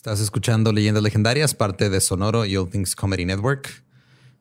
Estás 0.00 0.20
escuchando 0.20 0.72
Leyendas 0.72 1.02
Legendarias, 1.02 1.54
parte 1.54 1.90
de 1.90 2.00
Sonoro 2.00 2.46
y 2.46 2.56
All 2.56 2.70
Things 2.70 2.96
Comedy 2.96 3.26
Network. 3.26 3.84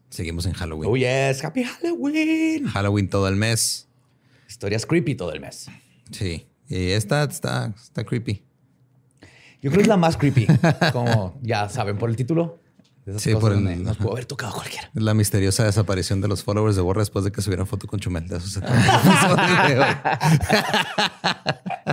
Seguimos 0.10 0.46
en 0.46 0.54
Halloween. 0.54 0.90
Oh, 0.90 0.96
yes. 0.96 1.44
Happy 1.44 1.66
Halloween. 1.66 2.66
Halloween 2.68 3.10
todo 3.10 3.28
el 3.28 3.36
mes. 3.36 3.90
Historias 4.48 4.86
creepy 4.86 5.16
todo 5.16 5.34
el 5.34 5.42
mes. 5.42 5.70
Sí. 6.12 6.48
Y 6.70 6.92
esta 6.92 7.26
está, 7.26 7.74
está 7.76 8.06
creepy. 8.06 8.42
Yo 9.62 9.70
creo 9.70 9.74
que 9.74 9.82
es 9.82 9.88
la 9.90 9.98
más 9.98 10.16
creepy. 10.16 10.48
Como 10.94 11.38
ya 11.42 11.68
saben 11.68 11.98
por 11.98 12.10
el 12.10 12.16
título. 12.16 12.62
Sí, 13.18 13.34
por 13.36 13.54
el- 13.54 13.84
Nos 13.84 13.98
pudo 13.98 14.12
haber 14.14 14.26
tocado 14.26 14.54
cualquiera. 14.54 14.90
La 14.94 15.14
misteriosa 15.14 15.64
desaparición 15.64 16.22
de 16.22 16.28
los 16.28 16.44
followers 16.44 16.76
de 16.76 16.82
Borra 16.82 17.02
después 17.02 17.26
de 17.26 17.32
que 17.32 17.42
subieron 17.42 17.66
foto 17.68 17.88
con 17.88 18.00
Chumel. 18.00 18.28
De 18.28 18.38
eso 18.38 18.48
se. 18.48 18.60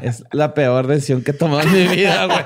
Es 0.03 0.25
la 0.33 0.53
peor 0.55 0.87
decisión 0.87 1.23
que 1.23 1.31
he 1.31 1.35
tomado 1.35 1.63
en 1.63 1.73
mi 1.73 1.87
vida, 1.97 2.27
güey. 2.27 2.45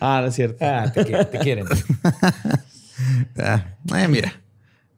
ah, 0.00 0.18
no 0.22 0.26
es 0.28 0.34
cierto. 0.34 0.58
Ah, 0.64 0.90
te, 0.92 1.04
qui- 1.06 1.30
te 1.30 1.38
quieren. 1.38 1.66
Ah, 3.40 3.64
eh, 3.96 4.08
mira, 4.08 4.32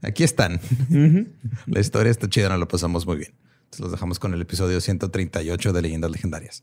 aquí 0.01 0.25
están. 0.25 0.59
La 1.67 1.81
historia 1.81 2.11
está 2.11 2.31
chida, 2.31 2.49
nos 2.49 2.59
la 2.59 2.67
pasamos 2.67 3.07
muy 3.07 3.19
bien. 3.19 3.35
Entonces 3.65 3.81
los 3.81 3.93
dejamos 3.93 4.19
con 4.19 4.33
el 4.33 4.41
episodio 4.41 4.81
138 4.81 5.73
de 5.75 5.83
Leyendas 5.83 6.11
Legendarias. 6.11 6.63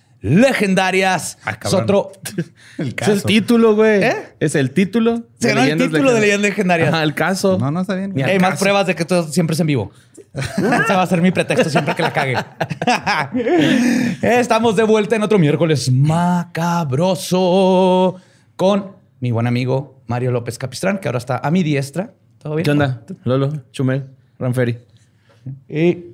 Legendarias. 0.21 1.37
Ah, 1.45 1.57
es 1.63 1.73
otro. 1.73 2.11
El 2.77 2.95
Es 2.99 3.07
el 3.07 3.23
título, 3.23 3.75
güey. 3.75 4.03
¿Eh? 4.03 4.15
Es 4.39 4.55
el 4.55 4.71
título. 4.71 5.23
Se 5.39 5.49
ganó 5.49 5.61
el 5.63 5.77
título 5.77 6.13
de 6.13 6.21
Legendarias. 6.21 6.21
Leyendas 6.21 6.41
Legendarias. 6.41 6.93
Ajá, 6.93 7.03
el 7.03 7.13
caso. 7.15 7.57
No, 7.59 7.71
no 7.71 7.81
está 7.81 7.95
bien. 7.95 8.13
Y 8.17 8.21
hay 8.21 8.39
más 8.39 8.59
pruebas 8.59 8.87
de 8.87 8.95
que 8.95 9.03
todo 9.03 9.23
siempre 9.27 9.55
es 9.55 9.59
en 9.59 9.67
vivo. 9.67 9.91
Ese 10.33 10.93
va 10.93 11.01
a 11.01 11.07
ser 11.07 11.21
mi 11.21 11.31
pretexto 11.31 11.69
siempre 11.69 11.93
que 11.95 12.03
la 12.03 12.13
cague. 12.13 12.37
Estamos 14.21 14.75
de 14.77 14.83
vuelta 14.83 15.15
en 15.15 15.23
otro 15.23 15.37
miércoles 15.37 15.91
macabroso 17.11 17.35
con 18.55 18.91
mi 19.19 19.31
buen 19.31 19.47
amigo 19.47 20.01
Mario 20.07 20.31
López 20.31 20.57
Capistrán, 20.57 20.99
que 20.99 21.07
ahora 21.09 21.17
está 21.17 21.37
a 21.37 21.51
mi 21.51 21.63
diestra. 21.63 22.13
¿Todo 22.37 22.55
bien? 22.55 22.63
¿Qué 22.63 22.71
onda? 22.71 23.03
Lolo, 23.23 23.51
Chumel, 23.71 24.07
Ranferi. 24.39 24.77
Y 25.67 26.05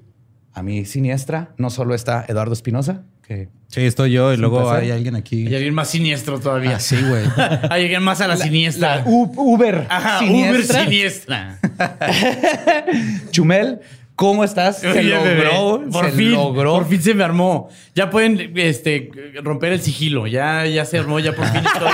a 0.54 0.64
mi 0.64 0.86
siniestra 0.86 1.54
no 1.58 1.70
solo 1.70 1.94
está 1.94 2.26
Eduardo 2.28 2.54
Espinosa, 2.54 3.04
que 3.28 3.50
Sí, 3.70 3.82
estoy 3.82 4.14
yo 4.14 4.34
y 4.34 4.38
luego 4.38 4.72
hay 4.72 4.92
alguien 4.92 5.16
aquí. 5.16 5.44
Y 5.48 5.54
alguien 5.54 5.74
más 5.74 5.90
siniestro 5.90 6.40
todavía. 6.40 6.78
Ah, 6.78 6.80
sí, 6.80 6.96
güey. 7.02 7.26
Hay 7.70 7.84
alguien 7.84 8.02
más 8.02 8.22
a 8.22 8.28
la, 8.28 8.38
siniestra. 8.38 8.98
la 8.98 9.04
Uber 9.06 9.88
Ajá, 9.90 10.20
siniestra. 10.20 10.76
Uber 10.76 10.86
siniestra. 10.86 11.60
Chumel, 13.32 13.82
¿cómo 14.16 14.46
estás? 14.46 14.80
Se 14.80 14.88
Oye, 14.88 15.02
bebé, 15.18 15.44
logró. 15.54 15.90
Por 15.92 16.06
se 16.06 16.12
fin, 16.12 16.32
logró. 16.32 16.76
por 16.76 16.88
fin 16.88 17.02
se 17.02 17.14
me 17.14 17.26
armó. 17.26 17.68
Ya 17.94 18.10
pueden 18.10 18.54
este, 18.56 19.12
romper 19.44 19.74
el 19.74 19.82
sigilo. 19.82 20.28
Ya, 20.28 20.66
ya 20.66 20.86
se 20.86 20.98
armó. 20.98 21.20
Ya 21.20 21.34
por 21.34 21.46
fin 21.48 21.62
estoy 21.66 21.92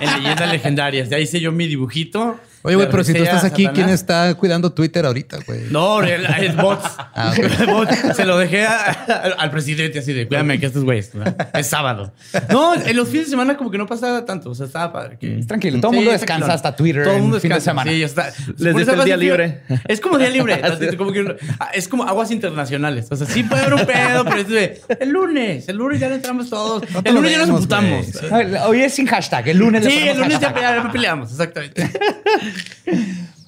en 0.00 0.22
leyendas 0.22 0.52
legendarias. 0.52 1.08
Ya 1.08 1.18
hice 1.18 1.40
yo 1.40 1.52
mi 1.52 1.66
dibujito. 1.66 2.38
Oye, 2.66 2.76
güey, 2.76 2.88
pero 2.90 3.04
si 3.04 3.12
tú 3.12 3.22
estás 3.22 3.44
aquí, 3.44 3.66
¿quién 3.74 3.90
está 3.90 4.34
cuidando 4.34 4.72
Twitter 4.72 5.04
ahorita, 5.04 5.38
güey? 5.46 5.64
No, 5.70 6.02
el, 6.02 6.24
es 6.24 6.56
bots. 6.56 6.84
Ah. 7.16 7.32
Bots. 7.66 8.16
Se 8.16 8.24
lo 8.24 8.36
dejé 8.38 8.64
a- 8.66 9.34
al- 9.38 9.50
presidente 9.52 10.00
así 10.00 10.12
de 10.12 10.26
cuídame 10.26 10.58
que 10.58 10.66
estos 10.66 10.82
güeyes. 10.82 11.14
¿no? 11.14 11.22
Es 11.54 11.68
sábado. 11.68 12.12
No, 12.50 12.74
en 12.74 12.96
los 12.96 13.08
fines 13.08 13.26
de 13.26 13.30
semana 13.30 13.56
como 13.56 13.70
que 13.70 13.78
no 13.78 13.86
pasaba 13.86 14.24
tanto. 14.24 14.50
O 14.50 14.54
sea, 14.56 14.66
estaba 14.66 14.92
padre. 14.92 15.16
que- 15.20 15.44
Tranquilo, 15.46 15.78
todo 15.80 15.92
el 15.92 15.96
mundo 15.98 16.10
descansa 16.10 16.52
hasta 16.54 16.74
Twitter 16.74 17.02
Todo 17.04 17.12
el 17.12 17.18
en 17.18 17.22
mundo 17.22 17.38
fin 17.40 17.50
de 17.50 17.54
descansa. 17.54 17.70
semana. 17.82 17.90
Sí, 17.92 17.98
ya 18.00 18.06
está. 18.06 18.32
Les 18.58 18.76
eso 18.76 18.94
el 18.94 19.04
día 19.04 19.16
libre. 19.16 19.60
Es 19.86 20.00
como 20.00 20.18
día 20.18 20.30
libre. 20.30 20.60
Como 20.96 21.12
que- 21.12 21.36
es 21.74 21.86
como 21.86 22.02
aguas 22.04 22.30
internacionales. 22.32 23.06
O 23.10 23.16
sea, 23.16 23.26
sí 23.28 23.44
puede 23.44 23.62
haber 23.62 23.74
un 23.74 23.86
pedo, 23.86 24.24
pero 24.24 24.36
es 24.38 24.48
de, 24.48 24.80
el 25.00 25.10
lunes. 25.10 25.68
El 25.68 25.76
lunes 25.76 26.00
ya 26.00 26.08
le 26.08 26.16
entramos 26.16 26.50
todos. 26.50 26.82
No 26.90 27.02
el 27.04 27.14
lunes 27.14 27.30
ya 27.30 27.46
nos 27.46 27.68
vemos, 27.68 27.90
güey. 28.12 28.12
Sí. 28.12 28.26
Ay, 28.32 28.54
Hoy 28.66 28.80
es 28.80 28.94
sin 28.94 29.06
hashtag, 29.06 29.48
el 29.50 29.58
lunes. 29.58 29.84
Sí, 29.84 29.96
el 30.08 30.16
lunes 30.18 30.40
ya, 30.40 30.48
hashtag. 30.50 30.84
ya 30.86 30.90
peleamos. 30.90 31.30
Exactamente. 31.30 31.90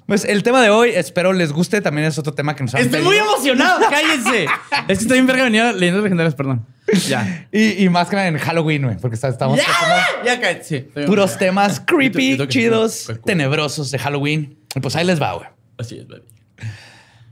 Pues 0.06 0.25
el 0.25 0.44
tema 0.44 0.62
de 0.62 0.71
hoy, 0.71 0.91
espero 0.91 1.33
les 1.33 1.53
guste, 1.53 1.81
también 1.81 2.06
es 2.06 2.17
otro 2.17 2.33
tema 2.33 2.55
que 2.55 2.62
nos 2.62 2.75
han 2.77 2.81
Estoy 2.83 3.00
pedido. 3.03 3.11
muy 3.11 3.17
emocionado. 3.19 3.81
Cállense. 3.91 4.44
Es 4.87 4.99
que 4.99 5.05
estoy 5.05 5.19
en 5.19 5.27
verga 5.27 5.43
venía 5.44 5.72
leyendo 5.72 6.00
legendarias, 6.00 6.37
perdón. 6.37 6.65
Ya. 7.09 7.49
Y, 7.50 7.83
y 7.84 7.89
más 7.89 8.09
que 8.09 8.15
nada 8.15 8.28
en 8.28 8.39
Halloween, 8.39 8.83
güey, 8.84 8.97
porque 8.99 9.16
está- 9.16 9.27
estamos 9.28 9.59
Ya, 9.59 9.65
tocando 9.66 9.97
ya 10.25 10.41
cállate. 10.41 10.62
Sí, 10.65 10.75
estoy 10.77 11.06
puros 11.06 11.37
temas 11.39 11.81
creepy, 11.81 12.37
Yo 12.37 12.47
chidos, 12.47 13.11
tenebrosos 13.25 13.91
de 13.91 13.99
Halloween. 13.99 14.56
Y 14.77 14.81
pues 14.81 14.95
ahí 14.95 15.05
les 15.05 15.21
va, 15.21 15.33
güey. 15.33 15.49
Así 15.77 15.99
es, 15.99 16.06
baby. 16.06 16.22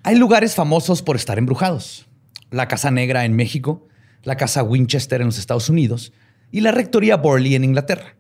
Hay 0.03 0.17
lugares 0.17 0.57
famosos 0.57 1.01
por 1.03 1.15
estar 1.15 1.39
embrujados. 1.39 2.07
La 2.51 2.67
Casa 2.67 2.91
Negra 2.91 3.25
en 3.25 3.37
México, 3.37 3.87
la 4.25 4.37
Casa 4.37 4.65
Winchester 4.65 5.21
en 5.21 5.29
los 5.29 5.39
Estados 5.39 5.69
Unidos 5.69 6.13
y 6.51 6.61
la 6.61 6.73
Rectoría 6.73 7.17
Borley 7.17 7.55
en 7.55 7.63
Inglaterra. 7.63 8.17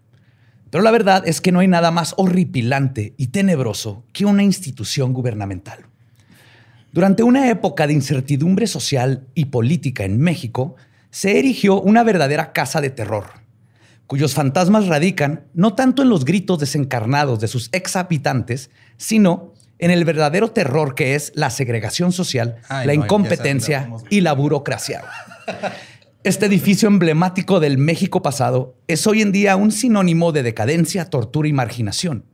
Pero 0.75 0.83
la 0.83 0.91
verdad 0.91 1.23
es 1.25 1.41
que 1.41 1.53
no 1.53 1.61
hay 1.61 1.69
nada 1.69 1.93
más 1.93 2.15
horripilante 2.17 3.15
y 3.17 3.29
tenebroso 3.29 4.03
que 4.13 4.25
una 4.25 4.43
institución 4.43 5.13
gubernamental. 5.13 5.87
Durante 6.91 7.23
una 7.23 7.49
época 7.49 7.87
de 7.87 7.93
incertidumbre 7.93 8.67
social 8.67 9.25
y 9.37 9.45
política 9.45 10.03
en 10.03 10.19
México, 10.19 10.75
se 11.13 11.39
erigió 11.39 11.81
una 11.81 12.03
verdadera 12.03 12.53
casa 12.53 12.81
de 12.81 12.91
terror, 12.91 13.27
cuyos 14.09 14.35
fantasmas 14.35 14.89
radican 14.89 15.45
no 15.55 15.77
tanto 15.77 16.03
en 16.03 16.09
los 16.09 16.25
gritos 16.25 16.59
desencarnados 16.59 17.39
de 17.39 17.47
sus 17.47 17.69
ex 17.71 17.95
habitantes, 17.95 18.71
sino 18.97 19.53
en 19.79 19.93
el 19.93 20.05
verdadero 20.05 20.51
terror 20.51 20.97
que 20.97 21.15
es 21.15 21.31
la 21.37 21.51
segregación 21.51 22.11
social, 22.11 22.57
Ay, 22.69 22.89
la 22.89 22.95
no, 22.95 23.05
incompetencia 23.05 23.91
y 24.11 24.23
la 24.23 24.33
burocracia. 24.33 25.05
Este 26.25 26.47
edificio 26.47 26.89
emblemático 26.89 27.61
del 27.61 27.77
México 27.77 28.23
pasado 28.23 28.79
es 28.89 29.07
hoy 29.07 29.21
en 29.21 29.31
día 29.31 29.57
un 29.57 29.71
sinónimo 29.71 30.33
de 30.33 30.43
decadencia, 30.43 31.05
tortura 31.11 31.49
y 31.49 31.53
marginación. 31.53 32.25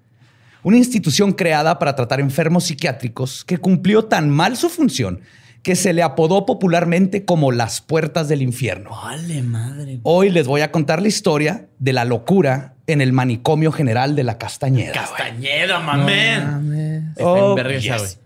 Una 0.62 0.76
institución 0.76 1.32
creada 1.32 1.80
para 1.80 1.96
tratar 1.96 2.20
enfermos 2.20 2.62
psiquiátricos 2.66 3.44
que 3.44 3.58
cumplió 3.58 4.04
tan 4.04 4.30
mal 4.30 4.56
su 4.56 4.68
función 4.68 5.22
que 5.64 5.74
se 5.74 5.92
le 5.92 6.04
apodó 6.04 6.46
popularmente 6.46 7.24
como 7.24 7.50
las 7.50 7.80
puertas 7.80 8.28
del 8.28 8.42
infierno. 8.42 8.90
Vale, 8.90 9.42
madre. 9.42 9.98
Hoy 10.04 10.30
les 10.30 10.46
voy 10.46 10.60
a 10.60 10.70
contar 10.70 11.02
la 11.02 11.08
historia 11.08 11.66
de 11.80 11.92
la 11.92 12.04
locura 12.04 12.76
en 12.86 13.00
el 13.00 13.12
manicomio 13.12 13.72
general 13.72 14.14
de 14.14 14.22
la 14.22 14.38
Castañeda. 14.38 14.92
Castañeda, 14.92 15.80
mamen. 15.80 17.12
Está 17.16 17.24
Oh, 17.24 17.56
yes. 17.56 18.20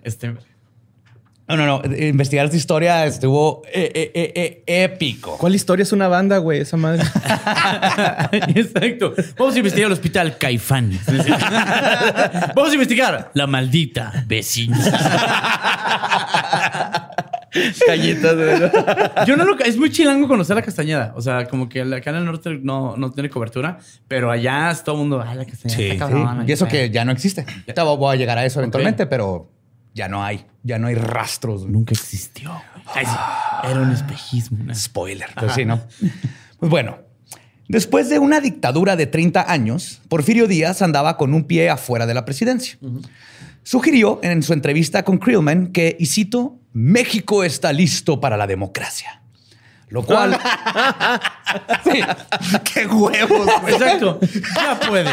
No, 1.46 1.58
no, 1.58 1.66
no. 1.66 1.82
Investigar 1.96 2.46
esta 2.46 2.56
historia 2.56 3.04
estuvo 3.04 3.62
eh, 3.66 4.10
eh, 4.14 4.32
eh, 4.34 4.62
épico. 4.84 5.36
¿Cuál 5.36 5.54
historia 5.54 5.82
es 5.82 5.92
una 5.92 6.08
banda, 6.08 6.38
güey? 6.38 6.60
Esa 6.60 6.78
madre. 6.78 7.02
Exacto. 8.54 9.12
Vamos 9.36 9.54
a 9.54 9.58
investigar 9.58 9.88
el 9.88 9.92
hospital 9.92 10.38
Caifán. 10.38 10.98
Vamos 12.54 12.70
a 12.70 12.74
investigar 12.74 13.30
la 13.34 13.46
maldita 13.46 14.24
vecina. 14.26 14.78
Galletas, 17.86 18.36
güey. 18.36 19.26
Yo 19.26 19.36
no 19.36 19.44
lo. 19.44 19.58
Es 19.58 19.76
muy 19.76 19.90
chilango 19.90 20.26
conocer 20.26 20.56
la 20.56 20.62
Castañeda. 20.62 21.12
O 21.14 21.20
sea, 21.20 21.46
como 21.46 21.68
que 21.68 21.82
acá 21.82 22.08
en 22.10 22.16
el 22.16 22.24
norte 22.24 22.58
no, 22.62 22.96
no 22.96 23.12
tiene 23.12 23.28
cobertura, 23.28 23.78
pero 24.08 24.30
allá 24.30 24.70
es 24.70 24.82
todo 24.82 24.94
el 24.96 25.00
mundo. 25.02 25.22
Ah, 25.24 25.34
la 25.34 25.44
Castañeda. 25.44 25.76
Sí, 25.76 25.82
está 25.90 26.06
Sí, 26.06 26.12
cabrona, 26.12 26.44
y 26.46 26.52
eso 26.52 26.66
que 26.66 26.88
ya 26.88 27.04
no 27.04 27.12
existe. 27.12 27.44
Ya 27.76 27.82
voy 27.82 28.14
a 28.14 28.18
llegar 28.18 28.38
a 28.38 28.46
eso 28.46 28.60
eventualmente, 28.60 29.06
pero 29.06 29.50
ya 29.94 30.08
no 30.08 30.22
hay. 30.22 30.44
Ya 30.62 30.78
no 30.78 30.86
hay 30.88 30.94
rastros. 30.94 31.66
nunca 31.66 31.92
existió. 31.92 32.50
güey. 32.50 33.06
Era 33.70 33.80
un 33.80 33.92
espejismo. 33.92 34.58
una- 34.62 34.74
Spoiler. 34.74 35.30
Pues 35.38 35.52
sí, 35.54 35.64
¿no? 35.64 35.80
Pues 36.58 36.70
bueno, 36.70 36.98
después 37.68 38.08
de 38.08 38.18
una 38.18 38.40
dictadura 38.40 38.96
de 38.96 39.06
30 39.06 39.50
años, 39.50 40.00
Porfirio 40.08 40.46
Díaz 40.46 40.82
andaba 40.82 41.16
con 41.16 41.32
un 41.34 41.44
pie 41.44 41.70
afuera 41.70 42.06
de 42.06 42.14
la 42.14 42.24
presidencia. 42.24 42.78
Sugirió 43.62 44.20
en 44.22 44.42
su 44.42 44.52
entrevista 44.52 45.02
con 45.04 45.18
Krillman 45.18 45.68
que, 45.68 45.96
y 45.98 46.06
cito, 46.06 46.58
México 46.72 47.44
está 47.44 47.72
listo 47.72 48.20
para 48.20 48.36
la 48.36 48.46
democracia. 48.46 49.22
Lo 49.94 50.02
cual... 50.02 50.36
Sí. 51.84 52.00
¡Qué 52.72 52.86
huevos, 52.86 53.46
güey! 53.60 53.74
Exacto. 53.74 54.18
Ya 54.56 54.80
puede. 54.80 55.08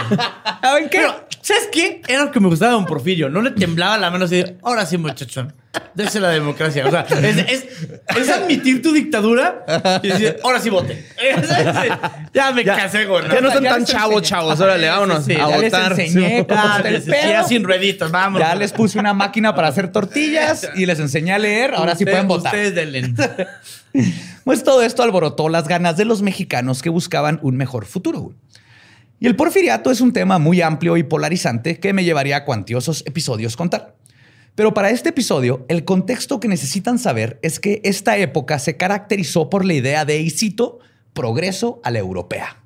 ¿Saben 0.62 0.90
qué? 0.90 0.98
Pero, 0.98 1.28
¿sabes 1.42 1.70
qué? 1.72 2.02
Era 2.08 2.26
lo 2.26 2.32
que 2.32 2.40
me 2.40 2.48
gustaba 2.48 2.72
de 2.72 2.78
Don 2.78 2.86
Porfirio. 2.88 3.30
No 3.30 3.42
le 3.44 3.52
temblaba 3.52 3.96
la 4.00 4.10
mano 4.10 4.26
así 4.26 4.38
de, 4.38 4.58
ahora 4.64 4.86
sí, 4.88 4.98
muchachón. 4.98 5.54
Dese 5.94 6.20
la 6.20 6.30
democracia. 6.30 6.88
O 6.88 6.90
sea, 6.90 7.02
es, 7.02 7.38
es- 7.38 7.66
es 8.18 8.30
admitir 8.30 8.82
tu 8.82 8.92
dictadura 8.92 9.64
y 10.02 10.08
decir, 10.08 10.38
ahora 10.44 10.60
sí 10.60 10.70
vote. 10.72 11.06
ya 12.34 12.52
me 12.52 12.64
Ya- 12.64 12.76
casé, 12.78 13.06
güey. 13.06 13.24
Ya 13.28 13.40
no 13.42 13.50
Ya 13.50 13.60
les 13.60 13.70
tan 13.72 13.86
chavos, 13.86 14.16
enseñé. 14.24 14.30
chavos. 14.30 14.60
Órale, 14.60 14.90
vámonos 14.90 15.26
sí, 15.26 15.34
a 15.34 15.38
ya 15.50 15.58
les 15.58 15.72
votar. 15.72 15.92
enseñé 15.92 16.30
sí, 16.40 16.46
sí, 17.06 17.12
ya 17.12 17.44
pedo. 17.44 17.48
sin 17.48 18.12
vamos. 18.12 18.40
Ya 18.42 18.56
les 18.56 18.72
puse 18.72 18.98
una 18.98 19.14
máquina 19.14 19.54
para 19.54 19.68
hacer 19.68 19.92
tortillas 19.92 20.68
y 20.76 20.86
les 20.88 21.00
enseñé 21.00 21.34
a 21.34 21.38
leer. 21.40 21.76
Ahora 21.76 21.96
sí 21.96 22.04
pueden 22.06 22.28
votar. 22.28 22.52
Ustedes 22.56 22.74
denle. 22.74 23.14
Pues 24.44 24.64
todo 24.64 24.82
esto 24.82 25.04
alborotó 25.04 25.50
las 25.50 25.68
ganas 25.68 25.98
de 25.98 26.06
los 26.06 26.24
mexicanos 26.24 26.82
que 26.82 26.90
buscaban 26.90 27.40
un 27.44 27.58
mejor 27.58 27.86
futuro. 27.86 28.34
Y 29.20 29.28
el 29.28 29.36
porfiriato 29.36 29.92
es 29.92 30.02
un 30.02 30.14
tema 30.14 30.40
muy 30.40 30.62
amplio 30.62 30.98
y 30.98 31.04
polarizante 31.04 31.80
que 31.80 31.94
me 31.94 32.04
llevaría 32.04 32.38
a 32.38 32.46
cuantiosos 32.46 33.04
episodios 33.06 33.56
contar. 33.56 33.96
Pero 34.56 34.74
para 34.74 34.90
este 34.90 35.10
episodio, 35.10 35.66
el 35.70 35.86
contexto 35.86 36.40
que 36.40 36.48
necesitan 36.48 36.98
saber 36.98 37.40
es 37.42 37.60
que 37.60 37.82
esta 37.84 38.18
época 38.18 38.60
se 38.60 38.78
caracterizó 38.78 39.50
por 39.50 39.64
la 39.64 39.74
idea 39.74 40.06
de, 40.06 40.20
y 40.20 40.32
cito, 40.32 40.80
progreso 41.14 41.80
a 41.84 41.92
la 41.92 42.00
europea. 42.00 42.58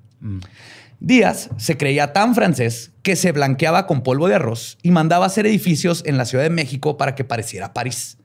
Díaz 0.99 1.49
se 1.57 1.77
creía 1.77 2.13
tan 2.13 2.33
francés 2.33 2.91
que 3.03 3.15
se 3.15 3.31
blanqueaba 3.31 3.85
con 3.85 4.01
polvo 4.01 4.27
de 4.27 4.35
arroz 4.35 4.77
y 4.81 4.91
mandaba 4.91 5.25
hacer 5.25 5.45
edificios 5.45 6.03
en 6.05 6.17
la 6.17 6.25
Ciudad 6.25 6.43
de 6.43 6.49
México 6.49 6.97
para 6.97 7.15
que 7.15 7.23
pareciera 7.23 7.73
París. 7.73 8.17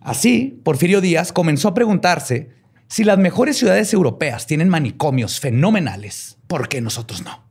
Así, 0.00 0.60
Porfirio 0.64 1.00
Díaz 1.00 1.32
comenzó 1.32 1.68
a 1.68 1.74
preguntarse 1.74 2.50
si 2.88 3.04
las 3.04 3.18
mejores 3.18 3.56
ciudades 3.56 3.92
europeas 3.92 4.46
tienen 4.46 4.68
manicomios 4.68 5.38
fenomenales, 5.38 6.38
¿por 6.46 6.68
qué 6.68 6.80
nosotros 6.80 7.22
no? 7.22 7.44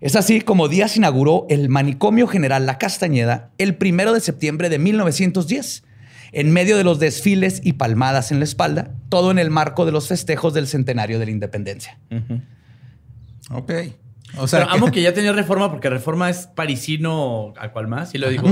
Es 0.00 0.14
así 0.14 0.42
como 0.42 0.68
Díaz 0.68 0.96
inauguró 0.96 1.46
el 1.48 1.68
Manicomio 1.68 2.26
General 2.26 2.66
La 2.66 2.78
Castañeda 2.78 3.50
el 3.56 3.76
primero 3.76 4.12
de 4.12 4.20
septiembre 4.20 4.68
de 4.68 4.78
1910, 4.78 5.84
en 6.32 6.52
medio 6.52 6.76
de 6.76 6.84
los 6.84 6.98
desfiles 6.98 7.60
y 7.64 7.74
palmadas 7.74 8.30
en 8.30 8.40
la 8.40 8.44
espalda, 8.44 8.94
todo 9.08 9.30
en 9.30 9.38
el 9.38 9.50
marco 9.50 9.86
de 9.86 9.92
los 9.92 10.08
festejos 10.08 10.52
del 10.52 10.66
centenario 10.66 11.18
de 11.18 11.24
la 11.24 11.30
independencia. 11.30 11.98
Ok. 13.50 13.72
O 14.38 14.46
sea, 14.46 14.60
Pero 14.60 14.72
amo 14.72 14.90
que 14.92 15.02
ya 15.02 15.12
tenía 15.14 15.32
reforma 15.32 15.70
porque 15.70 15.88
reforma 15.90 16.28
es 16.30 16.46
parisino 16.46 17.52
a 17.58 17.70
cual 17.72 17.88
más. 17.88 18.14
Y 18.14 18.18
lo 18.18 18.28
dijo, 18.28 18.46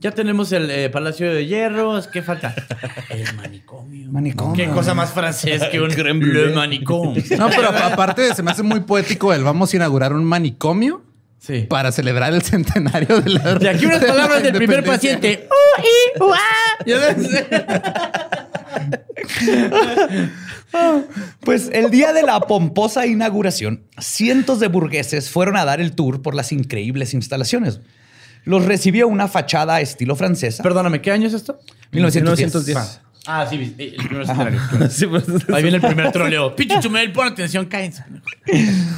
ya 0.00 0.10
tenemos 0.12 0.52
el 0.52 0.70
eh, 0.70 0.90
Palacio 0.90 1.32
de 1.32 1.46
Hierro, 1.46 1.98
¿qué 2.12 2.22
falta? 2.22 2.54
El 3.10 3.34
manicomio. 3.36 4.10
Manicomio. 4.10 4.54
Qué 4.54 4.68
cosa 4.72 4.94
más 4.94 5.12
francés 5.12 5.62
que 5.70 5.80
un 5.80 5.90
Creme 5.90 6.26
le 6.26 6.54
manicomio. 6.54 7.22
No, 7.38 7.48
pero 7.50 7.68
a- 7.70 7.86
aparte 7.92 8.34
se 8.34 8.42
me 8.42 8.50
hace 8.50 8.62
muy 8.62 8.80
poético 8.80 9.32
el 9.32 9.44
vamos 9.44 9.72
a 9.72 9.76
inaugurar 9.76 10.12
un 10.12 10.24
manicomio 10.24 11.02
Sí. 11.40 11.66
para 11.68 11.92
celebrar 11.92 12.34
el 12.34 12.42
centenario 12.42 13.20
de 13.20 13.30
la 13.30 13.54
De 13.54 13.68
aquí 13.68 13.86
unas 13.86 14.00
de 14.00 14.08
palabras 14.08 14.42
del 14.42 14.54
primer 14.54 14.82
paciente. 14.84 15.48
Uh, 16.20 16.32
i. 16.84 16.90
Ya 16.90 16.98
ves. 16.98 17.16
Pues 21.40 21.70
el 21.72 21.90
día 21.90 22.12
de 22.12 22.22
la 22.22 22.40
pomposa 22.40 23.06
inauguración, 23.06 23.84
cientos 23.98 24.60
de 24.60 24.68
burgueses 24.68 25.30
fueron 25.30 25.56
a 25.56 25.64
dar 25.64 25.80
el 25.80 25.92
tour 25.92 26.22
por 26.22 26.34
las 26.34 26.52
increíbles 26.52 27.14
instalaciones. 27.14 27.80
Los 28.44 28.64
recibió 28.64 29.08
una 29.08 29.28
fachada 29.28 29.80
estilo 29.80 30.16
francesa. 30.16 30.62
Perdóname, 30.62 31.00
¿qué 31.00 31.10
año 31.10 31.26
es 31.26 31.34
esto? 31.34 31.60
1910. 31.92 32.54
1910. 32.54 33.00
Ah, 33.30 33.46
sí, 33.48 33.74
el 33.78 33.94
primer 33.96 34.22
escenario. 34.22 34.60
Sí, 34.90 35.06
pues, 35.06 35.24
Ahí 35.52 35.62
viene 35.62 35.76
el 35.76 35.82
primer 35.82 36.10
troleo. 36.12 36.56
Pinche 36.56 36.80
Chumel, 36.80 37.12
pon 37.12 37.28
atención, 37.28 37.66
cállense. 37.66 38.02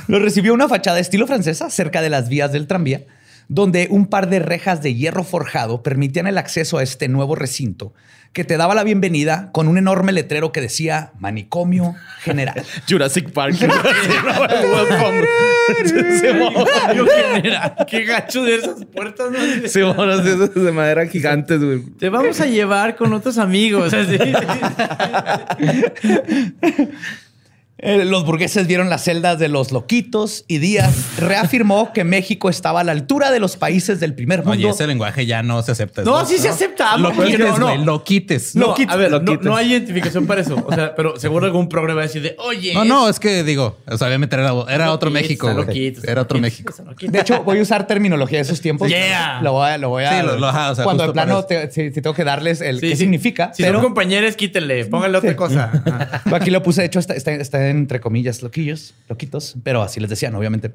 Los 0.07 0.23
recibió 0.23 0.55
una 0.55 0.69
fachada 0.69 1.01
estilo 1.01 1.27
francesa 1.27 1.69
cerca 1.69 2.01
de 2.01 2.11
las 2.11 2.29
vías 2.29 2.53
del 2.53 2.69
tranvía, 2.69 3.03
donde 3.53 3.89
un 3.91 4.07
par 4.07 4.29
de 4.31 4.39
rejas 4.39 4.81
de 4.81 4.95
hierro 4.95 5.25
forjado 5.25 5.83
permitían 5.83 6.29
el 6.29 6.39
acceso 6.39 6.79
a 6.79 6.85
este 6.85 7.09
nuevo 7.09 7.35
recinto, 7.35 7.93
que 8.33 8.45
te 8.45 8.57
daba 8.57 8.77
la 8.77 8.85
bienvenida 8.85 9.51
con 9.51 9.67
un 9.67 9.77
enorme 9.77 10.13
letrero 10.13 10.53
que 10.53 10.61
decía 10.61 11.11
Manicomio 11.19 11.97
General. 12.21 12.63
Jurassic 12.89 13.33
Park. 13.33 13.57
Welcome. 13.61 15.27
Sí, 15.85 16.27
mo- 16.39 16.53
Yo, 16.95 17.05
¿quién 17.07 17.45
era? 17.47 17.75
Qué 17.89 18.05
gacho 18.05 18.45
de 18.45 18.55
esas 18.55 18.85
puertas, 18.85 19.33
¿no? 19.33 19.39
Sí, 19.69 19.81
monos 19.83 20.25
de 20.25 20.35
esos 20.35 20.55
de 20.55 20.71
madera 20.71 21.05
gigantes, 21.07 21.61
güey. 21.63 21.81
Te 21.99 22.09
vamos 22.09 22.41
a 22.41 22.47
llevar 22.47 22.95
con 22.95 23.13
otros 23.13 23.37
amigos. 23.37 23.93
así. 23.93 24.17
Eh, 27.83 28.05
los 28.05 28.25
burgueses 28.27 28.67
vieron 28.67 28.91
las 28.91 29.05
celdas 29.05 29.39
de 29.39 29.49
los 29.49 29.73
loquitos 29.73 30.45
y 30.49 30.59
Díaz 30.59 31.17
reafirmó 31.19 31.93
que 31.95 32.05
México 32.05 32.51
estaba 32.51 32.81
a 32.81 32.85
la 32.85 32.93
altura 32.93 33.31
de 33.31 33.41
los 33.41 33.57
países 33.57 34.01
del 34.01 34.15
primer 34.15 34.41
mundo. 34.41 34.53
Oye, 34.53 34.69
ese 34.69 34.87
lenguaje 34.87 35.25
ya 35.25 35.43
no 35.43 35.63
se 35.63 35.73
acepta. 35.73 36.03
No, 36.03 36.25
sí 36.27 36.37
se 36.39 36.49
acepta. 36.51 36.97
Lo 36.99 37.13
porque 37.13 37.31
quites, 37.33 37.47
no, 37.49 37.59
no. 37.59 37.67
güey. 37.69 37.85
Lo 37.85 38.05
quites. 38.05 38.55
No, 38.55 38.75
a 38.89 38.97
ver, 38.97 39.11
no, 39.43 39.57
hay 39.57 39.73
identificación 39.73 40.27
para 40.27 40.43
eso. 40.43 40.63
O 40.67 40.75
sea, 40.75 40.95
pero 40.97 41.19
seguro 41.19 41.47
algún 41.47 41.69
programa 41.71 41.95
va 41.97 42.03
a 42.03 42.07
decir 42.07 42.21
de, 42.23 42.37
oye. 42.39 42.75
no, 42.75 42.85
no, 42.85 43.09
es 43.09 43.19
que 43.19 43.43
digo, 43.45 43.79
o 43.87 43.97
sea, 43.97 44.09
obviamente 44.09 44.37
era, 44.37 44.53
era 44.69 44.93
otro 44.93 45.09
loquitos, 45.09 45.13
México. 45.13 45.47
güey. 45.53 45.67
loquitos, 45.67 46.05
Era 46.05 46.23
otro 46.23 46.39
loquitos, 46.39 46.65
México. 46.79 46.85
loquitos. 46.91 47.13
De 47.13 47.21
hecho, 47.21 47.43
voy 47.45 47.59
a 47.59 47.63
usar 47.63 47.87
terminología 47.87 48.39
de 48.39 48.43
esos 48.43 48.61
tiempos. 48.61 48.89
Yeah. 48.89 49.41
Lo 49.43 49.53
voy 49.53 49.69
a, 49.71 49.79
lo 49.79 49.89
voy 49.89 50.05
a 50.05 50.21
Sí, 50.21 50.27
lo- 50.27 50.39
lo- 50.39 50.49
o 50.49 50.75
sea, 50.75 50.85
cuando 50.85 51.07
de 51.07 51.13
plano 51.15 51.45
te, 51.45 51.71
si, 51.71 51.93
si 51.93 52.03
tengo 52.03 52.15
que 52.15 52.25
darles 52.25 52.61
el 52.61 52.77
Sí, 52.81 52.89
qué 52.91 52.97
sí. 52.97 53.03
significa. 53.03 53.53
Si 53.55 53.63
pero 53.63 53.77
son 53.79 53.85
compañeros, 53.85 54.37
quítenle, 54.37 54.85
pónganle 54.85 55.17
otra 55.19 55.35
cosa. 55.35 55.71
Ajá. 55.87 56.37
aquí 56.37 56.51
lo 56.51 56.63
puse, 56.63 56.83
de 56.83 56.87
hecho, 56.89 56.99
está, 56.99 57.15
está- 57.15 57.33
está 57.33 57.70
entre 57.71 58.01
comillas, 58.01 58.43
loquillos, 58.43 58.95
loquitos, 59.09 59.57
pero 59.63 59.83
así 59.83 60.01
les 60.01 60.11
decían, 60.11 60.35
obviamente. 60.35 60.73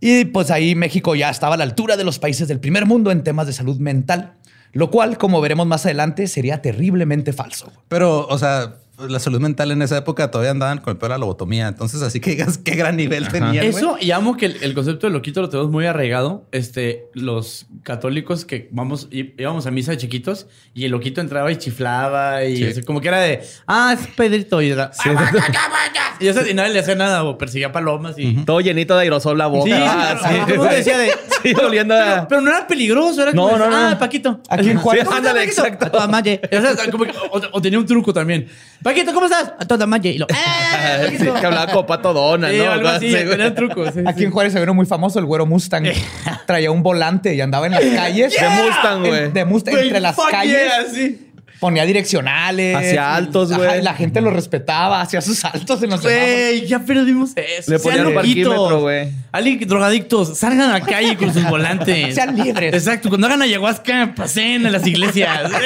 Y 0.00 0.26
pues 0.26 0.50
ahí 0.50 0.74
México 0.74 1.14
ya 1.14 1.30
estaba 1.30 1.54
a 1.54 1.58
la 1.58 1.64
altura 1.64 1.96
de 1.96 2.04
los 2.04 2.18
países 2.18 2.48
del 2.48 2.60
primer 2.60 2.86
mundo 2.86 3.10
en 3.10 3.22
temas 3.22 3.46
de 3.46 3.52
salud 3.52 3.78
mental, 3.78 4.34
lo 4.72 4.90
cual, 4.90 5.18
como 5.18 5.40
veremos 5.40 5.66
más 5.66 5.86
adelante, 5.86 6.26
sería 6.26 6.60
terriblemente 6.60 7.32
falso. 7.32 7.72
Pero, 7.88 8.26
o 8.26 8.38
sea, 8.38 8.74
la 9.08 9.18
salud 9.18 9.40
mental 9.40 9.70
en 9.72 9.82
esa 9.82 9.96
época 9.98 10.30
todavía 10.30 10.50
andaban 10.52 10.78
con 10.78 10.92
el 10.92 10.96
peor 10.98 11.10
de 11.10 11.14
la 11.14 11.18
lobotomía. 11.18 11.68
Entonces, 11.68 12.00
así 12.02 12.20
que 12.20 12.30
digas 12.30 12.58
qué 12.58 12.74
gran 12.76 12.96
nivel 12.96 13.28
tenían. 13.28 13.54
güey. 13.56 13.68
Eso, 13.68 13.96
y 14.00 14.10
amo 14.12 14.36
que 14.36 14.46
el, 14.46 14.62
el 14.62 14.74
concepto 14.74 15.06
de 15.06 15.12
loquito 15.12 15.40
lo 15.42 15.48
tenemos 15.48 15.70
muy 15.70 15.86
arraigado. 15.86 16.46
Este, 16.52 17.06
los 17.14 17.66
católicos 17.82 18.44
que 18.44 18.68
vamos, 18.72 19.08
íbamos 19.10 19.66
a 19.66 19.70
misa 19.70 19.90
de 19.92 19.96
chiquitos 19.98 20.46
y 20.74 20.84
el 20.84 20.92
loquito 20.92 21.20
entraba 21.20 21.50
y 21.50 21.56
chiflaba 21.56 22.44
y 22.44 22.56
Sí. 22.56 22.64
así 22.64 22.82
como 22.82 23.00
que 23.00 23.08
era 23.08 23.18
de, 23.20 23.42
ah, 23.66 23.96
es 23.98 24.06
Pedrito. 24.16 24.62
Y 24.62 24.70
era, 24.70 24.90
"Ah, 24.98 25.02
ya, 25.04 25.12
vaya". 25.12 26.02
Y, 26.20 26.28
eso, 26.28 26.46
y 26.46 26.54
nadie 26.54 26.72
le 26.72 26.78
hacía 26.80 26.94
nada 26.94 27.24
o 27.24 27.36
perseguía 27.36 27.72
palomas 27.72 28.14
y. 28.18 28.44
Todo 28.44 28.60
llenito 28.60 28.94
de 28.96 29.02
aerosol 29.02 29.36
la 29.38 29.46
boca. 29.48 29.64
Sí, 29.64 29.72
Ah, 29.74 30.16
pero- 30.20 30.20
sí. 30.34 30.40
todo 30.40 30.52
el 30.52 30.58
mundo 30.58 30.74
decía 30.74 30.98
de. 30.98 31.10
Sí, 31.44 31.52
oliendo 31.62 31.94
a- 31.94 31.98
Pero, 31.98 32.26
pero 32.28 32.40
no 32.40 32.48
era 32.50 32.66
peligroso, 32.66 33.20
era 33.20 33.32
No, 33.32 33.42
como, 33.44 33.58
no, 33.58 33.68
no. 33.68 33.76
ah, 33.76 33.98
Paquito. 33.98 34.40
Aquí 34.48 34.70
en 34.70 34.78
Juárez- 34.78 35.06
Sí, 35.06 35.14
ándale, 35.14 35.40
Paquito. 35.40 35.60
exacto. 35.62 35.84
A 35.84 35.90
toda 35.92 36.08
madre. 36.08 36.40
O, 36.50 36.60
sea, 36.74 36.90
como 36.90 37.04
que- 37.04 37.10
o- 37.10 37.42
o 37.52 37.60
tenía 37.60 37.78
un 37.78 37.84
truco 37.84 38.14
también. 38.14 38.48
Paquito, 38.84 39.14
¿cómo 39.14 39.24
estás? 39.26 39.52
A 39.58 39.64
toda 39.64 39.86
madre. 39.86 40.10
Y 40.10 40.18
lo, 40.18 40.26
¡ah, 40.32 40.98
Sí, 41.10 41.16
que 41.16 41.28
hablaba 41.46 41.66
como 41.72 41.86
pato 41.86 42.12
dona, 42.12 42.50
Sí, 42.50 42.58
¿no? 42.58 42.70
algo 42.70 42.88
así, 42.88 43.14
trucos. 43.56 43.94
sí, 43.94 44.00
Aquí 44.06 44.18
sí. 44.20 44.24
en 44.26 44.30
Juárez 44.30 44.52
se 44.52 44.60
vino 44.60 44.74
muy 44.74 44.84
famoso 44.84 45.18
el 45.18 45.24
güero 45.24 45.46
Mustang. 45.46 45.86
Traía 46.46 46.70
un 46.70 46.82
volante 46.82 47.34
y 47.34 47.40
andaba 47.40 47.66
en 47.66 47.72
las 47.72 47.82
calles. 47.82 48.34
De 48.38 48.48
Mustang, 48.48 49.06
güey. 49.06 49.32
De 49.32 49.44
Mustang 49.46 49.78
entre 49.78 50.00
las 50.00 50.16
calles. 50.30 50.52
yeah, 50.68 50.84
sí. 50.92 51.23
Ponía 51.64 51.86
direccionales. 51.86 52.76
Hacía 52.76 53.14
altos, 53.14 53.50
güey. 53.50 53.80
la 53.80 53.94
gente 53.94 54.20
lo 54.20 54.28
respetaba, 54.28 55.00
hacía 55.00 55.22
sus 55.22 55.42
altos 55.46 55.82
en 55.82 55.88
los. 55.88 56.02
Güey, 56.02 56.66
ya 56.66 56.78
perdimos 56.80 57.30
eso. 57.34 57.70
Le 57.70 57.78
ponían 57.78 58.06
un 58.08 58.14
parquímetro, 58.14 58.80
güey. 58.82 59.08
Alguien, 59.32 59.66
drogadictos, 59.66 60.36
salgan 60.36 60.68
a 60.68 60.78
la 60.78 60.80
calle 60.82 61.16
con 61.16 61.32
sus 61.32 61.42
volantes. 61.48 62.14
Sean 62.16 62.36
libres. 62.36 62.74
Exacto. 62.74 63.08
Cuando 63.08 63.28
hagan 63.28 63.40
ayahuasca, 63.40 64.12
pasen 64.14 64.66
a 64.66 64.70
las 64.70 64.86
iglesias. 64.86 65.50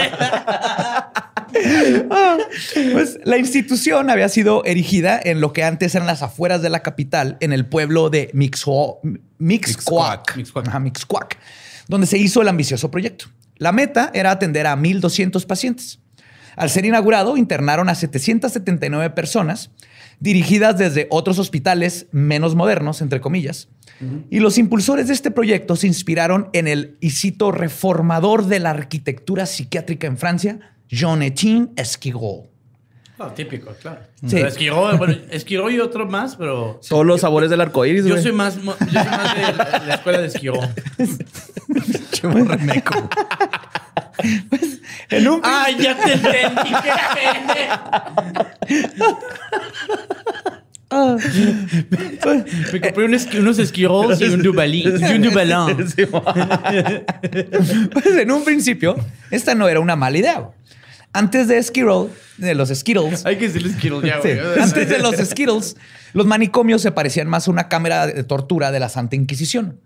Pues 2.93 3.19
la 3.25 3.38
institución 3.38 4.11
había 4.11 4.28
sido 4.28 4.64
erigida 4.64 5.19
en 5.23 5.40
lo 5.40 5.52
que 5.52 5.64
antes 5.64 5.95
eran 5.95 6.07
las 6.07 6.23
afueras 6.23 6.62
de 6.62 6.71
la 6.71 6.81
capital, 6.81 7.37
en 7.40 7.52
el 7.52 7.67
pueblo 7.67 8.11
de 8.11 8.31
Mixo- 8.35 8.99
Mixcoac, 9.38 10.37
Mixcoac. 10.37 10.69
Ajá, 10.69 10.78
Mixcoac, 10.78 11.38
donde 11.88 12.07
se 12.07 12.19
hizo 12.19 12.43
el 12.43 12.49
ambicioso 12.49 12.90
proyecto. 12.90 13.26
La 13.59 13.73
meta 13.73 14.11
era 14.15 14.31
atender 14.31 14.67
a 14.67 14.77
1.200 14.77 15.45
pacientes. 15.47 16.00
Al 16.57 16.71
ser 16.71 16.85
inaugurado, 16.85 17.37
internaron 17.37 17.88
a 17.88 17.95
779 17.95 19.11
personas, 19.11 19.71
dirigidas 20.19 20.77
desde 20.77 21.07
otros 21.11 21.38
hospitales 21.38 22.07
menos 22.11 22.55
modernos, 22.55 23.00
entre 23.00 23.21
comillas. 23.21 23.69
Y 24.31 24.38
los 24.38 24.59
impulsores 24.59 25.09
de 25.09 25.15
este 25.15 25.33
proyecto 25.33 25.75
se 25.75 25.88
inspiraron 25.88 26.50
en 26.53 26.69
el, 26.69 26.97
y 27.00 27.11
cito, 27.11 27.50
reformador 27.50 28.47
de 28.47 28.61
la 28.61 28.71
arquitectura 28.71 29.45
psiquiátrica 29.47 30.07
en 30.07 30.19
Francia, 30.19 30.61
Jean-Etienne 30.88 31.71
Esquigol. 31.77 32.49
No, 33.19 33.27
típico, 33.33 33.73
claro. 33.81 34.01
Sí. 34.27 34.39
Esquiró, 34.39 34.97
bueno, 34.97 35.17
Esquiró 35.31 35.69
y 35.71 35.81
otro 35.81 36.07
más, 36.07 36.37
pero... 36.37 36.81
Todos 36.89 37.05
los 37.05 37.21
sabores 37.21 37.51
del 37.51 37.61
arco 37.61 37.85
iris, 37.85 38.05
Yo 38.05 38.11
güey. 38.13 38.23
soy 38.23 38.33
más, 38.33 38.57
mo- 38.63 38.77
yo 38.79 38.87
soy 38.87 38.95
más 39.11 39.35
de 39.37 39.43
la, 39.55 39.83
la 39.87 39.95
escuela 39.95 40.21
de 40.21 40.27
Esquiró. 40.29 40.55
Che, 42.13 42.27
borremeco. 42.27 43.09
En 45.11 45.29
un 45.29 45.41
¡Ay, 45.45 45.77
ya 45.81 45.97
te 45.97 46.13
entendí! 46.13 46.71
¡Qué 46.83 46.93
pendejo! 47.15 47.91
Me 52.73 52.81
compré 52.81 53.05
unos 53.41 53.59
Esquiros 53.59 54.21
y 54.21 54.25
un 54.25 54.43
Dubalín. 54.43 54.95
Y 55.01 55.13
un 55.15 55.23
Dubalón. 55.23 55.77
Pues 57.93 58.07
en 58.07 58.31
un 58.31 58.45
principio, 58.45 58.97
esta 59.31 59.55
no 59.55 59.69
era 59.69 59.81
una 59.81 59.97
mala 59.97 60.19
idea. 60.19 60.49
Antes 61.12 61.49
de 61.49 61.62
Skittle, 61.62 62.09
de 62.37 62.55
los 62.55 62.69
Skittles, 62.69 63.25
Hay 63.25 63.37
que 63.38 63.49
decirle 63.49 63.73
Skittles 63.73 64.03
ya, 64.05 64.17
sí, 64.23 64.29
güey. 64.29 64.61
antes 64.61 64.88
de 64.88 64.99
los 64.99 65.17
Skittles, 65.17 65.77
los 66.12 66.27
manicomios 66.27 66.83
se 66.83 66.93
parecían 66.93 67.29
más 67.29 67.49
a 67.49 67.50
una 67.50 67.69
cámara 67.69 68.07
de 68.07 68.25
tortura 68.25 68.71
de 68.71 68.81
la 68.81 68.88
Santa 68.88 69.17
Inquisición. 69.17 69.81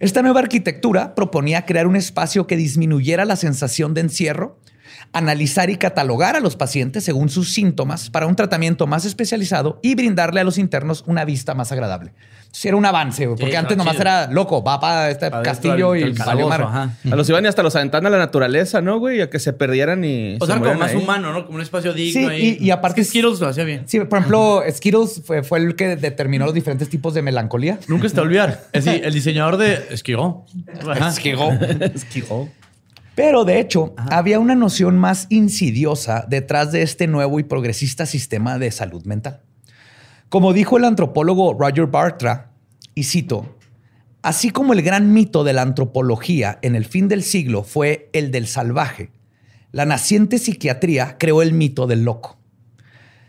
Esta 0.00 0.22
nueva 0.22 0.40
arquitectura 0.40 1.14
proponía 1.14 1.64
crear 1.66 1.86
un 1.86 1.96
espacio 1.96 2.46
que 2.46 2.56
disminuyera 2.56 3.24
la 3.24 3.36
sensación 3.36 3.94
de 3.94 4.02
encierro, 4.02 4.58
analizar 5.12 5.70
y 5.70 5.76
catalogar 5.76 6.36
a 6.36 6.40
los 6.40 6.56
pacientes 6.56 7.04
según 7.04 7.28
sus 7.28 7.52
síntomas 7.54 8.10
para 8.10 8.26
un 8.26 8.34
tratamiento 8.36 8.86
más 8.86 9.04
especializado 9.04 9.78
y 9.82 9.94
brindarle 9.94 10.40
a 10.40 10.44
los 10.44 10.58
internos 10.58 11.04
una 11.06 11.24
vista 11.24 11.54
más 11.54 11.70
agradable. 11.72 12.12
Entonces 12.38 12.64
era 12.66 12.76
un 12.76 12.86
avance, 12.86 13.26
güey, 13.26 13.36
porque 13.36 13.50
Sí, 13.52 13.56
antes 13.56 13.76
nomás 13.76 13.98
era 13.98 14.28
loco, 14.30 14.62
va 14.62 14.78
para 14.78 15.10
este 15.10 15.28
castillo 15.42 15.96
y 15.96 16.02
valió 16.12 16.14
calabozo, 16.48 16.62
ajá. 16.68 16.90
A 17.10 17.16
los 17.16 17.28
iban 17.28 17.44
y 17.44 17.48
hasta 17.48 17.64
los 17.64 17.74
aventaban 17.74 18.06
a 18.06 18.10
la 18.10 18.18
naturaleza, 18.18 18.80
¿no, 18.80 18.98
güey? 19.00 19.20
A 19.22 19.28
que 19.30 19.40
se 19.40 19.52
perdieran 19.52 20.04
y. 20.04 20.36
O 20.40 20.46
se 20.46 20.52
sea, 20.52 20.60
como 20.60 20.74
más 20.74 20.92
ahí. 20.92 20.96
humano, 20.96 21.32
¿no? 21.32 21.46
Como 21.46 21.56
un 21.56 21.62
espacio 21.62 21.92
digno. 21.92 22.20
Sí, 22.20 22.26
ahí. 22.26 22.56
y- 22.60 22.66
y 22.66 22.70
aparte- 22.70 23.00
Es 23.00 23.08
que 23.08 23.10
Skittles 23.10 23.40
lo 23.40 23.48
hacía 23.48 23.64
bien. 23.64 23.82
Sí, 23.86 23.98
por 24.00 24.18
ejemplo, 24.20 24.62
Skittles 24.70 25.22
fue, 25.24 25.42
fue 25.42 25.58
el 25.58 25.74
que 25.74 25.96
determinó 25.96 26.44
los 26.44 26.54
diferentes 26.54 26.88
tipos 26.88 27.12
de 27.14 27.22
melancolía. 27.22 27.80
Nunca 27.88 28.08
se 28.08 28.14
te 28.14 28.20
olvidar. 28.20 28.62
Es 28.72 28.84
decir, 28.84 29.04
el 29.04 29.12
diseñador 29.12 29.56
de 29.56 29.86
Esquiró. 29.90 30.44
Ajá. 30.88 31.08
Esquiró. 31.08 32.48
Pero 33.14 33.44
de 33.44 33.60
hecho, 33.60 33.94
había 33.96 34.40
una 34.40 34.54
noción 34.54 34.98
más 34.98 35.26
insidiosa 35.30 36.26
detrás 36.28 36.72
de 36.72 36.82
este 36.82 37.06
nuevo 37.06 37.38
y 37.38 37.44
progresista 37.44 38.06
sistema 38.06 38.58
de 38.58 38.70
salud 38.70 39.04
mental. 39.04 39.42
Como 40.28 40.52
dijo 40.52 40.76
el 40.78 40.84
antropólogo 40.84 41.54
Roger 41.54 41.86
Bartra, 41.86 42.50
y 42.94 43.04
cito, 43.04 43.56
así 44.22 44.50
como 44.50 44.72
el 44.72 44.82
gran 44.82 45.12
mito 45.12 45.44
de 45.44 45.52
la 45.52 45.62
antropología 45.62 46.58
en 46.62 46.74
el 46.74 46.84
fin 46.84 47.06
del 47.08 47.22
siglo 47.22 47.62
fue 47.62 48.10
el 48.12 48.32
del 48.32 48.48
salvaje, 48.48 49.12
la 49.70 49.84
naciente 49.84 50.38
psiquiatría 50.38 51.16
creó 51.18 51.42
el 51.42 51.52
mito 51.52 51.86
del 51.86 52.04
loco. 52.04 52.38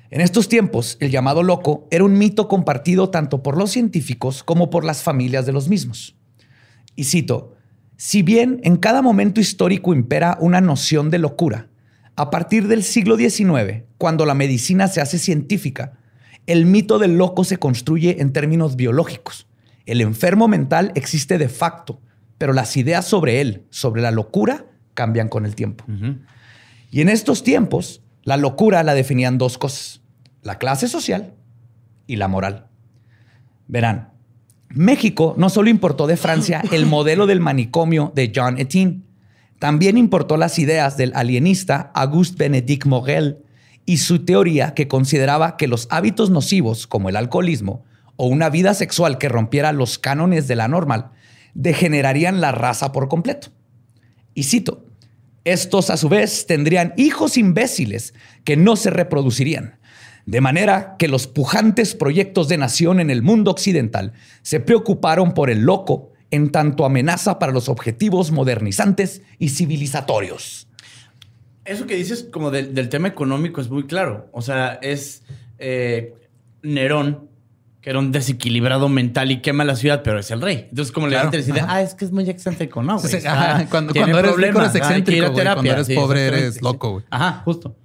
En 0.09 0.21
estos 0.21 0.47
tiempos, 0.47 0.97
el 0.99 1.11
llamado 1.11 1.43
loco 1.43 1.87
era 1.91 2.03
un 2.03 2.17
mito 2.17 2.47
compartido 2.47 3.09
tanto 3.09 3.43
por 3.43 3.57
los 3.57 3.71
científicos 3.71 4.43
como 4.43 4.69
por 4.69 4.83
las 4.85 5.03
familias 5.03 5.45
de 5.45 5.51
los 5.51 5.67
mismos. 5.67 6.15
Y 6.95 7.05
cito, 7.05 7.54
si 7.97 8.21
bien 8.21 8.59
en 8.63 8.77
cada 8.77 9.01
momento 9.01 9.39
histórico 9.39 9.93
impera 9.93 10.37
una 10.39 10.61
noción 10.61 11.09
de 11.09 11.19
locura, 11.19 11.69
a 12.15 12.29
partir 12.29 12.67
del 12.67 12.83
siglo 12.83 13.17
XIX, 13.17 13.83
cuando 13.97 14.25
la 14.25 14.33
medicina 14.33 14.87
se 14.87 15.01
hace 15.01 15.19
científica, 15.19 15.93
el 16.47 16.65
mito 16.65 16.99
del 16.99 17.17
loco 17.17 17.43
se 17.43 17.57
construye 17.57 18.21
en 18.21 18.31
términos 18.31 18.75
biológicos. 18.75 19.47
El 19.85 20.01
enfermo 20.01 20.47
mental 20.47 20.91
existe 20.95 21.37
de 21.37 21.49
facto, 21.49 21.99
pero 22.37 22.53
las 22.53 22.75
ideas 22.77 23.05
sobre 23.05 23.41
él, 23.41 23.65
sobre 23.69 24.01
la 24.01 24.11
locura, 24.11 24.65
cambian 24.93 25.27
con 25.27 25.45
el 25.45 25.55
tiempo. 25.55 25.85
Y 26.91 27.01
en 27.01 27.09
estos 27.09 27.43
tiempos, 27.43 28.01
la 28.23 28.37
locura 28.37 28.83
la 28.83 28.93
definían 28.93 29.37
dos 29.37 29.57
cosas, 29.57 30.01
la 30.41 30.57
clase 30.57 30.87
social 30.87 31.33
y 32.07 32.15
la 32.15 32.27
moral. 32.27 32.67
Verán, 33.67 34.14
México 34.69 35.35
no 35.37 35.49
solo 35.49 35.69
importó 35.69 36.07
de 36.07 36.17
Francia 36.17 36.63
el 36.71 36.85
modelo 36.87 37.27
del 37.27 37.39
manicomio 37.39 38.11
de 38.15 38.31
John 38.35 38.57
Etienne, 38.57 39.01
también 39.59 39.97
importó 39.97 40.37
las 40.37 40.59
ideas 40.59 40.97
del 40.97 41.13
alienista 41.15 41.91
Auguste 41.93 42.35
Benedict 42.37 42.85
Morel 42.85 43.39
y 43.85 43.97
su 43.97 44.25
teoría 44.25 44.73
que 44.73 44.87
consideraba 44.87 45.57
que 45.57 45.67
los 45.67 45.87
hábitos 45.89 46.29
nocivos 46.29 46.87
como 46.87 47.09
el 47.09 47.15
alcoholismo 47.15 47.83
o 48.17 48.27
una 48.27 48.49
vida 48.49 48.73
sexual 48.73 49.17
que 49.17 49.29
rompiera 49.29 49.71
los 49.71 49.97
cánones 49.99 50.47
de 50.47 50.55
la 50.55 50.67
normal 50.67 51.11
degenerarían 51.53 52.41
la 52.41 52.51
raza 52.51 52.91
por 52.91 53.07
completo. 53.07 53.49
Y 54.33 54.43
cito, 54.43 54.85
estos 55.45 55.89
a 55.89 55.97
su 55.97 56.09
vez 56.09 56.47
tendrían 56.47 56.93
hijos 56.97 57.37
imbéciles 57.37 58.13
que 58.43 58.57
no 58.57 58.75
se 58.75 58.89
reproducirían. 58.89 59.79
De 60.25 60.41
manera 60.41 60.95
que 60.97 61.07
los 61.07 61.27
pujantes 61.27 61.93
proyectos 61.93 62.47
de 62.47 62.57
nación 62.57 62.99
en 62.99 63.09
el 63.09 63.21
mundo 63.21 63.51
occidental 63.51 64.13
se 64.41 64.59
preocuparon 64.59 65.33
por 65.33 65.49
el 65.49 65.61
loco 65.61 66.11
en 66.31 66.51
tanto 66.51 66.85
amenaza 66.85 67.37
para 67.37 67.51
los 67.51 67.69
objetivos 67.69 68.31
modernizantes 68.31 69.21
y 69.37 69.49
civilizatorios. 69.49 70.67
Eso 71.63 71.85
que 71.85 71.95
dices 71.95 72.27
como 72.31 72.51
del, 72.51 72.73
del 72.73 72.89
tema 72.89 73.07
económico 73.07 73.61
es 73.61 73.69
muy 73.69 73.85
claro. 73.85 74.27
O 74.31 74.41
sea, 74.41 74.79
es 74.81 75.23
eh, 75.59 76.13
Nerón, 76.63 77.29
que 77.81 77.91
era 77.91 77.99
un 77.99 78.11
desequilibrado 78.11 78.89
mental 78.89 79.31
y 79.31 79.41
quema 79.41 79.63
la 79.63 79.75
ciudad, 79.75 80.01
pero 80.03 80.19
es 80.19 80.31
el 80.31 80.41
rey. 80.41 80.65
Entonces, 80.69 80.91
como 80.91 81.07
Claro, 81.07 81.29
le 81.31 81.37
dice, 81.37 81.51
ajá. 81.51 81.67
ah, 81.69 81.81
es 81.83 81.93
que 81.93 82.05
es 82.05 82.11
muy 82.11 82.27
excéntrico, 82.29 82.81
¿no? 82.81 82.97
güey? 82.99 83.11
Sí, 83.11 83.19
cuando, 83.69 83.93
cuando 83.93 84.19
eres 84.19 84.35
rico 84.35 84.59
eres 84.59 84.75
excéntrico, 84.75 85.31
güey. 85.31 85.43
Cuando 85.45 85.61
terapia. 85.61 85.73
eres 85.73 85.87
Sí, 85.87 85.95
pobre 85.95 86.25
eres 86.25 86.61
loco, 86.63 86.91
güey. 86.93 87.05
Ajá, 87.11 87.41
justo. 87.45 87.75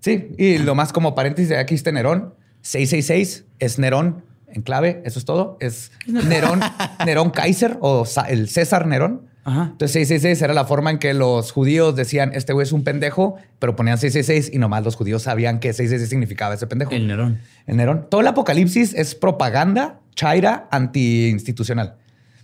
Sí, 0.00 0.30
y 0.38 0.58
lo 0.58 0.74
más 0.74 0.92
como 0.92 1.14
paréntesis, 1.14 1.52
aquí 1.56 1.74
está 1.74 1.92
Nerón. 1.92 2.34
666 2.62 3.44
es 3.58 3.78
Nerón 3.78 4.24
en 4.48 4.62
clave, 4.62 5.02
eso 5.04 5.18
es 5.18 5.24
todo. 5.24 5.56
Es 5.60 5.92
Nerón, 6.06 6.60
Nerón 7.04 7.30
Kaiser 7.30 7.78
o 7.80 8.04
el 8.28 8.48
César 8.48 8.86
Nerón. 8.86 9.28
Ajá. 9.44 9.68
Entonces 9.72 9.92
666 9.92 10.42
era 10.42 10.52
la 10.54 10.64
forma 10.66 10.90
en 10.90 10.98
que 10.98 11.14
los 11.14 11.52
judíos 11.52 11.96
decían, 11.96 12.32
este 12.34 12.52
güey 12.52 12.64
es 12.64 12.72
un 12.72 12.84
pendejo, 12.84 13.36
pero 13.58 13.76
ponían 13.76 13.96
666 13.96 14.54
y 14.54 14.58
nomás 14.58 14.84
los 14.84 14.94
judíos 14.94 15.22
sabían 15.22 15.58
que 15.58 15.68
666 15.72 16.10
significaba 16.10 16.54
ese 16.54 16.66
pendejo. 16.66 16.90
El 16.92 17.06
Nerón. 17.06 17.40
El 17.66 17.76
Nerón. 17.76 18.06
Todo 18.10 18.20
el 18.20 18.26
apocalipsis 18.26 18.94
es 18.94 19.14
propaganda 19.14 20.00
chaira 20.14 20.68
anti-institucional. 20.70 21.97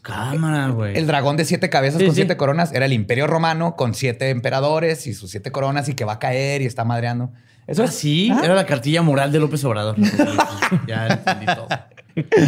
Cámara, 0.05 0.69
güey. 0.69 0.97
El 0.97 1.07
dragón 1.07 1.37
de 1.37 1.45
siete 1.45 1.71
cabezas 1.71 1.99
Sí, 1.99 2.05
con 2.07 2.15
sí. 2.15 2.21
siete 2.21 2.37
coronas 2.37 2.73
era 2.73 2.85
el 2.87 2.93
imperio 2.93 3.27
romano 3.27 3.75
con 3.75 3.95
siete 3.95 4.31
emperadores 4.31 5.07
y 5.07 5.15
sus 5.15 5.31
siete 5.31 5.51
coronas 5.51 5.89
y 5.89 5.95
que 5.95 6.05
va 6.05 6.15
a 6.15 6.19
caer 6.19 6.61
y 6.63 6.67
está 6.67 6.85
madreando. 6.85 7.33
Eso 7.67 7.83
¿Ah, 7.83 7.87
es 7.87 7.95
sí? 7.95 8.31
Era 8.43 8.55
la 8.55 8.67
cartilla 8.67 9.01
moral 9.03 9.33
de 9.33 9.41
López 9.41 9.65
Obrador. 9.65 9.97
ya 10.87 11.07
entendí 11.07 11.47
todo. 11.47 11.67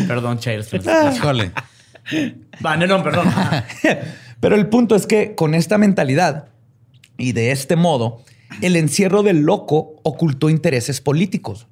Perdón, 0.06 0.38
Chair. 0.38 0.64
Híjole. 1.14 1.50
Va, 2.64 2.76
Nerón, 2.76 3.02
perdón. 3.02 3.26
Pero 4.40 4.54
el 4.54 4.68
punto 4.68 4.94
es 4.94 5.06
que 5.06 5.34
con 5.34 5.54
esta 5.54 5.78
mentalidad 5.78 6.48
y 7.16 7.32
de 7.32 7.50
este 7.50 7.74
modo, 7.76 8.22
el 8.60 8.76
encierro 8.76 9.22
del 9.22 9.40
loco 9.40 9.96
ocultó 10.02 10.50
intereses 10.50 11.00
políticos. 11.00 11.66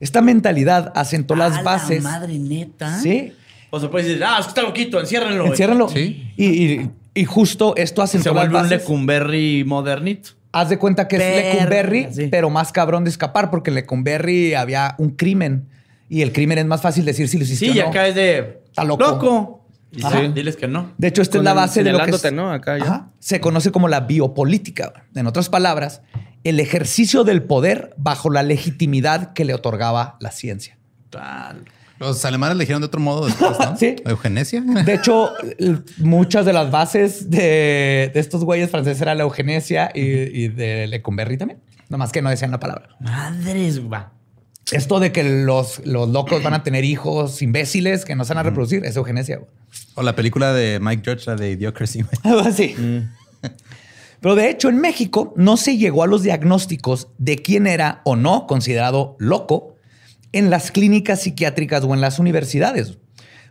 Esta 0.00 0.20
mentalidad 0.20 0.92
asentó 0.96 1.34
A 1.34 1.36
las 1.36 1.54
la 1.54 1.62
bases. 1.62 2.02
madre 2.02 2.36
neta. 2.38 2.98
Sí, 2.98 3.32
O 3.74 3.80
se 3.80 3.88
puede 3.88 4.06
decir, 4.06 4.24
ah, 4.24 4.36
es 4.38 4.46
que 4.46 4.48
está 4.50 4.62
loquito, 4.62 5.00
enciérrenlo. 5.00 5.46
enciérrenlo. 5.46 5.88
Sí. 5.88 6.30
Y, 6.36 6.44
y- 6.46 6.90
y 7.16 7.24
justo 7.24 7.74
esto 7.76 8.00
Se 8.06 8.16
asentó 8.18 8.34
las 8.34 8.48
vuelve 8.50 8.64
un. 8.64 8.68
Lecumberri 8.70 9.64
modernito. 9.64 10.30
Haz 10.52 10.68
de 10.68 10.78
cuenta 10.78 11.06
que 11.08 11.16
es 11.16 11.54
Lecumberri, 11.54 12.08
sí. 12.12 12.28
pero 12.30 12.50
más 12.50 12.72
cabrón 12.72 13.04
de 13.04 13.10
escapar, 13.10 13.50
porque 13.50 13.70
en 13.70 13.74
Lecumberri 13.76 14.54
había 14.54 14.94
un 14.98 15.10
crimen. 15.10 15.68
Y 16.08 16.22
el 16.22 16.32
crimen 16.32 16.58
es 16.58 16.66
más 16.66 16.80
fácil 16.80 17.04
decir 17.04 17.28
si 17.28 17.38
lo 17.38 17.44
hiciste 17.44 17.66
Sí, 17.66 17.70
o 17.72 17.74
y 17.74 17.78
no. 17.80 17.88
acá 17.88 18.06
es 18.08 18.14
de. 18.14 18.60
Está 18.66 18.84
loco. 18.84 19.04
¡Loco! 19.04 19.60
Y 19.92 20.04
Ajá. 20.04 20.20
sí, 20.20 20.28
diles 20.34 20.56
que 20.56 20.66
no. 20.66 20.92
De 20.98 21.06
hecho, 21.08 21.22
esta 21.22 21.38
es 21.38 21.44
la 21.44 21.50
el 21.50 21.56
base 21.56 21.84
de 21.84 21.92
lo 21.92 21.98
que 21.98 22.10
es- 22.10 22.20
señalándote, 22.20 22.32
¿no? 22.32 22.52
Acá 22.52 22.78
ya. 22.78 22.84
Ajá. 22.84 23.08
se 23.20 23.40
conoce 23.40 23.70
como 23.70 23.86
la 23.88 24.00
biopolítica. 24.00 24.92
En 25.14 25.26
otras 25.28 25.48
palabras, 25.48 26.02
el 26.42 26.58
ejercicio 26.60 27.22
del 27.24 27.44
poder 27.44 27.94
bajo 27.96 28.28
la 28.30 28.42
legitimidad 28.42 29.32
que 29.34 29.44
le 29.44 29.54
otorgaba 29.54 30.16
la 30.20 30.30
ciencia. 30.32 30.76
Tal. 31.10 31.64
Los 32.00 32.24
alemanes 32.24 32.56
le 32.56 32.62
dijeron 32.64 32.82
de 32.82 32.86
otro 32.86 33.00
modo 33.00 33.26
después, 33.26 33.58
¿no? 33.58 33.76
Sí. 33.78 33.96
Eugenesia. 34.04 34.60
De 34.60 34.94
hecho, 34.94 35.30
muchas 35.98 36.44
de 36.44 36.52
las 36.52 36.70
bases 36.70 37.30
de, 37.30 38.10
de 38.12 38.20
estos 38.20 38.44
güeyes 38.44 38.70
franceses 38.70 39.00
era 39.00 39.14
la 39.14 39.22
eugenesia 39.22 39.90
y, 39.94 40.00
y 40.00 40.48
de 40.48 40.86
Lecumberri 40.88 41.36
también. 41.38 41.60
Nomás 41.88 42.10
que 42.12 42.22
no 42.22 42.30
decían 42.30 42.50
la 42.50 42.58
palabra. 42.60 42.88
Madres, 43.00 43.80
va. 43.80 44.12
Esto 44.72 44.98
de 44.98 45.12
que 45.12 45.22
los, 45.22 45.84
los 45.86 46.08
locos 46.08 46.42
van 46.42 46.54
a 46.54 46.62
tener 46.62 46.84
hijos 46.84 47.42
imbéciles 47.42 48.04
que 48.04 48.16
no 48.16 48.24
se 48.24 48.32
van 48.34 48.38
a 48.38 48.48
reproducir 48.48 48.84
es 48.84 48.96
eugenesia. 48.96 49.36
güey. 49.36 49.50
O 49.94 50.02
la 50.02 50.16
película 50.16 50.52
de 50.54 50.80
Mike 50.80 51.02
Judge, 51.08 51.26
la 51.26 51.36
de 51.36 51.50
Idiocracy. 51.52 52.02
güey. 52.02 52.16
Algo 52.24 52.40
así. 52.48 52.74
Pero 54.20 54.34
de 54.34 54.48
hecho, 54.48 54.70
en 54.70 54.78
México 54.80 55.34
no 55.36 55.56
se 55.58 55.76
llegó 55.76 56.02
a 56.02 56.06
los 56.06 56.22
diagnósticos 56.22 57.08
de 57.18 57.36
quién 57.42 57.66
era 57.66 58.00
o 58.04 58.16
no 58.16 58.46
considerado 58.46 59.16
loco 59.18 59.73
en 60.34 60.50
las 60.50 60.70
clínicas 60.70 61.22
psiquiátricas 61.22 61.84
o 61.84 61.94
en 61.94 62.00
las 62.00 62.18
universidades. 62.18 62.98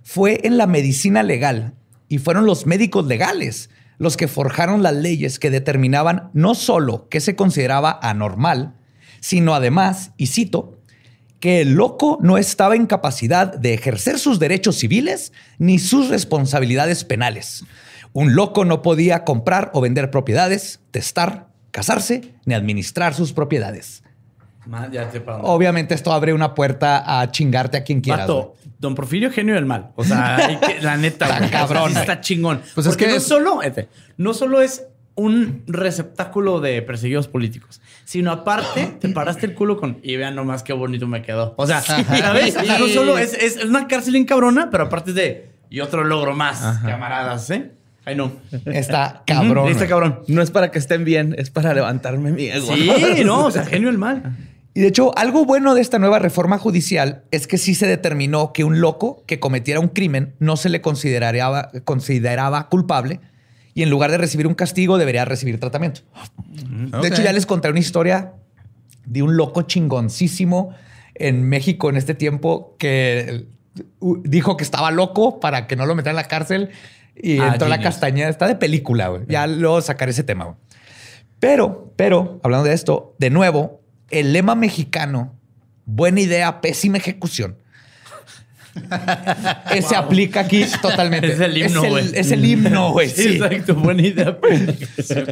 Fue 0.03 0.41
en 0.43 0.57
la 0.57 0.67
medicina 0.67 1.23
legal 1.23 1.75
y 2.09 2.19
fueron 2.19 2.45
los 2.45 2.65
médicos 2.65 3.05
legales 3.07 3.69
los 3.97 4.17
que 4.17 4.27
forjaron 4.27 4.83
las 4.83 4.93
leyes 4.93 5.39
que 5.39 5.49
determinaban 5.49 6.29
no 6.33 6.55
solo 6.55 7.07
qué 7.09 7.21
se 7.21 7.35
consideraba 7.35 7.97
anormal, 8.01 8.75
sino 9.19 9.55
además, 9.55 10.11
y 10.17 10.27
cito, 10.27 10.79
que 11.39 11.61
el 11.61 11.73
loco 11.73 12.17
no 12.21 12.37
estaba 12.37 12.75
en 12.75 12.85
capacidad 12.85 13.53
de 13.53 13.73
ejercer 13.73 14.19
sus 14.19 14.39
derechos 14.39 14.77
civiles 14.77 15.31
ni 15.57 15.79
sus 15.79 16.09
responsabilidades 16.09 17.03
penales. 17.03 17.63
Un 18.13 18.35
loco 18.35 18.65
no 18.65 18.81
podía 18.81 19.23
comprar 19.23 19.71
o 19.73 19.81
vender 19.81 20.11
propiedades, 20.11 20.81
testar, 20.91 21.47
casarse, 21.71 22.35
ni 22.45 22.53
administrar 22.53 23.13
sus 23.13 23.33
propiedades. 23.33 24.02
Ma- 24.65 24.89
Ya 24.91 25.11
sé 25.11 25.19
para 25.21 25.37
dónde. 25.37 25.51
Obviamente 25.51 25.93
esto 25.93 26.11
abre 26.13 26.33
una 26.33 26.53
puerta 26.55 27.19
a 27.21 27.29
chingarte 27.31 27.77
a 27.77 27.83
quien 27.83 28.01
quieras. 28.01 28.29
Güey. 28.29 28.45
Don 28.79 28.95
Porfirio, 28.95 29.31
genio 29.31 29.55
del 29.55 29.65
mal. 29.65 29.91
O 29.95 30.03
sea, 30.03 30.59
que- 30.65 30.81
la 30.81 30.97
neta, 30.97 31.25
Está 31.29 31.37
güey, 31.39 31.49
cabrón, 31.51 31.83
güey. 31.91 31.97
está 31.97 32.21
chingón. 32.21 32.61
Pues 32.75 32.85
es 32.87 32.93
Porque 32.93 33.05
que 33.05 33.11
no 33.11 33.17
es- 33.17 33.23
solo, 33.23 33.61
este, 33.61 33.89
no 34.17 34.33
solo 34.33 34.61
es 34.61 34.85
un 35.15 35.63
receptáculo 35.67 36.59
de 36.59 36.81
perseguidos 36.81 37.27
políticos, 37.27 37.81
sino 38.03 38.31
aparte 38.31 38.97
te 38.99 39.09
paraste 39.09 39.45
el 39.45 39.53
culo 39.53 39.77
con 39.77 39.99
y 40.01 40.15
vean 40.15 40.35
nomás 40.35 40.63
qué 40.63 40.73
bonito 40.73 41.07
me 41.07 41.21
quedó. 41.21 41.53
O 41.57 41.67
sea, 41.67 41.81
¿sabes? 41.81 42.53
Sea, 42.55 42.79
no 42.79 42.87
solo 42.87 43.17
es, 43.19 43.33
es 43.35 43.63
una 43.63 43.87
cárcel 43.87 44.15
en 44.15 44.25
cabrona, 44.25 44.69
pero 44.71 44.85
aparte 44.85 45.11
es 45.11 45.15
de 45.15 45.49
y 45.69 45.79
otro 45.81 46.03
logro 46.03 46.35
más, 46.35 46.79
camaradas, 46.83 47.49
¿eh? 47.51 47.71
Ay, 48.05 48.15
no. 48.15 48.31
Está 48.65 49.21
cabrón. 49.25 49.69
Está 49.69 49.87
cabrón. 49.87 50.21
No 50.27 50.41
es 50.41 50.51
para 50.51 50.71
que 50.71 50.79
estén 50.79 51.05
bien, 51.05 51.35
es 51.37 51.49
para 51.51 51.73
levantarme 51.73 52.31
mi 52.31 52.47
ego. 52.47 52.75
Sí, 52.75 52.89
no, 53.23 53.45
o 53.45 53.51
sea, 53.51 53.65
genio 53.65 53.87
del 53.89 53.97
mal. 53.97 54.35
Y 54.75 54.81
de 54.81 54.87
hecho, 54.87 55.17
algo 55.17 55.45
bueno 55.45 55.75
de 55.75 55.81
esta 55.81 55.99
nueva 55.99 56.19
reforma 56.19 56.57
judicial 56.57 57.23
es 57.31 57.45
que 57.45 57.57
sí 57.57 57.75
se 57.75 57.85
determinó 57.85 58.53
que 58.53 58.63
un 58.63 58.81
loco 58.81 59.23
que 59.27 59.39
cometiera 59.39 59.79
un 59.79 59.89
crimen 59.89 60.33
no 60.39 60.57
se 60.57 60.69
le 60.69 60.81
consideraba, 60.81 61.69
consideraba 61.83 62.69
culpable 62.69 63.19
y 63.75 63.83
en 63.83 63.89
lugar 63.89 64.09
de 64.09 64.17
recibir 64.17 64.47
un 64.47 64.55
castigo 64.55 64.97
debería 64.97 65.25
recibir 65.25 65.59
tratamiento. 65.59 66.01
De 67.01 67.07
hecho, 67.07 67.21
ya 67.21 67.33
les 67.33 67.45
conté 67.45 67.69
una 67.69 67.79
historia 67.79 68.33
de 69.05 69.21
un 69.21 69.37
loco 69.37 69.63
chingoncísimo 69.63 70.73
en 71.15 71.47
México 71.47 71.89
en 71.89 71.97
este 71.97 72.15
tiempo 72.15 72.75
que 72.79 73.45
dijo 74.23 74.57
que 74.57 74.63
estaba 74.63 74.91
loco 74.91 75.39
para 75.39 75.67
que 75.67 75.75
no 75.75 75.85
lo 75.85 75.95
metieran 75.95 76.13
en 76.13 76.23
la 76.23 76.27
cárcel 76.27 76.69
y 77.15 77.39
Ah, 77.39 77.49
entró 77.53 77.67
a 77.67 77.69
la 77.69 77.79
castañeda. 77.79 78.29
Está 78.29 78.47
de 78.47 78.55
película, 78.55 79.09
güey. 79.09 79.23
Ya 79.27 79.45
luego 79.45 79.81
sacaré 79.81 80.11
ese 80.11 80.23
tema, 80.23 80.45
güey. 80.45 80.57
Pero, 81.39 81.93
pero, 81.95 82.39
hablando 82.43 82.67
de 82.67 82.73
esto, 82.73 83.15
de 83.19 83.29
nuevo, 83.29 83.82
el 84.09 84.33
lema 84.33 84.55
mexicano, 84.55 85.33
buena 85.85 86.19
idea, 86.21 86.61
pésima 86.61 86.97
ejecución. 86.97 87.57
Ese 89.71 89.95
aplica 89.95 90.39
aquí 90.41 90.65
totalmente. 90.81 91.33
Es 91.33 91.39
el 91.39 91.57
himno, 91.57 91.83
güey. 91.87 92.09
es 92.13 92.31
el 92.31 92.43
himno, 92.43 92.91
güey. 92.91 93.09
sí. 93.09 93.35
Exacto, 93.37 93.75
buena 93.75 94.01
idea. 94.01 94.37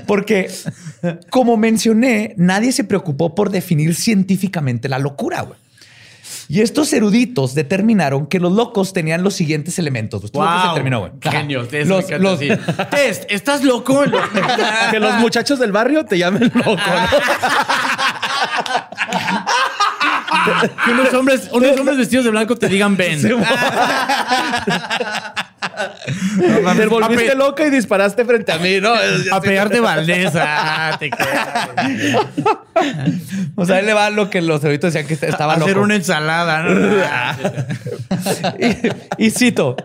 Porque, 0.05 0.49
como 1.31 1.57
mencioné, 1.57 2.33
nadie 2.37 2.71
se 2.71 2.83
preocupó 2.83 3.33
por 3.33 3.49
definir 3.49 3.95
científicamente 3.95 4.89
la 4.89 4.99
locura, 4.99 5.41
güey. 5.41 5.59
Y 6.47 6.59
estos 6.61 6.91
eruditos 6.91 7.55
determinaron 7.55 8.27
que 8.27 8.39
los 8.39 8.51
locos 8.51 8.91
tenían 8.93 9.23
los 9.23 9.33
siguientes 9.33 9.79
elementos. 9.79 10.21
Lo 10.21 10.27
que 10.29 10.37
se 10.37 10.43
Wow. 10.43 10.67
determinó, 10.69 10.99
güey. 10.99 11.11
Genio. 11.21 11.65
Test, 11.65 11.89
Los- 11.89 12.09
los-. 12.11 12.39
Test, 12.91 13.23
¿estás 13.31 13.63
loco? 13.63 14.03
Que 14.91 14.99
los 14.99 15.15
muchachos 15.19 15.59
del 15.59 15.71
barrio 15.71 16.03
te 16.05 16.17
llamen 16.17 16.51
loco, 16.53 16.75
¿no? 16.75 16.81
Que 20.85 20.91
unos 20.91 21.13
hombres, 21.13 21.49
unos 21.51 21.79
hombres 21.79 21.97
vestidos 21.97 22.25
de 22.25 22.31
blanco 22.31 22.55
te 22.55 22.67
digan 22.67 22.97
ven. 22.97 23.21
Te 23.21 23.33
volviste 26.87 27.35
loca 27.35 27.65
y 27.65 27.69
disparaste 27.69 28.25
frente 28.25 28.51
a 28.51 28.57
mí, 28.57 28.79
¿no? 28.81 28.93
A 29.31 29.41
pegarte 29.41 29.79
Valdés. 29.79 30.33
Ah, 30.35 30.97
te. 30.99 31.09
O 33.55 33.65
sea, 33.65 33.77
ahí 33.77 33.85
le 33.85 33.93
va 33.93 34.09
lo 34.09 34.29
que 34.29 34.41
los 34.41 34.63
eruditos 34.63 34.93
decían 34.93 35.07
que 35.07 35.13
estaba 35.25 35.53
A 35.53 35.57
hacer 35.57 35.69
loco. 35.71 35.81
una 35.81 35.95
ensalada. 35.95 36.63
¿no? 36.63 36.97
y, 39.19 39.25
y 39.27 39.31
cito, 39.31 39.75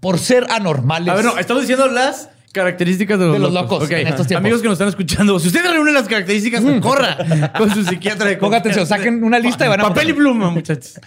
por 0.00 0.18
ser 0.18 0.46
anormales. 0.50 1.08
A 1.08 1.14
ver, 1.16 1.24
no, 1.24 1.38
estamos 1.38 1.62
diciendo 1.62 1.88
las 1.88 2.28
características 2.56 3.18
de 3.18 3.24
los, 3.26 3.34
De 3.34 3.38
los 3.38 3.52
locos 3.52 3.84
Ok. 3.84 3.90
en 3.92 4.06
estos 4.08 4.26
tiempos. 4.26 4.42
Amigos 4.44 4.62
que 4.62 4.68
nos 4.68 4.74
están 4.74 4.88
escuchando, 4.88 5.38
si 5.38 5.48
ustedes 5.48 5.70
reúnen 5.70 5.94
las 5.94 6.08
características, 6.08 6.62
corra 6.80 7.16
con 7.56 7.70
su 7.72 7.84
psiquiatra. 7.84 8.26
de 8.26 8.36
Ponga 8.38 8.56
atención, 8.58 8.86
saquen 8.86 9.22
una 9.22 9.38
lista 9.38 9.66
y 9.66 9.68
van 9.68 9.80
a 9.80 9.84
Papel 9.84 10.10
y 10.10 10.12
pluma, 10.14 10.50
muchachos. 10.50 10.98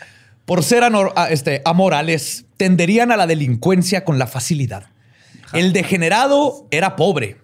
por 0.45 0.63
ser 0.63 0.83
anor- 0.83 1.11
a- 1.15 1.29
este, 1.29 1.61
amorales, 1.65 2.45
tenderían 2.57 3.11
a 3.11 3.17
la 3.17 3.27
delincuencia 3.27 4.05
con 4.05 4.17
la 4.19 4.27
facilidad. 4.27 4.85
El 5.53 5.73
degenerado 5.73 6.67
era 6.71 6.95
pobre. 6.95 7.37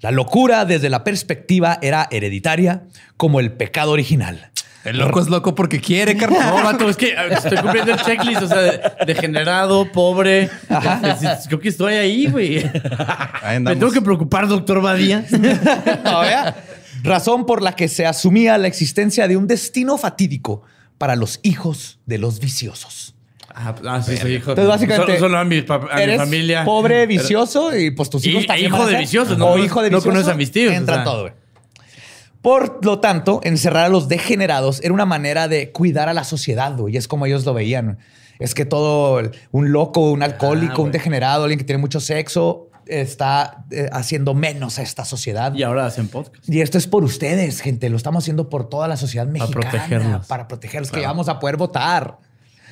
La 0.00 0.10
locura, 0.10 0.64
desde 0.64 0.88
la 0.88 1.04
perspectiva, 1.04 1.78
era 1.82 2.08
hereditaria, 2.10 2.84
como 3.18 3.38
el 3.38 3.52
pecado 3.52 3.90
original. 3.92 4.50
El 4.84 4.96
loco 4.98 5.20
es 5.20 5.28
loco 5.28 5.54
porque 5.54 5.78
quiere, 5.80 6.16
carnal. 6.16 6.54
No, 6.56 6.64
vato, 6.64 6.88
es 6.88 6.96
que 6.96 7.14
ver, 7.14 7.32
estoy 7.32 7.58
cumpliendo 7.58 7.92
el 7.92 7.98
checklist, 8.00 8.42
o 8.42 8.48
sea, 8.48 8.58
de- 8.60 8.80
degenerado, 9.06 9.90
pobre. 9.92 10.44
Es- 10.44 11.46
Creo 11.48 11.60
que 11.60 11.68
estoy 11.68 11.94
ahí, 11.94 12.26
güey. 12.30 12.64
Ahí 13.42 13.60
Me 13.60 13.76
tengo 13.76 13.92
que 13.92 14.00
preocupar, 14.00 14.48
doctor 14.48 14.80
Badía. 14.80 15.24
No, 16.04 16.20
vea. 16.20 16.56
Razón 17.02 17.46
por 17.46 17.62
la 17.62 17.72
que 17.76 17.88
se 17.88 18.06
asumía 18.06 18.56
la 18.58 18.66
existencia 18.68 19.26
de 19.28 19.36
un 19.36 19.46
destino 19.46 19.96
fatídico 19.98 20.62
para 20.98 21.16
los 21.16 21.40
hijos 21.42 21.98
de 22.06 22.18
los 22.18 22.40
viciosos. 22.40 23.14
Ah, 23.54 23.74
ah, 23.86 24.02
sí, 24.02 24.16
soy 24.16 24.34
hijo. 24.36 24.50
Entonces, 24.52 24.68
básicamente, 24.68 25.06
Solo, 25.18 25.18
solo 25.18 25.38
a, 25.38 25.44
mi, 25.44 25.60
familia. 25.62 26.64
pobre, 26.64 27.06
vicioso 27.06 27.76
y 27.76 27.90
pues 27.90 28.08
tus 28.08 28.24
Y- 28.24 28.30
hijos 28.30 28.44
e 28.44 28.46
también 28.46 28.66
hijo 28.72 28.86
de 28.86 28.96
viciosos, 28.96 29.36
no 29.38 29.46
o 29.48 29.58
hijo 29.58 29.82
de 29.82 29.90
no 29.90 29.96
vicioso. 29.98 30.08
conoces 30.14 30.32
a 30.32 30.36
mis 30.36 30.50
tíos, 30.52 30.72
Entra 30.72 30.94
o 30.94 30.98
sea. 30.98 31.04
todo, 31.04 31.20
güey. 31.22 31.32
Por 32.42 32.84
lo 32.84 33.00
tanto, 33.00 33.40
encerrar 33.42 33.86
a 33.86 33.88
los 33.88 34.08
degenerados 34.08 34.80
era 34.82 34.94
una 34.94 35.06
manera 35.06 35.46
de 35.48 35.72
cuidar 35.72 36.08
a 36.08 36.14
la 36.14 36.24
sociedad, 36.24 36.76
güey. 36.76 36.94
Y 36.94 36.96
es 36.96 37.06
como 37.06 37.26
ellos 37.26 37.44
lo 37.44 37.52
veían. 37.52 37.98
Es 38.38 38.54
que 38.54 38.64
todo 38.64 39.20
un 39.50 39.72
loco, 39.72 40.10
un 40.10 40.22
alcohólico, 40.22 40.82
un 40.82 40.90
degenerado, 40.92 41.44
alguien 41.44 41.58
que 41.58 41.64
tiene 41.64 41.80
mucho 41.80 42.00
sexo, 42.00 42.70
está 42.86 43.64
eh, 43.70 43.88
haciendo 43.92 44.32
menos 44.32 44.78
a 44.78 44.82
esta 44.82 45.04
sociedad. 45.04 45.54
Y 45.54 45.62
ahora 45.62 45.84
hacen 45.86 46.08
podcast. 46.08 46.48
Y 46.48 46.62
esto 46.62 46.78
es 46.78 46.86
por 46.86 47.04
ustedes, 47.04 47.60
gente. 47.60 47.90
Lo 47.90 47.98
estamos 47.98 48.24
haciendo 48.24 48.48
por 48.48 48.68
toda 48.68 48.88
la 48.88 48.96
sociedad 48.96 49.26
mexicana. 49.26 49.70
protegerlos. 49.70 50.26
Para 50.26 50.48
protegerlos, 50.48 50.90
que 50.90 51.00
vamos 51.00 51.28
a 51.28 51.38
poder 51.38 51.58
votar. 51.58 52.18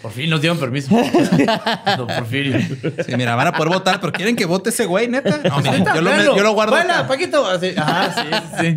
Por 0.00 0.12
fin 0.12 0.30
nos 0.30 0.40
dieron 0.40 0.58
permiso. 0.58 0.94
Don 1.96 2.06
Porfirio. 2.06 2.58
Sí, 3.04 3.16
mira, 3.16 3.34
van 3.34 3.48
a 3.48 3.52
poder 3.52 3.68
votar, 3.72 4.00
pero 4.00 4.12
quieren 4.12 4.36
que 4.36 4.46
vote 4.46 4.70
ese 4.70 4.86
güey, 4.86 5.08
neta. 5.08 5.38
No, 5.38 5.58
mira, 5.58 5.94
yo, 5.94 6.00
lo, 6.00 6.36
yo 6.36 6.42
lo 6.42 6.52
guardo. 6.52 6.76
Acá. 6.76 7.06
Paquito. 7.06 7.44
Así. 7.46 7.74
Ajá, 7.76 8.14
sí, 8.60 8.76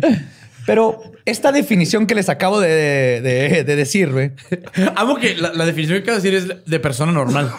Pero 0.66 1.02
esta 1.24 1.50
definición 1.52 2.06
que 2.06 2.14
les 2.14 2.28
acabo 2.28 2.60
de, 2.60 3.20
de- 3.20 3.64
de 3.64 3.76
decir, 3.76 4.12
güey, 4.12 4.32
Amo 4.96 5.16
que 5.16 5.34
la, 5.36 5.52
la 5.52 5.66
definición 5.66 5.98
que 5.98 6.02
acabo 6.10 6.20
de 6.22 6.30
decir 6.30 6.50
es 6.52 6.64
de 6.70 6.80
persona 6.80 7.10
normal. 7.12 7.52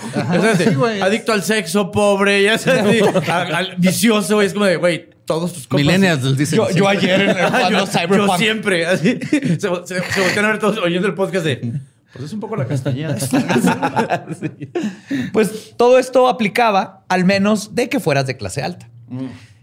Sí, 0.57 0.73
güey. 0.75 1.01
adicto 1.01 1.33
al 1.33 1.43
sexo, 1.43 1.91
pobre, 1.91 2.41
ya 2.43 2.57
sabes, 2.57 3.03
vicioso. 3.77 4.41
Es 4.41 4.53
como 4.53 4.65
de, 4.65 4.77
güey, 4.77 5.09
todos 5.25 5.53
tus 5.53 5.67
compas. 5.67 5.85
Millennials 5.85 6.37
dicen. 6.37 6.57
yo, 6.57 6.69
yo 6.71 6.87
ayer 6.87 7.21
en 7.21 7.29
el 7.31 7.45
jugando 7.45 7.79
yo, 7.79 7.87
Cyberpunk. 7.87 8.27
yo 8.31 8.37
siempre. 8.37 8.85
Así, 8.85 9.19
se, 9.31 9.57
se, 9.59 9.59
se 9.59 10.21
voltean 10.21 10.45
a 10.45 10.47
ver 10.49 10.59
todos 10.59 10.77
oyendo 10.79 11.07
el 11.07 11.13
podcast 11.13 11.45
de. 11.45 11.73
Pues 12.13 12.25
es 12.25 12.33
un 12.33 12.39
poco 12.39 12.55
la 12.55 12.67
castañeda. 12.67 13.17
Pues 15.33 15.73
todo 15.77 15.97
esto 15.99 16.27
aplicaba 16.27 17.03
al 17.09 17.25
menos 17.25 17.75
de 17.75 17.89
que 17.89 17.99
fueras 17.99 18.27
de 18.27 18.37
clase 18.37 18.61
alta. 18.61 18.89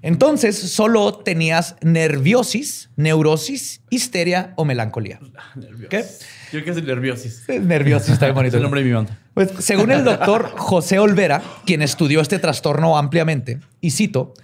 Entonces 0.03 0.59
solo 0.59 1.13
tenías 1.19 1.77
nerviosis, 1.83 2.91
neurosis, 2.97 3.83
histeria 3.91 4.55
o 4.57 4.65
melancolía. 4.65 5.21
¿Qué? 5.91 6.05
Yo 6.53 6.65
que 6.65 6.71
es 6.71 6.83
nerviosis. 6.83 7.45
Nerviosis 7.49 8.11
está 8.15 8.27
bien 8.27 8.31
Es 8.35 8.35
bonito. 8.37 8.57
el 8.57 8.63
nombre 8.63 8.81
de 8.81 8.87
mi 8.87 8.93
banda. 8.95 9.19
Pues 9.35 9.51
según 9.59 9.93
el 9.93 10.05
doctor 10.05 10.51
José 10.57 10.99
Olvera, 10.99 11.43
quien 11.67 11.83
estudió 11.83 12.21
este 12.21 12.39
trastorno 12.39 12.97
ampliamente, 12.97 13.61
y 13.81 13.91
cito, 13.91 14.35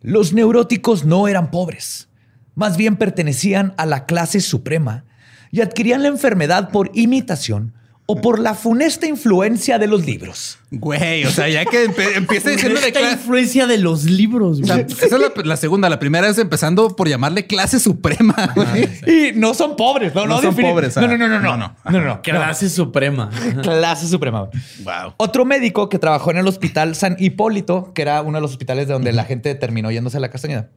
los 0.00 0.32
neuróticos 0.32 1.04
no 1.04 1.28
eran 1.28 1.50
pobres, 1.50 2.08
más 2.54 2.76
bien 2.76 2.96
pertenecían 2.96 3.74
a 3.76 3.86
la 3.86 4.06
clase 4.06 4.40
suprema 4.40 5.04
y 5.50 5.60
adquirían 5.60 6.02
la 6.02 6.08
enfermedad 6.08 6.70
por 6.70 6.90
imitación 6.94 7.74
o 8.04 8.20
por 8.20 8.40
la 8.40 8.54
funesta 8.54 9.06
influencia 9.06 9.78
de 9.78 9.86
los 9.86 10.04
libros. 10.04 10.58
Güey, 10.72 11.24
o 11.24 11.30
sea, 11.30 11.48
ya 11.48 11.64
que 11.64 11.86
empe- 11.88 12.16
empieza 12.16 12.50
diciendo 12.50 12.80
de 12.80 12.90
clase. 12.92 13.12
influencia 13.14 13.66
de 13.66 13.78
los 13.78 14.04
libros, 14.04 14.60
O 14.60 14.64
sea, 14.64 14.76
güey. 14.78 14.86
esa 14.92 15.06
es 15.06 15.12
la, 15.12 15.32
la 15.44 15.56
segunda. 15.56 15.88
La 15.88 15.98
primera 16.00 16.28
es 16.28 16.36
empezando 16.38 16.94
por 16.96 17.08
llamarle 17.08 17.46
clase 17.46 17.78
suprema. 17.78 18.52
güey. 18.56 18.88
Y 19.06 19.32
no 19.38 19.54
son 19.54 19.76
pobres, 19.76 20.14
no, 20.14 20.26
no, 20.26 20.36
No 20.36 20.42
son 20.42 20.56
pobres. 20.56 20.96
No, 20.96 21.06
no, 21.06 21.16
no, 21.16 21.28
no, 21.28 21.38
no, 21.38 21.40
No, 21.40 21.56
no, 21.56 21.56
no. 21.56 21.76
no, 21.84 22.00
no, 22.00 22.04
no. 22.06 22.22
Clase 22.22 22.68
suprema. 22.68 23.30
Clase 23.62 24.08
suprema. 24.08 24.50
Wow. 24.84 25.14
Otro 25.16 25.44
médico 25.44 25.88
que 25.88 25.98
trabajó 26.00 26.32
en 26.32 26.38
el 26.38 26.48
hospital 26.48 26.96
San 26.96 27.16
Hipólito, 27.20 27.92
que 27.94 28.02
era 28.02 28.20
uno 28.22 28.38
de 28.38 28.42
los 28.42 28.50
hospitales 28.50 28.88
de 28.88 28.94
donde 28.94 29.12
la 29.12 29.24
gente 29.24 29.54
terminó 29.54 29.90
yéndose 29.92 30.16
a 30.16 30.20
la 30.20 30.28
castañeda, 30.30 30.70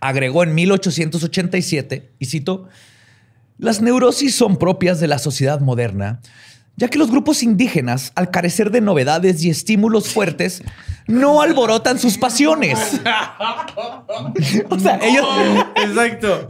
agregó 0.00 0.44
en 0.44 0.54
1887, 0.54 2.12
y 2.18 2.26
cito, 2.26 2.68
las 3.58 3.80
neurosis 3.82 4.34
son 4.34 4.56
propias 4.56 5.00
de 5.00 5.08
la 5.08 5.18
sociedad 5.18 5.60
moderna, 5.60 6.20
ya 6.80 6.88
que 6.88 6.96
los 6.96 7.10
grupos 7.10 7.42
indígenas, 7.42 8.10
al 8.14 8.30
carecer 8.30 8.70
de 8.70 8.80
novedades 8.80 9.44
y 9.44 9.50
estímulos 9.50 10.08
fuertes, 10.08 10.62
no 11.06 11.42
alborotan 11.42 11.98
sus 11.98 12.16
pasiones. 12.16 12.78
o 14.70 14.78
sea, 14.78 14.98
ellos... 15.02 15.26
Exacto. 15.76 16.48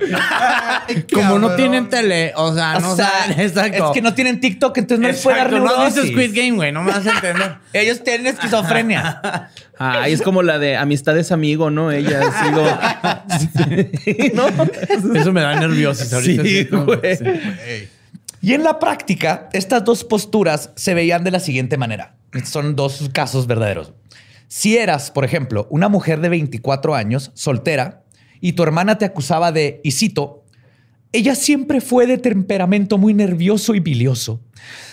Como 1.12 1.40
no 1.40 1.56
tienen 1.56 1.88
tele, 1.88 2.32
o 2.36 2.54
sea, 2.54 2.78
no 2.78 2.92
o 2.92 2.96
sea, 2.96 3.10
saben, 3.10 3.40
exacto. 3.44 3.86
Es 3.86 3.90
que 3.90 4.02
no 4.02 4.14
tienen 4.14 4.38
TikTok, 4.38 4.78
entonces 4.78 5.02
no 5.02 5.08
les 5.08 5.20
puede 5.20 5.36
dar 5.36 5.52
no 5.52 5.68
has 5.68 5.96
visto. 5.96 6.08
Squid 6.08 6.30
Game, 6.32 6.52
güey, 6.52 6.70
no 6.70 6.84
me 6.84 6.92
vas 6.92 7.04
a 7.04 7.10
entender. 7.10 7.56
Ellos 7.72 8.04
tienen 8.04 8.28
esquizofrenia. 8.28 9.50
Ay, 9.78 10.12
es 10.12 10.22
como 10.22 10.44
la 10.44 10.60
de 10.60 10.76
amistad 10.76 11.18
es 11.18 11.32
amigo, 11.32 11.70
¿no? 11.70 11.90
Ella 11.90 12.20
ha 12.20 12.44
sido. 12.44 14.34
¿No? 14.34 14.46
Eso 15.18 15.32
me 15.32 15.40
da 15.40 15.58
nerviosis 15.58 16.12
ahorita. 16.12 16.42
Sí, 16.44 16.68
no, 16.70 16.84
güey. 16.84 17.16
sí. 17.16 17.24
Y 18.42 18.54
en 18.54 18.64
la 18.64 18.78
práctica, 18.78 19.48
estas 19.52 19.84
dos 19.84 20.04
posturas 20.04 20.70
se 20.76 20.94
veían 20.94 21.24
de 21.24 21.30
la 21.30 21.40
siguiente 21.40 21.76
manera. 21.76 22.16
Son 22.44 22.74
dos 22.74 23.10
casos 23.12 23.46
verdaderos. 23.46 23.92
Si 24.48 24.76
eras, 24.76 25.10
por 25.10 25.24
ejemplo, 25.24 25.66
una 25.70 25.88
mujer 25.88 26.20
de 26.20 26.28
24 26.28 26.94
años, 26.94 27.30
soltera, 27.34 28.02
y 28.40 28.52
tu 28.52 28.62
hermana 28.62 28.98
te 28.98 29.04
acusaba 29.04 29.52
de, 29.52 29.80
y 29.84 29.92
cito, 29.92 30.44
ella 31.12 31.34
siempre 31.34 31.80
fue 31.80 32.06
de 32.06 32.18
temperamento 32.18 32.96
muy 32.96 33.14
nervioso 33.14 33.74
y 33.74 33.80
bilioso, 33.80 34.40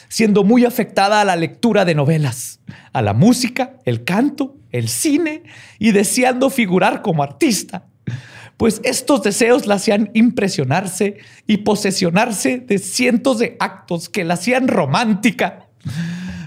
siendo 0.09 0.43
muy 0.43 0.65
afectada 0.65 1.21
a 1.21 1.25
la 1.25 1.35
lectura 1.35 1.85
de 1.85 1.95
novelas, 1.95 2.59
a 2.91 3.01
la 3.01 3.13
música, 3.13 3.77
el 3.85 4.03
canto, 4.03 4.57
el 4.71 4.89
cine 4.89 5.43
y 5.79 5.91
deseando 5.91 6.49
figurar 6.49 7.01
como 7.01 7.23
artista. 7.23 7.87
Pues 8.57 8.81
estos 8.83 9.21
deseos 9.21 9.67
la 9.67 9.75
hacían 9.75 10.09
impresionarse 10.13 11.17
y 11.45 11.57
posesionarse 11.57 12.57
de 12.57 12.79
cientos 12.79 13.37
de 13.37 13.55
actos 13.59 14.09
que 14.09 14.23
la 14.23 14.33
hacían 14.33 14.67
romántica. 14.67 15.67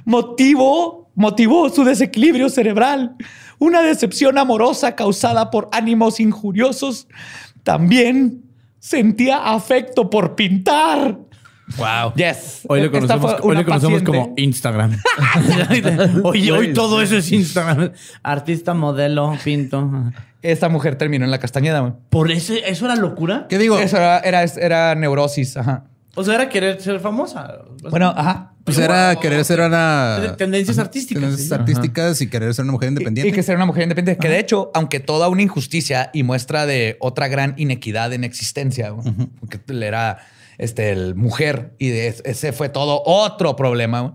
Motivó, 0.04 1.10
motivó 1.14 1.68
su 1.70 1.84
desequilibrio 1.84 2.48
cerebral, 2.48 3.14
una 3.60 3.82
decepción 3.82 4.38
amorosa 4.38 4.96
causada 4.96 5.52
por 5.52 5.68
ánimos 5.70 6.18
injuriosos. 6.18 7.06
También 7.62 8.42
sentía 8.80 9.52
afecto 9.52 10.10
por 10.10 10.34
pintar. 10.34 11.16
Wow. 11.76 12.14
Yes. 12.16 12.62
Hoy 12.68 12.80
Esta 12.80 13.18
conocemos, 13.18 13.36
hoy 13.42 14.02
como 14.02 14.34
Instagram. 14.36 14.98
Oye, 16.24 16.50
hoy 16.52 16.72
todo 16.72 17.00
eso 17.00 17.16
es 17.16 17.30
Instagram. 17.30 17.92
Artista, 18.22 18.74
modelo, 18.74 19.36
pinto. 19.44 20.10
Esta 20.42 20.68
mujer 20.68 20.96
terminó 20.96 21.24
en 21.24 21.30
la 21.30 21.38
Castañeda. 21.38 21.80
güey. 21.80 21.92
¿Por 22.08 22.30
eso, 22.30 22.54
eso 22.54 22.86
era 22.86 22.96
locura? 22.96 23.46
¿Qué 23.48 23.58
digo? 23.58 23.78
Eso 23.78 23.96
era, 23.98 24.18
era, 24.20 24.42
era 24.44 24.94
neurosis. 24.94 25.56
Ajá. 25.56 25.84
O 26.16 26.24
sea, 26.24 26.34
era 26.34 26.48
querer 26.48 26.80
ser 26.80 26.98
famosa. 27.00 27.58
Bueno, 27.90 28.12
ajá. 28.16 28.54
Pues 28.64 28.78
era 28.78 29.16
querer 29.16 29.44
ser 29.44 29.60
una... 29.60 30.34
Tendencias 30.36 30.78
artísticas, 30.78 31.22
Tendencias 31.22 31.48
sí. 31.48 31.54
artísticas 31.54 32.20
y 32.20 32.28
querer 32.28 32.52
ser 32.54 32.64
una 32.64 32.72
mujer 32.72 32.88
independiente. 32.90 33.28
Y 33.28 33.32
que 33.32 33.42
ser 33.42 33.56
una 33.56 33.64
mujer 33.66 33.84
independiente. 33.84 34.20
Que 34.20 34.28
de 34.32 34.38
hecho, 34.38 34.70
aunque 34.74 35.00
toda 35.00 35.28
una 35.28 35.42
injusticia 35.42 36.10
y 36.12 36.22
muestra 36.22 36.66
de 36.66 36.96
otra 37.00 37.28
gran 37.28 37.54
inequidad 37.56 38.12
en 38.12 38.24
existencia, 38.24 38.90
güey, 38.90 39.12
porque 39.40 39.60
él 39.68 39.82
era 39.82 40.18
este, 40.58 40.90
el 40.90 41.14
mujer 41.14 41.74
y 41.78 41.88
de- 41.88 42.14
ese 42.24 42.52
fue 42.52 42.68
todo 42.68 43.02
otro 43.06 43.56
problema. 43.56 44.00
güey. 44.00 44.12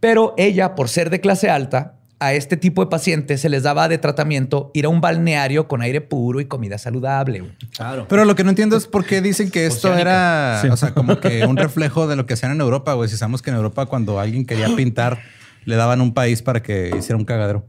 Pero 0.00 0.34
ella, 0.38 0.74
por 0.74 0.88
ser 0.88 1.10
de 1.10 1.20
clase 1.20 1.50
alta, 1.50 1.96
a 2.22 2.34
este 2.34 2.56
tipo 2.56 2.84
de 2.84 2.88
pacientes 2.88 3.40
se 3.40 3.48
les 3.48 3.64
daba 3.64 3.88
de 3.88 3.98
tratamiento 3.98 4.70
ir 4.74 4.84
a 4.84 4.88
un 4.88 5.00
balneario 5.00 5.66
con 5.66 5.82
aire 5.82 6.00
puro 6.00 6.40
y 6.40 6.44
comida 6.44 6.78
saludable. 6.78 7.42
Claro. 7.74 8.06
Pero 8.08 8.24
lo 8.24 8.36
que 8.36 8.44
no 8.44 8.50
entiendo 8.50 8.76
es 8.76 8.86
por 8.86 9.04
qué 9.04 9.20
dicen 9.20 9.50
que 9.50 9.66
esto 9.66 9.88
Oceánica. 9.88 10.60
era, 10.62 10.72
o 10.72 10.76
sea, 10.76 10.94
como 10.94 11.18
que 11.18 11.44
un 11.44 11.56
reflejo 11.56 12.06
de 12.06 12.14
lo 12.14 12.24
que 12.24 12.34
hacían 12.34 12.52
en 12.52 12.60
Europa, 12.60 12.92
güey. 12.92 13.08
Si 13.08 13.16
sabemos 13.16 13.42
que 13.42 13.50
en 13.50 13.56
Europa 13.56 13.86
cuando 13.86 14.20
alguien 14.20 14.46
quería 14.46 14.68
pintar, 14.76 15.18
le 15.64 15.74
daban 15.74 16.00
un 16.00 16.14
país 16.14 16.42
para 16.42 16.62
que 16.62 16.94
hiciera 16.96 17.16
un 17.16 17.24
cagadero. 17.24 17.66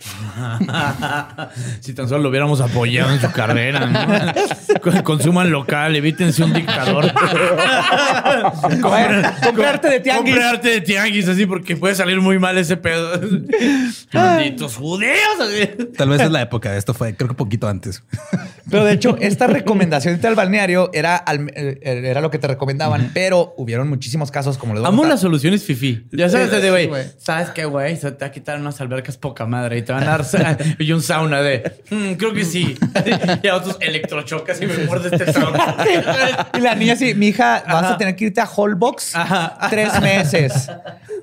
si 1.80 1.92
tan 1.92 2.08
solo 2.08 2.22
lo 2.24 2.28
hubiéramos 2.28 2.60
apoyado 2.60 3.12
en 3.12 3.20
su 3.20 3.30
carrera, 3.32 3.86
¿no? 3.86 5.02
Consuman 5.02 5.50
local, 5.50 5.96
evítense 5.96 6.44
un 6.44 6.52
dictador. 6.52 7.12
Comprar- 8.80 9.34
comprarte 9.44 9.88
de 9.88 10.00
tianguis. 10.00 10.34
Comprarte 10.34 10.68
de 10.70 10.80
tianguis, 10.80 11.28
así, 11.28 11.46
porque 11.46 11.76
puede 11.76 11.94
salir 11.94 12.20
muy 12.20 12.38
mal 12.38 12.56
ese 12.58 12.76
pedo. 12.76 13.20
Malditos 14.12 14.76
judíos. 14.76 15.12
así. 15.40 15.84
Tal 15.96 16.08
vez 16.10 16.20
es 16.20 16.30
la 16.30 16.42
época. 16.42 16.76
Esto 16.76 16.94
fue, 16.94 17.14
creo 17.16 17.28
que 17.28 17.34
poquito 17.34 17.68
antes. 17.68 18.02
Pero 18.70 18.84
de 18.84 18.92
hecho, 18.92 19.16
esta 19.20 19.46
recomendación 19.46 20.20
de 20.20 20.28
al 20.28 20.34
balneario 20.34 20.90
era, 20.92 21.16
al- 21.16 21.50
eh, 21.54 21.78
era 21.82 22.20
lo 22.20 22.30
que 22.30 22.38
te 22.38 22.46
recomendaban, 22.46 23.10
pero 23.14 23.54
hubieron 23.56 23.88
muchísimos 23.88 24.30
casos 24.30 24.58
como 24.58 24.74
les 24.74 24.82
voy 24.82 24.86
a 24.86 24.88
Amo 24.92 25.04
las 25.04 25.20
soluciones 25.20 25.64
fifi. 25.64 26.06
Ya 26.12 26.28
sabes, 26.28 26.50
de 26.50 26.60
Sí, 26.62 26.68
güey. 26.68 26.86
güey. 26.86 27.04
¿Sabes 27.18 27.48
qué, 27.50 27.64
güey? 27.64 27.96
Se 27.96 28.10
te 28.12 28.24
va 28.24 28.28
a 28.28 28.32
quitar 28.32 28.60
unas 28.60 28.80
albercas 28.80 29.16
poca 29.16 29.46
madre 29.46 29.78
y 29.78 29.82
te 29.88 29.92
van 29.94 30.02
a 30.02 30.18
dar 30.18 30.58
y 30.78 30.92
un 30.92 31.02
sauna 31.02 31.40
de. 31.40 31.80
"Mm, 31.88 32.12
creo 32.12 32.34
que 32.34 32.44
sí. 32.44 32.76
y 33.42 33.48
a 33.48 33.56
otros 33.56 33.78
electrochocas 33.80 34.60
y 34.60 34.66
me 34.66 34.76
muerde 34.84 35.08
este 35.16 35.32
sauna. 35.32 35.76
Y 36.54 36.60
la 36.60 36.74
niña 36.74 36.92
así, 36.92 37.14
mi 37.14 37.28
hija, 37.28 37.62
vas 37.66 37.92
a 37.92 37.96
tener 37.96 38.14
que 38.14 38.26
irte 38.26 38.40
a 38.42 38.46
Holbox 38.54 39.14
tres 39.70 39.98
meses. 40.02 40.70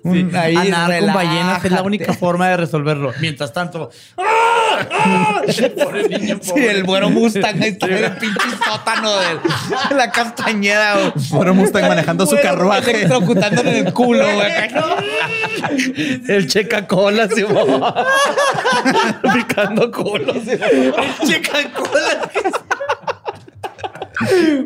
Un- 0.04 0.32
Sí. 0.32 0.38
ahí, 0.38 0.56
Anar 0.56 0.99
con 0.99 1.13
ballenas 1.13 1.65
es 1.65 1.71
la 1.71 1.82
única 1.82 2.13
forma 2.13 2.47
de 2.49 2.58
resolverlo. 2.58 3.12
Mientras 3.19 3.51
tanto. 3.54 3.89
¡ah! 4.17 4.23
¡ah! 4.91 5.41
Pobre 5.84 6.08
niño, 6.10 6.38
Sí, 6.41 6.49
pobre. 6.51 6.71
el 6.71 6.84
güero 6.84 7.10
Mustang 7.10 7.62
ahí 7.63 7.69
está 7.69 7.88
en 7.88 8.04
el 8.04 8.12
pinche 8.17 8.39
sótano 8.63 9.12
de, 9.17 9.95
la 9.95 10.12
castañeda. 10.12 10.93
güey. 10.95 11.12
Bueno, 11.32 11.54
Mustang 11.56 11.88
manejando 11.88 12.25
su 12.28 12.36
carruaje. 12.39 12.91
Electrocutándole 12.91 13.80
en 13.80 13.88
el 13.88 13.93
culo, 13.93 14.25
güey. 14.32 14.51
El 16.28 16.47
checa 16.47 16.86
cola, 16.86 17.28
Simón. 17.28 17.82
Picando 19.33 19.91
culos. 19.91 20.45
Checa 21.25 21.71
cola. 21.73 22.31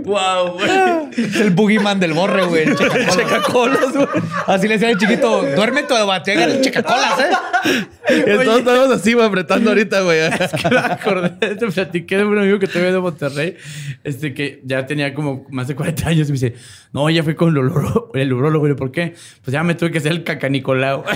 wow, 0.03 0.53
güey. 0.53 0.69
El 1.41 1.51
boogeyman 1.51 1.99
del 1.99 2.13
borre, 2.13 2.45
güey. 2.45 2.63
El 2.63 2.75
checacolas. 2.75 3.15
Checacolas, 3.15 3.93
güey. 3.93 4.07
Así 4.47 4.67
le 4.67 4.75
decía 4.75 4.89
al 4.89 4.97
chiquito, 4.97 5.43
duerme 5.55 5.83
tu 5.83 5.93
batega 5.93 6.45
el 6.45 6.61
checacolas, 6.61 7.19
¿eh? 7.19 7.29
Entonces 8.07 8.57
estamos 8.59 8.91
así, 8.91 9.13
güey, 9.13 9.25
apretando 9.25 9.69
ahorita, 9.71 10.01
güey. 10.01 10.19
Es 10.39 10.51
que 10.51 10.69
me 10.69 10.77
acordé, 10.77 11.55
te 11.55 11.67
platiqué 11.67 12.17
de 12.17 12.25
un 12.25 12.37
amigo 12.37 12.59
que 12.59 12.67
tuve 12.67 12.91
de 12.91 12.99
Monterrey, 12.99 13.57
este 14.03 14.33
que 14.33 14.61
ya 14.63 14.85
tenía 14.85 15.13
como 15.13 15.45
más 15.49 15.67
de 15.67 15.75
40 15.75 16.07
años 16.07 16.29
y 16.29 16.31
me 16.31 16.39
dice, 16.39 16.55
no, 16.91 17.09
ya 17.09 17.23
fui 17.23 17.35
con 17.35 17.49
el 17.49 17.57
urólogo, 17.57 18.11
el 18.13 18.33
urólogo, 18.33 18.59
güey, 18.59 18.75
¿por 18.75 18.91
qué? 18.91 19.15
Pues 19.43 19.53
ya 19.53 19.63
me 19.63 19.75
tuve 19.75 19.91
que 19.91 19.99
hacer 19.99 20.11
el 20.11 20.23
cacanicolao. 20.23 21.03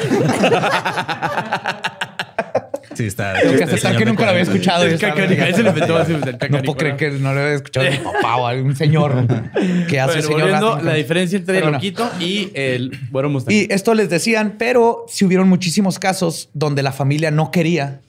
Sí, 2.94 3.06
está. 3.06 3.34
Tengo 3.40 3.56
que 3.56 3.64
este 3.64 3.98
que 3.98 4.06
nunca 4.06 4.26
lo 4.26 4.32
había 4.32 4.44
escuchado. 4.44 4.86
Cacanicolao, 5.00 5.50
ese 5.50 5.64
lo 5.64 5.70
inventó 5.70 6.50
No 6.50 6.62
puedo 6.64 6.78
creer 6.78 6.98
que 6.98 7.12
no 7.12 7.34
lo 7.34 7.42
había 7.42 7.54
escuchado 7.54 7.90
mi 7.90 7.98
papá 7.98 8.38
o 8.38 8.48
algún 8.48 8.76
señor 8.76 9.28
que 9.90 10.00
hace 10.00 10.22
Bueno, 10.22 10.28
señor 10.28 10.42
volviendo, 10.42 10.82
la 10.82 10.94
diferencia 10.94 11.38
entre 11.38 11.56
Pero 11.56 11.68
el 11.68 11.74
loquito 11.74 12.10
y 12.20 12.52
el 12.54 12.92
bueno 13.12 13.30
Mustang. 13.30 13.54
Y 13.54 13.68
esto 13.70 13.94
les 13.94 14.10
decían, 14.10 14.56
pero 14.58 15.06
si 15.08 15.26
hubieron 15.26 15.50
muchísimos 15.50 16.00
casos 16.00 16.50
donde 16.54 16.84
la 16.84 16.92
familia 16.92 17.32
no 17.32 17.52
quería, 17.52 18.02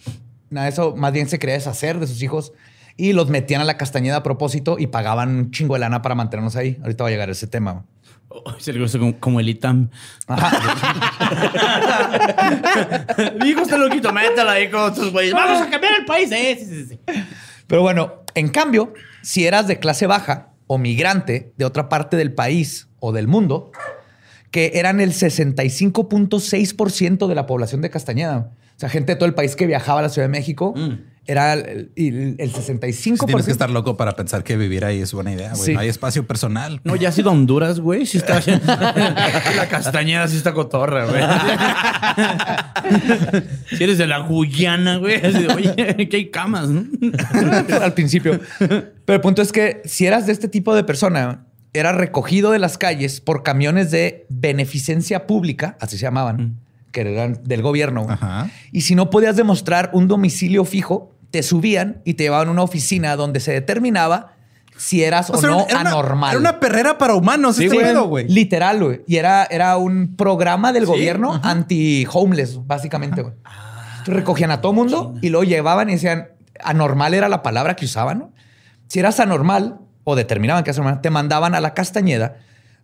nada 0.51 0.67
de 0.67 0.73
eso 0.73 0.95
más 0.97 1.13
bien 1.13 1.29
se 1.29 1.39
quería 1.39 1.55
deshacer 1.55 1.99
de 1.99 2.07
sus 2.07 2.23
hijos 2.23 2.53
y 2.97 3.13
los 3.13 3.29
metían 3.29 3.61
a 3.61 3.65
la 3.65 3.77
castañeda 3.77 4.17
a 4.17 4.23
propósito 4.23 4.77
y 4.79 4.87
pagaban 4.87 5.31
un 5.31 5.51
chingo 5.51 5.75
de 5.75 5.81
lana 5.81 6.03
para 6.03 6.15
mantenernos 6.15 6.57
ahí. 6.57 6.79
Ahorita 6.83 7.05
va 7.05 7.09
a 7.09 7.13
llegar 7.13 7.31
ese 7.31 7.47
tema. 7.47 7.85
Se 8.59 8.73
le 8.73 8.79
conoce 8.79 8.99
como, 8.99 9.21
como 9.21 9.41
el 9.41 9.49
ITAM. 9.49 9.91
Mi 13.41 13.49
hijo 13.49 13.63
está 13.63 13.79
loquito, 13.79 14.13
mételo 14.13 14.51
ahí 14.51 14.71
con 14.71 14.83
otros 14.83 15.13
güeyes. 15.13 15.33
Vamos 15.33 15.63
a 15.63 15.71
cambiar 15.71 15.95
el 16.01 16.05
país. 16.05 16.31
Eh, 16.33 16.57
sí, 16.59 16.67
sí, 16.67 16.87
sí. 16.87 17.01
Pero 17.67 17.83
bueno, 17.83 18.23
en 18.35 18.49
cambio, 18.49 18.95
si 19.23 19.47
eras 19.47 19.67
de 19.67 19.79
clase 19.79 20.07
baja 20.07 20.51
o 20.67 20.79
migrante 20.79 21.53
de 21.57 21.65
otra 21.65 21.89
parte 21.89 22.17
del 22.17 22.33
país 22.33 22.89
o 23.01 23.13
del 23.13 23.29
mundo, 23.29 23.73
que 24.51 24.73
eran 24.75 25.01
el 25.01 25.13
65.6% 25.13 27.27
de 27.27 27.35
la 27.35 27.47
población 27.47 27.81
de 27.81 27.91
Castañeda. 27.91 28.53
O 28.77 28.81
sea, 28.81 28.89
gente 28.89 29.13
de 29.13 29.17
todo 29.17 29.27
el 29.27 29.35
país 29.35 29.57
que 29.57 29.67
viajaba 29.67 29.99
a 29.99 30.03
la 30.03 30.09
Ciudad 30.09 30.29
de 30.29 30.33
México 30.33 30.75
era 31.27 31.55
el, 31.55 31.91
el- 31.97 32.37
el 32.39 32.53
65%. 32.53 33.27
Tienes 33.27 33.47
que 33.47 33.53
estar 33.53 33.71
loco 33.71 33.97
para 33.97 34.13
pensar 34.13 34.45
que 34.45 34.57
vivir 34.57 34.85
ahí 34.85 35.01
es 35.01 35.13
buena 35.13 35.33
idea, 35.33 35.53
güey. 35.55 35.65
Sí. 35.67 35.73
No 35.75 35.81
hay 35.81 35.89
espacio 35.89 36.27
personal. 36.27 36.81
No, 36.85 36.97
ya 36.97 37.09
ha 37.09 37.13
sido 37.13 37.31
Honduras, 37.31 37.81
güey. 37.81 38.05
Sí 38.07 38.19
está. 38.19 38.41
la 39.57 39.69
castañeda 39.71 40.29
sí 40.29 40.37
está 40.37 40.53
cotorra, 40.53 41.07
güey. 41.07 41.23
si 43.77 43.85
eres 43.85 43.99
de 43.99 44.07
la 44.07 44.19
Guyana, 44.19 44.97
güey. 44.99 45.21
Oye, 45.55 46.09
que 46.09 46.17
hay 46.17 46.31
camas, 46.31 46.69
¿no? 46.69 46.85
al 47.83 47.95
principio. 47.95 48.41
Pero 48.59 49.15
el 49.17 49.21
punto 49.21 49.43
es 49.43 49.53
que 49.53 49.83
si 49.85 50.07
eras 50.07 50.27
de 50.27 50.33
este 50.33 50.49
tipo 50.49 50.75
de 50.75 50.85
persona, 50.85 51.47
era 51.73 51.93
recogido 51.93 52.51
de 52.51 52.59
las 52.59 52.79
calles 52.79 53.21
por 53.21 53.43
camiones 53.43 53.91
de 53.91 54.27
beneficencia 54.29 55.27
pública, 55.27 55.77
así 55.81 55.97
se 55.99 56.03
llamaban, 56.03 56.59
que 56.93 57.01
eran 57.01 57.41
del 57.45 57.63
gobierno. 57.63 58.07
Ajá. 58.09 58.51
Y 58.73 58.83
si 58.83 58.95
no 58.95 59.11
podías 59.11 59.37
demostrar 59.37 59.91
un 59.93 60.07
domicilio 60.07 60.65
fijo, 60.65 61.14
te 61.35 61.43
subían 61.43 62.01
y 62.05 62.15
te 62.15 62.23
llevaban 62.23 62.47
a 62.47 62.53
una 62.53 62.63
oficina 62.63 63.17
donde 63.17 63.41
se 63.41 63.51
determinaba 63.51 64.37
si 64.77 65.03
eras 65.03 65.31
o, 65.31 65.33
O 65.33 65.37
sea, 65.39 65.51
no 65.51 65.67
era 65.69 65.81
una- 65.81 65.91
anormal. 65.91 66.31
Era 66.31 66.39
una 66.39 66.61
perrera 66.61 66.97
para 66.97 67.15
humanos. 67.17 67.57
Sí, 67.57 67.65
este 67.65 67.75
güey. 67.75 67.87
pedo, 67.89 68.05
güey. 68.07 68.29
Literal, 68.29 68.81
güey. 68.85 69.03
Y 69.09 69.17
era, 69.17 69.43
era 69.51 69.77
un 69.77 70.15
programa 70.15 70.73
del 70.73 70.87
gobierno 70.87 71.41
anti-homeless, 71.43 72.65
básicamente, 72.69 73.23
güey. 73.23 73.35
Entonces, 73.35 74.15
Recogían 74.15 74.53
a 74.53 74.61
todo 74.61 74.73
mundo 74.73 75.15
y 75.23 75.31
luego 75.31 75.43
llevaban 75.43 75.89
y 75.91 75.95
decían, 75.95 76.29
anormal 76.63 77.15
era 77.15 77.29
la 77.29 77.43
palabra 77.43 77.75
que 77.75 77.87
usaban, 77.87 78.21
¿no? 78.21 78.33
Si 78.87 79.01
eras 79.01 79.19
anormal 79.19 79.81
o 80.05 80.15
determinaban 80.15 80.63
que 80.63 80.71
eras 80.71 80.79
anormal, 80.79 81.01
te 81.01 81.11
mandaban 81.11 81.57
a 81.57 81.61
la 81.61 81.75
Castañeda, 81.75 82.37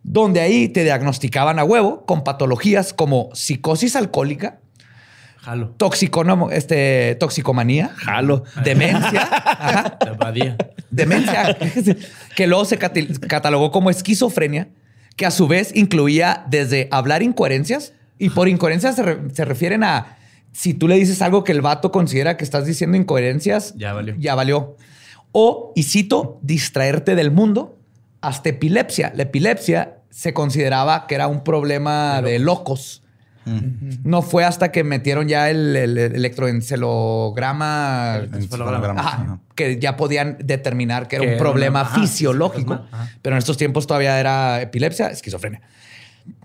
donde 0.03 0.41
ahí 0.41 0.67
te 0.67 0.83
diagnosticaban 0.83 1.57
a 1.57 1.63
huevo 1.63 2.05
con 2.05 2.25
patologías 2.25 2.91
como 2.93 3.29
psicosis 3.33 3.95
alcohólica, 3.95 4.59
Jalo. 5.41 5.69
toxiconomo, 5.77 6.51
este, 6.51 7.15
toxicomanía, 7.19 7.89
Jalo. 7.95 8.43
demencia, 8.63 9.21
ajá, 9.31 9.97
demencia, 10.89 11.57
que 12.35 12.47
luego 12.47 12.65
se 12.65 12.77
catalogó 12.77 13.71
como 13.71 13.89
esquizofrenia, 13.89 14.69
que 15.15 15.25
a 15.25 15.31
su 15.31 15.47
vez 15.47 15.75
incluía 15.75 16.45
desde 16.49 16.87
hablar 16.91 17.23
incoherencias, 17.23 17.93
y 18.19 18.29
por 18.29 18.47
incoherencias 18.47 18.95
se, 18.95 19.03
re- 19.03 19.19
se 19.33 19.45
refieren 19.45 19.83
a 19.83 20.17
si 20.51 20.73
tú 20.73 20.87
le 20.87 20.95
dices 20.95 21.21
algo 21.21 21.43
que 21.43 21.53
el 21.53 21.61
vato 21.61 21.91
considera 21.91 22.37
que 22.37 22.43
estás 22.43 22.65
diciendo 22.65 22.97
incoherencias, 22.97 23.73
Ya 23.77 23.93
valió. 23.93 24.15
Ya 24.19 24.35
valió. 24.35 24.75
O, 25.31 25.71
y 25.75 25.83
cito, 25.83 26.39
distraerte 26.41 27.15
del 27.15 27.31
mundo, 27.31 27.79
hasta 28.19 28.49
epilepsia. 28.49 29.11
La 29.15 29.23
epilepsia 29.23 29.97
se 30.09 30.33
consideraba 30.33 31.07
que 31.07 31.15
era 31.15 31.27
un 31.27 31.43
problema 31.43 32.21
de 32.21 32.37
locos. 32.37 33.00
No 33.45 34.21
fue 34.21 34.43
hasta 34.43 34.71
que 34.71 34.83
metieron 34.83 35.27
ya 35.27 35.49
el, 35.49 35.75
el 35.75 35.97
electroencelograma 35.97 38.21
Ajá, 38.97 39.23
ajá. 39.23 39.39
que 39.55 39.79
ya 39.79 39.97
podían 39.97 40.37
determinar 40.43 41.07
que 41.07 41.17
era 41.17 41.31
un 41.31 41.37
problema 41.37 41.81
ajá, 41.81 41.99
fisiológico, 41.99 42.73
ajá. 42.73 43.09
pero 43.21 43.35
en 43.35 43.39
estos 43.39 43.57
tiempos 43.57 43.87
todavía 43.87 44.19
era 44.19 44.61
epilepsia, 44.61 45.07
esquizofrenia. 45.07 45.61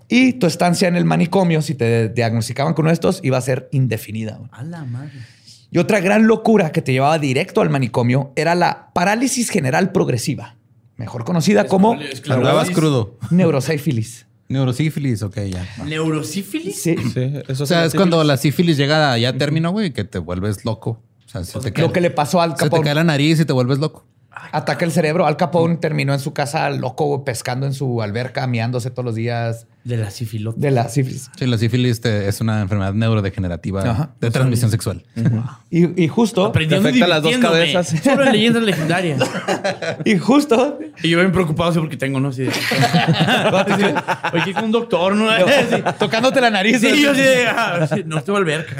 Y 0.09 0.33
tu 0.33 0.47
estancia 0.47 0.87
en 0.87 0.95
el 0.95 1.05
manicomio, 1.05 1.61
si 1.61 1.75
te 1.75 2.09
diagnosticaban 2.09 2.73
con 2.73 2.83
uno 2.83 2.89
de 2.89 2.95
estos, 2.95 3.19
iba 3.23 3.37
a 3.37 3.41
ser 3.41 3.67
indefinida. 3.71 4.39
A 4.51 4.63
la 4.63 4.85
madre. 4.85 5.11
Y 5.69 5.79
otra 5.79 5.99
gran 5.99 6.27
locura 6.27 6.71
que 6.71 6.81
te 6.81 6.93
llevaba 6.93 7.19
directo 7.19 7.61
al 7.61 7.69
manicomio 7.69 8.31
era 8.35 8.55
la 8.55 8.89
parálisis 8.93 9.49
general 9.49 9.91
progresiva, 9.91 10.55
mejor 10.95 11.25
conocida 11.25 11.67
como 11.67 11.97
Andabas 12.29 12.69
crudo. 12.69 13.17
Neurosífilis, 14.49 15.23
ok, 15.23 15.37
ya. 15.51 15.67
¿Neurosífilis? 15.85 16.81
Sí. 16.81 16.95
Sí, 17.13 17.33
eso 17.47 17.63
O 17.63 17.67
sea, 17.67 17.85
es 17.85 17.93
cuando 17.93 18.23
la 18.23 18.37
sífilis 18.37 18.77
llega 18.77 19.13
a 19.13 19.17
ya 19.17 19.33
término, 19.37 19.71
güey, 19.71 19.91
que 19.91 20.03
te 20.03 20.19
vuelves 20.19 20.63
loco. 20.63 21.01
O 21.25 21.29
sea, 21.29 21.43
se 21.43 21.59
te 21.59 21.73
cae, 21.73 21.85
Lo 21.85 21.91
que 21.91 21.99
le 21.99 22.09
pasó 22.09 22.41
al 22.41 22.57
se 22.57 22.69
te 22.69 22.81
cae 22.81 22.95
la 22.95 23.03
nariz 23.03 23.39
y 23.39 23.45
te 23.45 23.51
vuelves 23.51 23.79
loco. 23.79 24.05
Ataca 24.51 24.85
el 24.85 24.91
cerebro. 24.91 25.25
Al 25.25 25.35
Capone 25.35 25.77
terminó 25.77 26.13
en 26.13 26.19
su 26.19 26.31
casa 26.31 26.69
loco, 26.69 27.05
güey, 27.05 27.23
pescando 27.25 27.65
en 27.65 27.73
su 27.73 28.03
alberca, 28.03 28.45
miándose 28.45 28.91
todos 28.91 29.03
los 29.05 29.15
días 29.15 29.65
De 29.83 29.97
la 29.97 30.11
sífilota. 30.11 30.59
de 30.59 30.69
la 30.69 30.89
sífilis. 30.89 31.31
Sí, 31.35 31.47
la 31.47 31.57
sífilis 31.57 32.01
te- 32.01 32.27
es 32.27 32.39
una 32.39 32.61
enfermedad 32.61 32.93
neurodegenerativa 32.93 33.81
Ajá. 33.81 34.09
de 34.21 34.29
transmisión 34.29 34.69
sexual. 34.69 35.03
Y, 35.71 36.03
y 36.03 36.07
justo, 36.07 36.45
Aprendiendo 36.45 36.83
Te 36.83 36.89
afecta 36.89 37.07
las 37.07 37.23
dos 37.23 37.35
cabezas. 37.37 37.87
Solo 38.03 38.25
en 38.25 38.31
leyendas 38.31 38.61
legendarias. 38.61 39.21
y 40.05 40.17
justo, 40.19 40.77
Y 41.01 41.09
yo 41.09 41.17
bien 41.19 41.31
preocupado 41.31 41.71
sí, 41.73 41.79
porque 41.79 41.97
tengo, 41.97 42.19
¿no? 42.19 42.27
Así 42.29 42.43
de... 42.43 42.49
Oye, 44.33 44.43
que 44.45 44.53
con 44.53 44.65
un 44.65 44.71
doctor, 44.71 45.15
¿no? 45.15 45.27
Sí. 45.37 45.81
tocándote 45.97 46.41
la 46.41 46.51
nariz. 46.51 46.79
Sí, 46.79 47.01
yo 47.01 47.15
sí 47.15 47.21
ah, 47.49 47.87
sí, 47.91 48.03
no 48.05 48.21
tengo 48.21 48.37
alberca. 48.37 48.75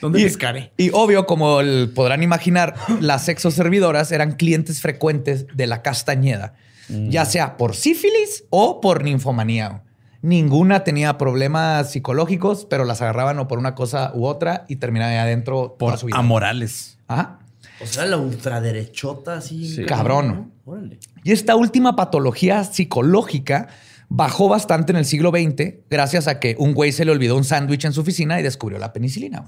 ¿Dónde 0.00 0.20
Y, 0.20 0.24
pescaré? 0.24 0.72
y 0.76 0.90
obvio, 0.92 1.26
como 1.26 1.60
el- 1.60 1.90
podrán 1.94 2.22
imaginar, 2.22 2.74
las 3.00 3.24
sexoservidoras 3.24 4.12
eran 4.12 4.32
clientes 4.32 4.80
frecuentes 4.80 5.46
de 5.54 5.66
la 5.66 5.82
Castañeda, 5.82 6.54
ya 6.88 7.24
sea 7.24 7.56
por 7.56 7.74
sífilis 7.76 8.44
o 8.50 8.80
por 8.80 9.04
ninfomanía. 9.04 9.82
Ninguna 10.22 10.84
tenía 10.84 11.16
problemas 11.18 11.92
psicológicos, 11.92 12.66
pero 12.68 12.84
las 12.84 13.00
agarraban 13.00 13.38
o 13.38 13.48
por 13.48 13.58
una 13.58 13.74
cosa 13.74 14.10
u 14.14 14.26
otra 14.26 14.64
y 14.68 14.76
terminaban 14.76 15.12
ahí 15.14 15.18
adentro 15.18 15.76
Por 15.78 15.96
su 15.98 16.06
vida. 16.06 16.18
amorales. 16.18 16.98
Ajá. 17.08 17.38
O 17.82 17.86
sea, 17.86 18.04
la 18.04 18.18
ultraderechota 18.18 19.36
así. 19.36 19.66
Sí. 19.76 19.84
Cabrón. 19.86 20.50
¿no? 20.66 20.72
Órale. 20.72 20.98
Y 21.24 21.32
esta 21.32 21.56
última 21.56 21.96
patología 21.96 22.64
psicológica 22.64 23.68
bajó 24.12 24.48
bastante 24.48 24.90
en 24.92 24.96
el 24.98 25.04
siglo 25.06 25.30
XX 25.30 25.74
gracias 25.88 26.26
a 26.28 26.40
que 26.40 26.56
un 26.58 26.74
güey 26.74 26.90
se 26.92 27.04
le 27.04 27.12
olvidó 27.12 27.36
un 27.36 27.44
sándwich 27.44 27.84
en 27.84 27.92
su 27.92 28.00
oficina 28.02 28.38
y 28.40 28.42
descubrió 28.42 28.78
la 28.78 28.92
penicilina. 28.92 29.44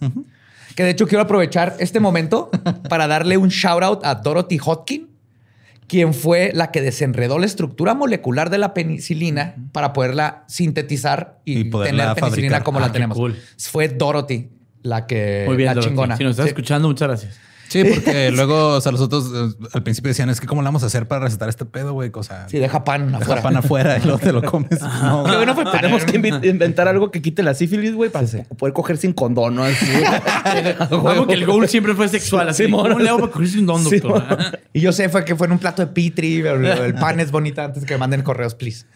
Que 0.77 0.85
de 0.85 0.91
hecho 0.91 1.07
quiero 1.07 1.23
aprovechar 1.25 1.77
este 1.81 2.01
momento 2.01 2.49
para 2.89 3.07
darle 3.09 3.37
un 3.37 3.49
shout 3.49 3.83
out 3.83 4.01
a 4.05 4.15
Dorothy 4.15 4.59
Hodgkin, 4.65 5.09
quien 5.89 6.15
fue 6.15 6.53
la 6.55 6.71
que 6.71 6.81
desenredó 6.81 7.39
la 7.39 7.45
estructura 7.47 7.93
molecular 7.95 8.49
de 8.49 8.59
la 8.59 8.73
penicilina 8.73 9.57
para 9.73 9.93
poderla 9.93 10.45
sintetizar 10.47 11.41
y, 11.45 11.59
Y 11.59 11.65
tener 11.65 12.15
penicilina 12.15 12.15
fabricar. 12.21 12.63
como 12.63 12.79
Ah, 12.79 12.83
la 12.83 12.87
qué 12.87 12.93
tenemos. 12.95 13.19
cool. 13.19 13.37
Fue 13.59 13.89
Dorothy 13.89 14.49
la 14.83 15.07
que 15.07 15.45
Muy 15.47 15.57
bien, 15.57 15.67
la 15.67 15.75
Dorothy. 15.75 15.91
chingona. 15.91 16.17
Si 16.17 16.23
nos 16.25 16.31
estás 16.31 16.45
Sí. 16.45 16.49
escuchando, 16.51 16.89
muchas 16.89 17.09
gracias. 17.09 17.39
Sí, 17.73 17.85
porque 17.85 18.31
luego, 18.35 18.69
o 18.75 18.81
sea, 18.81 18.93
los 18.93 19.01
otros 19.01 19.31
eh, 19.35 19.67
al 19.73 19.83
principio 19.83 20.09
decían, 20.09 20.29
es 20.31 20.41
que 20.41 20.47
cómo 20.47 20.63
le 20.63 20.67
vamos 20.67 20.83
a 20.83 20.87
hacer 20.87 21.09
para 21.09 21.25
recetar 21.25 21.49
este 21.49 21.65
pedo, 21.65 21.93
güey. 21.95 22.11
O 22.15 22.23
sea, 22.23 22.49
Sí, 22.49 22.59
deja 22.59 22.85
pan 22.85 23.07
deja 23.13 23.19
afuera. 23.19 23.43
pan 23.43 23.57
afuera 23.57 23.99
y 23.99 24.03
luego 24.03 24.19
te 24.19 24.33
lo 24.33 24.43
comes. 24.43 24.81
No, 25.03 25.25
Qué 25.25 25.37
bueno, 25.37 25.55
pues 25.55 25.71
tenemos 25.71 26.05
que 26.05 26.17
inventar 26.49 26.87
algo 26.89 27.11
que 27.11 27.23
quite 27.23 27.43
la 27.43 27.55
sífilis, 27.55 27.95
güey, 27.95 28.11
para 28.11 28.27
poder 28.59 28.73
coger 28.73 28.97
sin 28.99 29.13
condón, 29.13 29.55
¿no? 29.57 29.65
Así. 29.65 29.87
Vamos 30.91 31.27
que 31.27 31.35
el 31.35 31.47
goal 31.47 31.69
siempre 31.69 31.95
fue 31.95 32.09
sexual. 32.09 32.49
Así, 32.49 32.67
Sí, 32.67 32.71
¿cómo 32.71 32.99
le 32.99 33.09
hago 33.09 33.21
para 33.21 33.33
correr 33.33 33.59
un 33.59 33.67
don, 33.67 33.85
Sí, 33.85 33.99
doctor? 34.01 34.23
mono. 34.29 34.45
Y 34.73 34.81
yo 34.81 34.93
sé 34.93 35.09
fue 35.09 35.25
que 35.25 35.35
fue 35.37 35.47
en 35.47 35.53
un 35.55 35.59
plato 35.59 35.83
de 35.83 35.89
pitri, 35.93 36.43
pero 36.43 36.85
el 36.85 36.95
pan 36.95 37.19
es 37.21 37.31
bonita 37.31 37.65
antes 37.65 37.85
que 37.85 37.95
me 37.95 37.99
manden 37.99 38.23
correos, 38.23 38.55
please. 38.55 38.87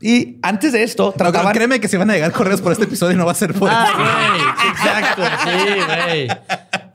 Y 0.00 0.38
antes 0.42 0.72
de 0.72 0.82
esto, 0.82 1.06
No, 1.06 1.12
trataban... 1.12 1.52
créeme 1.54 1.80
que 1.80 1.88
si 1.88 1.96
van 1.96 2.10
a 2.10 2.14
llegar 2.14 2.30
correos 2.32 2.60
por 2.60 2.72
este 2.72 2.84
episodio 2.84 3.14
y 3.14 3.16
no 3.16 3.24
va 3.26 3.32
a 3.32 3.34
ser 3.34 3.54
por 3.54 3.70
Ah, 3.72 4.36
exacto, 4.70 5.22
sí, 5.44 5.48
güey. 5.86 6.28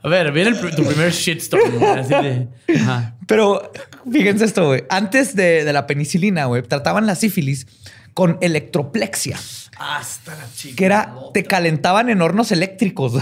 A 0.04 0.10
ver, 0.10 0.32
viene 0.32 0.50
el 0.52 0.76
tu 0.76 0.84
primer 0.84 1.12
shitstorm, 1.12 1.78
güey, 1.80 1.92
así 2.00 2.10
de... 2.14 2.48
Ajá. 2.80 3.16
Pero 3.28 3.72
fíjense 4.12 4.46
esto, 4.46 4.66
güey. 4.68 4.84
Antes 4.90 5.36
de, 5.36 5.64
de 5.64 5.74
la 5.74 5.86
penicilina, 5.88 6.46
güey, 6.46 6.64
trataban 6.64 7.06
la 7.06 7.16
sífilis 7.16 7.68
con 8.14 8.38
electroplexia, 8.42 9.38
Hasta 9.78 10.36
la 10.36 10.46
chica. 10.54 10.76
que 10.76 10.86
era, 10.86 11.16
te 11.34 11.44
calentaban 11.44 12.10
en 12.10 12.22
hornos 12.22 12.52
eléctricos 12.52 13.14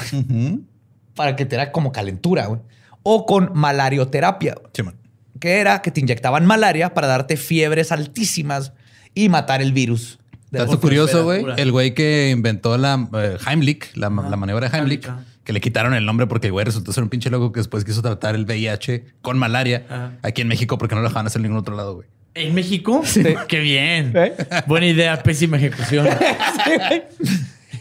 para 1.16 1.36
que 1.36 1.46
te 1.46 1.56
era 1.56 1.72
como 1.72 1.92
calentura, 1.92 2.46
güey. 2.48 2.62
O 3.04 3.26
con 3.26 3.52
malarioterapia, 3.54 4.56
güey, 4.56 4.72
Simón. 4.74 4.96
que 5.40 5.60
era 5.60 5.82
que 5.82 5.92
te 5.92 6.00
inyectaban 6.00 6.46
malaria 6.46 6.94
para 6.94 7.08
darte 7.08 7.38
fiebres 7.38 7.92
altísimas 7.92 8.74
y 9.14 9.30
matar 9.30 9.62
el 9.62 9.74
virus. 9.74 10.20
Dato 10.52 10.80
curioso, 10.80 11.24
güey. 11.24 11.46
El 11.58 11.72
güey 11.72 11.94
que 11.94 12.30
inventó 12.32 12.78
la 12.78 13.08
eh, 13.14 13.38
Heimlich, 13.46 13.96
la, 13.96 14.10
la 14.10 14.36
maniobra 14.38 14.70
de 14.70 14.78
Heimlich. 14.78 15.08
Que 15.50 15.54
le 15.54 15.62
quitaron 15.62 15.96
el 15.96 16.06
nombre 16.06 16.28
porque 16.28 16.46
el 16.46 16.54
güey 16.54 16.64
resultó 16.64 16.94
ser 16.94 17.02
un 17.02 17.10
pinche 17.10 17.32
loco 17.32 17.52
que 17.52 17.60
después 17.60 17.84
quiso 17.84 18.04
tratar 18.04 18.36
el 18.36 18.46
VIH 18.46 19.04
con 19.24 19.40
malaria 19.40 19.84
Ajá. 19.90 20.12
aquí 20.22 20.44
en 20.44 20.48
México 20.48 20.78
porque 20.78 20.94
no 20.94 21.02
lo 21.02 21.08
dejaban 21.08 21.26
hacer 21.26 21.40
en 21.40 21.44
ningún 21.46 21.58
otro 21.58 21.76
lado, 21.76 21.96
güey. 21.96 22.08
¿En 22.36 22.54
México? 22.54 23.02
Qué 23.48 23.60
bien. 23.60 24.14
¿Eh? 24.16 24.34
Buena 24.68 24.86
idea, 24.86 25.24
pésima 25.24 25.58
ejecución. 25.58 26.08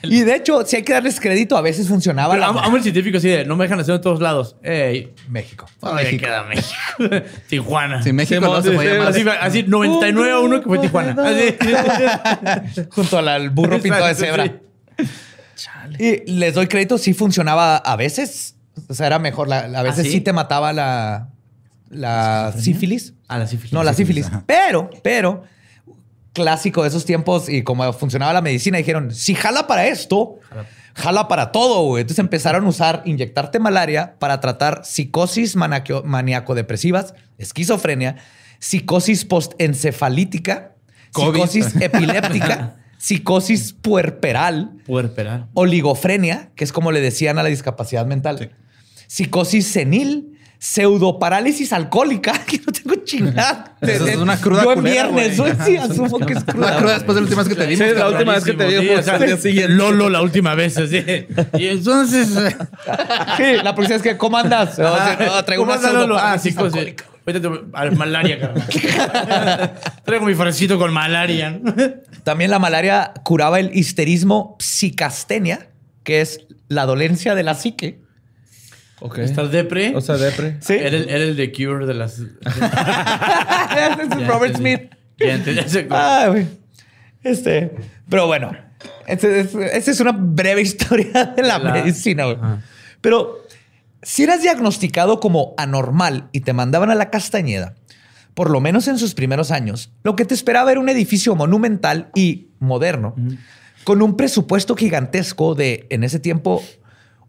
Y 0.03 0.21
de 0.21 0.37
hecho, 0.37 0.65
si 0.65 0.77
hay 0.77 0.83
que 0.85 0.93
darles 0.93 1.19
crédito, 1.19 1.57
a 1.57 1.61
veces 1.61 1.89
funcionaba. 1.89 2.33
Pero 2.35 2.41
la- 2.43 2.47
amo, 2.49 2.61
amo 2.61 2.77
el 2.77 2.83
científico 2.83 3.19
así 3.19 3.29
de 3.29 3.45
no 3.45 3.57
me 3.57 3.65
dejan 3.65 3.81
hacer 3.81 3.97
en 3.97 4.01
todos 4.01 4.21
lados. 4.21 4.55
Ey, 4.63 5.13
México. 5.29 5.67
¿dónde 5.81 6.05
México. 6.05 6.25
queda 6.25 6.45
México? 6.45 7.27
Tijuana. 7.49 8.01
Si 8.03 8.13
México 8.13 8.41
Sí, 8.41 8.47
no 8.51 8.63
se 8.63 8.69
sí, 8.71 8.75
puede 8.77 8.89
sí, 8.91 8.95
llamar. 9.25 9.39
Así, 9.41 9.59
así 9.59 9.63
99 9.67 10.31
a 10.33 10.39
1 10.39 10.61
que 10.61 10.67
fue 10.67 10.79
Tijuana. 10.79 11.17
Así. 11.21 11.57
Junto 12.91 13.19
al 13.19 13.51
burro 13.51 13.81
pintado 13.81 14.07
de 14.07 14.13
Exacto, 14.13 14.68
Y 15.99 16.31
les 16.31 16.55
doy 16.55 16.67
crédito, 16.69 16.99
sí 16.99 17.15
funcionaba 17.15 17.77
a 17.77 17.97
veces. 17.97 18.57
O 18.89 18.95
sea, 18.95 19.07
era 19.07 19.19
mejor. 19.19 19.49
La- 19.49 19.61
a 19.61 19.83
veces 19.83 20.01
¿Ah, 20.01 20.05
sí? 20.05 20.11
sí? 20.13 20.21
te 20.21 20.33
mataba 20.33 20.73
la, 20.73 21.29
la 21.91 22.53
sífilis. 22.59 23.15
A 23.27 23.39
la 23.39 23.47
sífilis. 23.47 23.73
No, 23.73 23.83
la 23.83 23.93
sífilis. 23.95 24.31
Pero, 24.47 24.91
pero, 25.03 25.45
clásico 26.33 26.83
de 26.83 26.89
esos 26.89 27.05
tiempos 27.05 27.49
y 27.49 27.63
como 27.63 27.93
funcionaba 27.93 28.33
la 28.33 28.43
medicina, 28.43 28.79
dijeron, 28.79 29.13
si 29.13 29.35
jala 29.35 29.67
para 29.67 29.87
esto, 29.89 30.39
jala 30.95 31.29
para 31.29 31.51
todo, 31.53 31.83
güey. 31.85 32.03
Entonces 32.03 32.21
empezaron 32.21 32.65
a 32.65 32.69
usar, 32.69 33.03
inyectarte 33.05 33.59
malaria 33.59 34.15
para 34.19 34.41
tratar 34.41 34.83
psicosis 34.85 35.57
maníaco-depresivas, 35.57 37.15
esquizofrenia, 37.39 38.17
psicosis 38.61 39.25
postencefalítica, 39.25 40.73
psicosis 41.15 41.75
epiléptica, 41.81 42.77
psicosis 42.99 43.73
puerperal, 43.73 44.73
Puerperal. 44.87 45.47
oligofrenia, 45.55 46.51
que 46.57 46.65
es 46.65 46.73
como 46.73 46.93
le 46.93 47.01
decían 47.01 47.39
a 47.39 47.43
la 47.43 47.49
discapacidad 47.49 48.05
mental, 48.07 48.51
psicosis 49.07 49.67
senil, 49.69 50.35
pseudoparálisis 50.59 51.73
alcohólica, 51.73 52.33
que 52.47 52.59
no 52.59 52.73
tengo 52.73 53.05
chingada. 53.05 53.77
Eso 53.81 54.07
es 54.09 54.17
una 54.17 54.37
cruda 54.41 54.65
Yo 54.65 54.73
en 54.73 54.83
viernes, 54.83 55.39
güey, 55.39 55.53
sí, 55.65 55.77
asumo 55.77 56.19
que 56.19 56.33
es 56.33 56.43
Una 56.43 56.53
cruda. 56.53 56.77
cruda 56.79 56.95
después 56.95 57.15
de 57.15 57.21
la 57.21 57.25
última 57.27 57.43
vez 57.45 57.49
que 57.49 57.55
te 57.55 57.67
vimos. 57.67 57.89
Sí, 57.89 57.95
la 57.95 58.09
última 58.09 58.33
vez 58.35 58.45
que 58.45 58.53
te 58.55 58.69
Sí, 58.69 58.77
vimos 58.85 58.99
o 58.99 59.03
sea, 59.05 59.15
al 59.15 59.27
día 59.27 59.37
siguiente. 59.37 59.73
Lolo 59.73 60.11
la 60.11 60.21
última 60.21 60.55
vez. 60.57 60.77
Así. 60.77 61.05
Y 61.57 61.67
entonces... 61.69 62.29
Sí, 62.29 63.45
la 63.63 63.75
próxima 63.75 63.97
es 63.97 64.03
que, 64.03 64.17
¿cómo 64.17 64.37
andas? 64.37 64.73
O 64.73 64.75
sea, 64.75 65.17
no, 65.25 65.45
traigo 65.45 65.65
¿Cómo 65.65 65.75
una? 65.79 66.23
Ah, 66.33 66.39
pseudoparálisis 66.39 66.55
sí, 66.75 66.95
pues, 67.33 67.43
sí. 67.43 67.49
alcohólica. 67.73 67.73
Ahorita 67.73 67.73
te- 67.73 67.77
a 67.77 67.91
malaria, 67.99 68.41
carnal. 69.13 69.75
Traigo 70.05 70.27
mi 70.27 70.35
fresquito 70.35 70.79
con 70.79 70.93
malaria. 70.93 71.61
También 72.25 72.51
la 72.51 72.59
malaria 72.59 73.13
curaba 73.25 73.61
el 73.61 73.71
histerismo 73.77 74.57
psicastenia, 74.59 75.69
que 76.05 76.21
es 76.21 76.41
la 76.69 76.87
dolencia 76.87 77.35
de 77.35 77.43
la 77.43 77.55
psique. 77.55 78.01
Ok. 79.01 79.19
¿Estás 79.19 79.53
depre? 79.53 79.93
O 79.95 80.01
sea, 80.01 80.17
depre. 80.17 80.57
Sí. 80.61 80.75
Era 80.75 80.97
el, 80.97 81.09
era 81.09 81.25
el 81.25 81.37
de 81.37 81.53
Cure 81.53 81.87
de 81.87 81.95
las... 81.95 82.19
Es 82.19 84.27
Robert. 84.27 84.57
Smith. 84.57 84.81
Ya 85.19 85.35
entendí. 85.35 85.61
Ya 85.63 85.69
sé- 85.69 85.87
Ah, 85.91 86.27
güey. 86.29 86.47
Este, 87.23 87.73
pero 88.09 88.27
bueno, 88.27 88.53
este- 89.07 89.41
este- 89.41 89.77
esta 89.77 89.91
es 89.91 90.01
una 90.01 90.13
breve 90.13 90.63
historia 90.69 91.25
de 91.37 91.43
la, 91.43 91.59
La- 91.59 91.73
medicina. 91.73 92.25
güey. 92.25 92.37
Ajá. 92.37 92.63
Pero 93.01 93.45
si 94.03 94.23
eras 94.23 94.43
diagnosticado 94.43 95.21
como 95.21 95.55
anormal 95.57 96.29
y 96.33 96.41
te 96.41 96.53
mandaban 96.53 96.91
a 96.91 96.95
la 96.95 97.11
Castañeda, 97.11 97.75
por 98.35 98.51
lo 98.51 98.61
menos 98.61 98.87
en 98.89 98.99
sus 98.99 99.15
primeros 99.15 99.51
años, 99.51 99.91
lo 100.05 100.15
que 100.15 100.25
te 100.25 100.35
esperaba 100.35 100.71
era 100.71 100.81
un 100.81 100.89
edificio 100.89 101.35
monumental 101.35 102.11
y 102.15 102.49
moderno, 102.61 103.17
con 103.85 104.03
un 104.03 104.17
presupuesto 104.17 104.77
gigantesco 104.77 105.55
de, 105.55 105.87
en 105.91 106.05
ese 106.05 106.21
tiempo, 106.21 106.63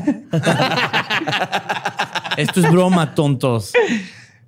Esto 2.37 2.61
es 2.61 2.71
broma, 2.71 3.15
tontos. 3.15 3.73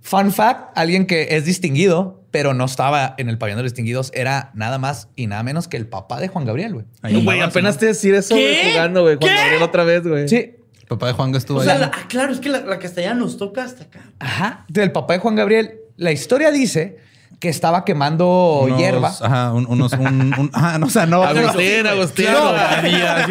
Fun 0.00 0.32
fact, 0.32 0.70
alguien 0.76 1.06
que 1.06 1.28
es 1.36 1.44
distinguido, 1.44 2.22
pero 2.30 2.54
no 2.54 2.64
estaba 2.64 3.14
en 3.18 3.28
el 3.28 3.38
pabellón 3.38 3.58
de 3.58 3.62
los 3.64 3.72
distinguidos, 3.72 4.10
era 4.14 4.50
nada 4.54 4.78
más 4.78 5.08
y 5.16 5.26
nada 5.26 5.42
menos 5.42 5.66
que 5.68 5.76
el 5.76 5.86
papá 5.88 6.20
de 6.20 6.28
Juan 6.28 6.44
Gabriel, 6.44 6.74
güey. 6.74 6.86
Ahí 7.02 7.22
Güey, 7.22 7.40
apenas 7.40 7.74
¿no? 7.74 7.80
te 7.80 7.86
decir 7.86 8.14
eso 8.14 8.36
jugando, 8.70 9.02
güey. 9.02 9.16
Juan 9.16 9.30
¿Qué? 9.32 9.36
Gabriel 9.36 9.62
otra 9.62 9.84
vez, 9.84 10.06
güey. 10.06 10.28
Sí. 10.28 10.52
El 10.80 10.86
papá 10.88 11.08
de 11.08 11.12
Juanga 11.14 11.38
estuvo 11.38 11.58
O 11.58 11.64
sea, 11.64 11.74
ahí. 11.74 11.80
la- 11.80 11.90
ah, 11.92 12.06
claro, 12.08 12.32
es 12.32 12.38
que 12.38 12.48
la, 12.48 12.60
la 12.60 12.78
castellana 12.78 13.18
nos 13.18 13.36
toca 13.36 13.64
hasta 13.64 13.84
acá. 13.84 14.12
Ajá. 14.20 14.64
Del 14.68 14.92
papá 14.92 15.14
de 15.14 15.18
Juan 15.18 15.34
Gabriel. 15.34 15.80
La 15.96 16.12
historia 16.12 16.52
dice 16.52 16.98
que 17.38 17.50
estaba 17.50 17.84
quemando 17.84 18.60
Unos- 18.62 18.78
hierba. 18.78 19.08
Ajá, 19.08 19.52
un- 19.52 19.66
unos. 19.68 19.92
Un, 19.92 20.34
un- 20.38 20.50
ajá, 20.54 20.78
no, 20.78 20.86
o 20.86 20.90
sea, 20.90 21.04
no. 21.06 21.22
Agustín, 21.22 21.82
no, 21.82 21.88
Agustín. 21.90 22.26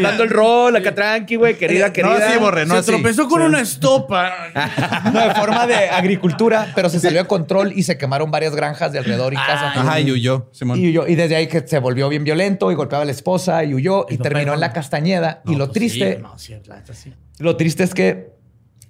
Dando 0.01 0.23
el 0.23 0.29
rol, 0.29 0.75
acá 0.75 0.93
tranqui, 0.93 1.36
güey. 1.38 1.58
Querida, 1.58 1.88
No, 1.88 1.93
querida. 1.93 2.31
sí, 2.31 2.38
borre, 2.38 2.65
no 2.67 2.75
Se 2.75 2.79
así. 2.81 2.91
tropezó 2.91 3.27
con 3.27 3.41
una 3.41 3.62
estopa. 3.62 4.31
No, 5.12 5.19
de 5.27 5.34
forma 5.34 5.65
de 5.67 5.89
agricultura, 5.89 6.71
pero 6.75 6.89
se 6.89 6.99
salió 6.99 7.21
de 7.21 7.27
control 7.27 7.73
y 7.75 7.84
se 7.84 7.97
quemaron 7.97 8.29
varias 8.31 8.55
granjas 8.55 8.91
de 8.91 8.99
alrededor 8.99 9.34
y 9.34 9.38
casa. 9.38 9.71
Ajá, 9.71 9.99
y 9.99 10.12
huyó, 10.12 10.49
Simón. 10.51 10.79
Y, 10.79 10.89
huyó. 10.89 11.08
y 11.08 11.15
desde 11.15 11.36
ahí 11.36 11.47
que 11.47 11.65
se 11.67 11.79
volvió 11.79 12.08
bien 12.10 12.23
violento 12.23 12.71
y 12.71 12.75
golpeaba 12.75 13.03
a 13.03 13.05
la 13.05 13.12
esposa 13.12 13.63
y 13.63 13.73
huyó 13.73 14.05
y 14.10 14.17
terminó 14.17 14.53
en 14.53 14.60
la 14.60 14.71
Castañeda. 14.73 15.41
y 15.45 15.51
No, 15.53 15.60
lo 15.60 15.65
pues 15.67 15.73
triste, 15.75 16.15
sí, 16.17 16.21
no, 16.21 16.38
sí, 16.38 16.55
sí. 16.93 17.13
lo 17.39 17.55
triste 17.58 17.84
es 17.84 17.93
que 17.93 18.34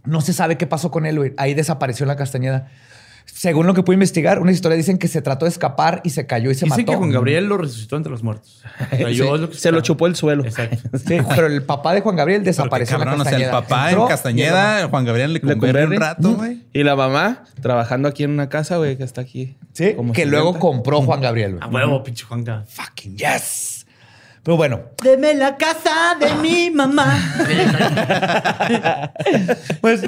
no 0.04 0.22
se 0.22 0.34
sabe 0.34 0.58
qué 0.58 0.68
pasó 0.68 0.92
con 0.92 1.06
él. 1.06 1.18
güey. 1.18 1.34
Ahí 1.38 1.54
desapareció 1.54 2.04
en 2.04 2.10
la 2.10 2.16
Castañeda. 2.16 2.68
Según 3.26 3.68
lo 3.68 3.74
que 3.74 3.84
pude 3.84 3.96
investigar, 3.96 4.40
una 4.40 4.52
historia 4.52 4.78
dicen 4.78 4.98
que 4.98 5.08
se 5.08 5.22
trató 5.22 5.46
de 5.46 5.50
escapar 5.50 6.02
y 6.04 6.12
se 6.12 6.26
cayó 6.26 6.52
y 6.52 6.56
se 6.56 6.66
Dicen 6.66 6.80
mató. 6.86 6.92
que 6.92 6.98
Juan 6.98 7.12
Gabriel 7.12 7.46
lo 7.46 7.58
resucitó 7.58 7.98
entre 7.98 8.12
los 8.12 8.24
muertos. 8.24 8.64
O 8.92 8.96
sea, 8.96 9.10
yo 9.12 9.26
Sí, 9.26 9.34
es 9.34 9.42
lo 9.42 9.50
que 9.50 9.56
se 9.58 9.72
lo 9.72 9.82
chupó 9.82 10.08
el 10.08 10.16
suelo. 10.16 10.46
Exacto. 10.46 10.78
Sí, 10.98 11.18
pero 11.36 11.48
el 11.48 11.64
papá 11.64 11.94
de 11.94 12.02
Juan 12.02 12.16
Gabriel 12.16 12.44
desapareció 12.44 12.98
cabrón, 12.98 13.14
en 13.16 13.20
la 13.20 13.26
o 13.26 13.30
sea, 13.30 13.38
el 13.38 13.52
papá 13.52 13.90
Entró 13.90 14.04
en 14.04 14.08
Castañeda, 14.10 14.88
Juan 14.90 15.06
Gabriel 15.06 15.34
le 15.34 15.40
Le 15.40 15.58
converge 15.58 15.86
un 15.96 16.02
rato, 16.02 16.34
güey. 16.36 16.62
Y 16.74 16.84
la 16.84 16.96
mamá 16.96 17.44
trabajando 17.62 18.08
aquí 18.08 18.24
en 18.24 18.32
una 18.32 18.48
casa, 18.50 18.78
güey, 18.78 18.98
que 18.98 19.04
está 19.04 19.22
aquí. 19.22 19.58
Sí, 19.74 19.94
como 19.96 20.14
que 20.14 20.26
luego 20.26 20.58
compró 20.58 21.02
Juan 21.02 21.22
Gabriel. 21.22 21.56
güey. 21.56 21.64
A 21.64 21.68
huevo, 21.68 22.04
pinche 22.04 22.26
Juanca. 22.26 22.64
Fucking 22.68 23.18
yes. 23.18 23.86
Pero 24.44 24.58
bueno, 24.58 24.82
Deme 25.04 25.34
la 25.34 25.58
casa 25.58 26.16
de 26.20 26.34
mi 26.36 26.70
mamá. 26.70 27.18
pues 29.82 30.02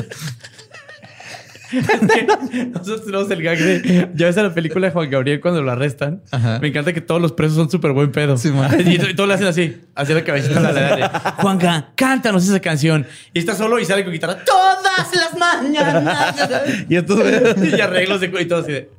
Nosotros 2.71 3.05
tenemos 3.05 3.29
el 3.31 3.41
gag 3.43 3.57
de. 3.57 4.09
Ya 4.15 4.25
ves 4.27 4.37
a 4.37 4.43
la 4.43 4.53
película 4.53 4.87
de 4.87 4.93
Juan 4.93 5.09
Gabriel 5.09 5.39
cuando 5.41 5.61
lo 5.61 5.71
arrestan. 5.71 6.21
Ajá. 6.31 6.59
Me 6.59 6.69
encanta 6.69 6.93
que 6.93 7.01
todos 7.01 7.21
los 7.21 7.31
presos 7.33 7.55
son 7.55 7.69
súper 7.69 7.91
buen 7.91 8.11
pedo. 8.11 8.37
Sí, 8.37 8.49
man. 8.51 8.69
y, 8.85 8.97
to- 8.97 9.09
y 9.09 9.15
todos 9.15 9.27
le 9.27 9.35
hacen 9.35 9.47
así. 9.47 9.81
Así 9.95 10.13
la 10.13 10.23
cabecita 10.23 10.59
a 10.59 10.61
la 10.61 10.69
edad 10.71 10.97
de 10.97 11.41
Juanca, 11.41 11.89
cántanos 11.95 12.47
esa 12.47 12.59
canción. 12.59 13.05
Y 13.33 13.39
está 13.39 13.55
solo 13.55 13.79
y 13.79 13.85
sale 13.85 14.03
con 14.03 14.13
guitarra 14.13 14.37
todas 14.45 15.09
las 15.15 15.37
mañanas. 15.37 16.35
Y 16.89 16.97
güey. 16.99 17.69
y 17.77 17.81
arreglos 17.81 18.21
de 18.21 18.27
y 18.41 18.45
todo 18.45 18.59
así 18.61 18.71
de. 18.71 18.89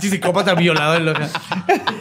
Sí, 0.00 0.08
psicópata 0.08 0.54
violado. 0.54 0.96
en 0.96 1.04
loca. 1.04 1.28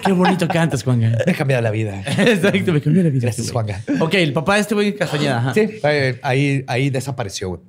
Qué 0.05 0.11
bonito 0.13 0.47
cantas, 0.47 0.81
Juanca. 0.83 1.11
me 1.25 1.31
ha 1.33 1.35
cambiado 1.35 1.61
la 1.61 1.71
vida. 1.71 2.01
Exacto, 2.17 2.71
me 2.71 2.81
cambió 2.81 3.03
la 3.03 3.09
vida. 3.09 3.23
Gracias. 3.23 3.51
Juanca. 3.51 3.81
Ok, 3.99 4.13
el 4.13 4.31
papá 4.33 4.55
de 4.55 4.61
este 4.61 4.75
güey 4.75 4.87
en 4.89 4.97
Castañeda. 4.97 5.37
ajá. 5.39 5.53
Sí, 5.53 5.67
ahí, 6.23 6.63
ahí 6.67 6.89
desapareció, 6.89 7.49
güey. 7.49 7.61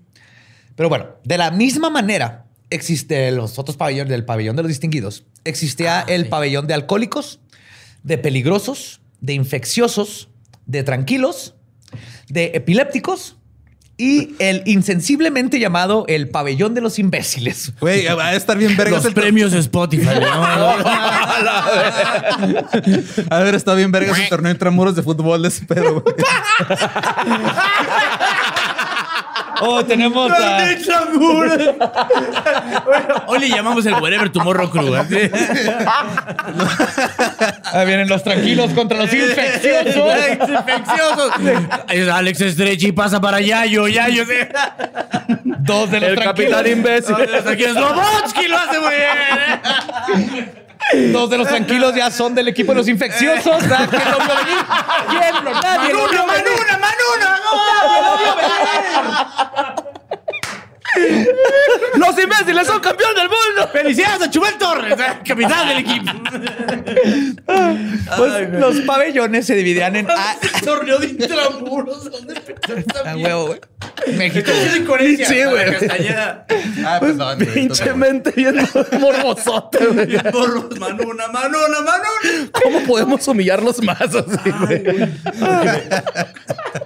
Pero 0.74 0.88
bueno, 0.88 1.06
de 1.24 1.38
la 1.38 1.50
misma 1.50 1.90
manera 1.90 2.46
existe 2.70 3.30
los 3.30 3.58
otros 3.58 3.76
pabellones 3.76 4.10
del 4.10 4.24
pabellón 4.24 4.56
de 4.56 4.62
los 4.62 4.68
distinguidos. 4.68 5.24
Existía 5.44 6.00
el 6.00 6.28
pabellón 6.28 6.66
de 6.66 6.74
alcohólicos, 6.74 7.40
de 8.02 8.18
peligrosos, 8.18 9.00
de 9.20 9.34
infecciosos, 9.34 10.28
de 10.66 10.82
tranquilos, 10.82 11.54
de 12.28 12.52
epilépticos 12.54 13.36
y 13.98 14.34
el 14.38 14.62
insensiblemente 14.66 15.60
llamado 15.60 16.04
el 16.08 16.28
pabellón 16.28 16.74
de 16.74 16.80
los 16.80 16.98
imbéciles. 16.98 17.72
Güey, 17.78 18.06
va 18.16 18.28
a 18.28 18.34
estar 18.34 18.56
bien 18.56 18.76
vergas 18.76 18.96
Los 18.96 19.04
el 19.04 19.14
premios 19.14 19.52
Spotify. 19.52 20.06
¿no? 20.18 20.74
A 23.30 23.38
ver, 23.40 23.54
está 23.54 23.74
bien 23.74 23.92
vergas 23.92 24.18
el 24.18 24.28
torneo 24.28 24.50
entre 24.50 24.70
muros 24.70 24.96
de 24.96 25.02
fútbol 25.02 25.42
de 25.42 25.48
ese 25.48 25.66
pedo, 25.66 26.00
güey. 26.00 26.16
Oh, 29.60 29.84
tenemos 29.84 30.30
a... 30.30 30.58
Bueno, 32.84 33.14
hoy 33.26 33.38
le 33.40 33.48
llamamos 33.48 33.86
el 33.86 33.94
Wherever 33.94 34.30
Tomorrow 34.30 34.70
Crew. 34.70 34.94
¿eh? 34.96 35.30
Ahí 37.72 37.86
vienen 37.86 38.08
los 38.08 38.22
tranquilos 38.24 38.72
contra 38.72 38.98
los 38.98 39.12
infecciosos. 39.12 39.94
Infecciosos. 40.48 41.32
Alex 42.12 42.40
Estrechi 42.40 42.92
pasa 42.92 43.20
para 43.20 43.40
Yayo. 43.40 43.88
Yayo. 43.88 44.24
sí. 44.26 44.32
Dos 45.44 45.90
de 45.90 46.00
los 46.00 46.08
El 46.10 46.16
tranquilos. 46.16 46.50
capitán 46.52 46.78
imbécil. 46.78 47.14
Aquí 47.14 47.64
es 47.64 47.74
Lobotsky 47.74 48.48
lo 48.48 48.58
hace 48.58 48.80
muy 48.80 48.94
bien. 50.26 50.61
Dos 51.12 51.30
de 51.30 51.38
los 51.38 51.48
tranquilos 51.48 51.94
ya 51.94 52.10
son 52.10 52.34
del 52.34 52.48
equipo 52.48 52.72
de 52.72 52.78
los 52.78 52.88
infecciosos. 52.88 53.62
¿verdad? 53.68 53.88
¿Quién 53.90 54.10
lo 54.10 54.18
vio 54.18 54.34
venir? 54.34 54.58
¿Quién 55.10 55.44
lo? 55.44 55.52
Nadie 55.60 55.92
lo 55.92 56.08
vio 56.08 56.26
Manuna, 56.26 56.32
venir. 56.32 56.52
Manuna, 56.80 57.40
Manuna. 57.40 58.72
¡Los 61.94 62.18
imbéciles 62.22 62.66
son 62.66 62.80
campeón 62.80 63.14
del 63.14 63.28
mundo! 63.28 63.68
Felicidades 63.72 64.22
a 64.22 64.30
Chubel 64.30 64.58
Torres, 64.58 64.92
eh, 64.92 65.18
capitán 65.26 65.68
del 65.68 65.78
equipo. 65.78 66.12
Pues 68.16 68.50
los 68.50 68.80
pabellones 68.80 69.46
se 69.46 69.54
dividían 69.54 69.96
en. 69.96 70.06
Torneo 70.64 70.98
de 70.98 71.06
intramuros. 71.06 72.10
¿Dónde 72.10 72.34
empezó 74.06 74.08
esta 74.08 74.08
A 74.08 74.08
mierda? 74.08 74.08
huevo, 74.08 74.08
güey. 74.08 74.16
Me 74.18 74.24
dijiste, 74.24 74.66
Es 74.66 74.76
incoherencia. 74.76 75.26
Sí, 75.26 75.44
güey. 75.44 76.84
Ah, 76.84 76.98
perdón. 77.00 77.38
güey. 77.38 77.54
Pinche 77.54 77.94
mente 77.94 78.32
bien 78.36 78.56
morbosote, 79.00 79.86
güey. 79.86 80.06
Bien 80.06 80.22
borros, 80.32 80.78
mano, 80.78 81.02
una 81.08 81.28
mano, 81.28 81.58
una 81.68 81.80
mano. 81.80 82.04
¿Cómo 82.62 82.80
podemos 82.80 83.26
humillarlos 83.28 83.82
más 83.82 84.00
así, 84.00 84.50
güey? 84.66 84.84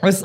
Pues, 0.01 0.25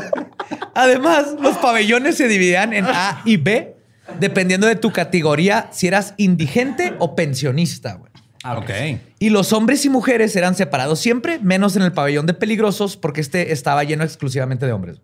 además, 0.74 1.34
los 1.40 1.56
pabellones 1.58 2.16
se 2.16 2.28
dividían 2.28 2.72
en 2.72 2.84
A 2.86 3.22
y 3.24 3.36
B, 3.36 3.76
dependiendo 4.20 4.66
de 4.66 4.76
tu 4.76 4.92
categoría, 4.92 5.68
si 5.72 5.86
eras 5.88 6.14
indigente 6.16 6.94
o 6.98 7.14
pensionista. 7.16 7.94
güey. 7.94 8.10
Ok. 8.56 9.00
Y 9.18 9.30
los 9.30 9.52
hombres 9.52 9.84
y 9.84 9.88
mujeres 9.88 10.36
eran 10.36 10.54
separados 10.54 11.00
siempre, 11.00 11.40
menos 11.40 11.74
en 11.76 11.82
el 11.82 11.92
pabellón 11.92 12.26
de 12.26 12.34
peligrosos, 12.34 12.96
porque 12.96 13.20
este 13.20 13.52
estaba 13.52 13.82
lleno 13.82 14.04
exclusivamente 14.04 14.66
de 14.66 14.72
hombres. 14.72 14.98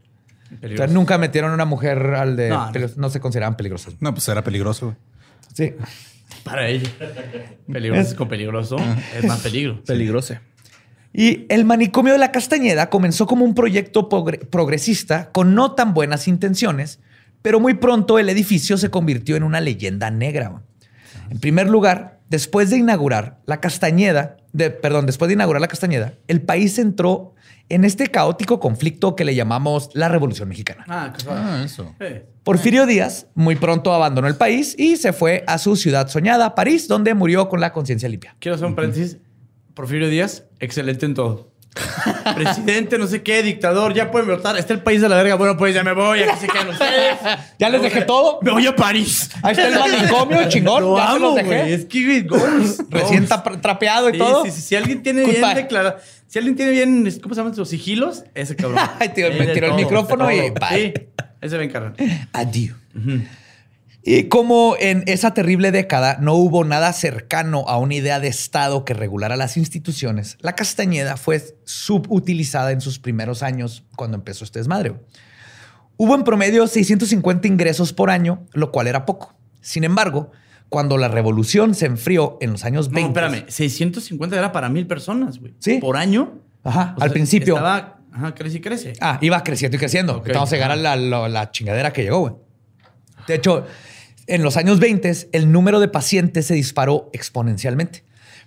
O 0.62 0.76
sea, 0.76 0.86
nunca 0.86 1.18
metieron 1.18 1.52
una 1.52 1.64
mujer 1.64 1.98
al 2.14 2.36
de... 2.36 2.48
No, 2.50 2.66
no. 2.66 2.72
peligrosos. 2.72 2.98
no 2.98 3.10
se 3.10 3.20
consideraban 3.20 3.56
peligrosos. 3.56 3.94
No, 4.00 4.12
pues 4.12 4.28
era 4.28 4.42
peligroso. 4.42 4.86
güey. 4.86 4.96
Sí. 5.54 5.74
Para 6.44 6.68
ella. 6.68 6.90
Peligroso 7.70 8.16
con 8.16 8.28
peligroso. 8.28 8.76
Es 9.16 9.24
más 9.24 9.40
peligro. 9.40 9.82
Peligroso. 9.84 10.34
Y 11.12 11.44
el 11.50 11.64
manicomio 11.64 12.12
de 12.14 12.18
la 12.18 12.32
Castañeda 12.32 12.88
comenzó 12.88 13.26
como 13.26 13.44
un 13.44 13.54
proyecto 13.54 14.08
progre- 14.08 14.46
progresista 14.48 15.30
con 15.30 15.54
no 15.54 15.72
tan 15.72 15.92
buenas 15.94 16.26
intenciones, 16.26 17.00
pero 17.42 17.60
muy 17.60 17.74
pronto 17.74 18.18
el 18.18 18.28
edificio 18.30 18.78
se 18.78 18.90
convirtió 18.90 19.36
en 19.36 19.42
una 19.42 19.60
leyenda 19.60 20.10
negra. 20.10 20.62
En 21.30 21.38
primer 21.38 21.68
lugar, 21.68 22.20
después 22.30 22.70
de 22.70 22.78
inaugurar 22.78 23.40
la 23.46 23.60
Castañeda, 23.60 24.38
de, 24.52 24.70
perdón, 24.70 25.04
después 25.06 25.28
de 25.28 25.34
inaugurar 25.34 25.60
la 25.60 25.68
Castañeda, 25.68 26.14
el 26.28 26.40
país 26.40 26.78
entró 26.78 27.34
en 27.74 27.84
este 27.84 28.08
caótico 28.08 28.60
conflicto 28.60 29.16
que 29.16 29.24
le 29.24 29.34
llamamos 29.34 29.90
la 29.94 30.08
Revolución 30.08 30.48
Mexicana. 30.48 30.84
Ah, 30.88 31.12
qué 31.16 31.24
Ah, 31.30 31.62
eso. 31.64 31.94
Porfirio 32.44 32.86
Díaz 32.86 33.26
muy 33.34 33.56
pronto 33.56 33.92
abandonó 33.94 34.28
el 34.28 34.36
país 34.36 34.74
y 34.78 34.96
se 34.96 35.12
fue 35.12 35.44
a 35.46 35.58
su 35.58 35.76
ciudad 35.76 36.08
soñada, 36.08 36.54
París, 36.54 36.88
donde 36.88 37.14
murió 37.14 37.48
con 37.48 37.60
la 37.60 37.72
conciencia 37.72 38.08
limpia. 38.08 38.34
Quiero 38.40 38.56
hacer 38.56 38.66
un 38.66 38.74
paréntesis. 38.74 39.18
Porfirio 39.74 40.08
Díaz, 40.08 40.44
excelente 40.60 41.06
en 41.06 41.14
todo. 41.14 41.50
Presidente, 42.34 42.98
no 42.98 43.06
sé 43.06 43.22
qué, 43.22 43.42
dictador, 43.42 43.94
ya 43.94 44.10
pueden 44.10 44.28
votar. 44.28 44.58
Está 44.58 44.74
el 44.74 44.82
país 44.82 45.00
de 45.00 45.08
la 45.08 45.16
verga. 45.16 45.36
Bueno, 45.36 45.56
pues 45.56 45.74
ya 45.74 45.82
me 45.82 45.92
voy, 45.94 46.20
aquí 46.22 46.38
se 46.40 46.46
quedan 46.48 46.68
ustedes. 46.68 47.16
¿Ya 47.58 47.68
les 47.70 47.80
dejé 47.82 48.02
todo? 48.02 48.38
Me 48.42 48.50
voy 48.50 48.66
a 48.66 48.76
París. 48.76 49.30
Ahí 49.42 49.52
está 49.52 49.68
el 49.68 49.78
manicomio, 49.78 50.40
chingón. 50.48 50.82
Lo 50.82 50.96
ya 50.98 51.04
se 51.06 51.10
amo, 51.12 51.18
los 51.26 51.34
dejé. 51.36 51.46
güey. 51.48 51.72
Es 51.72 51.84
que 51.86 52.20
goals. 52.22 52.82
Recién 52.90 53.26
goals. 53.26 53.60
trapeado 53.62 54.10
y 54.10 54.12
Sí, 54.12 54.18
todo. 54.18 54.44
sí, 54.44 54.50
sí. 54.50 54.60
Si 54.60 54.76
alguien 54.76 55.02
tiene 55.02 55.24
bien 55.24 55.54
declarado, 55.54 55.96
si 56.32 56.38
alguien 56.38 56.56
tiene 56.56 56.72
bien, 56.72 57.02
¿cómo 57.22 57.34
se 57.34 57.42
llaman 57.42 57.54
los 57.54 57.68
sigilos? 57.68 58.24
Ese 58.34 58.56
cabrón. 58.56 58.80
Tío, 59.14 59.28
me 59.38 59.48
tiró 59.48 59.66
el 59.66 59.74
micrófono 59.74 60.32
y 60.32 60.48
bye. 60.48 60.94
Sí, 60.96 61.08
ese 61.42 61.56
va 61.56 61.62
a 61.62 61.64
encargar. 61.66 61.94
Adiós. 62.32 62.74
Y 64.02 64.24
como 64.30 64.74
en 64.80 65.04
esa 65.08 65.34
terrible 65.34 65.72
década 65.72 66.16
no 66.22 66.32
hubo 66.32 66.64
nada 66.64 66.94
cercano 66.94 67.68
a 67.68 67.76
una 67.76 67.96
idea 67.96 68.18
de 68.18 68.28
Estado 68.28 68.86
que 68.86 68.94
regulara 68.94 69.36
las 69.36 69.58
instituciones, 69.58 70.38
la 70.40 70.54
Castañeda 70.54 71.18
fue 71.18 71.54
subutilizada 71.66 72.72
en 72.72 72.80
sus 72.80 72.98
primeros 72.98 73.42
años 73.42 73.84
cuando 73.94 74.16
empezó 74.16 74.46
este 74.46 74.58
desmadre. 74.58 74.94
Hubo 75.98 76.14
en 76.14 76.24
promedio 76.24 76.66
650 76.66 77.46
ingresos 77.46 77.92
por 77.92 78.08
año, 78.08 78.46
lo 78.54 78.72
cual 78.72 78.86
era 78.86 79.04
poco. 79.04 79.34
Sin 79.60 79.84
embargo, 79.84 80.32
cuando 80.68 80.96
la 80.98 81.08
revolución 81.08 81.74
se 81.74 81.86
enfrió 81.86 82.38
en 82.40 82.52
los 82.52 82.64
años 82.64 82.88
No, 82.88 82.94
20, 82.96 83.08
espérame. 83.20 83.44
650 83.48 84.36
era 84.38 84.52
para 84.52 84.68
mil 84.68 84.86
personas, 84.86 85.38
güey. 85.38 85.54
Sí. 85.58 85.78
Por 85.78 85.96
año. 85.96 86.38
Ajá, 86.64 86.94
O 86.98 87.02
al 87.02 87.08
sea, 87.08 87.12
principio. 87.14 87.54
Estaba, 87.56 87.98
ajá, 88.12 88.34
crece 88.34 88.56
y 88.58 88.60
crece. 88.60 88.92
Ah, 89.00 89.18
iba 89.20 89.42
creciendo 89.42 89.76
y 89.76 89.80
creciendo. 89.80 90.16
Ok. 90.18 90.30
Vamos 90.32 90.50
a 90.52 90.56
llegar 90.56 90.70
a 90.70 90.76
la, 90.76 90.96
la- 90.96 91.28
la 91.28 91.50
chingadera 91.50 91.92
que 91.92 92.02
llegó, 92.04 92.20
güey. 92.20 92.34
De 93.26 93.34
hecho, 93.34 93.66
en 94.26 94.42
los 94.42 94.56
años 94.56 94.78
20, 94.80 95.12
el 95.32 95.52
número 95.52 95.80
de 95.80 95.88
pacientes 95.88 96.46
se 96.46 96.54
disparó 96.54 97.10
exponencialmente. 97.12 98.04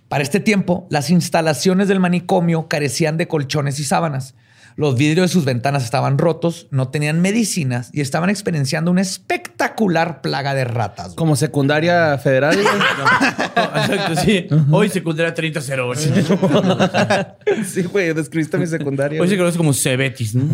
Para 0.08 0.22
este 0.22 0.40
tiempo, 0.40 0.86
las 0.90 1.10
instalaciones 1.10 1.88
del 1.88 2.00
manicomio 2.00 2.68
carecían 2.68 3.16
de 3.16 3.26
colchones 3.28 3.78
y 3.80 3.84
sábanas. 3.84 4.34
Los 4.76 4.96
vidrios 4.96 5.30
de 5.30 5.32
sus 5.32 5.46
ventanas 5.46 5.84
estaban 5.84 6.18
rotos, 6.18 6.66
no 6.70 6.88
tenían 6.88 7.22
medicinas 7.22 7.88
y 7.94 8.02
estaban 8.02 8.28
experienciando 8.28 8.90
una 8.90 9.00
espectacular 9.00 10.20
plaga 10.20 10.52
de 10.52 10.64
ratas. 10.64 11.06
güey. 11.06 11.16
Como 11.16 11.34
secundaria 11.34 12.18
federal, 12.18 12.54
güey. 12.54 12.66
No, 12.66 13.62
exacto, 13.80 14.20
sí. 14.22 14.46
Hoy 14.70 14.88
secundaria 14.90 15.32
3008. 15.34 16.00
Sí, 17.64 17.82
güey, 17.84 18.12
describiste 18.12 18.58
mi 18.58 18.66
secundaria. 18.66 19.20
Hoy 19.20 19.28
se 19.28 19.38
conoce 19.38 19.56
como 19.56 19.72
Cebetis, 19.72 20.34
¿no? 20.34 20.44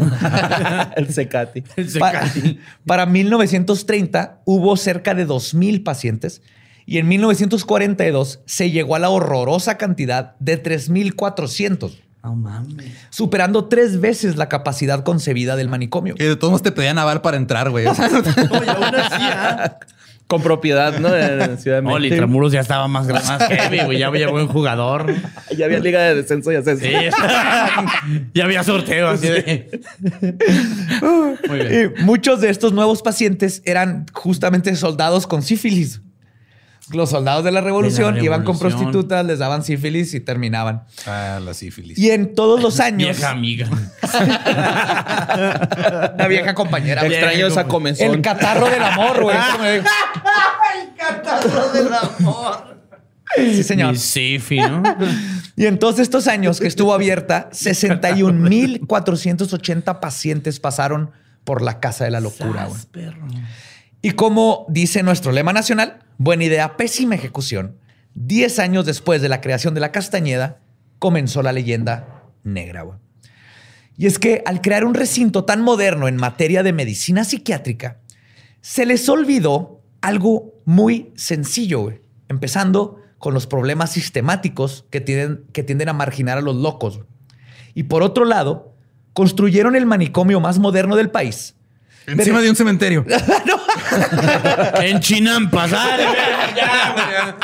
El 0.96 1.12
Secati. 1.12 1.64
El 1.76 1.90
Secati. 1.90 2.60
para 2.86 3.06
1930 3.06 4.42
hubo 4.44 4.76
cerca 4.76 5.14
de 5.14 5.26
2.000 5.26 5.82
pacientes 5.82 6.42
y 6.86 6.98
en 6.98 7.08
1942 7.08 8.40
se 8.46 8.70
llegó 8.70 8.94
a 8.94 8.98
la 8.98 9.10
horrorosa 9.10 9.78
cantidad 9.78 10.36
de 10.38 10.62
3.400, 10.62 11.92
No 12.22 12.36
mames. 12.36 12.92
superando 13.10 13.64
tres 13.64 14.00
veces 14.00 14.36
la 14.36 14.48
capacidad 14.48 15.02
concebida 15.02 15.56
del 15.56 15.68
manicomio. 15.68 16.14
Que 16.14 16.24
de 16.28 16.36
todos 16.36 16.52
modos 16.52 16.62
te 16.62 16.70
pedían 16.72 16.98
aval 16.98 17.20
para 17.20 17.36
entrar, 17.36 17.70
güey. 17.70 17.86
O 17.86 17.94
sea, 17.94 18.06
Oye, 18.08 18.70
aún 18.70 18.94
así, 18.94 19.22
¿ah? 19.22 19.78
Con 20.28 20.40
propiedad, 20.40 20.98
¿no? 20.98 21.14
En 21.14 21.58
Ciudad 21.58 21.78
de 21.78 21.82
No, 21.82 21.90
México. 21.90 22.14
Intramuros 22.14 22.52
ya 22.52 22.60
estaba 22.60 22.88
más, 22.88 23.06
más 23.06 23.42
heavy, 23.48 23.80
güey. 23.84 23.98
Ya 23.98 24.06
había 24.06 24.28
buen 24.30 24.46
jugador. 24.46 25.12
Ya 25.56 25.66
había 25.66 25.80
liga 25.80 26.00
de 26.00 26.14
descenso 26.14 26.50
y 26.50 26.54
ascenso. 26.54 26.86
Sí. 26.86 26.92
ya 28.34 28.44
había 28.44 28.64
sorteo 28.64 29.08
así 29.08 29.28
de... 29.28 29.80
Muy 31.46 31.58
bien. 31.58 31.94
Y 31.98 32.02
muchos 32.04 32.40
de 32.40 32.48
estos 32.48 32.72
nuevos 32.72 33.02
pacientes 33.02 33.60
eran 33.66 34.06
justamente 34.14 34.74
soldados 34.76 35.26
con 35.26 35.42
sífilis. 35.42 36.00
Los 36.90 37.10
soldados 37.10 37.44
de 37.44 37.52
la 37.52 37.60
revolución, 37.60 38.14
De 38.14 38.20
la 38.20 38.24
iban 38.26 38.44
con 38.44 38.58
prostitutas, 38.58 39.24
les 39.24 39.38
daban 39.38 39.62
sífilis 39.64 40.12
y 40.14 40.20
terminaban. 40.20 40.82
ah, 41.06 41.38
la 41.42 41.54
sífilis. 41.54 41.96
Y 41.98 42.10
en 42.10 42.34
todos 42.34 42.60
los 42.60 42.80
años, 42.80 43.16
Vieja 43.16 43.30
amiga. 43.30 43.68
una 46.14 46.26
vieja 46.28 46.54
compañera. 46.54 47.02
güey. 47.02 47.14
Extraño 47.14 47.46
esa 47.46 47.60
El 47.62 47.66
comezón. 47.68 48.20
catarro 48.22 48.68
del 48.68 48.82
amor, 48.82 49.22
güey. 49.22 49.36
Es 49.36 49.44
como 49.52 49.64
de- 49.64 49.82
Sí, 53.36 53.62
señor. 53.62 53.96
Sifi, 53.96 54.58
¿no? 54.58 54.82
Y 55.56 55.66
en 55.66 55.78
todos 55.78 55.98
estos 55.98 56.26
años 56.28 56.60
que 56.60 56.66
estuvo 56.66 56.92
abierta, 56.94 57.48
61.480 57.52 60.00
pacientes 60.00 60.60
pasaron 60.60 61.10
por 61.44 61.60
la 61.62 61.78
casa 61.80 62.04
de 62.04 62.10
la 62.10 62.20
locura. 62.20 62.66
güey. 62.66 62.80
Y 64.02 64.10
como 64.12 64.66
dice 64.68 65.02
nuestro 65.04 65.30
lema 65.30 65.52
nacional, 65.52 66.00
buena 66.18 66.44
idea, 66.44 66.76
pésima 66.76 67.14
ejecución. 67.14 67.78
Diez 68.14 68.58
años 68.58 68.84
después 68.84 69.22
de 69.22 69.28
la 69.28 69.40
creación 69.40 69.74
de 69.74 69.80
la 69.80 69.92
Castañeda, 69.92 70.60
comenzó 70.98 71.42
la 71.42 71.52
leyenda 71.52 72.24
negra. 72.42 72.82
güey. 72.82 72.98
Y 73.96 74.06
es 74.06 74.18
que 74.18 74.42
al 74.44 74.60
crear 74.60 74.84
un 74.84 74.94
recinto 74.94 75.44
tan 75.44 75.62
moderno 75.62 76.08
en 76.08 76.16
materia 76.16 76.62
de 76.62 76.72
medicina 76.72 77.24
psiquiátrica, 77.24 78.00
se 78.60 78.86
les 78.86 79.08
olvidó 79.08 79.82
algo 80.00 80.60
muy 80.64 81.12
sencillo, 81.14 81.82
güey. 81.82 82.00
empezando 82.28 82.98
con 83.18 83.34
los 83.34 83.46
problemas 83.46 83.92
sistemáticos 83.92 84.84
que 84.90 85.00
tienden, 85.00 85.44
que 85.52 85.62
tienden 85.62 85.88
a 85.88 85.92
marginar 85.92 86.38
a 86.38 86.40
los 86.40 86.56
locos. 86.56 86.96
güey. 86.96 87.08
Y 87.74 87.84
por 87.84 88.02
otro 88.02 88.24
lado, 88.24 88.74
construyeron 89.12 89.76
el 89.76 89.86
manicomio 89.86 90.40
más 90.40 90.58
moderno 90.58 90.96
del 90.96 91.10
país. 91.10 91.54
Encima 92.06 92.40
de 92.40 92.50
un 92.50 92.56
cementerio. 92.56 93.04
En 94.82 95.00
Chinampas. 95.00 95.70
¡Dale, 95.70 96.04
ya! 96.56 97.36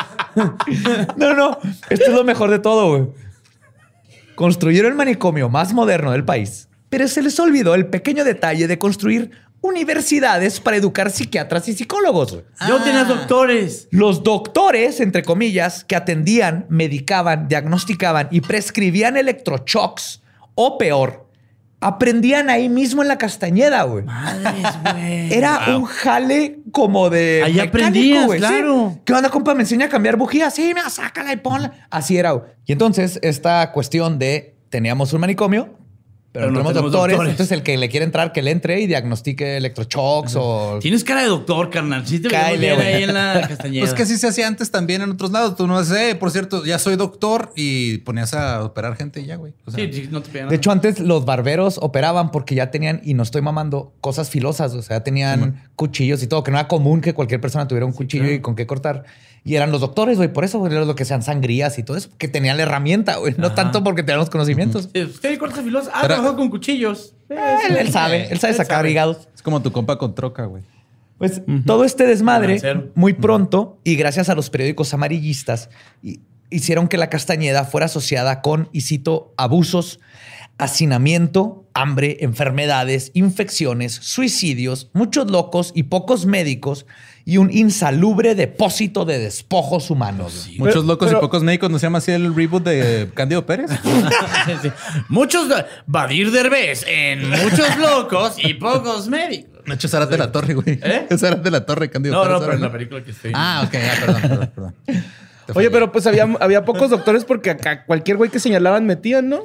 No, 1.16 1.35
no, 1.35 1.59
esto 1.91 2.07
es 2.07 2.12
lo 2.12 2.24
mejor 2.24 2.51
de 2.51 2.59
todo, 2.59 2.89
güey. 2.91 3.09
Construyeron 4.35 4.93
el 4.93 4.97
manicomio 4.97 5.49
más 5.49 5.72
moderno 5.72 6.12
del 6.12 6.24
país, 6.24 6.68
pero 6.89 7.09
se 7.09 7.22
les 7.22 7.39
olvidó 7.41 7.74
el 7.74 7.87
pequeño 7.87 8.24
detalle 8.24 8.68
de 8.68 8.79
construir 8.79 9.31
universidades 9.61 10.61
para 10.61 10.76
educar 10.76 11.11
psiquiatras 11.11 11.68
y 11.68 11.74
psicólogos. 11.74 12.33
güey. 12.33 12.45
Yo 12.68 12.81
tenía 12.83 13.05
doctores. 13.05 13.89
Los 13.91 14.22
doctores, 14.22 15.01
entre 15.01 15.22
comillas, 15.24 15.85
que 15.85 15.97
atendían, 15.97 16.66
medicaban, 16.68 17.49
diagnosticaban 17.49 18.29
y 18.31 18.41
prescribían 18.41 19.16
electroshocks 19.16 20.22
o 20.55 20.79
peor, 20.79 21.28
aprendían 21.81 22.51
ahí 22.51 22.68
mismo 22.68 23.03
en 23.03 23.09
la 23.09 23.18
Castañeda, 23.18 23.83
güey. 23.85 24.05
Madres, 24.05 24.66
güey. 24.83 25.33
Era 25.33 25.76
un 25.76 25.85
jale 25.85 26.59
como 26.72 27.11
de. 27.11 27.43
Ahí 27.45 27.55
mecánico, 27.55 27.76
aprendías, 27.76 28.26
güey, 28.26 28.41
sí. 28.41 28.47
claro. 28.47 28.99
¿Qué 29.05 29.12
onda, 29.12 29.31
compa? 29.31 29.55
Me 29.55 29.62
enseña 29.62 29.87
a 29.87 29.89
cambiar 29.89 30.16
bujías. 30.16 30.55
Sí, 30.55 30.72
mira, 30.74 30.91
sácala 30.91 31.33
y 31.33 31.37
ponla. 31.37 31.87
Así 31.91 32.16
era. 32.16 32.33
güey. 32.33 32.51
Y 32.66 32.72
entonces, 32.72 33.18
esta 33.22 33.72
cuestión 33.72 34.18
de 34.18 34.57
teníamos 34.70 35.12
un 35.12 35.20
manicomio, 35.20 35.78
Pero, 36.31 36.47
Pero 36.47 36.53
no 36.53 36.59
tenemos 36.59 36.72
tenemos 36.74 36.93
doctores, 36.93 37.16
doctores. 37.16 37.31
entonces 37.33 37.57
el 37.57 37.62
que 37.62 37.76
le 37.79 37.89
quiere 37.89 38.05
entrar, 38.05 38.33
que 38.33 38.43
le 38.43 38.51
entre 38.51 38.81
y 38.81 38.87
diagnostique 38.87 39.57
electroshocks 39.57 40.35
o... 40.37 40.79
Tienes 40.81 41.03
cara 41.03 41.22
de 41.22 41.29
doctor, 41.29 41.70
carnal. 41.70 42.07
Sí 42.07 42.20
te 42.20 42.29
Cáele, 42.29 42.76
bien 42.76 42.81
ahí 42.81 43.03
en 43.05 43.14
la 43.14 43.41
castañeda. 43.49 43.81
Pues 43.81 43.95
que 43.95 44.03
así 44.03 44.18
se 44.18 44.29
hacía 44.29 44.47
antes 44.47 44.70
también 44.70 45.01
en 45.01 45.11
otros 45.11 45.31
lados. 45.33 45.57
Tú 45.57 45.66
no 45.66 45.83
sé, 45.85 46.14
por 46.16 46.31
cierto, 46.31 46.66
ya 46.66 46.79
soy 46.79 46.97
doctor 46.97 47.51
y 47.57 47.99
ponías 47.99 48.35
a 48.35 48.62
operar 48.62 48.95
gente 48.95 49.20
y 49.22 49.24
ya, 49.26 49.37
güey. 49.37 49.55
O 49.64 49.70
sea, 49.70 49.83
Sí, 49.85 49.91
sí, 49.93 50.09
no 50.11 50.20
te 50.20 50.29
pegan 50.31 50.51
De 50.51 50.57
hecho, 50.57 50.70
antes 50.70 51.01
los 51.01 51.24
barberos 51.24 51.79
operaban 51.81 52.31
porque 52.31 52.55
ya 52.55 52.70
tenían, 52.70 53.01
y 53.05 53.14
no 53.14 53.22
estoy 53.22 53.41
mamando, 53.41 53.95
cosas 54.03 54.29
filosas. 54.29 54.74
O 54.74 54.83
sea, 54.83 55.03
tenían 55.03 55.64
cuchillos 55.76 56.22
y 56.22 56.26
todo, 56.26 56.43
que 56.45 56.51
no 56.51 56.59
era 56.59 56.68
común 56.68 57.01
que 57.01 57.14
cualquier 57.14 57.41
persona 57.41 57.66
tuviera 57.66 57.87
un 57.87 57.93
cuchillo 57.93 58.31
y 58.31 58.41
con 58.41 58.55
qué 58.55 58.66
cortar. 58.66 59.05
Y 59.45 59.55
eran 59.55 59.70
los 59.72 59.80
doctores, 59.80 60.16
güey. 60.18 60.32
Por 60.32 60.45
eso, 60.45 60.59
güey, 60.59 60.72
era 60.72 60.84
lo 60.84 60.95
que 60.95 61.05
sean 61.05 61.22
sangrías 61.22 61.78
y 61.78 61.82
todo 61.82 61.97
eso, 61.97 62.11
que 62.18 62.28
tenían 62.28 62.57
la 62.57 62.64
herramienta, 62.64 63.16
güey. 63.16 63.34
No 63.39 63.53
tanto 63.55 63.82
porque 63.84 64.03
tenían 64.03 64.18
los 64.20 64.30
conocimientos. 64.30 64.89
¿Usted 64.95 65.39
corta 65.39 65.62
filosa? 65.62 65.91
Ah, 65.95 66.01
Pero- 66.03 66.14
trabajó 66.16 66.36
con 66.36 66.51
cuchillos. 66.51 67.14
Eh, 67.30 67.36
Él, 67.70 67.76
él 67.76 67.93
sabe, 67.93 68.28
él 68.30 68.39
sabe 68.41 68.55
sacar 68.55 68.78
sabe. 68.78 68.91
hígados. 68.91 69.28
es 69.34 69.43
como 69.43 69.62
tu 69.62 69.72
compa 69.72 69.97
con 69.99 70.14
troca, 70.14 70.45
güey. 70.47 70.62
Pues 71.18 71.43
todo 71.66 71.84
este 71.84 72.07
desmadre, 72.07 72.61
muy 72.95 73.12
pronto, 73.14 73.80
y 73.82 73.97
gracias 73.97 74.28
a 74.28 74.36
los 74.36 74.51
periódicos 74.51 74.95
amarillistas, 74.95 75.68
hi- 76.03 76.20
hicieron 76.49 76.86
que 76.86 76.97
la 76.97 77.11
Castañeda 77.11 77.64
fuera 77.64 77.86
asociada 77.86 78.41
con, 78.41 78.68
y 78.72 78.82
cito, 78.82 79.34
abusos, 79.36 79.99
hacinamiento, 80.59 81.64
hambre, 81.74 82.18
enfermedades, 82.20 83.11
infecciones, 83.14 83.95
suicidios, 83.95 84.91
muchos 84.93 85.30
locos 85.30 85.72
y 85.74 85.84
pocos 85.84 86.26
médicos, 86.26 86.86
y 87.29 87.37
un 87.37 87.51
insalubre 87.53 88.35
depósito 88.35 89.05
de 89.05 89.18
despojos 89.18 89.91
humanos. 89.91 90.49
Muchos 90.57 90.87
locos 90.87 91.09
pero- 91.09 91.18
y 91.18 91.20
pocos 91.20 91.43
médicos. 91.43 91.68
¿No 91.70 91.79
se 91.79 91.85
llama 91.85 91.99
así 91.99 92.11
el 92.11 92.35
reboot 92.35 92.64
de 92.64 93.11
Cándido 93.12 93.45
Pérez? 93.45 93.70
Sí. 94.62 94.70
Muchos 95.11 95.47
Badir 95.87 96.31
Derbez 96.31 96.87
en 96.89 97.29
muchos 97.29 97.76
locos 97.76 98.37
y 98.43 98.55
pocos 98.55 99.09
médicos. 99.09 99.62
De 99.66 99.74
hecho, 99.74 100.07
de 100.07 100.16
la 100.16 100.33
Torre, 100.33 100.55
güey. 100.55 100.81
¿Eh? 100.83 101.07
De 101.11 101.51
la 101.51 101.66
Torre, 101.66 101.91
Cándido 101.91 102.14
No, 102.14 102.22
Pérez. 102.22 102.33
no, 102.33 102.39
pero 102.41 102.45
ahora, 102.53 102.55
en 102.57 102.62
la 102.62 102.72
película 102.72 103.05
que 103.05 103.11
estoy. 103.11 103.33
Ah, 103.35 103.64
ok, 103.66 103.72
ya, 103.74 103.95
perdón, 104.01 104.22
perdón, 104.22 104.53
perdón. 104.55 104.74
Oye, 105.55 105.70
pero 105.70 105.93
pues 105.93 106.07
había, 106.07 106.26
había 106.41 106.64
pocos 106.64 106.89
doctores 106.89 107.26
porque 107.26 107.51
acá 107.51 107.85
cualquier 107.85 108.16
güey 108.16 108.31
que 108.31 108.41
señalaban 108.41 108.87
metían, 108.87 109.29
¿no? 109.29 109.43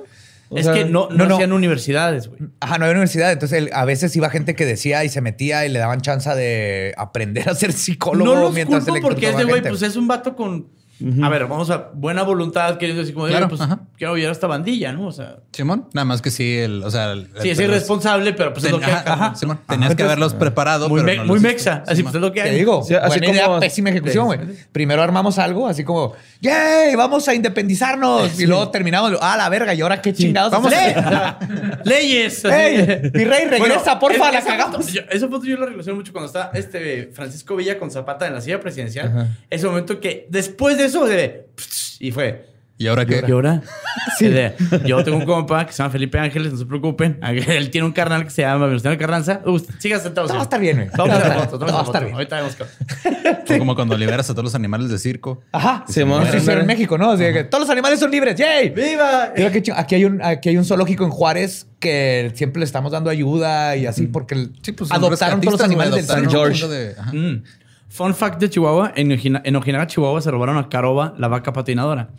O 0.50 0.58
es 0.58 0.66
sea, 0.66 0.74
que 0.74 0.86
no, 0.86 1.08
no, 1.10 1.18
no, 1.18 1.26
no. 1.26 1.36
hacían 1.36 1.52
universidades, 1.54 2.28
güey. 2.28 2.42
Ajá, 2.60 2.78
no 2.78 2.86
había 2.86 2.94
universidad, 2.94 3.32
entonces 3.32 3.70
a 3.74 3.86
veces 3.86 4.16
iba 4.16 4.30
gente 4.30 4.56
que 4.56 4.66
decía 4.66 5.04
y 5.04 5.10
se 5.10 5.22
metía 5.22 5.66
y 5.66 5.70
le 5.70 5.80
daban 5.80 6.02
chance 6.02 6.30
de 6.30 6.94
aprender 6.98 7.50
a 7.50 7.56
ser 7.56 7.74
psicólogo 7.74 8.36
No 8.36 8.42
los 8.42 8.54
mientras 8.54 8.84
culpo 8.84 9.02
porque 9.02 9.28
electrocutaba 9.28 9.42
ese 9.42 9.50
güey 9.50 9.62
pues 9.62 9.82
es 9.82 9.96
un 9.96 10.08
vato 10.08 10.36
con... 10.36 10.68
A 11.22 11.28
ver, 11.30 11.48
vamos 11.48 11.70
a 11.70 11.90
buena 11.94 12.24
voluntad, 12.24 12.78
queriendo 12.78 13.02
decir 13.02 13.14
como, 13.14 13.26
de, 13.26 13.32
Claro, 13.32 13.50
pues 13.50 13.60
ajá. 13.60 13.80
quiero 13.98 14.12
apoyar 14.14 14.30
a 14.30 14.32
esta 14.32 14.48
bandilla, 14.48 14.94
¿no? 14.94 15.08
O 15.08 15.12
sea, 15.12 15.38
Simón, 15.52 15.88
nada 15.94 16.06
más 16.06 16.22
que 16.22 16.32
sí, 16.32 16.58
el, 16.58 16.82
o 16.84 16.90
sea, 16.92 17.12
el- 17.12 17.28
sí, 17.42 17.50
es 17.50 17.60
el- 17.60 17.66
irresponsable, 17.66 18.32
pero 18.34 18.54
pues 18.54 18.66
es 18.66 18.72
lo 18.72 18.80
que 18.80 18.86
ajá, 18.86 19.04
ajá, 19.14 19.36
Simón. 19.36 19.60
Tenías 19.68 19.96
que 19.96 20.04
haberlos 20.04 20.34
preparado, 20.34 20.88
Muy, 20.88 21.02
pero 21.02 21.12
me- 21.12 21.18
no 21.18 21.26
muy 21.26 21.40
mexa, 21.42 21.72
hiciste. 21.78 21.92
así 21.92 21.96
Simón. 21.98 22.12
pues 22.14 22.16
es 22.24 22.28
lo 22.28 22.32
que 22.34 22.42
hay. 22.42 22.50
Te 22.52 22.56
digo, 22.58 22.84
Sí, 22.84 22.96
así 22.96 23.08
buena 23.20 23.28
idea, 23.34 23.46
como- 23.48 23.60
pésima 23.60 23.90
ejecución, 23.90 24.26
güey. 24.28 24.40
Primero 24.72 25.02
armamos 25.02 25.40
algo, 25.40 25.68
así 25.68 25.84
como, 25.84 26.14
¡yay! 26.42 26.96
Vamos 26.96 27.28
a 27.28 27.34
independizarnos. 27.34 28.40
Y 28.40 28.46
luego 28.46 28.70
terminamos, 28.70 29.14
¡ah, 29.22 29.36
la 29.36 29.50
verga! 29.50 29.74
¿Y 29.74 29.82
ahora 29.82 30.02
qué 30.02 30.14
chingados? 30.14 30.52
Vamos 30.52 30.72
hacemos? 30.72 31.04
a 31.06 31.40
Leyes. 31.84 32.46
¡Ey! 32.46 32.78
Mi 33.14 33.26
rey, 33.26 33.48
regresa, 33.50 34.00
porfa, 34.00 34.32
la 34.32 34.42
cagamos. 34.44 34.78
foto- 34.86 34.90
yo- 34.94 35.02
esa 35.10 35.28
foto 35.28 35.46
yo 35.46 35.58
la 35.58 35.66
relaciono 35.66 35.98
mucho 35.98 36.12
cuando 36.14 36.28
está 36.28 36.52
este 36.54 37.10
Francisco 37.14 37.56
Villa 37.56 37.78
con 37.78 37.92
Zapata 37.92 38.28
en 38.28 38.34
la 38.34 38.42
silla 38.42 38.60
presidencial. 38.60 39.30
Ese 39.50 39.66
momento 39.68 40.00
que 40.00 40.28
después 40.30 40.78
de 40.78 40.83
eso 40.86 41.08
se 41.08 41.48
y 42.00 42.12
fue. 42.12 42.52
¿Y 42.76 42.88
ahora 42.88 43.06
qué? 43.06 43.24
¿Y 43.26 43.32
ahora? 43.32 43.62
Sí. 44.18 44.28
De, 44.28 44.56
yo 44.86 45.04
tengo 45.04 45.18
un 45.18 45.26
compa 45.26 45.66
que 45.66 45.72
se 45.72 45.78
llama 45.78 45.92
Felipe 45.92 46.18
Ángeles, 46.20 46.52
no 46.54 46.58
se 46.58 46.66
preocupen. 46.66 47.20
Él 47.48 47.70
tiene 47.70 47.86
un 47.86 47.94
carnal 47.94 48.24
que 48.26 48.30
se 48.32 48.42
llama 48.42 48.66
Venustiano 48.66 48.98
Carranza. 48.98 49.42
Uh, 49.46 49.60
siga 49.80 50.00
sentado. 50.00 50.26
Todo 50.28 50.36
va 50.38 50.42
a 50.42 50.44
estar 50.44 50.60
bien, 50.60 50.78
güey. 50.78 50.90
Vamos 50.98 51.16
a 51.16 51.48
Todo 51.48 51.66
va 51.68 51.80
a 51.80 51.84
estar- 51.84 52.04
bien. 52.04 52.16
Ahorita 52.16 52.36
vemos. 52.38 52.58
Fue 53.46 53.60
como 53.60 53.76
cuando 53.76 53.96
liberas 53.96 54.30
a 54.30 54.34
todos 54.34 54.44
los 54.46 54.56
animales 54.56 54.90
de 54.90 54.98
circo. 54.98 55.42
Ajá. 55.52 55.86
Simón. 55.88 56.26
Eso 56.28 56.38
hicieron 56.38 56.62
en 56.62 56.68
México, 56.68 56.98
¿no? 56.98 57.12
Así 57.12 57.24
que 57.32 57.44
todos 57.46 57.62
los 57.62 57.70
animales 57.70 58.00
son 58.00 58.10
libres. 58.12 58.36
¡Yay! 58.36 58.70
¡Viva! 58.72 59.32
Aquí 59.78 59.96
hay, 59.96 60.06
un, 60.06 60.22
aquí 60.22 60.50
hay 60.50 60.58
un 60.58 60.66
zoológico 60.66 61.06
en 61.06 61.12
Juárez 61.12 61.68
que 61.80 62.32
siempre 62.36 62.60
le 62.60 62.66
estamos 62.66 62.92
dando 62.92 63.10
ayuda 63.12 63.78
y 63.78 63.86
así 63.86 64.08
porque 64.08 64.34
el- 64.36 64.54
Sí, 64.62 64.72
pues 64.72 64.92
adoptaron 64.92 65.40
todos 65.42 65.54
los 65.60 65.62
animales 65.62 65.94
del 65.96 66.06
San 66.06 66.30
George. 66.30 66.68
de- 66.68 66.96
ajá. 67.00 67.12
Mm. 67.14 67.44
Fun 67.94 68.16
fact 68.16 68.40
de 68.40 68.50
Chihuahua, 68.50 68.92
en, 68.96 69.12
Ojina- 69.12 69.42
en 69.46 69.56
Ojinaga, 69.56 69.86
Chihuahua, 69.86 70.20
se 70.20 70.32
robaron 70.32 70.58
a 70.58 70.68
Caroba, 70.68 71.14
la 71.20 71.28
vaca 71.28 71.54
patinadora. 71.54 72.10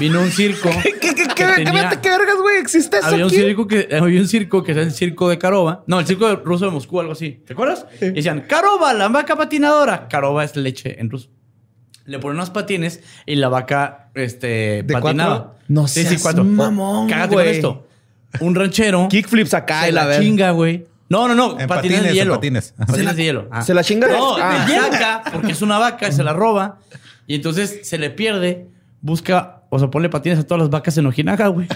Vino 0.00 0.20
un 0.20 0.30
circo. 0.32 0.68
¿Qué, 0.82 0.94
qué, 1.00 1.14
qué, 1.14 1.28
que 1.28 1.44
tenía- 1.64 2.00
qué 2.00 2.08
vergas, 2.10 2.36
güey? 2.42 2.56
¿Existe 2.58 2.98
eso 2.98 3.06
había 3.06 3.24
un 3.26 3.30
aquí? 3.30 3.40
circo 3.40 3.68
que 3.68 3.88
había 3.92 4.20
un 4.20 4.26
circo 4.26 4.64
que 4.64 4.72
es 4.72 4.78
el 4.78 4.90
circo 4.90 5.28
de 5.28 5.38
Caroba. 5.38 5.84
No, 5.86 6.00
el 6.00 6.06
circo 6.06 6.26
de 6.26 6.34
ruso 6.36 6.64
de 6.64 6.72
Moscú, 6.72 6.98
algo 6.98 7.12
así. 7.12 7.40
¿Te 7.46 7.52
acuerdas? 7.52 7.86
Y 8.00 8.06
decían, 8.10 8.46
Caroba, 8.48 8.92
la 8.94 9.06
vaca 9.08 9.36
patinadora. 9.36 10.08
Caroba 10.08 10.42
es 10.42 10.56
leche 10.56 11.00
en 11.00 11.08
ruso. 11.08 11.28
Le 12.04 12.18
ponen 12.18 12.38
unos 12.38 12.50
patines 12.50 13.00
y 13.24 13.36
la 13.36 13.48
vaca 13.48 14.10
este, 14.16 14.82
¿De 14.82 14.92
patinaba. 14.92 15.36
cuatro? 15.44 15.58
No 15.68 15.86
sí, 15.86 16.04
sí, 16.04 16.16
cuatro. 16.20 16.42
mamón, 16.42 17.08
Cágate 17.08 17.34
con 17.36 17.46
esto. 17.46 17.86
Un 18.40 18.56
ranchero 18.56 19.06
Kickflips 19.10 19.54
acá 19.54 19.82
se 19.82 19.90
y 19.90 19.92
la 19.92 20.04
la 20.06 20.18
chinga, 20.18 20.50
güey. 20.50 20.84
No, 21.12 21.28
no, 21.28 21.34
no. 21.34 21.60
En 21.60 21.68
patines, 21.68 21.70
patines, 21.98 22.02
de 22.02 22.08
en 22.08 22.14
hielo. 22.14 22.34
patines. 22.34 22.74
Patines 22.86 23.16
de 23.16 23.24
hielo. 23.24 23.48
Se 23.64 23.74
la 23.74 23.84
chinga. 23.84 24.08
No, 24.08 24.36
Ah. 24.36 24.66
la 24.66 24.90
saca 24.90 25.22
porque 25.30 25.52
es 25.52 25.60
una 25.60 25.78
vaca 25.78 26.08
y 26.08 26.12
se 26.12 26.24
la 26.24 26.32
roba. 26.32 26.78
Y 27.26 27.34
entonces 27.34 27.80
se 27.82 27.98
le 27.98 28.08
pierde. 28.10 28.68
Busca, 29.04 29.62
o 29.68 29.80
sea, 29.80 29.90
ponle 29.90 30.08
patines 30.08 30.38
a 30.38 30.44
todas 30.44 30.60
las 30.60 30.70
vacas 30.70 30.96
en 30.96 31.04
Ojinaga, 31.06 31.48
güey. 31.48 31.66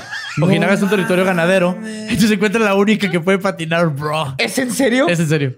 Ojinaga 0.40 0.74
es 0.74 0.82
un 0.82 0.88
territorio 0.88 1.24
ganadero. 1.24 1.76
Entonces 1.84 2.28
se 2.28 2.34
encuentra 2.34 2.60
la 2.60 2.76
única 2.76 3.10
que 3.10 3.18
puede 3.18 3.38
patinar, 3.38 3.88
bro. 3.88 4.34
¿Es 4.38 4.56
en 4.58 4.70
serio? 4.70 5.08
Es 5.08 5.18
en 5.18 5.28
serio. 5.28 5.56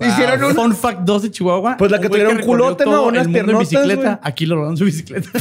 Hicieron 0.00 0.42
un... 0.42 0.54
Fun 0.54 0.76
fact 0.76 1.00
2 1.02 1.22
de 1.22 1.30
Chihuahua. 1.30 1.76
Pues 1.76 1.92
la 1.92 2.00
que 2.00 2.08
recorrió 2.08 2.44
culote, 2.44 2.84
¿no? 2.84 3.04
Unas 3.04 3.26
el 3.26 3.32
mundo 3.32 3.52
en 3.52 3.58
bicicleta. 3.60 4.18
Aquí 4.24 4.44
lo 4.44 4.56
robaron 4.56 4.76
su 4.76 4.84
bicicleta. 4.84 5.28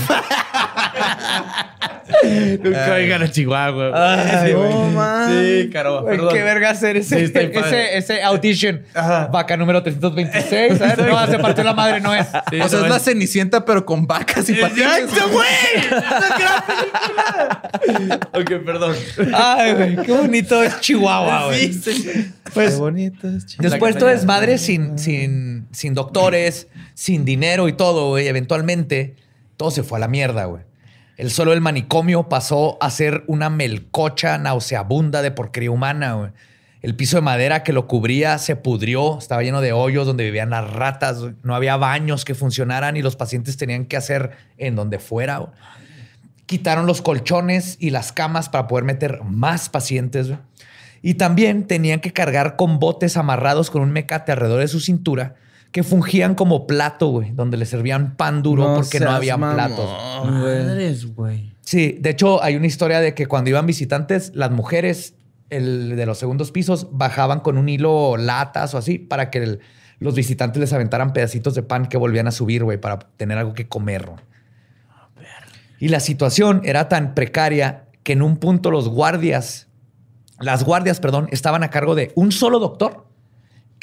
Nunca 2.63 2.93
vengan 2.93 3.23
a 3.23 3.31
Chihuahua. 3.31 3.89
güey. 3.91 4.53
no, 4.53 4.89
man. 4.91 5.29
Sí, 5.31 5.69
caro. 5.71 6.01
Güey, 6.03 6.17
perdón. 6.17 6.33
qué 6.33 6.43
verga 6.43 6.69
hacer 6.69 6.97
ese, 6.97 7.17
Sí, 7.19 7.23
está 7.25 7.39
bien 7.39 7.53
padre. 7.53 7.97
ese, 7.97 8.13
ese 8.15 8.23
audition. 8.23 8.81
Ajá. 8.93 9.27
Vaca 9.27 9.57
número 9.57 9.81
326. 9.83 10.77
¿sabes? 10.77 10.97
No, 10.97 11.27
se 11.27 11.39
partió 11.39 11.63
la 11.63 11.73
madre, 11.73 11.99
no 12.01 12.13
es. 12.13 12.27
Sí, 12.49 12.59
o 12.61 12.67
sea, 12.69 12.79
no 12.79 12.85
es 12.85 12.91
la 12.91 12.97
es- 12.97 13.03
cenicienta, 13.03 13.65
pero 13.65 13.85
con 13.85 14.05
vacas 14.07 14.49
y 14.49 14.53
patines. 14.55 14.87
¡Exacto, 14.99 15.29
güey! 15.31 15.47
¡Es 15.75 15.89
gran 15.89 16.63
película! 16.65 18.29
ok, 18.33 18.65
perdón. 18.65 18.95
Ay, 19.33 19.73
güey, 19.73 19.95
qué 20.05 20.11
bonito 20.11 20.63
es 20.63 20.79
Chihuahua, 20.79 21.47
güey. 21.47 21.73
Sí, 21.73 21.93
sí. 21.93 22.31
Pues, 22.53 22.73
Qué 22.75 22.79
bonito 22.79 23.27
es, 23.27 23.45
chico. 23.45 23.63
Después 23.63 23.95
todo 23.95 24.09
castañeda. 24.09 24.11
desmadre 24.13 24.57
sin, 24.57 24.99
sin, 24.99 25.67
sin 25.71 25.93
doctores, 25.93 26.67
sin 26.93 27.25
dinero 27.25 27.67
y 27.67 27.73
todo, 27.73 28.09
güey. 28.09 28.27
Eventualmente, 28.27 29.15
todo 29.57 29.71
se 29.71 29.83
fue 29.83 29.97
a 29.97 30.01
la 30.01 30.07
mierda, 30.07 30.45
güey. 30.45 30.63
El 31.15 31.29
solo 31.29 31.51
del 31.51 31.61
manicomio 31.61 32.27
pasó 32.27 32.77
a 32.81 32.89
ser 32.89 33.23
una 33.27 33.51
melcocha 33.51 34.39
nauseabunda 34.39 35.21
de 35.21 35.29
porquería 35.29 35.69
humana. 35.69 36.33
El 36.81 36.95
piso 36.95 37.17
de 37.17 37.21
madera 37.21 37.63
que 37.63 37.71
lo 37.71 37.87
cubría 37.87 38.39
se 38.39 38.55
pudrió, 38.55 39.19
estaba 39.19 39.43
lleno 39.43 39.61
de 39.61 39.73
hoyos 39.73 40.07
donde 40.07 40.23
vivían 40.23 40.49
las 40.49 40.73
ratas, 40.73 41.19
no 41.43 41.53
había 41.53 41.77
baños 41.77 42.25
que 42.25 42.33
funcionaran 42.33 42.97
y 42.97 43.03
los 43.03 43.15
pacientes 43.15 43.57
tenían 43.57 43.85
que 43.85 43.95
hacer 43.95 44.31
en 44.57 44.75
donde 44.75 44.97
fuera. 44.97 45.51
Quitaron 46.47 46.87
los 46.87 47.03
colchones 47.03 47.77
y 47.79 47.91
las 47.91 48.11
camas 48.11 48.49
para 48.49 48.67
poder 48.67 48.83
meter 48.83 49.21
más 49.23 49.69
pacientes. 49.69 50.31
Y 51.03 51.13
también 51.13 51.67
tenían 51.67 51.99
que 51.99 52.11
cargar 52.11 52.55
con 52.55 52.79
botes 52.79 53.17
amarrados 53.17 53.69
con 53.69 53.83
un 53.83 53.91
mecate 53.91 54.31
alrededor 54.31 54.61
de 54.61 54.67
su 54.67 54.79
cintura 54.79 55.35
que 55.73 55.83
fungían 55.83 56.35
como 56.35 56.65
plato, 56.67 57.07
güey, 57.09 57.31
donde 57.31 57.57
le 57.57 57.65
servían 57.65 58.15
pan 58.15 58.41
duro 58.43 58.75
porque 58.75 58.99
no 59.01 59.09
había 59.11 59.35
platos. 59.37 59.89
Madres, 60.23 61.13
güey. 61.15 61.51
Sí, 61.61 61.97
de 61.99 62.11
hecho 62.11 62.41
hay 62.43 62.55
una 62.55 62.67
historia 62.67 62.99
de 63.01 63.13
que 63.15 63.25
cuando 63.25 63.49
iban 63.49 63.65
visitantes, 63.65 64.31
las 64.35 64.51
mujeres 64.51 65.15
el, 65.49 65.95
de 65.95 66.05
los 66.05 66.17
segundos 66.19 66.51
pisos 66.51 66.87
bajaban 66.91 67.39
con 67.41 67.57
un 67.57 67.69
hilo 67.69 68.17
latas 68.17 68.73
o 68.73 68.77
así 68.77 68.97
para 68.99 69.29
que 69.29 69.39
el- 69.39 69.59
los 69.99 70.15
visitantes 70.15 70.59
les 70.59 70.73
aventaran 70.73 71.11
pedacitos 71.13 71.55
de 71.55 71.63
pan 71.63 71.87
que 71.87 71.97
volvían 71.97 72.27
a 72.27 72.31
subir, 72.31 72.63
güey, 72.63 72.77
para 72.79 72.99
tener 72.99 73.37
algo 73.37 73.53
que 73.53 73.67
comer. 73.67 74.05
güey. 74.05 74.19
Y 75.79 75.89
la 75.89 75.99
situación 75.99 76.61
era 76.65 76.87
tan 76.89 77.13
precaria 77.15 77.85
que 78.03 78.13
en 78.13 78.21
un 78.21 78.37
punto 78.37 78.69
los 78.71 78.89
guardias, 78.89 79.67
las 80.39 80.63
guardias, 80.63 80.99
perdón, 80.99 81.27
estaban 81.31 81.63
a 81.63 81.69
cargo 81.69 81.95
de 81.95 82.11
un 82.15 82.31
solo 82.31 82.59
doctor 82.59 83.07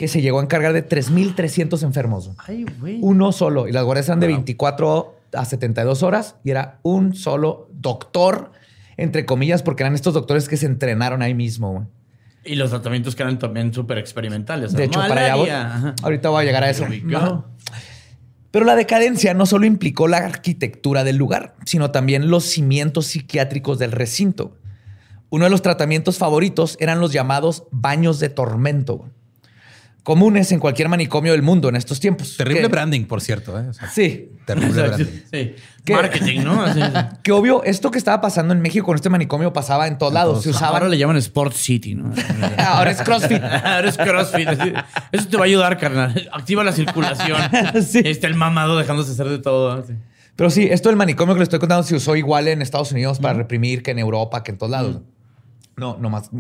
que 0.01 0.09
se 0.09 0.23
llegó 0.23 0.41
a 0.41 0.43
encargar 0.43 0.73
de 0.73 0.89
3.300 0.89 1.83
enfermos. 1.83 2.31
Ay, 2.39 2.65
güey. 2.81 3.01
Uno 3.03 3.33
solo. 3.33 3.69
Y 3.69 3.73
las 3.73 3.85
guardias 3.85 4.09
eran 4.09 4.19
de 4.21 4.29
24 4.29 5.15
a 5.35 5.45
72 5.45 6.03
horas 6.03 6.37
y 6.43 6.49
era 6.49 6.79
un 6.83 7.15
solo 7.15 7.69
doctor, 7.71 8.51
entre 8.97 9.27
comillas, 9.27 9.63
porque 9.63 9.83
eran 9.83 9.95
estos 9.95 10.15
doctores 10.15 10.49
que 10.49 10.57
se 10.57 10.65
entrenaron 10.65 11.21
ahí 11.21 11.35
mismo. 11.35 11.73
güey. 11.73 11.85
Y 12.47 12.55
los 12.55 12.71
tratamientos 12.71 13.15
que 13.15 13.25
eran 13.25 13.39
también 13.39 13.75
súper 13.75 13.99
experimentales. 13.99 14.73
De 14.73 14.85
hecho, 14.85 15.01
para 15.01 15.35
allá. 15.35 15.95
Ahorita 16.03 16.31
voy 16.31 16.45
a 16.45 16.47
llegar 16.47 16.65
a 16.65 16.71
eso. 16.71 16.87
Pero 18.51 18.65
la 18.65 18.77
decadencia 18.77 19.35
no 19.35 19.45
solo 19.45 19.67
implicó 19.67 20.09
la 20.09 20.17
arquitectura 20.17 21.05
del 21.05 21.17
lugar, 21.17 21.57
sino 21.67 21.91
también 21.91 22.31
los 22.31 22.45
cimientos 22.45 23.09
psiquiátricos 23.09 23.79
del 23.79 23.93
recinto. 23.93 24.57
Uno 25.29 25.45
de 25.45 25.51
los 25.51 25.61
tratamientos 25.61 26.17
favoritos 26.17 26.79
eran 26.81 27.01
los 27.01 27.13
llamados 27.13 27.65
baños 27.71 28.19
de 28.19 28.31
tormento. 28.31 29.11
Comunes 30.11 30.51
en 30.51 30.59
cualquier 30.59 30.89
manicomio 30.89 31.31
del 31.31 31.43
mundo 31.43 31.69
en 31.69 31.77
estos 31.77 32.01
tiempos. 32.01 32.37
Terrible 32.37 32.63
Que- 32.63 32.67
branding, 32.69 33.05
por 33.05 33.21
cierto. 33.21 33.57
¿eh? 33.61 33.69
O 33.69 33.73
sea, 33.73 33.89
Sí, 33.89 34.33
terrible 34.45 34.83
branding. 34.89 35.05
Sí. 35.33 35.55
¿Qué? 35.85 35.93
Marketing, 35.93 36.41
¿no? 36.41 36.63
Así- 36.65 36.81
que 37.23 37.31
obvio, 37.31 37.63
esto 37.63 37.93
que 37.93 37.99
estaba 37.99 38.21
pasando 38.21 38.53
en 38.53 38.61
México 38.61 38.85
con 38.87 38.97
este 38.97 39.09
manicomio 39.09 39.53
pasaba 39.53 39.87
en 39.87 39.99
todos 39.99 40.13
lados. 40.13 40.43
Se 40.43 40.51
usaba. 40.51 40.79
Ahora 40.79 40.89
le 40.89 40.99
llaman 40.99 41.17
Sport 41.19 41.55
City, 41.55 41.95
¿no? 41.95 42.13
Ahora 42.59 42.91
es 42.91 43.01
CrossFit. 43.03 43.41
Ahora 43.41 43.89
es 43.89 43.97
CrossFit. 43.97 44.49
Eso 45.13 45.29
te 45.29 45.37
va 45.37 45.45
a 45.45 45.47
ayudar, 45.47 45.79
carnal. 45.79 46.29
Activa 46.33 46.65
la 46.65 46.73
circulación. 46.73 47.39
Sí. 47.87 47.99
Ahí 48.05 48.11
Está 48.11 48.27
el 48.27 48.35
mamado 48.35 48.77
dejándose 48.77 49.13
hacer 49.13 49.29
de 49.29 49.39
todo. 49.39 49.85
Sí. 49.87 49.93
Pero 50.35 50.51
sí, 50.51 50.67
esto 50.71 50.89
del 50.89 50.97
manicomio 50.97 51.35
que 51.35 51.39
le 51.41 51.45
estoy 51.45 51.59
contando 51.61 51.85
se 51.85 51.95
usó 51.95 52.17
igual 52.17 52.49
en 52.49 52.63
Estados 52.63 52.91
Unidos 52.91 53.21
para 53.21 53.35
reprimir 53.35 53.83
que 53.85 53.93
en 53.93 53.99
Europa, 54.01 54.43
que 54.43 54.51
en 54.51 54.59
todos 54.59 54.73
lados. 54.73 54.97
No 55.81 56.11
más. 56.11 56.31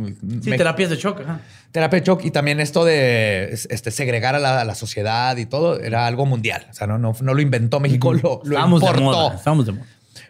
Sí, 0.42 0.50
terapias 0.50 0.90
de 0.90 0.96
shock. 0.96 1.20
Ajá. 1.20 1.40
Terapia 1.72 2.00
de 2.00 2.06
shock 2.06 2.24
y 2.24 2.30
también 2.30 2.60
esto 2.60 2.84
de 2.84 3.50
este, 3.52 3.90
segregar 3.90 4.34
a 4.34 4.38
la, 4.38 4.60
a 4.60 4.64
la 4.64 4.74
sociedad 4.74 5.36
y 5.36 5.46
todo 5.46 5.80
era 5.80 6.06
algo 6.06 6.26
mundial. 6.26 6.66
O 6.70 6.74
sea, 6.74 6.86
no, 6.86 6.98
no, 6.98 7.14
no 7.20 7.34
lo 7.34 7.40
inventó 7.40 7.80
México, 7.80 8.12
lo, 8.12 8.40
lo 8.44 8.50
Estábamos 8.50 8.80
de 8.80 8.86
importó. 8.86 9.02
moda. 9.04 9.34
Estábamos 9.34 9.66
de 9.66 9.72
moda. 9.72 9.86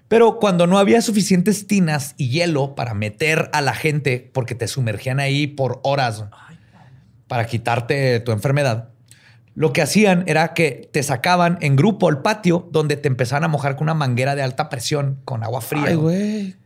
Pero 0.08 0.38
cuando 0.38 0.66
no 0.66 0.78
había 0.78 1.02
suficientes 1.02 1.66
tinas 1.66 2.14
y 2.16 2.30
hielo 2.30 2.74
para 2.74 2.94
meter 2.94 3.48
a 3.52 3.61
la 3.61 3.74
gente, 3.74 4.30
porque 4.32 4.54
te 4.54 4.66
sumergían 4.66 5.20
ahí 5.20 5.46
por 5.46 5.80
horas 5.84 6.24
para 7.28 7.46
quitarte 7.46 8.18
tu 8.20 8.32
enfermedad, 8.32 8.88
lo 9.54 9.72
que 9.72 9.82
hacían 9.82 10.24
era 10.26 10.52
que 10.54 10.88
te 10.92 11.02
sacaban 11.02 11.58
en 11.61 11.76
grupo 11.76 12.08
al 12.08 12.22
patio 12.22 12.68
donde 12.72 12.96
te 12.96 13.08
empezaban 13.08 13.44
a 13.44 13.48
mojar 13.48 13.76
con 13.76 13.84
una 13.84 13.94
manguera 13.94 14.34
de 14.34 14.42
alta 14.42 14.68
presión 14.68 15.20
con 15.24 15.44
agua 15.44 15.61
fría 15.61 15.84
Ay, 15.88 15.94
güey. 15.94 16.56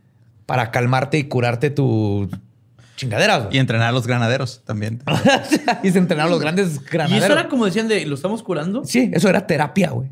Para 0.45 0.71
calmarte 0.71 1.17
y 1.17 1.23
curarte 1.25 1.69
tu 1.69 2.29
chingadera. 2.95 3.37
güey. 3.39 3.55
Y 3.57 3.59
entrenar 3.59 3.89
a 3.89 3.91
los 3.91 4.07
granaderos 4.07 4.61
también. 4.65 5.01
y 5.83 5.91
se 5.91 5.97
entrenaron 5.99 6.31
los 6.31 6.39
grandes 6.41 6.75
Y 6.75 6.89
granaderos. 6.89 7.23
eso 7.25 7.33
era 7.39 7.49
como 7.49 7.65
decían 7.65 7.87
de, 7.87 8.05
¿lo 8.05 8.15
estamos 8.15 8.43
curando? 8.43 8.83
Sí, 8.85 9.09
eso 9.13 9.29
era 9.29 9.47
terapia, 9.47 9.89
güey. 9.91 10.09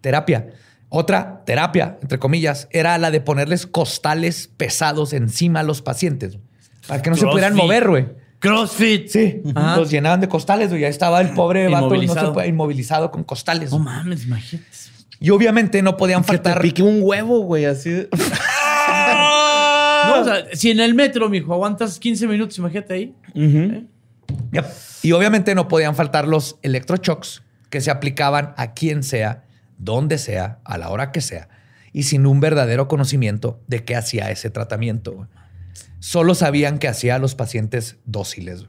Terapia. 0.00 0.48
Otra 0.88 1.42
terapia, 1.44 1.98
entre 2.00 2.18
comillas, 2.18 2.68
era 2.70 2.96
la 2.98 3.10
de 3.10 3.20
ponerles 3.20 3.66
costales 3.66 4.48
pesados 4.56 5.12
encima 5.12 5.60
a 5.60 5.62
los 5.64 5.82
pacientes 5.82 6.38
para 6.86 7.02
que 7.02 7.10
no 7.10 7.16
se 7.16 7.26
pudieran 7.26 7.54
mover, 7.56 7.88
güey. 7.88 8.06
CrossFit. 8.38 9.08
Sí, 9.08 9.42
Ajá. 9.54 9.76
los 9.78 9.90
llenaban 9.90 10.20
de 10.20 10.28
costales, 10.28 10.68
güey. 10.70 10.84
Ahí 10.84 10.90
estaba 10.90 11.20
el 11.20 11.30
pobre 11.30 11.64
vato 11.68 11.86
no 11.86 11.90
se 11.90 11.94
Inmovilizado. 11.96 12.32
puede- 12.34 12.48
inmovilizado 12.48 13.10
con 13.10 13.24
costales. 13.24 13.72
No 13.72 13.80
mames, 13.80 14.24
imagínate. 14.26 14.68
y 15.18 15.30
obviamente 15.30 15.82
no 15.82 15.96
podían 15.96 16.20
Que 16.22 16.26
te 16.38 16.44
faltar. 16.44 16.62
pique 16.62 16.82
un 16.84 17.00
huevo, 17.02 17.40
güey, 17.40 17.64
así. 17.64 18.06
de- 20.04 20.10
No, 20.10 20.20
o 20.20 20.24
sea, 20.24 20.44
si 20.54 20.70
en 20.70 20.80
el 20.80 20.94
metro, 20.94 21.28
mijo, 21.28 21.52
aguantas 21.52 21.98
15 21.98 22.26
minutos, 22.26 22.58
imagínate 22.58 22.94
ahí. 22.94 23.14
Yep. 24.52 24.66
Y 25.02 25.12
obviamente 25.12 25.54
no 25.54 25.68
podían 25.68 25.94
faltar 25.94 26.26
los 26.26 26.58
electroshocks 26.62 27.42
que 27.70 27.80
se 27.80 27.90
aplicaban 27.90 28.54
a 28.56 28.72
quien 28.74 29.02
sea, 29.02 29.44
donde 29.78 30.18
sea, 30.18 30.58
a 30.64 30.78
la 30.78 30.88
hora 30.90 31.12
que 31.12 31.20
sea, 31.20 31.48
y 31.92 32.04
sin 32.04 32.26
un 32.26 32.40
verdadero 32.40 32.88
conocimiento 32.88 33.60
de 33.66 33.84
qué 33.84 33.96
hacía 33.96 34.30
ese 34.30 34.50
tratamiento. 34.50 35.28
Solo 35.98 36.34
sabían 36.34 36.78
que 36.78 36.88
hacía 36.88 37.16
a 37.16 37.18
los 37.18 37.34
pacientes 37.34 37.98
dóciles. 38.04 38.66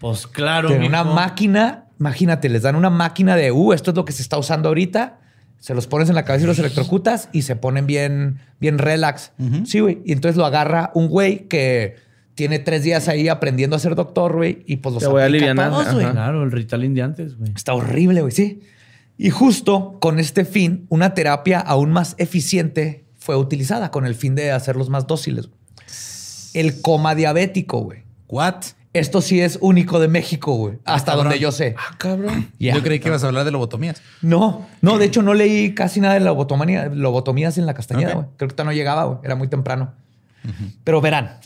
Pues 0.00 0.26
claro. 0.26 0.68
Tienen 0.68 0.88
una 0.88 1.04
máquina, 1.04 1.86
imagínate, 1.98 2.48
les 2.48 2.62
dan 2.62 2.76
una 2.76 2.90
máquina 2.90 3.36
de, 3.36 3.50
uh, 3.52 3.72
esto 3.72 3.90
es 3.90 3.96
lo 3.96 4.04
que 4.04 4.12
se 4.12 4.22
está 4.22 4.38
usando 4.38 4.68
ahorita, 4.68 5.18
se 5.58 5.74
los 5.74 5.86
pones 5.86 6.08
en 6.08 6.14
la 6.14 6.24
cabeza 6.24 6.44
y 6.44 6.46
los 6.46 6.58
electrocutas 6.58 7.28
y 7.32 7.42
se 7.42 7.56
ponen 7.56 7.86
bien, 7.86 8.40
bien 8.60 8.78
relax. 8.78 9.32
Sí, 9.64 9.80
güey. 9.80 10.02
Y 10.04 10.12
entonces 10.12 10.36
lo 10.36 10.44
agarra 10.44 10.90
un 10.94 11.08
güey 11.08 11.48
que 11.48 11.96
tiene 12.34 12.58
tres 12.58 12.82
días 12.82 13.08
ahí 13.08 13.28
aprendiendo 13.28 13.76
a 13.76 13.78
ser 13.78 13.94
doctor, 13.94 14.34
güey, 14.34 14.62
y 14.66 14.76
pues 14.76 14.94
los 14.94 15.02
Te 15.02 15.08
voy 15.08 15.22
a. 15.22 15.28
Claro, 16.12 16.42
el 16.42 16.52
Ritalin 16.52 16.94
de 16.94 17.02
antes, 17.02 17.38
güey. 17.38 17.52
Está 17.54 17.74
horrible, 17.74 18.20
güey, 18.20 18.32
sí. 18.32 18.60
Y 19.16 19.30
justo 19.30 19.98
con 20.00 20.18
este 20.18 20.44
fin, 20.44 20.86
una 20.88 21.14
terapia 21.14 21.60
aún 21.60 21.92
más 21.92 22.16
eficiente 22.18 23.04
fue 23.14 23.36
utilizada 23.36 23.90
con 23.90 24.04
el 24.04 24.14
fin 24.14 24.34
de 24.34 24.50
hacerlos 24.50 24.90
más 24.90 25.06
dóciles. 25.06 25.48
El 26.52 26.80
coma 26.82 27.14
diabético, 27.14 27.80
güey. 27.80 28.02
What? 28.28 28.56
Esto 28.94 29.20
sí 29.20 29.40
es 29.40 29.58
único 29.60 29.98
de 29.98 30.06
México, 30.06 30.54
güey. 30.54 30.78
Hasta 30.84 31.12
cabrón. 31.12 31.26
donde 31.26 31.40
yo 31.40 31.50
sé. 31.50 31.74
Ah, 31.76 31.96
cabrón. 31.98 32.52
Yo 32.60 32.80
creí 32.80 33.00
que 33.00 33.08
ibas 33.08 33.24
a 33.24 33.26
hablar 33.26 33.44
de 33.44 33.50
lobotomías. 33.50 34.00
No, 34.22 34.66
no, 34.82 34.98
de 34.98 35.06
hecho 35.06 35.20
no 35.20 35.34
leí 35.34 35.74
casi 35.74 36.00
nada 36.00 36.14
de 36.14 36.20
lobotomía, 36.20 36.86
lobotomías 36.86 37.58
en 37.58 37.66
la 37.66 37.74
Castañeda, 37.74 38.14
güey. 38.14 38.26
Creo 38.36 38.48
que 38.48 38.64
no 38.64 38.72
llegaba, 38.72 39.04
güey. 39.04 39.18
Era 39.24 39.34
muy 39.34 39.48
temprano. 39.48 39.94
Pero 40.84 41.00
verán, 41.00 41.38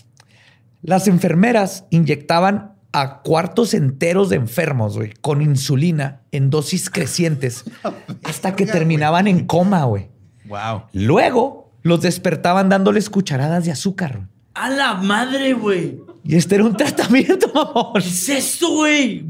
las 0.83 1.09
enfermeras 1.09 1.87
inyectaban 1.91 2.75
a 2.93 3.21
cuartos 3.23 3.73
enteros 3.75 4.29
de 4.29 4.37
enfermos, 4.37 4.97
güey, 4.97 5.15
con 5.21 5.41
insulina 5.41 6.21
en 6.33 6.51
dosis 6.51 6.91
crecientes 6.91 7.65
hasta 8.25 8.57
que 8.57 8.67
terminaban 8.67 9.27
en 9.27 9.47
coma, 9.47 9.85
güey. 9.85 10.09
Wow. 10.47 10.83
Luego 10.93 11.73
los 11.83 12.03
despertaban 12.03 12.69
dándoles 12.69 13.09
cucharadas 13.09 13.65
de 13.65 13.73
azúcar. 13.73 14.17
güey. 14.17 14.29
¡A 14.55 14.69
la 14.71 14.95
madre, 14.95 15.53
güey! 15.55 16.01
Y 16.25 16.37
este 16.37 16.57
era 16.57 16.65
un 16.65 16.77
tratamiento, 16.77 17.49
mamón. 17.55 17.93
¿Qué 18.03 18.09
es 18.09 18.29
esto, 18.29 18.71
güey? 18.71 19.25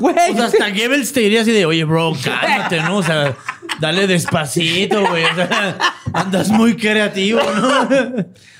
Güey. 0.00 0.14
O 0.32 0.34
sea, 0.36 0.44
hasta 0.46 0.68
Goebbels 0.70 1.12
te 1.12 1.20
diría 1.20 1.42
así 1.42 1.52
de, 1.52 1.64
oye, 1.64 1.84
bro, 1.84 2.12
cálmate, 2.22 2.80
¿no? 2.82 2.96
O 2.98 3.02
sea, 3.02 3.36
dale 3.80 4.06
despacito, 4.06 5.06
güey. 5.08 5.24
O 5.24 5.34
sea, 5.34 5.78
andas 6.12 6.48
muy 6.50 6.76
creativo, 6.76 7.40
¿no? 7.40 7.88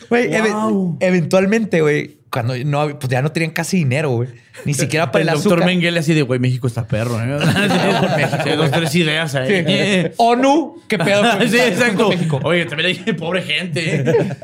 Güey, 0.09 0.29
Wow. 0.41 0.99
eventualmente, 1.01 1.81
güey, 1.81 2.19
cuando 2.31 2.55
no, 2.65 2.97
pues 2.99 3.11
ya 3.11 3.23
no 3.23 3.33
tenían 3.33 3.51
casi 3.51 3.79
dinero, 3.79 4.11
güey. 4.11 4.29
Ni 4.65 4.73
siquiera 4.73 5.11
para 5.11 5.23
el, 5.23 5.29
el 5.29 5.35
doctor 5.35 5.55
azúcar. 5.55 5.67
Mengele 5.67 5.99
así 5.99 6.15
de, 6.15 6.23
güey, 6.23 6.39
México 6.39 6.67
está 6.69 6.87
perro, 6.87 7.21
¿eh? 7.21 7.39
Sí, 8.45 8.51
dos, 8.51 8.71
tres 8.71 8.95
ideas 8.95 9.35
ahí. 9.35 9.65
Sí. 9.67 10.13
ONU, 10.19 10.83
qué 10.89 10.97
pedo. 10.99 11.23
Sí, 11.49 11.59
exacto. 11.59 12.09
México. 12.11 12.41
Oye, 12.45 12.67
también 12.67 12.97
hay 13.07 13.13
pobre 13.15 13.43
gente. 13.43 14.37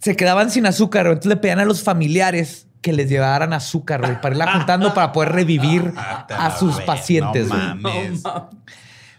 Se 0.00 0.16
quedaban 0.16 0.50
sin 0.50 0.66
azúcar, 0.66 1.04
güey. 1.06 1.14
entonces 1.14 1.30
le 1.30 1.36
pedían 1.36 1.58
a 1.60 1.64
los 1.64 1.82
familiares 1.82 2.66
que 2.82 2.92
les 2.92 3.08
llevaran 3.08 3.52
azúcar, 3.52 4.00
güey, 4.00 4.20
para 4.20 4.34
irla 4.34 4.52
juntando 4.52 4.94
para 4.94 5.12
poder 5.12 5.32
revivir 5.32 5.92
a 5.96 6.56
sus 6.56 6.80
pacientes, 6.82 7.48
No 7.48 7.54
mames. 7.56 8.22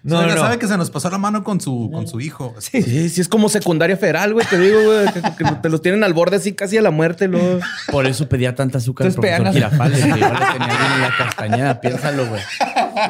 No, 0.03 0.21
no, 0.21 0.28
no. 0.28 0.38
sabe 0.38 0.57
que 0.57 0.67
se 0.67 0.78
nos 0.78 0.89
pasó 0.89 1.09
la 1.09 1.17
mano 1.17 1.43
con 1.43 1.59
su, 1.59 1.89
con 1.91 2.07
su 2.07 2.21
hijo. 2.21 2.55
Sí, 2.59 2.82
sí, 3.09 3.19
es 3.19 3.28
como 3.28 3.49
secundaria 3.49 3.97
federal, 3.97 4.32
güey. 4.32 4.45
Te 4.45 4.57
digo, 4.57 4.80
güey, 4.82 5.05
que, 5.11 5.21
que 5.21 5.51
te 5.61 5.67
los 5.69 5.82
tienen 5.82 6.01
al 6.05 6.13
borde 6.13 6.38
así 6.38 6.53
casi 6.53 6.78
a 6.78 6.82
la 6.82 6.91
muerte. 6.91 7.28
Luego. 7.28 7.59
Por 7.91 8.05
eso 8.05 8.30
pedía 8.30 8.55
tanta 8.55 8.78
azúcar 8.78 9.07
el 9.07 9.13
Entonces 9.13 9.32
profesor 9.38 9.53
pegan 9.53 9.53
Girafales, 9.53 9.99
que 10.01 10.07
igual 10.07 10.34
le 10.34 10.59
tenía 10.59 10.78
bien 10.78 10.91
en 10.93 11.01
la 11.01 11.17
castañeda. 11.17 11.82
Piénsalo, 11.82 12.25
güey. 12.28 12.41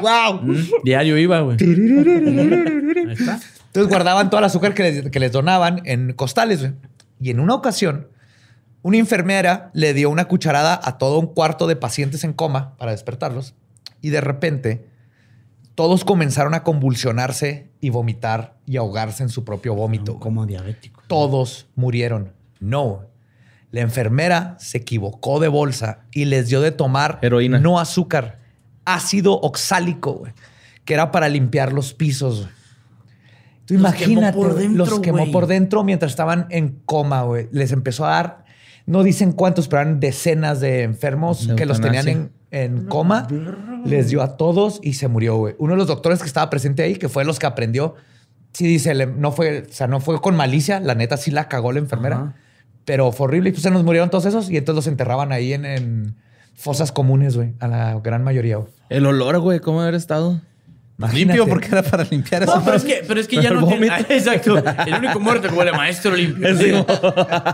¡Wow! 0.01 0.41
Mm, 0.41 0.65
Diario 0.85 1.17
iba, 1.19 1.39
güey. 1.41 1.57
Ahí 1.61 3.11
está. 3.13 3.39
Entonces 3.67 3.89
guardaban 3.89 4.29
todo 4.31 4.39
el 4.39 4.45
azúcar 4.45 4.73
que 4.73 4.83
les, 4.83 5.11
que 5.11 5.19
les 5.19 5.31
donaban 5.31 5.81
en 5.85 6.13
costales. 6.13 6.61
güey. 6.61 6.73
Y 7.19 7.29
en 7.29 7.39
una 7.39 7.55
ocasión, 7.55 8.09
una 8.81 8.97
enfermera 8.97 9.71
le 9.73 9.93
dio 9.93 10.09
una 10.09 10.25
cucharada 10.25 10.79
a 10.83 10.97
todo 10.97 11.19
un 11.19 11.27
cuarto 11.27 11.67
de 11.67 11.75
pacientes 11.75 12.23
en 12.23 12.33
coma 12.33 12.75
para 12.77 12.91
despertarlos. 12.91 13.55
Y 14.01 14.09
de 14.09 14.21
repente, 14.21 14.87
todos 15.75 16.05
comenzaron 16.05 16.53
a 16.53 16.63
convulsionarse 16.63 17.69
y 17.81 17.89
vomitar 17.89 18.57
y 18.65 18.77
ahogarse 18.77 19.23
en 19.23 19.29
su 19.29 19.43
propio 19.43 19.75
vómito. 19.75 20.19
Como 20.19 20.45
diabético. 20.45 21.03
Todos 21.07 21.67
murieron. 21.75 22.33
No. 22.59 23.05
La 23.71 23.81
enfermera 23.81 24.55
se 24.59 24.79
equivocó 24.79 25.39
de 25.39 25.49
bolsa 25.49 26.05
y 26.11 26.25
les 26.25 26.47
dio 26.47 26.61
de 26.61 26.71
tomar 26.71 27.19
Heroína. 27.21 27.59
no 27.59 27.79
azúcar, 27.79 28.39
ácido 28.85 29.33
oxálico, 29.33 30.13
güey, 30.13 30.33
que 30.85 30.93
era 30.93 31.11
para 31.11 31.27
limpiar 31.29 31.73
los 31.73 31.93
pisos. 31.93 32.43
güey. 32.43 32.56
Tú 33.67 33.73
Los 33.73 33.81
imagínate, 33.81 34.37
quemó 34.37 34.53
dentro, 34.53 34.85
los 34.85 34.99
quemó 35.01 35.31
por 35.31 35.45
dentro 35.45 35.83
mientras 35.83 36.13
estaban 36.13 36.47
en 36.49 36.79
coma, 36.85 37.23
güey. 37.23 37.49
Les 37.51 37.73
empezó 37.73 38.05
a 38.05 38.11
dar, 38.11 38.45
no 38.85 39.03
dicen 39.03 39.33
cuántos, 39.33 39.67
pero 39.67 39.81
eran 39.81 39.99
decenas 39.99 40.61
de 40.61 40.83
enfermos 40.83 41.47
De 41.47 41.55
que 41.55 41.65
los 41.65 41.81
tenían 41.81 42.07
en, 42.07 42.31
en 42.51 42.85
coma. 42.85 43.27
Les 43.83 44.07
dio 44.07 44.21
a 44.21 44.37
todos 44.37 44.79
y 44.81 44.93
se 44.93 45.09
murió, 45.09 45.35
güey. 45.35 45.55
Uno 45.57 45.73
de 45.73 45.77
los 45.79 45.87
doctores 45.87 46.19
que 46.21 46.27
estaba 46.27 46.49
presente 46.49 46.81
ahí, 46.81 46.95
que 46.95 47.09
fue 47.09 47.25
los 47.25 47.39
que 47.39 47.45
aprendió, 47.45 47.95
sí 48.53 48.65
dice, 48.65 48.95
no 49.05 49.33
fue, 49.33 49.65
o 49.69 49.73
sea, 49.73 49.87
no 49.87 49.99
fue 49.99 50.21
con 50.21 50.37
malicia, 50.37 50.79
la 50.79 50.95
neta 50.95 51.17
sí 51.17 51.29
la 51.31 51.49
cagó 51.49 51.73
la 51.73 51.79
enfermera, 51.79 52.35
pero 52.85 53.11
fue 53.11 53.25
horrible 53.25 53.49
y 53.49 53.51
pues 53.51 53.63
se 53.63 53.69
nos 53.69 53.83
murieron 53.83 54.09
todos 54.09 54.25
esos 54.25 54.49
y 54.49 54.55
entonces 54.55 54.77
los 54.77 54.87
enterraban 54.87 55.33
ahí 55.33 55.51
en, 55.51 55.65
en 55.65 56.15
fosas 56.55 56.93
comunes, 56.93 57.35
güey, 57.35 57.53
a 57.59 57.67
la 57.67 57.99
gran 57.99 58.23
mayoría. 58.23 58.57
güey. 58.57 58.69
El 58.89 59.05
olor, 59.05 59.37
güey, 59.39 59.59
¿cómo 59.59 59.81
haber 59.81 59.95
estado? 59.95 60.39
Imagínate. 60.99 61.37
Limpio 61.37 61.47
porque 61.53 61.67
era 61.67 61.83
para 61.83 62.03
limpiar. 62.05 62.45
No, 62.47 62.63
pero 62.65 62.77
es 62.77 62.83
que, 62.83 63.03
pero 63.07 63.19
es 63.19 63.27
que 63.27 63.35
ya 63.41 63.51
no 63.51 63.67
tiene... 63.67 63.87
Ah, 63.89 63.99
Exacto. 64.09 64.57
El 64.85 64.95
único 64.95 65.19
muerto 65.19 65.47
que 65.47 65.53
huele 65.53 65.71
maestro 65.71 66.15
limpio. 66.15 66.47
Sí. 66.57 66.73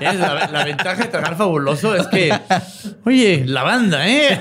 Es 0.02 0.16
La, 0.20 0.48
la 0.52 0.64
ventaja 0.64 1.04
de 1.04 1.10
tragar 1.10 1.36
fabuloso 1.36 1.94
es 1.96 2.08
que, 2.08 2.34
oye, 3.06 3.44
la 3.46 3.64
banda, 3.64 4.08
¿eh? 4.08 4.40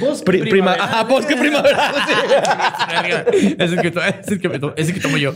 Vos, 0.00 0.22
Pri- 0.22 0.48
prima, 0.48 0.72
ajá, 0.74 1.02
bosque 1.02 1.34
primavera. 1.36 1.92
sí. 3.32 3.56
Es 3.58 3.72
el 3.72 3.80
que, 3.82 3.88
es 4.20 4.28
el 4.28 4.40
que, 4.40 4.48
me 4.48 4.58
to- 4.60 4.72
es 4.76 4.88
el 4.88 4.94
que 4.94 5.00
tomo 5.00 5.16
yo. 5.16 5.32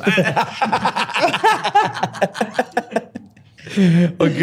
ok. 4.19 4.39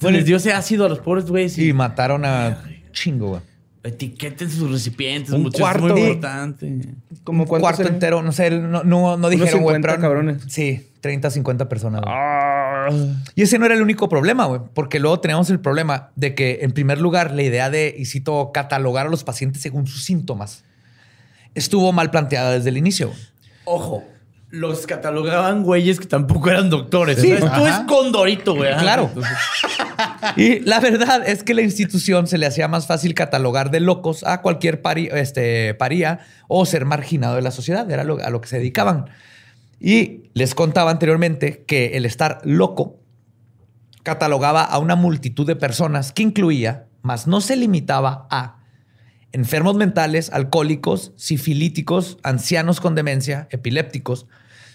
Se 0.00 0.10
les 0.12 0.24
dio 0.24 0.36
ese 0.36 0.52
ácido 0.52 0.86
a 0.86 0.88
los 0.88 1.00
pobres 1.00 1.24
güeyes 1.26 1.58
Y 1.58 1.70
y 1.70 1.72
mataron 1.72 2.24
a 2.24 2.62
chingo, 2.92 3.28
güey. 3.30 3.40
Etiqueten 3.84 4.50
sus 4.50 4.70
recipientes. 4.70 5.32
Un 5.32 5.42
muchachos, 5.42 5.60
cuarto. 5.60 5.86
Es 5.88 5.92
muy 5.92 6.02
importante. 6.02 6.80
Como 7.24 7.44
Un 7.44 7.48
cuarto 7.48 7.86
entero, 7.86 8.22
no 8.22 8.32
sé, 8.32 8.50
no, 8.50 8.82
no, 8.84 9.16
no 9.16 9.28
dijeron, 9.28 9.62
güey, 9.62 9.76
50 9.76 9.88
pero- 9.88 10.00
cabrones. 10.00 10.42
Sí, 10.48 10.88
30, 11.00 11.30
50 11.30 11.68
personas. 11.68 12.02
Ah. 12.06 12.88
Y 13.34 13.42
ese 13.42 13.58
no 13.58 13.66
era 13.66 13.74
el 13.74 13.82
único 13.82 14.08
problema, 14.08 14.46
güey, 14.46 14.60
porque 14.74 14.98
luego 14.98 15.20
teníamos 15.20 15.48
el 15.50 15.60
problema 15.60 16.10
de 16.16 16.34
que, 16.34 16.58
en 16.62 16.72
primer 16.72 17.00
lugar, 17.00 17.32
la 17.32 17.42
idea 17.42 17.70
de, 17.70 17.94
y 17.96 18.04
cito, 18.06 18.50
catalogar 18.52 19.06
a 19.06 19.10
los 19.10 19.24
pacientes 19.24 19.62
según 19.62 19.86
sus 19.86 20.04
síntomas 20.04 20.64
estuvo 21.54 21.92
mal 21.92 22.10
planteada 22.10 22.52
desde 22.52 22.68
el 22.68 22.76
inicio. 22.76 23.10
Ojo, 23.64 24.04
los 24.50 24.86
catalogaban 24.86 25.62
güeyes 25.62 26.00
que 26.00 26.06
tampoco 26.06 26.50
eran 26.50 26.70
doctores. 26.70 27.20
Sí, 27.20 27.34
tú 27.38 27.66
es 27.66 27.78
Condorito, 27.80 28.54
güey. 28.54 28.74
Claro. 28.76 29.04
Entonces, 29.08 29.32
Y 30.36 30.60
la 30.60 30.80
verdad 30.80 31.28
es 31.28 31.42
que 31.42 31.54
la 31.54 31.62
institución 31.62 32.26
se 32.26 32.38
le 32.38 32.46
hacía 32.46 32.68
más 32.68 32.86
fácil 32.86 33.14
catalogar 33.14 33.70
de 33.70 33.80
locos 33.80 34.24
a 34.24 34.42
cualquier 34.42 34.80
este, 35.12 35.74
paría 35.74 36.20
o 36.46 36.64
ser 36.66 36.84
marginado 36.84 37.36
de 37.36 37.42
la 37.42 37.50
sociedad. 37.50 37.90
Era 37.90 38.02
a 38.02 38.30
lo 38.30 38.40
que 38.40 38.48
se 38.48 38.58
dedicaban. 38.58 39.06
Y 39.80 40.30
les 40.34 40.54
contaba 40.54 40.90
anteriormente 40.90 41.64
que 41.66 41.96
el 41.96 42.04
estar 42.04 42.40
loco 42.44 43.00
catalogaba 44.02 44.64
a 44.64 44.78
una 44.78 44.96
multitud 44.96 45.46
de 45.46 45.56
personas 45.56 46.12
que 46.12 46.22
incluía, 46.22 46.86
mas 47.02 47.26
no 47.26 47.40
se 47.40 47.56
limitaba 47.56 48.26
a 48.30 48.58
enfermos 49.32 49.76
mentales, 49.76 50.30
alcohólicos, 50.32 51.12
sifilíticos, 51.16 52.18
ancianos 52.22 52.80
con 52.80 52.94
demencia, 52.94 53.48
epilépticos, 53.50 54.26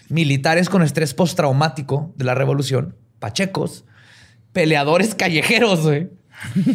militares 0.08 0.68
con 0.68 0.82
estrés 0.82 1.14
postraumático 1.14 2.12
de 2.16 2.24
la 2.24 2.34
revolución, 2.34 2.96
pachecos, 3.18 3.84
peleadores 4.54 5.14
callejeros, 5.14 5.82
güey. 5.82 6.08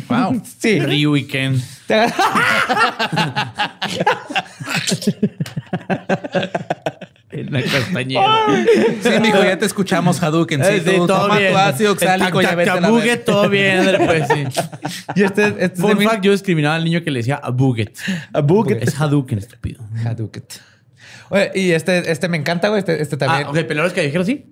Wow. 0.08 0.42
Sí. 0.60 0.80
Ryu 0.80 1.16
y 1.18 1.26
Ken. 1.26 1.60
En 7.32 7.54
la 7.54 7.62
castañera. 7.62 8.26
Sí, 9.04 9.10
mijo, 9.22 9.44
ya 9.44 9.58
te 9.60 9.66
escuchamos, 9.68 10.22
Hadouken. 10.24 10.64
Sí, 10.64 10.72
Eh, 10.72 10.82
sí, 10.84 10.92
tú 10.96 11.06
todo 11.06 11.22
toma 11.24 11.38
bien. 11.38 11.52
tu 11.52 11.58
ácido 11.60 11.92
oxálico 11.92 12.42
y 12.42 12.44
ya 12.46 12.56
vete 12.56 12.70
a 12.72 12.80
la 12.82 12.90
verga. 12.90 13.24
todo 13.24 13.50
bien. 13.50 13.84
Pues, 14.04 14.28
sí. 14.28 14.44
y 15.16 15.24
este, 15.24 15.48
este 15.48 15.64
es 15.66 15.76
de 15.76 15.82
Fun 15.82 15.98
mil- 15.98 16.08
fact, 16.10 16.24
yo 16.24 16.32
discriminaba 16.32 16.76
al 16.76 16.84
niño 16.84 17.04
que 17.04 17.12
le 17.12 17.20
decía 17.20 17.36
a 17.36 17.52
Buget. 17.52 17.96
A. 18.34 18.44
Es 18.82 19.00
Hadouken, 19.00 19.38
estúpido. 19.38 19.84
Hadouken. 20.04 20.44
Oye, 21.30 21.52
y 21.54 21.72
este, 21.72 22.12
este 22.12 22.28
me 22.30 22.38
encanta, 22.38 22.70
güey. 22.70 22.80
Este, 22.80 23.00
este 23.00 23.16
también. 23.16 23.44
Ah, 23.46 23.50
ok, 23.52 23.58
peleadores 23.60 23.94
callejeros, 23.94 24.26
sí. 24.26 24.52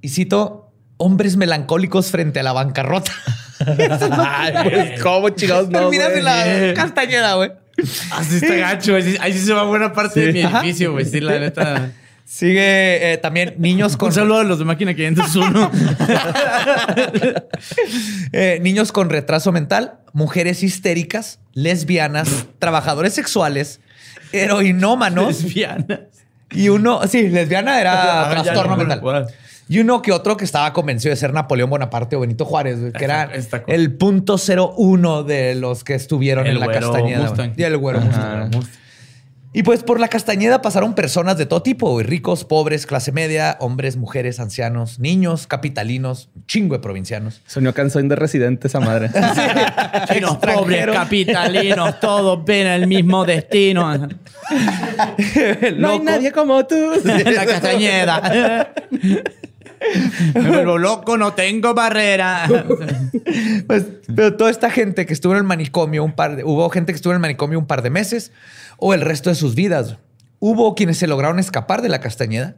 Y 0.00 0.08
cito, 0.10 0.61
hombres 0.96 1.36
melancólicos 1.36 2.10
frente 2.10 2.40
a 2.40 2.42
la 2.42 2.52
bancarrota. 2.52 3.12
Ay, 3.66 4.52
pues, 4.64 5.02
¿cómo 5.02 5.28
chingados 5.30 5.68
no, 5.68 5.80
Terminas 5.80 6.12
en 6.12 6.24
la 6.24 6.74
castañeda, 6.74 7.34
güey. 7.34 7.52
Así 8.12 8.36
está 8.36 8.54
gacho. 8.54 8.94
Ahí 8.94 9.02
sí, 9.02 9.16
ahí 9.20 9.32
sí 9.32 9.40
se 9.40 9.52
va 9.52 9.64
buena 9.64 9.92
parte 9.92 10.20
de 10.20 10.32
mi 10.32 10.42
edificio, 10.42 10.92
güey. 10.92 11.04
Sí, 11.04 11.20
la 11.20 11.38
neta. 11.38 11.90
Sigue 12.24 13.12
eh, 13.12 13.18
también 13.18 13.54
niños 13.58 13.96
con 13.96 14.08
Un 14.08 14.14
saludo 14.14 14.38
a 14.38 14.44
los 14.44 14.58
de 14.58 14.64
máquina 14.64 14.94
501. 14.94 15.70
eh, 18.32 18.58
niños 18.62 18.92
con 18.92 19.10
retraso 19.10 19.52
mental, 19.52 19.98
mujeres 20.12 20.62
histéricas, 20.62 21.40
lesbianas, 21.52 22.46
trabajadores 22.58 23.14
sexuales, 23.14 23.80
heroinómanos 24.32 25.42
Lesbianas. 25.42 26.00
y 26.52 26.68
uno, 26.68 27.06
sí, 27.06 27.28
lesbiana 27.28 27.80
era 27.80 28.22
Ah, 28.22 28.30
trastorno 28.30 28.76
mental. 28.76 29.00
bueno. 29.00 29.26
Y 29.68 29.78
uno 29.78 30.02
que 30.02 30.12
otro 30.12 30.36
que 30.36 30.44
estaba 30.44 30.72
convencido 30.72 31.10
de 31.10 31.16
ser 31.16 31.32
Napoleón 31.32 31.70
Bonaparte 31.70 32.16
o 32.16 32.20
Benito 32.20 32.44
Juárez, 32.44 32.80
güey, 32.80 32.92
que 32.92 33.04
era 33.04 33.30
el 33.66 33.94
punto 33.94 34.36
cero 34.38 34.74
uno 34.76 35.22
de 35.22 35.54
los 35.54 35.84
que 35.84 35.94
estuvieron 35.94 36.46
El 36.46 36.54
en 36.54 36.60
la 36.60 36.66
güero 36.66 36.92
Castañeda. 36.92 37.52
Y 37.56 37.62
el 37.62 37.78
güero 37.78 38.00
Ajá. 38.00 38.48
Mustang. 38.52 38.82
Y 39.54 39.64
pues 39.64 39.82
por 39.82 40.00
la 40.00 40.08
Castañeda 40.08 40.62
pasaron 40.62 40.94
personas 40.94 41.36
de 41.36 41.44
todo 41.44 41.62
tipo, 41.62 41.90
güey, 41.90 42.06
ricos, 42.06 42.44
pobres, 42.44 42.86
clase 42.86 43.12
media, 43.12 43.58
hombres, 43.60 43.98
mujeres, 43.98 44.40
ancianos, 44.40 44.98
niños, 44.98 45.46
capitalinos, 45.46 46.30
chingo 46.46 46.74
de 46.74 46.80
provincianos. 46.80 47.42
Soñó 47.46 47.74
canción 47.74 48.08
de 48.08 48.16
residente 48.16 48.68
esa 48.68 48.80
madre. 48.80 49.10
Chinos 50.12 50.38
pobres, 50.38 50.86
capitalinos, 50.86 52.00
todos 52.00 52.42
ven 52.46 52.66
el 52.66 52.86
mismo 52.86 53.26
destino. 53.26 53.94
Loco. 55.76 56.04
como 56.34 56.66
tú. 56.66 56.92
la 57.04 57.44
castañeda. 57.44 58.72
Me 60.34 60.48
vuelvo 60.48 60.78
loco, 60.78 61.16
no 61.16 61.34
tengo 61.34 61.74
barrera. 61.74 62.48
Pues, 63.66 63.84
pero 64.14 64.36
toda 64.36 64.50
esta 64.50 64.70
gente 64.70 65.06
que 65.06 65.12
estuvo 65.12 65.32
en 65.32 65.38
el 65.38 65.44
manicomio 65.44 66.04
un 66.04 66.12
par 66.12 66.36
de, 66.36 66.44
hubo 66.44 66.68
gente 66.70 66.92
que 66.92 66.96
estuvo 66.96 67.12
en 67.12 67.16
el 67.16 67.20
manicomio 67.20 67.58
un 67.58 67.66
par 67.66 67.82
de 67.82 67.90
meses 67.90 68.32
o 68.76 68.94
el 68.94 69.00
resto 69.00 69.30
de 69.30 69.36
sus 69.36 69.54
vidas. 69.54 69.96
Hubo 70.38 70.74
quienes 70.74 70.98
se 70.98 71.06
lograron 71.06 71.38
escapar 71.38 71.82
de 71.82 71.88
la 71.88 72.00
Castañeda. 72.00 72.56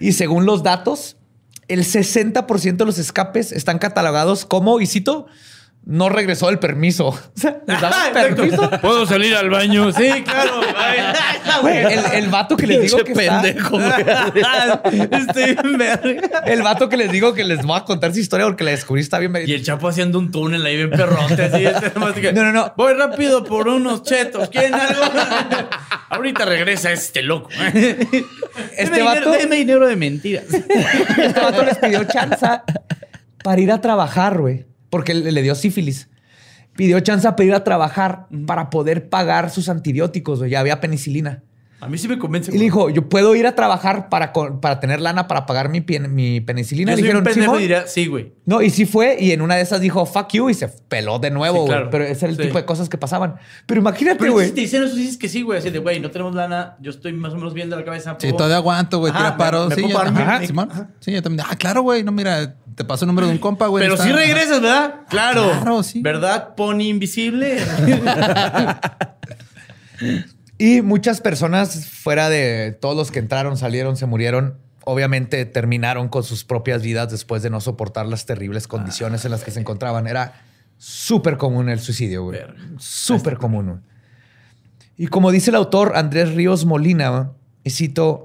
Y 0.00 0.12
según 0.12 0.46
los 0.46 0.62
datos, 0.62 1.16
el 1.68 1.80
60% 1.80 2.76
de 2.76 2.84
los 2.84 2.98
escapes 2.98 3.52
están 3.52 3.78
catalogados 3.78 4.46
como, 4.46 4.80
y 4.80 4.86
cito, 4.86 5.26
no 5.86 6.08
regresó 6.08 6.48
el 6.50 6.58
permiso. 6.58 7.06
O 7.08 7.18
sea, 7.34 7.58
les 7.66 7.80
daban 7.80 8.08
Exacto. 8.08 8.36
permiso. 8.36 8.70
¿Puedo 8.82 9.06
salir 9.06 9.34
al 9.36 9.48
baño? 9.50 9.92
Sí, 9.92 10.10
claro. 10.24 10.60
Güey, 11.62 11.78
el, 11.78 12.00
el 12.12 12.28
vato 12.28 12.54
que 12.56 12.66
les 12.66 12.82
digo 12.82 12.98
que 12.98 13.12
está- 13.12 13.40
Estoy 15.10 15.56
en 15.62 15.78
verga. 15.78 16.40
el 16.44 16.62
vato 16.62 16.88
que 16.88 16.96
les 16.98 17.10
digo 17.10 17.32
que 17.32 17.44
les 17.44 17.62
voy 17.64 17.78
a 17.78 17.84
contar 17.84 18.12
su 18.12 18.18
historia 18.20 18.44
porque 18.46 18.64
la 18.64 18.72
descubrí 18.72 19.00
está 19.00 19.18
bien. 19.18 19.32
Y 19.46 19.52
el 19.54 19.62
Chapo 19.64 19.88
haciendo 19.88 20.18
un 20.18 20.30
túnel 20.30 20.64
ahí 20.66 20.76
bien 20.76 20.90
perrote. 20.90 21.44
Así, 21.44 21.64
este 21.64 22.20
que, 22.20 22.32
No, 22.34 22.42
no, 22.44 22.52
no. 22.52 22.74
Voy 22.76 22.92
rápido 22.94 23.42
por 23.44 23.68
unos 23.68 24.02
chetos. 24.02 24.48
¿Quieren 24.50 24.74
algo? 24.74 25.00
Ahorita 26.10 26.44
regresa 26.44 26.92
este 26.92 27.22
loco. 27.22 27.48
Este 27.62 28.90
Deme 28.90 29.02
vato- 29.02 29.30
deme 29.30 29.56
dinero 29.56 29.86
de 29.86 29.96
mentiras. 29.96 30.44
Este 30.52 31.40
vato 31.40 31.64
les 31.64 31.78
pidió 31.78 32.04
chanza 32.04 32.64
para 33.42 33.60
ir 33.60 33.72
a 33.72 33.80
trabajar, 33.80 34.38
güey, 34.38 34.66
porque 34.96 35.14
le, 35.14 35.32
le 35.32 35.42
dio 35.42 35.54
sífilis. 35.54 36.08
Pidió 36.76 37.00
chanza 37.00 37.36
para 37.36 37.46
ir 37.46 37.54
a 37.54 37.64
trabajar 37.64 38.26
para 38.46 38.68
poder 38.70 39.08
pagar 39.08 39.50
sus 39.50 39.68
antibióticos, 39.68 40.40
güey. 40.40 40.50
Ya 40.50 40.60
había 40.60 40.80
penicilina. 40.80 41.42
A 41.78 41.88
mí 41.88 41.98
sí 41.98 42.08
me 42.08 42.18
convence. 42.18 42.50
Y 42.50 42.56
le 42.58 42.64
dijo, 42.64 42.88
yo 42.88 43.06
puedo 43.08 43.34
ir 43.36 43.46
a 43.46 43.54
trabajar 43.54 44.08
para, 44.08 44.32
para 44.32 44.80
tener 44.80 44.98
lana 45.00 45.26
para 45.28 45.44
pagar 45.44 45.68
mi, 45.68 45.84
mi 46.08 46.40
penicilina. 46.40 46.92
Yo 46.92 46.96
Le 46.96 47.02
un 47.02 47.04
dijeron, 47.04 47.24
pendejo 47.24 47.44
"Simón". 47.44 47.58
y 47.58 47.62
diría, 47.62 47.86
sí, 47.86 48.06
güey. 48.06 48.32
No, 48.46 48.62
y 48.62 48.70
sí 48.70 48.86
fue, 48.86 49.18
y 49.20 49.32
en 49.32 49.42
una 49.42 49.56
de 49.56 49.62
esas 49.62 49.80
dijo, 49.82 50.04
fuck 50.06 50.28
you, 50.32 50.48
y 50.48 50.54
se 50.54 50.68
peló 50.68 51.18
de 51.18 51.30
nuevo, 51.30 51.56
Sí, 51.56 51.60
güey. 51.60 51.68
claro. 51.72 51.90
Pero 51.90 52.04
ese 52.04 52.24
era 52.26 52.30
el 52.32 52.36
Sí. 52.38 52.42
tipo 52.44 52.58
de 52.58 52.64
cosas 52.64 52.88
que 52.88 52.96
pasaban. 52.96 53.36
Pero 53.66 53.80
imagínate, 53.80 54.18
Pero 54.18 54.32
güey. 54.32 54.48
si 54.48 54.54
te 54.54 54.60
dicen 54.62 54.84
eso, 54.84 54.96
dices 54.96 55.18
que 55.18 55.28
sí, 55.28 55.42
güey. 55.42 55.58
Así 55.58 55.68
de, 55.70 55.78
güey, 55.78 56.00
no 56.00 56.10
tenemos 56.10 56.34
lana. 56.34 56.76
Yo 56.80 56.90
estoy 56.90 57.12
más 57.12 57.32
o 57.34 57.36
menos 57.36 57.52
bien 57.52 57.68
de 57.68 57.76
la 57.76 57.84
cabeza. 57.84 58.16
Sí, 58.18 58.28
¿puedo- 58.28 58.36
todavía 58.38 58.56
aguanto, 58.56 58.98
güey. 58.98 59.10
Ajá, 59.12 59.18
Tira 59.18 59.30
me- 59.32 59.36
paro. 59.38 59.68
me 59.68 59.74
Sí, 59.74 59.82
parar 59.92 60.12
mi- 60.12 60.20
ajá, 60.22 60.38
mi- 60.40 60.46
Simón. 60.46 60.68
ajá. 60.72 60.88
Sí, 61.00 61.12
yo 61.12 61.22
también. 61.22 61.46
Ah, 61.50 61.56
claro, 61.56 61.82
güey. 61.82 62.02
No, 62.02 62.10
mira, 62.12 62.56
te 62.76 62.84
paso 62.84 63.04
el 63.04 63.08
número 63.08 63.26
de 63.26 63.32
un 63.32 63.38
compa, 63.38 63.66
güey. 63.66 63.82
Pero 63.82 63.94
está- 63.94 64.06
sí 64.06 64.12
regresas, 64.12 64.60
¿verdad? 64.62 65.00
Claro. 65.10 65.50
Claro, 65.50 65.82
sí. 65.82 66.00
¿Verdad, 66.02 66.54
Pony 66.54 66.82
Invisible? 66.82 67.58
Y 70.58 70.80
muchas 70.80 71.20
personas 71.20 71.86
fuera 71.90 72.28
de 72.30 72.72
todos 72.80 72.96
los 72.96 73.10
que 73.10 73.18
entraron, 73.18 73.58
salieron, 73.58 73.96
se 73.98 74.06
murieron, 74.06 74.56
obviamente 74.84 75.44
terminaron 75.44 76.08
con 76.08 76.22
sus 76.24 76.44
propias 76.44 76.82
vidas 76.82 77.10
después 77.10 77.42
de 77.42 77.50
no 77.50 77.60
soportar 77.60 78.06
las 78.06 78.24
terribles 78.24 78.66
condiciones 78.66 79.24
en 79.26 79.32
las 79.32 79.44
que 79.44 79.50
se 79.50 79.60
encontraban. 79.60 80.06
Era 80.06 80.40
súper 80.78 81.36
común 81.36 81.68
el 81.68 81.80
suicidio, 81.80 82.24
güey. 82.24 82.40
Súper 82.78 83.36
común. 83.36 83.82
Y 84.96 85.08
como 85.08 85.30
dice 85.30 85.50
el 85.50 85.56
autor 85.56 85.92
Andrés 85.94 86.34
Ríos 86.34 86.64
Molina, 86.64 87.32
y 87.62 87.70
cito, 87.70 88.24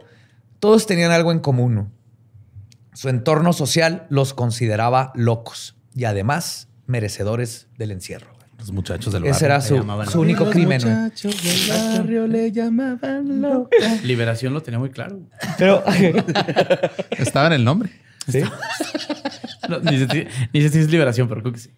todos 0.60 0.86
tenían 0.88 1.12
algo 1.12 1.34
en 1.34 1.40
común. 1.40 1.92
Su 2.94 3.10
entorno 3.10 3.54
social 3.54 4.06
los 4.10 4.34
consideraba 4.34 5.12
locos 5.16 5.76
y 5.96 6.06
además 6.06 6.68
merecedores 6.88 7.68
del 7.78 7.92
encierro. 7.92 8.32
Los 8.60 8.72
muchachos 8.72 9.12
del 9.14 9.24
Ese 9.26 9.48
barrio. 9.48 9.86
era 9.86 10.06
su, 10.06 10.12
su 10.12 10.20
único 10.22 10.50
crimen. 10.50 10.82
güey. 10.82 10.94
del 10.94 11.70
barrio 11.98 12.28
le 12.28 12.52
llamaban 12.52 13.42
loco. 13.42 13.70
Liberación 14.04 14.54
lo 14.54 14.62
tenía 14.62 14.78
muy 14.80 14.92
claro. 14.92 15.20
Pero 15.58 15.84
Estaba 17.18 17.48
en 17.48 17.54
el 17.54 17.64
nombre. 17.64 17.90
¿Sí? 18.28 18.42
No, 19.70 19.80
ni, 19.80 20.00
sé, 20.00 20.08
si- 20.12 20.28
ni 20.54 20.62
sé 20.64 20.70
si 20.70 20.80
es 20.80 20.90
liberación, 20.90 21.30
pero 21.30 21.42
creo 21.44 21.54
que 21.54 21.60
sí. 21.60 21.70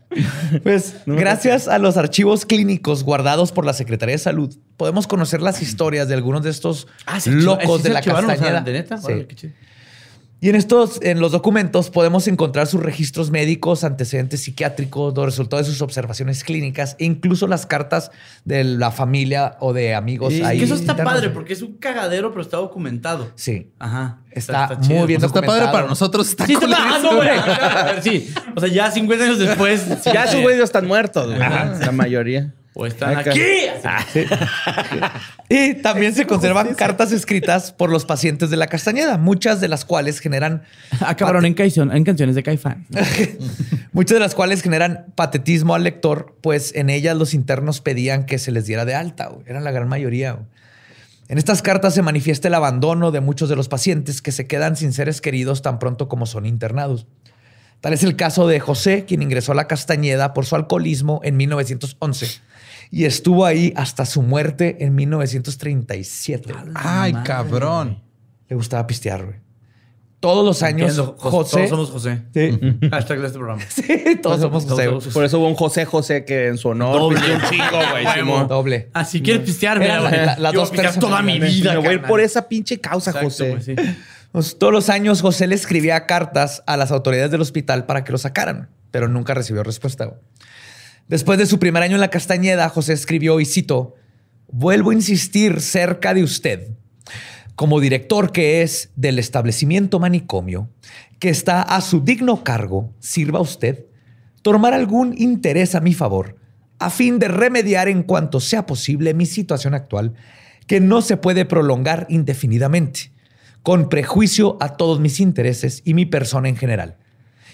Pues 0.64 0.96
gracias 1.06 1.68
a 1.68 1.78
los 1.78 1.96
archivos 1.98 2.46
clínicos 2.46 3.04
guardados 3.04 3.52
por 3.52 3.66
la 3.66 3.74
Secretaría 3.74 4.14
de 4.16 4.20
Salud, 4.20 4.56
podemos 4.78 5.06
conocer 5.06 5.42
las 5.42 5.62
historias 5.62 6.08
de 6.08 6.16
algunos 6.16 6.42
de 6.44 6.50
estos 6.50 6.88
Ah, 7.06 7.20
locos 7.26 7.82
sí 7.82 7.84
de 7.84 7.90
la 7.94 8.00
archivaron, 8.00 8.26
o 8.26 8.28
sea, 8.30 8.38
Castañeda. 8.38 8.62
¿De 8.62 8.72
neta? 8.74 8.98
Sí. 8.98 9.06
Órale, 9.06 9.28
qué 9.28 9.36
chido. 9.36 9.54
Y 10.44 10.50
en 10.50 10.58
estos, 10.58 11.00
en 11.02 11.22
los 11.22 11.32
documentos, 11.32 11.90
podemos 11.90 12.28
encontrar 12.28 12.68
sus 12.68 12.84
registros 12.84 13.32
médicos, 13.32 13.86
antecedentes 13.86 14.42
psiquiátricos, 14.42 15.16
los 15.16 15.26
resultados 15.26 15.68
de 15.68 15.72
sus 15.72 15.82
observaciones 15.82 16.44
clínicas 16.44 16.98
e 17.00 17.06
incluso 17.06 17.48
las 17.48 17.66
cartas 17.66 18.12
de 18.44 18.66
la 18.66 18.92
familia 18.92 19.56
o 19.62 19.72
de 19.72 19.96
amigos. 19.96 20.34
Es 20.34 20.44
ahí 20.44 20.58
que 20.58 20.66
eso 20.66 20.76
está 20.76 20.92
internos. 20.92 21.14
padre 21.14 21.30
porque 21.30 21.54
es 21.54 21.62
un 21.62 21.78
cagadero, 21.78 22.32
pero 22.32 22.42
está 22.42 22.58
documentado. 22.58 23.32
Sí. 23.36 23.72
Ajá. 23.80 24.20
Está 24.32 24.78
chido. 24.82 24.98
muy 24.98 25.08
bien 25.08 25.20
O 25.20 25.22
sea, 25.22 25.28
está 25.28 25.42
padre 25.44 25.66
para 25.72 25.88
nosotros. 25.88 26.28
Está 26.28 26.46
Sí, 26.46 26.56
está 26.56 26.68
ah, 26.70 27.00
no, 27.02 27.16
güey. 27.16 27.30
Sí. 28.02 28.34
O 28.54 28.60
sea, 28.60 28.68
ya 28.68 28.92
50 28.92 29.24
años 29.24 29.40
después. 29.40 29.80
sí, 30.04 30.10
Ya 30.14 30.26
esos 30.26 30.42
eh, 30.42 30.42
güeyes 30.42 30.62
están 30.62 30.86
muertos, 30.86 31.26
güey. 31.26 31.40
La 31.40 31.94
mayoría. 31.94 32.54
O 32.76 32.86
están 32.88 33.16
Acá. 33.18 33.30
aquí. 33.32 33.40
Y 35.50 35.76
también 35.76 36.16
se 36.16 36.26
conservan 36.26 36.74
cartas 36.74 37.12
escritas 37.12 37.72
por 37.72 37.92
los 37.92 38.06
pacientes 38.06 38.50
de 38.50 38.58
la 38.58 38.68
Castañeda, 38.68 39.18
muchas 39.18 39.62
de 39.62 39.68
las 39.68 39.86
cuales 39.86 40.20
generan 40.20 40.64
Acabaron 41.02 41.46
en, 41.46 41.54
canción- 41.54 41.96
en 41.96 42.04
canciones 42.04 42.36
de 42.36 42.42
Caifán. 42.44 42.88
muchas 43.92 44.16
de 44.16 44.20
las 44.20 44.34
cuales 44.34 44.62
generan 44.64 45.06
patetismo 45.16 45.76
al 45.76 45.84
lector, 45.84 46.36
pues 46.42 46.74
en 46.76 46.90
ellas 46.90 47.16
los 47.16 47.34
internos 47.36 47.82
pedían 47.82 48.26
que 48.26 48.40
se 48.40 48.52
les 48.52 48.66
diera 48.66 48.86
de 48.86 48.96
alta. 48.96 49.30
Eran 49.46 49.64
la 49.64 49.72
gran 49.72 49.88
mayoría. 49.88 50.40
En 51.28 51.38
estas 51.38 51.62
cartas 51.62 51.94
se 51.94 52.02
manifiesta 52.02 52.48
el 52.48 52.54
abandono 52.56 53.12
de 53.12 53.22
muchos 53.22 53.50
de 53.50 53.56
los 53.56 53.70
pacientes 53.70 54.22
que 54.22 54.32
se 54.32 54.48
quedan 54.48 54.76
sin 54.76 54.94
seres 54.94 55.22
queridos 55.22 55.62
tan 55.62 55.78
pronto 55.78 56.08
como 56.08 56.26
son 56.26 56.46
internados. 56.48 57.06
Tal 57.82 57.94
es 57.94 58.04
el 58.04 58.16
caso 58.16 58.48
de 58.48 58.60
José, 58.60 59.06
quien 59.06 59.22
ingresó 59.22 59.52
a 59.52 59.56
la 59.56 59.68
Castañeda 59.68 60.34
por 60.34 60.46
su 60.46 60.56
alcoholismo 60.56 61.20
en 61.24 61.38
1911 61.38 62.42
y 62.96 63.06
estuvo 63.06 63.44
ahí 63.44 63.74
hasta 63.76 64.06
su 64.06 64.22
muerte 64.22 64.78
en 64.86 64.94
1937. 64.96 66.54
Ay, 66.76 67.14
cabrón. 67.26 68.04
Le 68.48 68.56
gustaba 68.56 68.86
pistear, 68.86 69.26
güey. 69.26 69.38
Todos 70.20 70.46
los 70.46 70.62
años, 70.64 70.92
Entiendo. 70.92 71.16
José. 71.18 71.56
Todos 71.68 71.70
somos 71.70 71.90
José. 71.90 72.22
Sí. 72.34 72.60
Hashtag 72.92 73.20
de 73.20 73.26
este 73.28 73.38
programa. 73.40 73.62
Sí, 73.70 74.20
todos 74.22 74.40
somos 74.40 74.66
José. 74.66 74.90
Por 75.12 75.26
eso 75.26 75.40
hubo 75.40 75.48
un 75.50 75.56
José 75.56 75.86
José 75.86 76.24
que 76.24 76.48
en 76.48 76.58
su 76.58 76.70
honor 76.70 76.98
Doble. 77.00 77.20
un 77.36 77.42
chingo, 77.50 77.80
güey. 77.92 78.48
Doble. 78.48 78.90
Si 79.06 79.22
quieres 79.22 79.44
pistear, 79.44 79.80
güey. 79.80 79.90
la- 79.90 80.38
las 80.38 80.54
Yo 80.54 80.60
dos 80.62 80.70
pistear 80.70 80.98
toda 81.00 81.22
mi 81.24 81.40
vida. 81.40 81.72
Me 81.72 81.78
voy 81.80 81.88
a 81.88 81.92
ir 81.94 81.96
carnal. 81.98 82.10
por 82.10 82.22
esa 82.22 82.48
pinche 82.48 82.80
causa, 82.80 83.10
Exacto, 83.12 83.30
José. 83.30 83.62
sí. 83.62 83.76
Pues, 84.32 84.58
todos 84.58 84.72
los 84.72 84.90
años 84.90 85.22
José 85.22 85.48
le 85.48 85.56
escribía 85.56 86.06
cartas 86.06 86.64
a 86.68 86.78
las 86.78 86.92
autoridades 86.92 87.32
del 87.32 87.42
hospital 87.42 87.86
para 87.86 88.04
que 88.04 88.12
lo 88.14 88.18
sacaran, 88.18 88.70
pero 88.92 89.08
nunca 89.10 89.34
recibió 89.34 89.62
respuesta. 89.64 90.06
güey. 90.06 90.20
Después 91.08 91.38
de 91.38 91.46
su 91.46 91.60
primer 91.60 91.84
año 91.84 91.96
en 91.96 92.02
la 92.02 92.10
Castañeda, 92.10 92.70
José 92.70 92.94
escribió 92.94 93.40
y 93.40 93.46
cito, 93.46 93.96
vuelvo 94.48 94.92
a 94.92 94.94
insistir 94.94 95.60
cerca 95.62 96.14
de 96.14 96.24
usted, 96.24 96.70
como 97.56 97.80
director 97.80 98.32
que 98.32 98.62
es 98.62 98.92
del 98.96 99.20
establecimiento 99.20 100.00
manicomio, 100.00 100.70
que 101.20 101.30
está 101.30 101.62
a 101.62 101.82
su 101.82 102.02
digno 102.02 102.44
cargo, 102.44 102.94
sirva 103.00 103.42
usted, 103.42 103.86
tomar 104.42 104.74
algún 104.74 105.14
interés 105.18 105.76
a 105.76 105.82
mi 105.82 105.94
favor, 105.94 106.38
a 106.80 106.90
fin 106.90 107.20
de 107.20 107.28
remediar 107.28 107.88
en 107.88 108.04
cuanto 108.04 108.40
sea 108.40 108.66
posible 108.66 109.14
mi 109.14 109.26
situación 109.26 109.74
actual, 109.74 110.14
que 110.68 110.80
no 110.80 111.02
se 111.02 111.18
puede 111.18 111.46
prolongar 111.46 112.06
indefinidamente, 112.10 113.12
con 113.62 113.90
prejuicio 113.90 114.58
a 114.60 114.76
todos 114.76 115.00
mis 115.00 115.20
intereses 115.20 115.82
y 115.86 115.94
mi 115.94 116.06
persona 116.06 116.50
en 116.50 116.58
general. 116.58 116.98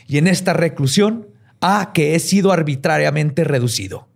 Y 0.08 0.18
en 0.18 0.28
esta 0.28 0.54
reclusión, 0.54 1.28
a 1.62 1.92
que 1.94 2.16
he 2.16 2.20
sido 2.20 2.52
arbitrariamente 2.52 3.44
reducido. 3.44 4.09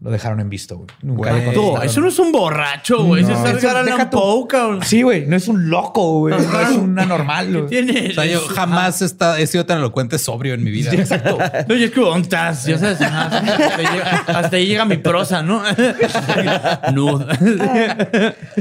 Lo 0.00 0.12
dejaron 0.12 0.38
en 0.38 0.48
visto, 0.48 0.76
güey. 0.76 0.88
Nunca 1.02 1.32
Güey. 1.32 1.86
Eso 1.86 2.00
no 2.00 2.06
es 2.06 2.18
un 2.20 2.30
borracho, 2.30 3.02
güey. 3.02 3.24
Eso 3.24 3.32
es 3.32 3.38
Eso- 3.38 3.58
Edgar. 3.58 4.84
Sí, 4.84 5.02
güey. 5.02 5.26
No 5.26 5.34
es 5.34 5.48
un 5.48 5.70
loco, 5.70 6.20
güey. 6.20 6.36
No 6.36 6.60
es 6.60 6.70
un 6.70 6.96
anormal. 6.96 7.56
O 7.56 7.68
sea, 7.68 8.24
yo 8.24 8.40
jamás 8.42 9.02
he, 9.02 9.06
estado- 9.06 9.36
he 9.36 9.46
sido 9.48 9.66
tan 9.66 9.78
elocuente 9.78 10.18
sobrio 10.18 10.54
en 10.54 10.62
mi 10.62 10.70
vida. 10.70 10.92
Exacto. 10.92 11.38
No, 11.68 11.74
yo 11.74 11.86
es 11.86 11.90
que 11.90 12.00
¿dónde 12.00 12.22
estás? 12.22 12.64
Ya 12.64 12.78
sabes, 12.78 13.00
ajá, 13.00 13.26
hasta, 13.26 13.76
ahí 13.76 13.86
llega, 13.86 14.24
hasta 14.26 14.56
ahí 14.56 14.66
llega 14.66 14.84
mi 14.84 14.98
prosa, 14.98 15.42
¿no? 15.42 15.62
no. 16.92 17.26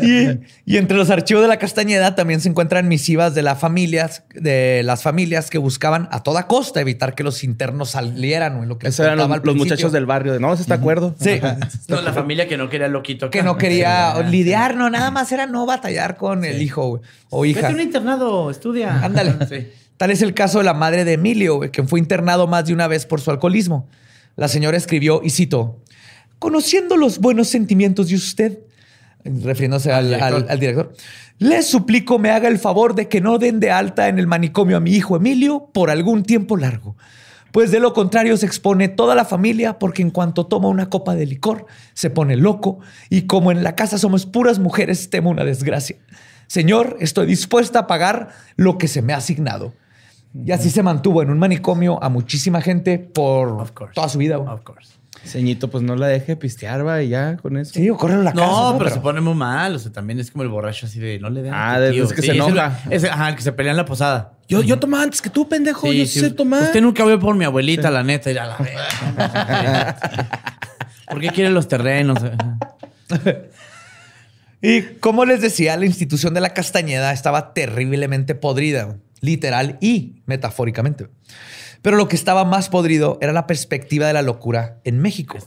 Y, 0.02 0.40
y 0.66 0.78
entre 0.78 0.98
los 0.98 1.12
archivos 1.12 1.44
de 1.44 1.50
la 1.50 1.58
Castañeda 1.58 2.16
también 2.16 2.42
se 2.42 2.50
encuentran 2.50 2.88
misivas 2.88 3.36
de 3.36 3.44
las 3.44 3.60
familias, 3.60 4.24
de 4.34 4.82
las 4.84 5.04
familias 5.04 5.52
que 5.52 5.60
buscaban 5.60 6.10
a 6.12 6.24
toda 6.24 6.48
costa 6.48 6.82
evitar 6.82 7.14
que 7.14 7.24
los 7.24 7.44
internos 7.44 7.92
salieran, 7.92 8.58
güey, 8.58 8.68
lo 8.68 8.80
que 8.80 8.88
Esos 8.88 9.06
eran 9.06 9.18
los, 9.18 9.56
muchachos 9.56 9.92
del 9.92 10.08
barrio. 10.08 10.34
De, 10.34 10.40
no, 10.40 10.56
¿se 10.56 10.64
está 10.64 10.76
de 10.76 10.82
acuerdo? 10.82 11.16
Sí. 11.20 11.27
No, 11.88 12.02
la 12.02 12.14
familia 12.14 12.48
que 12.48 12.58
no 12.58 12.70
quería 12.70 12.88
loquito. 12.88 13.30
que 13.30 13.44
no 13.44 13.58
quería 13.58 14.22
lidiar, 14.24 14.76
no, 14.76 14.90
nada 14.90 15.12
más 15.12 15.32
era 15.32 15.46
no 15.46 15.66
batallar 15.66 16.18
con 16.18 16.44
el 16.46 16.62
hijo 16.62 17.02
o 17.30 17.42
Vete 17.42 17.60
hija. 17.60 17.68
a 17.68 17.72
un 17.72 17.82
internado, 17.82 18.50
estudia. 18.52 19.04
Ándale. 19.04 19.36
Sí. 19.50 19.68
Tal 19.98 20.12
es 20.12 20.22
el 20.22 20.34
caso 20.36 20.60
de 20.60 20.64
la 20.66 20.74
madre 20.76 21.06
de 21.06 21.14
Emilio, 21.14 21.60
quien 21.72 21.88
fue 21.88 22.00
internado 22.00 22.46
más 22.48 22.66
de 22.66 22.74
una 22.74 22.88
vez 22.88 23.06
por 23.08 23.20
su 23.20 23.32
alcoholismo. 23.32 23.88
La 24.36 24.48
señora 24.48 24.78
escribió, 24.78 25.22
y 25.24 25.32
cito, 25.32 25.82
conociendo 26.38 26.98
los 26.98 27.18
buenos 27.20 27.48
sentimientos 27.48 28.10
de 28.10 28.16
usted, 28.16 28.60
refiriéndose 29.24 29.92
al, 29.92 30.06
director. 30.08 30.34
al- 30.36 30.50
al 30.50 30.60
director, 30.60 30.94
le 31.40 31.62
suplico 31.64 32.20
me 32.20 32.30
haga 32.30 32.48
el 32.48 32.60
favor 32.60 32.94
de 32.96 33.08
que 33.08 33.22
no 33.22 33.40
den 33.40 33.60
de 33.60 33.72
alta 33.72 34.08
en 34.08 34.20
el 34.20 34.28
manicomio 34.28 34.78
a 34.78 34.80
mi 34.80 34.92
hijo 34.92 35.16
Emilio 35.18 35.70
por 35.74 35.90
algún 35.90 36.24
tiempo 36.24 36.58
largo. 36.58 36.96
Pues 37.52 37.72
de 37.72 37.80
lo 37.80 37.93
contrario 37.93 38.38
se 38.38 38.45
expone 38.45 38.88
toda 38.88 39.16
la 39.16 39.26
familia 39.26 39.80
porque 39.80 40.02
en 40.02 40.12
cuanto 40.12 40.45
toma 40.45 40.68
una 40.68 40.89
copa 40.89 41.16
de 41.16 41.26
licor 41.26 41.66
se 41.93 42.10
pone 42.10 42.36
loco 42.36 42.80
y 43.10 43.24
como 43.24 43.52
en 43.52 43.64
la 43.64 43.76
casa 43.76 43.98
somos 43.98 44.26
puras 44.26 44.60
mujeres 44.60 45.10
temo 45.10 45.30
una 45.30 45.43
desgracia. 45.43 45.98
Señor, 46.48 46.98
estoy 47.00 47.28
dispuesta 47.28 47.80
a 47.80 47.88
pagar 47.88 48.30
lo 48.56 48.78
que 48.78 48.88
se 48.88 49.02
me 49.02 49.14
ha 49.14 49.18
asignado. 49.18 49.74
Y 50.34 50.52
así 50.52 50.70
se 50.70 50.84
mantuvo 50.84 51.22
en 51.22 51.30
un 51.30 51.39
manicomio 51.39 52.02
a 52.04 52.10
muchísima 52.10 52.62
gente 52.62 53.00
por 53.00 53.72
toda 53.93 54.10
su 54.10 54.18
vida. 54.18 54.38
Of 54.38 54.62
course. 54.62 54.97
Ceñito, 55.26 55.70
pues 55.70 55.84
no 55.84 55.95
la 55.95 56.07
deje 56.07 56.36
pistear, 56.38 56.86
va, 56.88 57.01
y 57.03 57.09
ya 57.09 57.38
con 57.38 57.57
eso. 57.57 57.74
Sí, 57.74 57.89
o 57.89 57.97
córrelo 57.97 58.22
a 58.22 58.24
la 58.26 58.34
casa. 58.34 58.45
No, 58.45 58.76
pero, 58.78 58.89
se 58.89 58.99
pone 59.01 59.20
muy 59.20 59.34
mal. 59.34 59.76
O 59.76 59.80
sea, 59.80 59.91
también 59.91 60.20
es 60.20 60.32
como 60.32 60.43
el 60.43 60.49
borracho 60.49 60.86
así 60.86 60.99
de 60.99 61.20
no 61.20 61.30
le 61.30 61.41
den. 61.41 61.53
Ah, 61.53 61.80
de- 61.80 61.97
es 61.99 62.13
que 62.13 62.22
se 62.22 62.32
el- 62.32 62.38
enoja. 62.38 62.80
Ajá, 63.11 63.30
el 63.30 63.36
que 63.36 63.41
se 63.41 63.51
pelea 63.51 63.72
en 63.72 63.78
la 63.78 63.86
posada. 63.86 64.34
Yo, 64.47 64.61
yo 64.61 64.80
tomaba 64.80 65.03
antes 65.03 65.22
que 65.22 65.30
tú, 65.30 65.49
pendejo. 65.49 65.88
yo 65.91 66.05
sí, 66.05 66.20
sé 66.22 66.30
tomar. 66.32 66.61
Usted 66.63 66.82
nunca 66.82 67.03
vio 67.05 67.20
por 67.20 67.36
mi 67.36 67.43
abuelita, 67.43 67.91
la 67.91 68.03
neta. 68.03 68.32
Y 68.32 68.34
la, 68.36 68.45
la 68.47 68.57
verga. 69.18 69.97
¿Por 71.09 71.20
qué 71.20 71.30
quiere 71.32 71.49
los 71.49 71.68
terrenos? 71.68 72.20
Y 74.61 74.82
como 74.99 75.26
les 75.26 75.41
decía, 75.41 75.78
la 75.78 75.86
institución 75.86 76.34
de 76.34 76.41
la 76.41 76.49
Castañeda 76.53 77.11
estaba 77.13 77.53
terriblemente 77.53 78.34
podrida, 78.36 78.97
literal 79.22 79.78
y 79.82 80.22
metafóricamente. 80.26 81.07
Pero 81.82 81.98
lo 81.98 82.08
que 82.08 82.16
estaba 82.16 82.44
más 82.46 82.70
podrido 82.70 83.18
era 83.22 83.34
la 83.34 83.48
perspectiva 83.48 84.08
de 84.08 84.14
la 84.14 84.22
locura 84.22 84.80
en 84.84 85.00
México. 85.00 85.38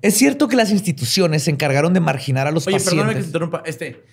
Es 0.00 0.14
cierto 0.16 0.48
que 0.48 0.56
las 0.56 0.70
instituciones 0.70 1.42
se 1.44 1.50
encargaron 1.50 1.92
de 1.92 2.00
marginar 2.00 2.46
a 2.46 2.50
los 2.52 2.66
Oye, 2.66 2.76
perdóname 2.78 3.14
que 3.14 3.20
te 3.22 3.24
pacientes. 3.24 3.26
interrumpa. 3.26 3.62
Este, 3.66 4.04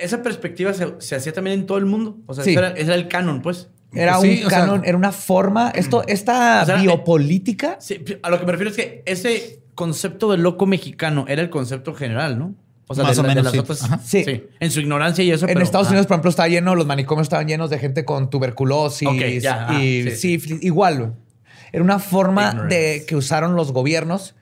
esa 0.00 0.22
perspectiva 0.22 0.72
se, 0.74 0.94
se 0.98 1.14
hacía 1.14 1.32
también 1.32 1.60
en 1.60 1.66
todo 1.66 1.78
el 1.78 1.86
mundo. 1.86 2.18
O 2.26 2.34
sea, 2.34 2.42
Sí. 2.42 2.50
ese, 2.50 2.58
era, 2.58 2.70
ese 2.70 2.82
era 2.82 2.94
el 2.96 3.06
canon, 3.08 3.40
pues. 3.40 3.68
Era 3.92 4.18
Sí, 4.20 4.42
un 4.44 4.50
sea- 4.50 4.60
canon, 4.60 4.82
era 4.84 4.96
una 4.96 5.12
forma. 5.12 5.70
Esto, 5.70 6.02
esta 6.08 6.62
O 6.62 6.66
sea, 6.66 6.76
biopolítica. 6.76 7.76
Sí, 7.80 8.02
a 8.20 8.30
lo 8.30 8.40
que 8.40 8.46
me 8.46 8.52
refiero 8.52 8.70
es 8.70 8.76
que 8.76 9.02
ese 9.06 9.60
concepto 9.76 10.30
de 10.32 10.38
loco 10.38 10.66
mexicano 10.66 11.24
era 11.28 11.40
el 11.40 11.50
concepto 11.50 11.94
general, 11.94 12.36
¿no? 12.38 12.54
O 12.88 12.94
sea, 12.94 13.02
Más 13.04 13.16
de, 13.16 13.20
o 13.20 13.22
de 13.24 13.28
menos, 13.28 13.44
las 13.44 13.52
sí. 13.52 13.58
otras. 13.58 13.78
Sí. 14.04 14.24
Sí. 14.24 14.44
En 14.60 14.70
su 14.70 14.80
ignorancia 14.80 15.24
y 15.24 15.30
eso. 15.32 15.46
En 15.46 15.54
pero- 15.54 15.64
Estados. 15.64 15.88
Unidos, 15.88 16.06
por 16.06 16.14
ejemplo, 16.14 16.30
estaba 16.30 16.48
lleno, 16.48 16.74
los 16.76 16.86
manicomios 16.86 17.26
estaban 17.26 17.48
llenos 17.48 17.68
de 17.70 17.78
gente 17.78 18.04
con 18.04 18.30
tuberculosis 18.30 19.08
Ok, 19.08 19.40
ya, 19.40 19.66
ah, 19.70 19.82
y 19.82 20.10
sí. 20.12 20.40
Igual. 20.62 21.14
Era 21.72 21.82
una 21.82 21.98
forma 21.98 22.50
Ignorance. 22.50 22.74
de 22.76 23.04
que 23.06 23.16
usaron 23.16 23.56
los 23.56 23.72
gobiernos 23.72 24.34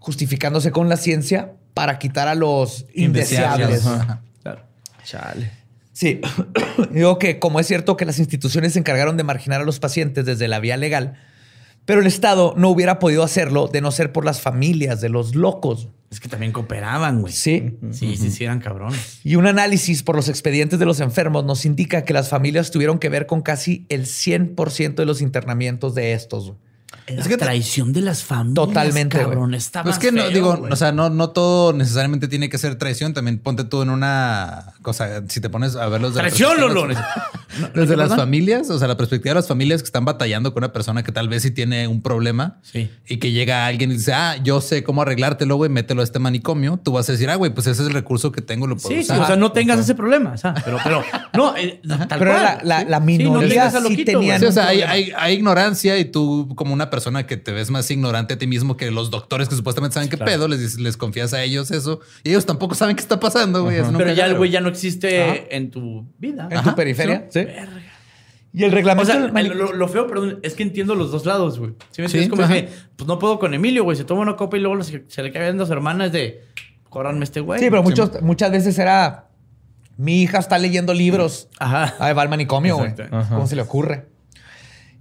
justificándose 0.00 0.72
con 0.72 0.88
la 0.88 0.96
ciencia 0.96 1.52
para 1.74 1.98
quitar 2.00 2.26
a 2.28 2.34
los 2.34 2.86
indeseables. 2.94 3.82
Claro. 4.42 4.62
Chale. 5.04 5.50
Sí, 5.92 6.20
digo 6.90 7.18
que 7.18 7.38
como 7.38 7.60
es 7.60 7.66
cierto 7.68 7.96
que 7.96 8.04
las 8.04 8.18
instituciones 8.18 8.72
se 8.72 8.78
encargaron 8.80 9.16
de 9.16 9.22
marginar 9.24 9.60
a 9.60 9.64
los 9.64 9.78
pacientes 9.78 10.24
desde 10.24 10.48
la 10.48 10.58
vía 10.58 10.76
legal, 10.76 11.14
pero 11.84 12.00
el 12.00 12.06
Estado 12.06 12.54
no 12.56 12.68
hubiera 12.70 12.98
podido 12.98 13.22
hacerlo 13.22 13.68
de 13.68 13.80
no 13.80 13.90
ser 13.92 14.10
por 14.12 14.24
las 14.24 14.40
familias 14.40 15.00
de 15.00 15.08
los 15.08 15.34
locos. 15.36 15.88
Es 16.12 16.20
que 16.20 16.28
también 16.28 16.52
cooperaban, 16.52 17.22
güey. 17.22 17.32
Sí. 17.32 17.74
Sí, 17.90 18.16
sí, 18.16 18.30
sí, 18.30 18.44
eran 18.44 18.60
cabrones. 18.60 19.18
Y 19.24 19.36
un 19.36 19.46
análisis 19.46 20.02
por 20.02 20.14
los 20.14 20.28
expedientes 20.28 20.78
de 20.78 20.84
los 20.84 21.00
enfermos 21.00 21.44
nos 21.44 21.64
indica 21.64 22.04
que 22.04 22.12
las 22.12 22.28
familias 22.28 22.70
tuvieron 22.70 22.98
que 22.98 23.08
ver 23.08 23.26
con 23.26 23.40
casi 23.42 23.86
el 23.88 24.04
100% 24.04 24.94
de 24.94 25.06
los 25.06 25.22
internamientos 25.22 25.94
de 25.94 26.12
estos. 26.12 26.52
Era 27.06 27.22
Es 27.22 27.26
que- 27.28 27.38
traición 27.38 27.92
de 27.94 28.02
las 28.02 28.22
familias. 28.22 28.54
Totalmente, 28.54 29.16
güey. 29.16 29.26
cabrón. 29.26 29.54
Está 29.54 29.82
Pues 29.82 29.94
más 29.96 29.98
que 30.04 30.12
no, 30.12 30.20
feo, 30.22 30.30
digo, 30.30 30.56
güey. 30.58 30.70
o 30.72 30.76
sea, 30.76 30.92
no, 30.92 31.08
no 31.08 31.30
todo 31.30 31.72
necesariamente 31.72 32.28
tiene 32.28 32.50
que 32.50 32.58
ser 32.58 32.76
traición. 32.76 33.14
También 33.14 33.38
ponte 33.38 33.64
tú 33.64 33.80
en 33.82 33.88
una 33.90 34.74
cosa. 34.82 35.22
Si 35.28 35.40
te 35.40 35.48
pones 35.48 35.74
a 35.76 35.88
ver 35.88 36.00
los 36.02 36.14
de 36.14 36.22
la 36.22 36.28
Traición, 36.28 36.60
Lolo. 36.60 36.86
Desde 37.74 37.96
las 37.96 38.14
familias, 38.16 38.70
o 38.70 38.78
sea, 38.78 38.88
la 38.88 38.96
perspectiva 38.96 39.30
de 39.30 39.34
las 39.40 39.48
familias 39.48 39.82
que 39.82 39.86
están 39.86 40.04
batallando 40.04 40.52
con 40.52 40.62
una 40.62 40.72
persona 40.72 41.02
que 41.02 41.12
tal 41.12 41.28
vez 41.28 41.42
sí 41.42 41.50
tiene 41.50 41.86
un 41.88 42.02
problema 42.02 42.58
Sí. 42.62 42.90
y 43.08 43.16
que 43.18 43.32
llega 43.32 43.66
alguien 43.66 43.90
y 43.90 43.94
dice, 43.94 44.12
ah, 44.12 44.36
yo 44.42 44.60
sé 44.60 44.82
cómo 44.82 45.02
arreglártelo, 45.02 45.56
güey, 45.56 45.70
mételo 45.70 46.00
a 46.00 46.04
este 46.04 46.18
manicomio. 46.18 46.78
Tú 46.82 46.92
vas 46.92 47.08
a 47.08 47.12
decir, 47.12 47.28
ah, 47.30 47.36
güey, 47.36 47.52
pues 47.52 47.66
ese 47.66 47.82
es 47.82 47.88
el 47.88 47.94
recurso 47.94 48.32
que 48.32 48.42
tengo, 48.42 48.66
lo 48.66 48.76
puedo 48.76 48.88
Sí, 48.88 49.02
sí, 49.02 49.12
usar. 49.12 49.20
o 49.20 49.26
sea, 49.26 49.36
no 49.36 49.52
tengas 49.52 49.78
ese 49.78 49.94
problema. 49.94 50.32
o 50.32 50.36
sea, 50.38 50.54
pero, 50.64 50.78
pero, 50.82 51.02
no, 51.34 51.56
eh, 51.56 51.80
tal 52.08 52.18
Pero 52.18 52.30
cual, 52.32 52.42
la- 52.42 52.60
la- 52.64 52.80
sí. 52.80 52.86
la 52.88 52.96
Sí, 52.98 53.00
no 53.00 53.00
minoría 53.00 53.70
sí 53.70 53.76
loquito, 53.82 54.12
tenían- 54.12 54.40
Sí, 54.40 54.46
o 54.46 54.52
sea, 54.52 54.68
hay, 54.68 54.78
problema. 54.78 54.92
hay- 54.92 55.12
hay 55.16 55.34
ignorancia 55.34 55.98
y 55.98 56.04
tú 56.06 56.52
como 56.54 56.72
una 56.72 56.90
persona 56.90 57.26
que 57.26 57.36
te 57.36 57.52
ves 57.52 57.70
más 57.70 57.90
ignorante 57.90 58.34
a 58.34 58.38
ti 58.38 58.46
mismo 58.46 58.76
que 58.76 58.90
los 58.90 59.10
doctores 59.10 59.48
que 59.48 59.54
supuestamente 59.56 59.94
saben 59.94 60.08
qué 60.08 60.16
pedo, 60.18 60.48
les, 60.48 60.60
dices- 60.60 60.80
les 60.80 60.96
confías 60.96 61.32
a 61.34 61.42
ellos 61.42 61.70
eso 61.70 62.00
y 62.24 62.30
ellos 62.30 62.46
tampoco 62.46 62.74
saben 62.74 62.96
qué 62.96 63.02
está 63.02 63.18
pasando, 63.20 63.64
güey. 63.64 63.80
Pero 63.96 64.12
ya 64.12 64.26
el 64.26 64.36
güey 64.36 64.50
ya 64.50 64.60
no 64.60 64.68
existe 64.68 65.54
en 65.56 65.70
tu 65.70 66.06
vida. 66.18 66.48
En 66.50 66.58
Ajá. 66.58 66.70
tu 66.70 66.76
periferia. 66.76 67.26
Sí. 67.30 67.41
Y 68.54 68.64
el 68.64 68.70
O 68.70 68.74
reglamento 68.74 69.10
sea, 69.10 69.20
del 69.20 69.48
lo, 69.56 69.72
lo 69.72 69.88
feo, 69.88 70.06
perdón, 70.06 70.38
es 70.42 70.54
que 70.54 70.62
entiendo 70.62 70.94
los 70.94 71.10
dos 71.10 71.24
lados, 71.24 71.58
güey. 71.58 71.72
¿Sí 71.90 72.02
me 72.02 72.08
Sí, 72.08 72.18
entiendes? 72.18 72.30
Como 72.30 72.42
ajá. 72.42 72.54
que, 72.54 72.68
pues 72.96 73.08
no 73.08 73.18
puedo 73.18 73.38
con 73.38 73.54
Emilio, 73.54 73.82
güey. 73.84 73.96
Se 73.96 74.04
toma 74.04 74.20
una 74.20 74.36
copa 74.36 74.58
y 74.58 74.60
luego 74.60 74.82
se, 74.82 75.04
se 75.08 75.22
le 75.22 75.32
cae 75.32 75.44
viendo 75.44 75.64
a 75.64 75.66
su 75.66 75.72
hermana. 75.72 76.06
Es 76.06 76.12
de, 76.12 76.42
cóbranme 76.90 77.24
este 77.24 77.40
güey. 77.40 77.60
Sí, 77.60 77.70
pero 77.70 77.82
muchos, 77.82 78.20
muchas 78.20 78.50
veces 78.50 78.78
era 78.78 79.28
mi 79.96 80.22
hija 80.22 80.38
está 80.38 80.58
leyendo 80.58 80.92
libros. 80.92 81.48
Ajá. 81.58 81.94
Ahí 81.98 82.12
va 82.12 82.22
al 82.22 82.28
manicomio, 82.28 82.76
güey. 82.76 82.92
¿Cómo 83.30 83.46
se 83.46 83.56
le 83.56 83.62
ocurre? 83.62 84.06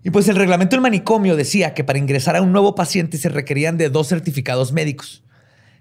Y 0.04 0.10
pues 0.10 0.28
el 0.30 0.36
reglamento 0.36 0.76
del 0.76 0.82
manicomio 0.82 1.36
decía 1.36 1.74
que 1.74 1.84
para 1.84 2.00
ingresar 2.00 2.36
a 2.38 2.42
un 2.42 2.52
nuevo 2.52 2.74
paciente 2.74 3.18
se 3.18 3.30
requerían 3.30 3.78
de 3.78 3.90
dos 3.90 4.08
certificados 4.08 4.72
médicos. 4.72 5.24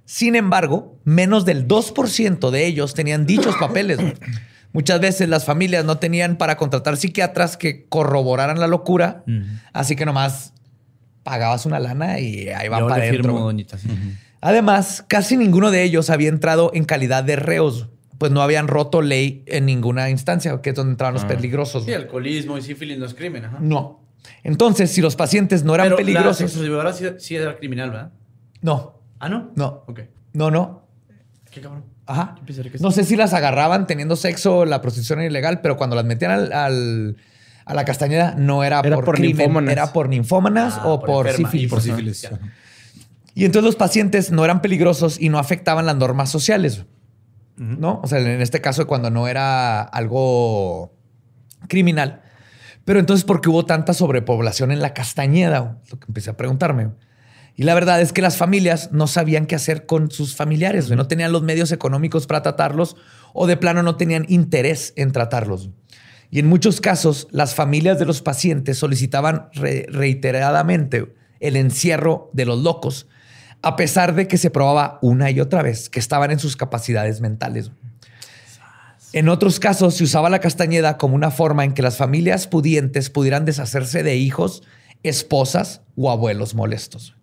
Sin 0.04 0.34
embargo, 0.34 0.98
menos 1.04 1.44
del 1.44 1.68
2% 1.68 2.50
de 2.50 2.66
ellos 2.66 2.94
tenían 2.94 3.26
dichos 3.26 3.54
papeles. 3.58 3.98
güey. 3.98 4.14
Muchas 4.72 5.00
veces 5.00 5.28
las 5.28 5.44
familias 5.44 5.84
no 5.84 5.98
tenían 5.98 6.36
para 6.36 6.56
contratar 6.56 6.96
psiquiatras 6.96 7.56
que 7.56 7.86
corroboraran 7.88 8.60
la 8.60 8.66
locura, 8.68 9.24
así 9.72 9.96
que 9.96 10.06
nomás 10.06 10.52
pagabas 11.22 11.66
una 11.66 11.80
lana 11.80 12.18
y 12.20 12.48
ahí 12.50 12.68
van 12.68 12.80
Yo 12.80 12.88
para 12.88 13.02
adentro. 13.02 13.52
Además, 14.40 15.04
casi 15.06 15.36
ninguno 15.36 15.70
de 15.70 15.82
ellos 15.82 16.08
había 16.08 16.28
entrado 16.28 16.70
en 16.72 16.84
calidad 16.84 17.24
de 17.24 17.36
reos, 17.36 17.88
pues 18.18 18.32
no 18.32 18.42
habían 18.42 18.68
roto 18.68 19.02
ley 19.02 19.42
en 19.46 19.66
ninguna 19.66 20.08
instancia, 20.10 20.60
que 20.62 20.70
es 20.70 20.76
donde 20.76 20.92
entraban 20.92 21.14
los 21.14 21.24
peligrosos. 21.24 21.84
Sí, 21.84 21.92
alcoholismo 21.92 22.56
y 22.56 22.62
sífilis 22.62 22.98
no 22.98 23.06
es 23.06 23.14
crimen. 23.14 23.44
Ajá. 23.44 23.58
No. 23.60 24.00
Entonces, 24.42 24.90
si 24.90 25.00
los 25.00 25.16
pacientes 25.16 25.64
no 25.64 25.74
eran 25.74 25.86
Pero 25.86 25.96
peligrosos. 25.96 26.56
La 26.56 26.92
sí, 26.92 27.04
sí 27.18 27.36
era 27.36 27.56
criminal, 27.56 27.90
¿verdad? 27.90 28.12
No, 28.62 29.00
Ah, 29.18 29.28
¿no? 29.28 29.50
no, 29.56 29.84
Ok. 29.86 30.00
no, 30.32 30.50
no. 30.50 30.86
Qué 31.50 31.60
cabrón. 31.60 31.84
Ajá. 32.10 32.34
No 32.80 32.90
sí. 32.90 32.96
sé 32.96 33.04
si 33.04 33.16
las 33.16 33.32
agarraban 33.34 33.86
teniendo 33.86 34.16
sexo, 34.16 34.64
la 34.64 34.80
prostitución 34.82 35.20
era 35.20 35.28
ilegal, 35.30 35.60
pero 35.60 35.76
cuando 35.76 35.96
las 35.96 36.04
metían 36.04 36.30
al, 36.32 36.52
al- 36.52 37.16
a 37.64 37.74
la 37.74 37.84
castañeda 37.84 38.34
no 38.36 38.64
era, 38.64 38.80
Era 38.84 38.96
por, 38.96 39.04
por 39.04 39.14
crimen, 39.16 39.36
ninfómanas. 39.36 39.72
era 39.72 39.92
por 39.92 40.08
ninfómanas 40.08 40.74
Ah, 40.78 40.88
o 40.88 41.00
por 41.00 41.30
sífilis. 41.30 41.66
Y 41.66 41.68
Por 41.68 41.80
sífilis. 41.80 42.24
Ajá. 42.24 42.38
Y 43.34 43.44
entonces 43.44 43.64
los 43.66 43.76
pacientes 43.76 44.32
no 44.32 44.44
eran 44.44 44.60
peligrosos 44.60 45.20
y 45.20 45.28
no 45.28 45.38
afectaban 45.38 45.86
las 45.86 45.94
normas 45.96 46.30
sociales. 46.30 46.84
¿No? 47.56 48.00
O 48.02 48.06
sea, 48.08 48.18
en 48.18 48.40
este 48.40 48.60
caso, 48.62 48.86
cuando 48.86 49.10
no 49.10 49.28
era 49.28 49.82
algo 49.82 50.94
criminal. 51.68 52.22
Pero 52.86 52.98
entonces, 52.98 53.24
¿por 53.24 53.40
qué 53.42 53.50
hubo 53.50 53.66
tanta 53.66 53.92
sobrepoblación 53.92 54.72
en 54.72 54.80
la 54.80 54.94
Castañeda? 54.94 55.78
Lo 55.90 55.98
que 56.00 56.06
empecé 56.08 56.30
a 56.30 56.36
preguntarme. 56.38 56.88
Y 57.56 57.64
la 57.64 57.74
verdad 57.74 58.00
es 58.00 58.12
que 58.12 58.22
las 58.22 58.36
familias 58.36 58.90
no 58.92 59.06
sabían 59.06 59.46
qué 59.46 59.54
hacer 59.54 59.84
con 59.86 60.10
sus 60.10 60.34
familiares. 60.34 60.88
No 60.90 61.08
tenían 61.08 61.32
los 61.32 61.42
medios 61.42 61.72
económicos 61.72 62.26
para 62.26 62.42
tratarlos 62.42 62.96
o 63.34 63.46
de 63.46 63.56
plano 63.56 63.82
no 63.82 63.96
tenían 63.96 64.24
interés 64.28 64.92
en 64.96 65.12
tratarlos. 65.12 65.70
Y 66.30 66.38
en 66.38 66.46
muchos 66.46 66.80
casos, 66.80 67.28
las 67.32 67.54
familias 67.54 67.98
de 67.98 68.06
los 68.06 68.22
pacientes 68.22 68.78
solicitaban 68.78 69.48
re- 69.52 69.86
reiteradamente 69.88 71.12
el 71.40 71.56
encierro 71.56 72.30
de 72.32 72.46
los 72.46 72.62
locos, 72.62 73.08
a 73.62 73.76
pesar 73.76 74.14
de 74.14 74.28
que 74.28 74.38
se 74.38 74.50
probaba 74.50 74.98
una 75.02 75.30
y 75.30 75.40
otra 75.40 75.62
vez 75.62 75.90
que 75.90 75.98
estaban 75.98 76.30
en 76.30 76.38
sus 76.38 76.56
capacidades 76.56 77.20
mentales. 77.20 77.72
En 79.12 79.28
otros 79.28 79.58
casos, 79.58 79.96
se 79.96 80.04
usaba 80.04 80.30
la 80.30 80.38
castañeda 80.38 80.96
como 80.96 81.16
una 81.16 81.32
forma 81.32 81.64
en 81.64 81.74
que 81.74 81.82
las 81.82 81.96
familias 81.96 82.46
pudientes 82.46 83.10
pudieran 83.10 83.44
deshacerse 83.44 84.04
de 84.04 84.16
hijos, 84.16 84.62
esposas 85.02 85.82
o 85.96 86.10
abuelos 86.12 86.54
molestos. 86.54 87.16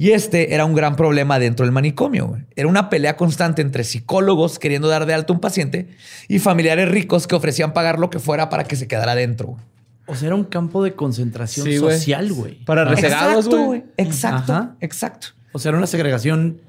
Y 0.00 0.12
este 0.12 0.54
era 0.54 0.64
un 0.64 0.74
gran 0.74 0.96
problema 0.96 1.38
dentro 1.38 1.66
del 1.66 1.72
manicomio. 1.72 2.28
güey. 2.28 2.42
Era 2.56 2.68
una 2.68 2.88
pelea 2.88 3.18
constante 3.18 3.60
entre 3.60 3.84
psicólogos 3.84 4.58
queriendo 4.58 4.88
dar 4.88 5.04
de 5.04 5.12
alto 5.12 5.34
a 5.34 5.36
un 5.36 5.40
paciente 5.40 5.88
y 6.26 6.38
familiares 6.38 6.88
ricos 6.88 7.26
que 7.26 7.34
ofrecían 7.34 7.74
pagar 7.74 7.98
lo 7.98 8.08
que 8.08 8.18
fuera 8.18 8.48
para 8.48 8.64
que 8.64 8.76
se 8.76 8.88
quedara 8.88 9.14
dentro. 9.14 9.48
güey. 9.48 9.62
O 10.06 10.14
sea, 10.14 10.28
era 10.28 10.36
un 10.36 10.44
campo 10.44 10.82
de 10.82 10.94
concentración 10.94 11.66
Sí, 11.66 11.76
güey. 11.76 11.98
social, 11.98 12.32
güey. 12.32 12.64
Para 12.64 12.86
resegados, 12.86 13.44
Exacto, 13.44 13.64
güey. 13.66 13.84
Exacto, 13.98 14.52
Ajá. 14.54 14.76
exacto. 14.80 15.26
O 15.52 15.58
sea, 15.58 15.68
era 15.68 15.76
una 15.76 15.86
segregación 15.86 16.62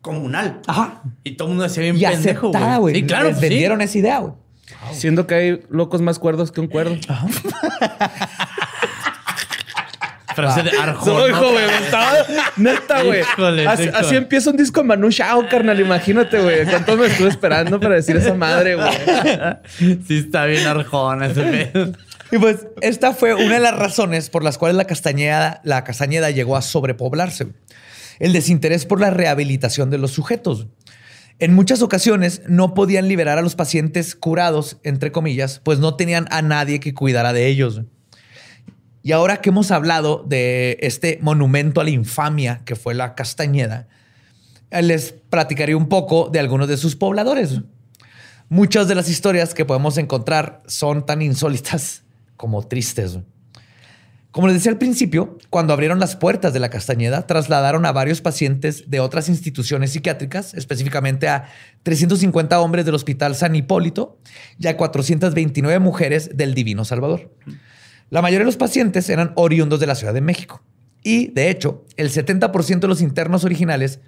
comunal. 0.00 0.60
Ajá. 0.66 1.00
Y 1.22 1.36
todo 1.36 1.46
el 1.46 1.50
mundo 1.50 1.62
decía 1.62 1.84
bien 1.84 1.96
Y 1.96 2.00
pendejo, 2.04 2.48
aceptada, 2.48 2.78
güey. 2.78 2.96
Sí, 2.96 3.04
claro. 3.04 3.26
Les 3.26 3.34
pues 3.34 3.40
sí. 3.42 3.48
vendieron 3.50 3.82
esa 3.82 3.98
idea, 3.98 4.18
güey. 4.18 4.32
Siendo 4.92 5.28
que 5.28 5.34
hay 5.36 5.60
locos 5.70 6.02
más 6.02 6.18
cuerdos 6.18 6.50
que 6.50 6.60
un 6.60 6.66
cuerdo. 6.66 6.96
Frase 10.34 10.62
de 10.62 10.70
Arjona. 10.70 11.38
Güey, 11.38 11.66
me 11.66 11.84
estaba... 11.84 12.12
Neta, 12.56 13.02
güey. 13.02 13.22
Así, 13.66 14.16
empieza 14.16 14.50
un 14.50 14.56
disco 14.56 14.80
de 14.80 14.86
Manu 14.86 15.10
Chao, 15.10 15.46
carnal. 15.48 15.78
Imagínate, 15.80 16.40
güey. 16.40 16.64
¿Cuánto 16.64 16.96
me 16.96 17.06
estuve 17.06 17.28
esperando 17.28 17.80
para 17.80 17.96
decir 17.96 18.16
esa 18.16 18.34
madre, 18.34 18.76
güey? 18.76 18.88
Sí, 20.06 20.18
está 20.18 20.44
bien 20.46 20.66
Arjona 20.66 21.26
ese 21.26 21.42
pedo. 21.42 21.92
Y 22.30 22.38
pues 22.38 22.66
esta 22.80 23.12
fue 23.12 23.34
una 23.34 23.54
de 23.54 23.60
las 23.60 23.76
razones 23.76 24.30
por 24.30 24.42
las 24.42 24.58
cuales 24.58 24.76
la 24.76 24.86
castañeda, 24.86 25.60
la 25.64 25.84
castañeda 25.84 26.30
llegó 26.30 26.56
a 26.56 26.62
sobrepoblarse. 26.62 27.48
El 28.18 28.32
desinterés 28.32 28.86
por 28.86 29.00
la 29.00 29.10
rehabilitación 29.10 29.90
de 29.90 29.98
los 29.98 30.12
sujetos. 30.12 30.66
En 31.40 31.54
muchas 31.54 31.82
ocasiones 31.82 32.42
no 32.46 32.74
podían 32.74 33.08
liberar 33.08 33.38
a 33.38 33.42
los 33.42 33.56
pacientes 33.56 34.14
curados, 34.14 34.78
entre 34.84 35.10
comillas, 35.10 35.60
pues 35.64 35.80
no 35.80 35.96
tenían 35.96 36.26
a 36.30 36.42
nadie 36.42 36.78
que 36.78 36.94
cuidara 36.94 37.32
de 37.32 37.48
ellos. 37.48 37.82
Y 39.04 39.12
ahora 39.12 39.42
que 39.42 39.50
hemos 39.50 39.70
hablado 39.70 40.24
de 40.26 40.78
este 40.80 41.18
monumento 41.20 41.82
a 41.82 41.84
la 41.84 41.90
infamia 41.90 42.62
que 42.64 42.74
fue 42.74 42.94
la 42.94 43.14
Castañeda, 43.14 43.86
eh, 44.70 44.80
les 44.80 45.12
platicaré 45.12 45.74
un 45.74 45.90
poco 45.90 46.30
de 46.32 46.40
algunos 46.40 46.68
de 46.68 46.78
sus 46.78 46.96
pobladores. 46.96 47.60
Muchas 48.48 48.88
de 48.88 48.94
las 48.94 49.10
historias 49.10 49.52
que 49.52 49.66
podemos 49.66 49.98
encontrar 49.98 50.62
son 50.66 51.04
tan 51.04 51.20
insólitas 51.20 52.02
como 52.38 52.66
tristes. 52.66 53.18
Como 54.30 54.46
les 54.46 54.56
decía 54.56 54.72
al 54.72 54.78
principio, 54.78 55.36
cuando 55.50 55.74
abrieron 55.74 56.00
las 56.00 56.16
puertas 56.16 56.54
de 56.54 56.60
la 56.60 56.70
Castañeda, 56.70 57.26
trasladaron 57.26 57.84
a 57.84 57.92
varios 57.92 58.22
pacientes 58.22 58.90
de 58.90 59.00
otras 59.00 59.28
instituciones 59.28 59.90
psiquiátricas, 59.90 60.54
específicamente 60.54 61.28
a 61.28 61.50
350 61.82 62.58
hombres 62.58 62.86
del 62.86 62.94
Hospital 62.94 63.36
San 63.36 63.54
Hipólito 63.54 64.18
y 64.58 64.66
a 64.66 64.78
429 64.78 65.78
mujeres 65.78 66.38
del 66.38 66.54
Divino 66.54 66.86
Salvador. 66.86 67.30
La 68.10 68.22
mayoría 68.22 68.40
de 68.40 68.46
los 68.46 68.56
pacientes 68.56 69.08
eran 69.10 69.32
oriundos 69.34 69.80
de 69.80 69.86
la 69.86 69.94
Ciudad 69.94 70.14
de 70.14 70.20
México. 70.20 70.62
Y, 71.02 71.28
de 71.28 71.50
hecho, 71.50 71.84
el 71.96 72.10
70% 72.10 72.80
de 72.80 72.88
los 72.88 73.00
internos 73.00 73.44
originales 73.44 74.00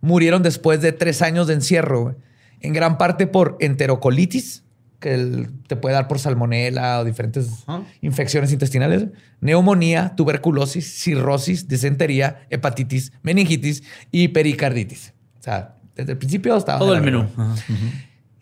murieron 0.00 0.42
después 0.42 0.80
de 0.80 0.92
tres 0.92 1.22
años 1.22 1.46
de 1.46 1.54
encierro, 1.54 2.16
en 2.60 2.72
gran 2.72 2.98
parte 2.98 3.26
por 3.26 3.56
enterocolitis, 3.60 4.62
que 5.00 5.48
te 5.66 5.76
puede 5.76 5.94
dar 5.94 6.08
por 6.08 6.18
salmonela 6.18 7.00
o 7.00 7.04
diferentes 7.04 7.64
infecciones 8.00 8.52
intestinales, 8.52 9.06
neumonía, 9.40 10.14
tuberculosis, 10.16 11.02
cirrosis, 11.02 11.68
disentería, 11.68 12.46
hepatitis, 12.48 13.12
meningitis 13.22 13.82
y 14.10 14.28
pericarditis. 14.28 15.12
O 15.40 15.42
sea, 15.42 15.76
desde 15.94 16.12
el 16.12 16.18
principio 16.18 16.56
estaba... 16.56 16.78
Todo 16.78 16.94
el 16.94 17.02
menú. 17.02 17.28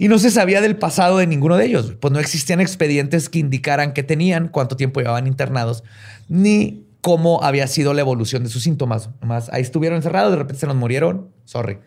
Y 0.03 0.09
no 0.09 0.19
se 0.19 0.33
sabía 0.33 0.61
del 0.61 0.75
pasado 0.77 1.19
de 1.19 1.29
ninguno 1.29 1.57
de 1.57 1.65
ellos, 1.65 1.95
pues 2.01 2.13
no 2.13 2.19
existían 2.19 2.61
expedientes 2.61 3.29
que 3.29 3.39
indicaran 3.39 3.93
qué 3.93 4.03
tenían, 4.03 4.49
cuánto 4.49 4.77
tiempo 4.77 4.99
llevaban 4.99 5.29
internados, 5.29 5.85
ni 6.29 6.89
cómo 7.03 7.45
había 7.45 7.69
sido 7.69 7.95
la 7.95 8.01
evolución 8.01 8.43
de 8.43 8.49
sus 8.49 8.65
síntomas. 8.65 9.11
Nomás 9.21 9.49
ahí 9.53 9.63
estuvieron 9.63 9.99
encerrados, 9.99 10.33
de 10.33 10.39
repente 10.39 10.59
se 10.59 10.67
nos 10.67 10.75
murieron, 10.75 11.29
sorry. 11.45 11.79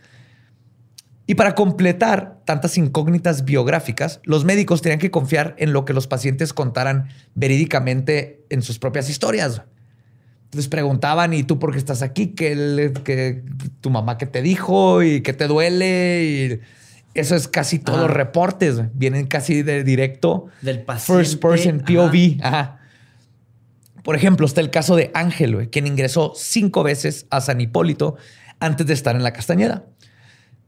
Y 1.28 1.36
para 1.36 1.56
completar 1.56 2.40
tantas 2.46 2.78
incógnitas 2.78 3.44
biográficas, 3.44 4.22
los 4.24 4.46
médicos 4.46 4.82
tenían 4.82 5.00
que 5.00 5.12
confiar 5.12 5.54
en 5.58 5.74
lo 5.74 5.84
que 5.84 5.92
los 5.92 6.08
pacientes 6.08 6.54
contaran 6.54 7.10
verídicamente 7.34 8.46
en 8.50 8.62
sus 8.62 8.80
propias 8.80 9.10
historias. 9.10 9.62
Les 10.54 10.70
preguntaban, 10.70 11.34
¿y 11.34 11.44
tú 11.44 11.60
por 11.60 11.74
qué 11.74 11.80
estás 11.80 12.02
aquí? 12.02 12.28
¿Qué, 12.28 12.94
qué- 13.04 13.44
tu 13.82 13.90
mamá 13.90 14.18
qué 14.18 14.26
te 14.26 14.42
dijo? 14.42 15.04
¿Y 15.04 15.20
qué 15.20 15.34
te 15.34 15.48
duele? 15.48 16.62
Eso 17.16 17.36
es 17.36 17.48
casi 17.48 17.80
todos 17.80 18.00
los 18.02 18.12
reportes. 18.12 18.82
Vienen 18.94 19.26
casi 19.28 19.64
de 19.64 19.84
directo. 19.84 20.46
Del 20.62 20.84
paciente. 20.84 21.24
First 21.24 21.42
person. 21.42 21.80
POV. 21.80 22.38
Ajá. 22.44 22.80
Por 24.04 24.16
ejemplo, 24.16 24.46
está 24.46 24.62
el 24.62 24.70
caso 24.70 24.96
de 24.96 25.10
Ángel, 25.16 25.70
quien 25.72 25.88
ingresó 25.88 26.34
cinco 26.36 26.84
veces 26.84 27.26
a 27.32 27.42
San 27.42 27.60
Hipólito 27.60 28.16
antes 28.60 28.86
de 28.86 28.94
estar 28.94 29.16
en 29.16 29.24
la 29.24 29.34
Castañeda. 29.34 29.86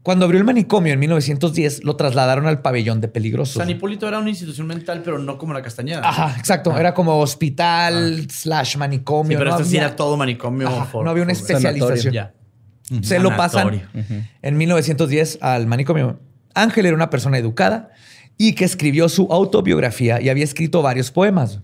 Cuando 0.01 0.25
abrió 0.25 0.39
el 0.39 0.45
manicomio 0.45 0.93
en 0.93 0.99
1910, 0.99 1.83
lo 1.83 1.97
trasladaron 1.97 2.47
al 2.47 2.61
pabellón 2.61 3.01
de 3.01 3.09
peligrosos. 3.09 3.55
San 3.57 3.69
Hipólito 3.69 4.07
era 4.07 4.19
una 4.19 4.29
institución 4.29 4.65
mental, 4.65 5.01
pero 5.03 5.19
no 5.19 5.37
como 5.37 5.53
la 5.53 5.61
Castañeda. 5.61 6.01
Ajá, 6.07 6.33
exacto. 6.39 6.75
Era 6.77 6.93
como 6.93 7.19
hospital 7.19 8.25
slash 8.31 8.77
manicomio. 8.77 9.33
Sí, 9.33 9.37
pero 9.37 9.51
no 9.51 9.57
este 9.57 9.69
sí 9.69 9.77
era 9.77 9.95
todo 9.95 10.15
manicomio. 10.17 10.67
Ajá, 10.69 10.85
for- 10.85 11.03
no 11.03 11.11
había 11.11 11.23
una 11.23 11.33
especialización. 11.33 12.15
Se 13.01 13.19
lo 13.19 13.35
pasan 13.35 13.83
en 14.41 14.57
1910 14.57 15.39
al 15.41 15.67
manicomio. 15.67 16.21
Ángel 16.57 16.87
era 16.87 16.95
una 16.95 17.09
persona 17.09 17.37
educada 17.37 17.91
y 18.37 18.53
que 18.53 18.65
escribió 18.65 19.09
su 19.09 19.27
autobiografía 19.31 20.19
y 20.21 20.29
había 20.29 20.43
escrito 20.43 20.81
varios 20.81 21.11
poemas. 21.11 21.61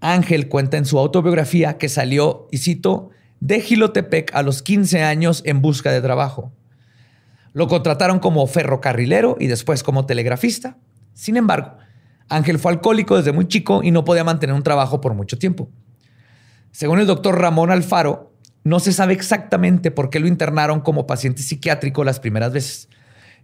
Ángel 0.00 0.48
cuenta 0.48 0.76
en 0.76 0.84
su 0.84 0.98
autobiografía 0.98 1.78
que 1.78 1.88
salió, 1.88 2.48
y 2.50 2.58
cito, 2.58 3.10
de 3.40 3.60
Gilotepec 3.60 4.34
a 4.34 4.42
los 4.42 4.62
15 4.62 5.02
años 5.02 5.42
en 5.44 5.62
busca 5.62 5.92
de 5.92 6.00
trabajo. 6.00 6.52
Lo 7.52 7.68
contrataron 7.68 8.18
como 8.18 8.46
ferrocarrilero 8.46 9.36
y 9.38 9.46
después 9.46 9.82
como 9.82 10.06
telegrafista. 10.06 10.76
Sin 11.14 11.36
embargo, 11.36 11.76
Ángel 12.28 12.58
fue 12.58 12.72
alcohólico 12.72 13.16
desde 13.16 13.32
muy 13.32 13.46
chico 13.48 13.82
y 13.82 13.90
no 13.90 14.04
podía 14.04 14.24
mantener 14.24 14.54
un 14.54 14.62
trabajo 14.62 15.00
por 15.00 15.14
mucho 15.14 15.38
tiempo. 15.38 15.68
Según 16.70 17.00
el 17.00 17.06
doctor 17.06 17.38
Ramón 17.38 17.70
Alfaro, 17.70 18.32
no 18.62 18.80
se 18.80 18.92
sabe 18.92 19.14
exactamente 19.14 19.90
por 19.90 20.10
qué 20.10 20.20
lo 20.20 20.28
internaron 20.28 20.80
como 20.80 21.06
paciente 21.06 21.42
psiquiátrico 21.42 22.04
las 22.04 22.20
primeras 22.20 22.52
veces. 22.52 22.88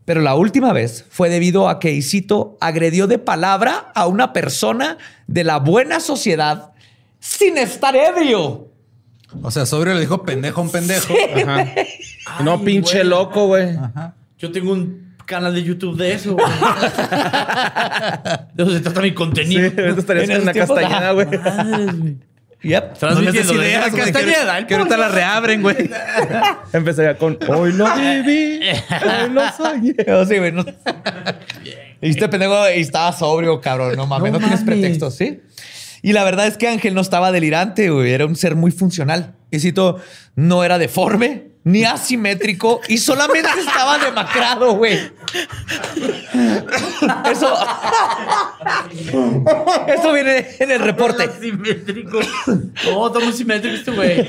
Pero 0.06 0.22
la 0.22 0.34
última 0.36 0.72
vez 0.72 1.04
fue 1.10 1.28
debido 1.28 1.68
a 1.68 1.78
que 1.80 1.92
Isito 1.92 2.56
agredió 2.62 3.06
de 3.06 3.18
palabra 3.18 3.92
a 3.94 4.06
una 4.06 4.32
persona 4.32 4.96
de 5.26 5.44
la 5.44 5.58
buena 5.58 6.00
sociedad 6.00 6.70
sin 7.20 7.58
estar 7.58 7.94
ebrio. 7.94 8.68
O 9.42 9.50
sea, 9.50 9.66
sobrio 9.66 9.92
le 9.94 10.00
dijo 10.00 10.22
pendejo 10.22 10.60
a 10.60 10.64
un 10.64 10.70
pendejo. 10.70 11.12
Ajá. 11.36 11.66
no, 12.44 12.52
Ay, 12.52 12.58
pinche 12.64 12.98
güey. 12.98 13.08
loco, 13.08 13.46
güey. 13.48 13.76
Yo 14.38 14.52
tengo 14.52 14.72
un 14.72 15.14
canal 15.26 15.52
de 15.54 15.62
YouTube 15.64 15.96
de 15.98 16.12
eso. 16.14 16.34
güey. 16.34 16.46
de 18.54 18.62
eso 18.62 18.72
se 18.72 18.80
trata 18.80 19.00
mi 19.02 19.08
Sí, 19.08 19.14
contenido. 19.14 19.64
ahorita 19.76 20.00
estarías 20.00 20.28
En 20.30 20.52
tiempos, 20.52 20.78
castañeda, 20.78 21.10
güey. 21.12 21.26
Yep. 22.62 23.02
No 23.02 23.20
les 23.20 23.32
des 23.34 23.50
ideas, 23.50 23.94
Castañeda. 23.94 24.58
que- 24.60 24.66
Que 24.66 24.74
ahorita 24.74 24.96
la 24.96 25.08
reabren, 25.08 25.62
güey. 25.62 25.76
Empezaría 26.72 27.16
con 27.16 27.38
Hoy 27.48 27.72
lo 27.72 27.86
viví, 27.94 28.60
hoy 29.04 29.30
lo 29.30 29.42
soñé. 29.52 29.94
Pero 29.94 30.24
sí, 30.26 30.38
güey, 30.38 30.52
no- 30.52 30.64
Y 32.00 32.10
este 32.10 32.28
pendejo 32.28 32.66
estaba 32.66 33.12
sobrio, 33.12 33.60
cabrón. 33.60 33.94
No 33.96 34.06
mames, 34.06 34.32
no, 34.32 34.38
No 34.38 34.44
tienes 34.46 34.64
pretextos, 34.64 35.14
¿sí? 35.14 35.40
Y 36.02 36.12
la 36.12 36.24
verdad 36.24 36.46
es 36.46 36.56
que 36.56 36.68
Ángel 36.68 36.94
no 36.94 37.00
estaba 37.00 37.32
delirante, 37.32 37.90
güey. 37.90 38.12
Era 38.12 38.26
un 38.26 38.36
ser 38.36 38.54
muy 38.56 38.70
funcional. 38.70 39.34
Y 39.50 39.60
cito, 39.60 40.00
no 40.34 40.64
era 40.64 40.78
deforme 40.78 41.48
ni 41.66 41.84
asimétrico 41.84 42.80
y 42.86 42.96
solamente 42.96 43.48
estaba 43.58 43.98
demacrado, 43.98 44.74
güey. 44.74 45.00
Eso. 47.28 47.52
Eso 49.88 50.12
viene 50.12 50.46
en 50.60 50.70
el 50.70 50.78
reporte. 50.80 51.28
Simétrico. 51.40 52.20
No, 52.84 53.06
está 53.08 53.18
muy 53.18 53.32
simétrico 53.32 53.74
este 53.74 53.90
güey. 53.90 54.24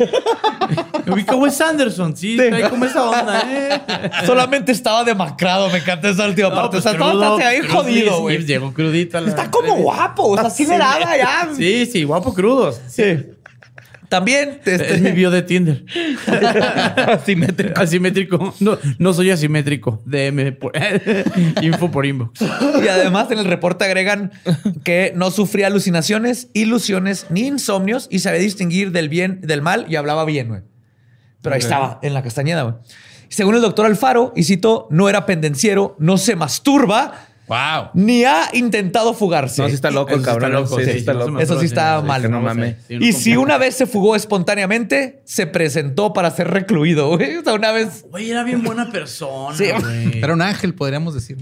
Ubica 1.11 1.35
Wes 1.35 1.61
Anderson. 1.61 2.17
Sí, 2.17 2.37
trae 2.37 2.69
como 2.71 2.85
esa 2.85 3.03
onda, 3.07 3.43
¿eh? 3.45 3.81
Solamente 4.25 4.71
estaba 4.71 5.03
demacrado. 5.03 5.69
Me 5.69 5.77
encanta 5.77 6.09
esa 6.09 6.25
última 6.25 6.49
parte. 6.53 6.77
o 6.77 6.81
sea, 6.81 6.95
crudo, 6.95 7.35
estaba 7.35 7.49
ahí 7.49 7.59
crudo, 7.59 7.73
jodido, 7.83 8.15
sí, 8.15 8.21
güey. 8.21 8.45
Llegó 8.45 8.73
crudito. 8.73 9.17
a 9.19 9.21
la- 9.21 9.29
Está 9.29 9.51
como 9.51 9.75
guapo. 9.75 10.23
O 10.29 10.37
sea, 10.37 10.49
sí 10.49 10.65
le 10.65 10.79
daba 10.79 11.15
ya. 11.15 11.49
Sí, 11.55 11.85
sí, 11.85 12.03
guapo 12.03 12.33
crudos. 12.33 12.81
Sí. 12.87 13.03
También 14.09 14.61
este, 14.65 14.95
Es 14.95 15.01
mi 15.01 15.11
bio 15.11 15.29
de 15.31 15.41
Tinder. 15.41 15.83
Asimétrico. 17.07 17.79
Asimétrico. 17.79 18.55
No, 18.59 18.77
no 18.99 19.13
soy 19.13 19.31
asimétrico. 19.31 20.01
DM. 20.05 20.53
por- 20.53 20.71
info 21.61 21.91
por 21.91 22.05
inbox. 22.05 22.41
Y 22.41 22.87
además 22.87 23.29
en 23.31 23.39
el 23.39 23.45
reporte 23.45 23.85
agregan 23.85 24.31
que 24.83 25.11
no 25.15 25.31
sufría 25.31 25.67
alucinaciones, 25.67 26.49
ilusiones 26.53 27.25
ni 27.29 27.47
insomnios 27.47 28.07
y 28.09 28.19
sabía 28.19 28.39
distinguir 28.39 28.91
del 28.91 29.09
bien, 29.09 29.41
del 29.41 29.61
mal 29.61 29.85
y 29.89 29.95
hablaba 29.95 30.25
bien, 30.25 30.47
güey. 30.49 30.61
Pero 31.41 31.55
ahí 31.55 31.59
estaba, 31.61 31.99
en 32.01 32.13
la 32.13 32.23
castañeda, 32.23 32.63
güey. 32.63 32.75
Según 33.29 33.55
el 33.55 33.61
doctor 33.61 33.85
Alfaro, 33.85 34.31
y 34.37 34.43
cito, 34.45 34.87
no 34.89 35.09
era 35.09 35.25
pendenciero, 35.25 35.97
no 35.99 36.17
se 36.17 36.35
masturba, 36.37 37.26
Wow. 37.47 37.91
ni 37.93 38.25
ha 38.25 38.49
intentado 38.53 39.13
fugarse. 39.13 39.61
No, 39.61 39.69
sí 39.69 39.75
está 39.75 39.89
loco 39.89 40.11
el 40.13 40.19
está 40.19 40.31
cabrón. 40.31 40.51
loco, 40.51 40.77
sí, 40.79 40.85
sí 40.85 40.91
sí, 40.91 40.97
está 40.97 41.13
no 41.13 41.19
se 41.19 41.25
loco. 41.27 41.37
me 41.37 41.43
Eso 41.43 41.59
sí 41.59 41.65
está 41.67 42.01
mal. 42.01 42.21
que 42.21 42.27
no 42.29 42.41
mames. 42.41 42.75
Y 42.89 43.13
si 43.13 43.37
una 43.37 43.57
vez 43.57 43.75
se 43.75 43.85
fugó 43.87 44.15
espontáneamente, 44.17 45.21
se 45.23 45.47
presentó 45.47 46.11
para 46.11 46.29
ser 46.31 46.49
recluido, 46.49 47.15
güey. 47.15 47.37
O 47.37 47.43
sea, 47.43 47.53
una 47.53 47.71
vez... 47.71 48.05
Güey, 48.09 48.31
era 48.31 48.43
bien 48.43 48.63
buena 48.63 48.91
persona. 48.91 49.57
Sí. 49.57 49.65
güey. 49.79 50.17
Era 50.19 50.33
un 50.33 50.41
ángel, 50.41 50.73
podríamos 50.75 51.13
decir. 51.13 51.37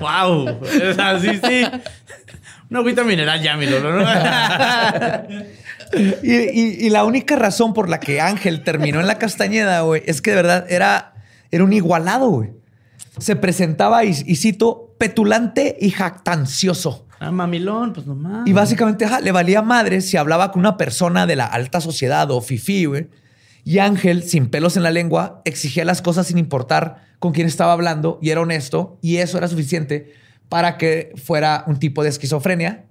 Wow. 0.00 0.60
O 0.60 0.94
sea, 0.94 1.18
sí, 1.18 1.40
sí. 1.44 1.64
Una 2.70 2.78
agüita 2.78 3.02
mineral 3.04 3.42
ya, 3.42 3.56
mi 3.56 3.66
Lolo, 3.66 4.00
¿no? 4.00 4.06
Y, 6.22 6.34
y- 6.34 6.86
y 6.86 6.88
la 6.88 7.04
única 7.04 7.36
razón 7.36 7.74
por 7.74 7.90
la 7.90 8.00
que 8.00 8.18
Ángel 8.18 8.62
terminó 8.64 8.98
en 9.00 9.06
la 9.06 9.18
Castañeda, 9.18 9.82
güey, 9.82 10.02
es 10.06 10.22
que 10.22 10.30
de 10.30 10.36
verdad 10.36 10.64
era, 10.70 11.12
era 11.50 11.64
un 11.64 11.72
igualado, 11.74 12.30
güey. 12.30 12.50
Se 13.18 13.36
presentaba, 13.36 14.04
y, 14.04 14.10
y 14.26 14.36
cito, 14.36 14.94
petulante 14.98 15.76
y 15.80 15.90
jactancioso. 15.90 17.06
Ah, 17.20 17.30
mamilón, 17.30 17.92
pues 17.92 18.06
nomás. 18.06 18.46
Y 18.48 18.52
básicamente 18.52 19.06
le 19.22 19.32
valía 19.32 19.62
madre 19.62 20.00
si 20.00 20.16
hablaba 20.16 20.50
con 20.50 20.60
una 20.60 20.76
persona 20.76 21.26
de 21.26 21.36
la 21.36 21.46
alta 21.46 21.80
sociedad 21.80 22.30
o 22.30 22.40
fifí, 22.40 22.86
güey. 22.86 23.08
Y 23.64 23.78
Ángel, 23.78 24.24
sin 24.24 24.48
pelos 24.48 24.76
en 24.76 24.82
la 24.82 24.90
lengua, 24.90 25.40
exigía 25.44 25.84
las 25.84 26.02
cosas 26.02 26.26
sin 26.26 26.38
importar 26.38 27.04
con 27.20 27.32
quién 27.32 27.46
estaba 27.46 27.72
hablando 27.72 28.18
y 28.20 28.30
era 28.30 28.40
honesto. 28.40 28.98
Y 29.02 29.18
eso 29.18 29.38
era 29.38 29.46
suficiente 29.46 30.14
para 30.48 30.78
que 30.78 31.12
fuera 31.22 31.62
un 31.68 31.78
tipo 31.78 32.02
de 32.02 32.08
esquizofrenia, 32.08 32.86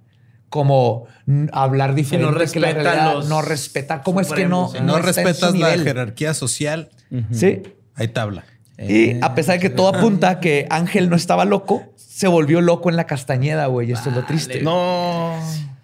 como 0.48 1.06
hablar 1.52 1.94
diferente. 1.94 2.50
que 2.52 2.60
la 2.60 2.68
respeta 2.68 2.82
realidad, 2.82 3.14
los 3.14 3.28
no 3.28 3.42
respetar. 3.42 4.02
¿Cómo 4.02 4.20
es 4.20 4.32
que 4.32 4.46
no? 4.46 4.70
no, 4.72 4.78
en 4.78 4.88
su 4.88 4.96
respetas 5.06 5.54
la 5.58 5.70
jerarquía 5.78 6.32
social, 6.34 6.90
Sí. 7.32 7.62
hay 7.94 8.08
tabla. 8.08 8.44
Y 8.88 9.18
a 9.22 9.34
pesar 9.34 9.56
de 9.56 9.60
que 9.60 9.70
todo 9.70 9.88
apunta 9.88 10.40
que 10.40 10.66
Ángel 10.70 11.08
no 11.08 11.16
estaba 11.16 11.44
loco, 11.44 11.84
se 11.96 12.28
volvió 12.28 12.60
loco 12.60 12.90
en 12.90 12.96
la 12.96 13.06
Castañeda, 13.06 13.66
güey. 13.66 13.90
Y 13.90 13.92
esto 13.92 14.10
es 14.10 14.16
lo 14.16 14.24
triste. 14.24 14.62
No. 14.62 15.34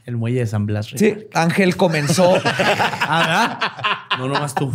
El 0.05 0.16
muelle 0.16 0.40
de 0.40 0.46
San 0.46 0.66
Blas. 0.66 0.86
Sí, 0.94 1.26
Ángel 1.34 1.76
comenzó. 1.76 2.34
Ah, 3.11 3.59
¿verdad? 4.11 4.18
No, 4.18 4.28
nomás 4.28 4.55
tú. 4.55 4.70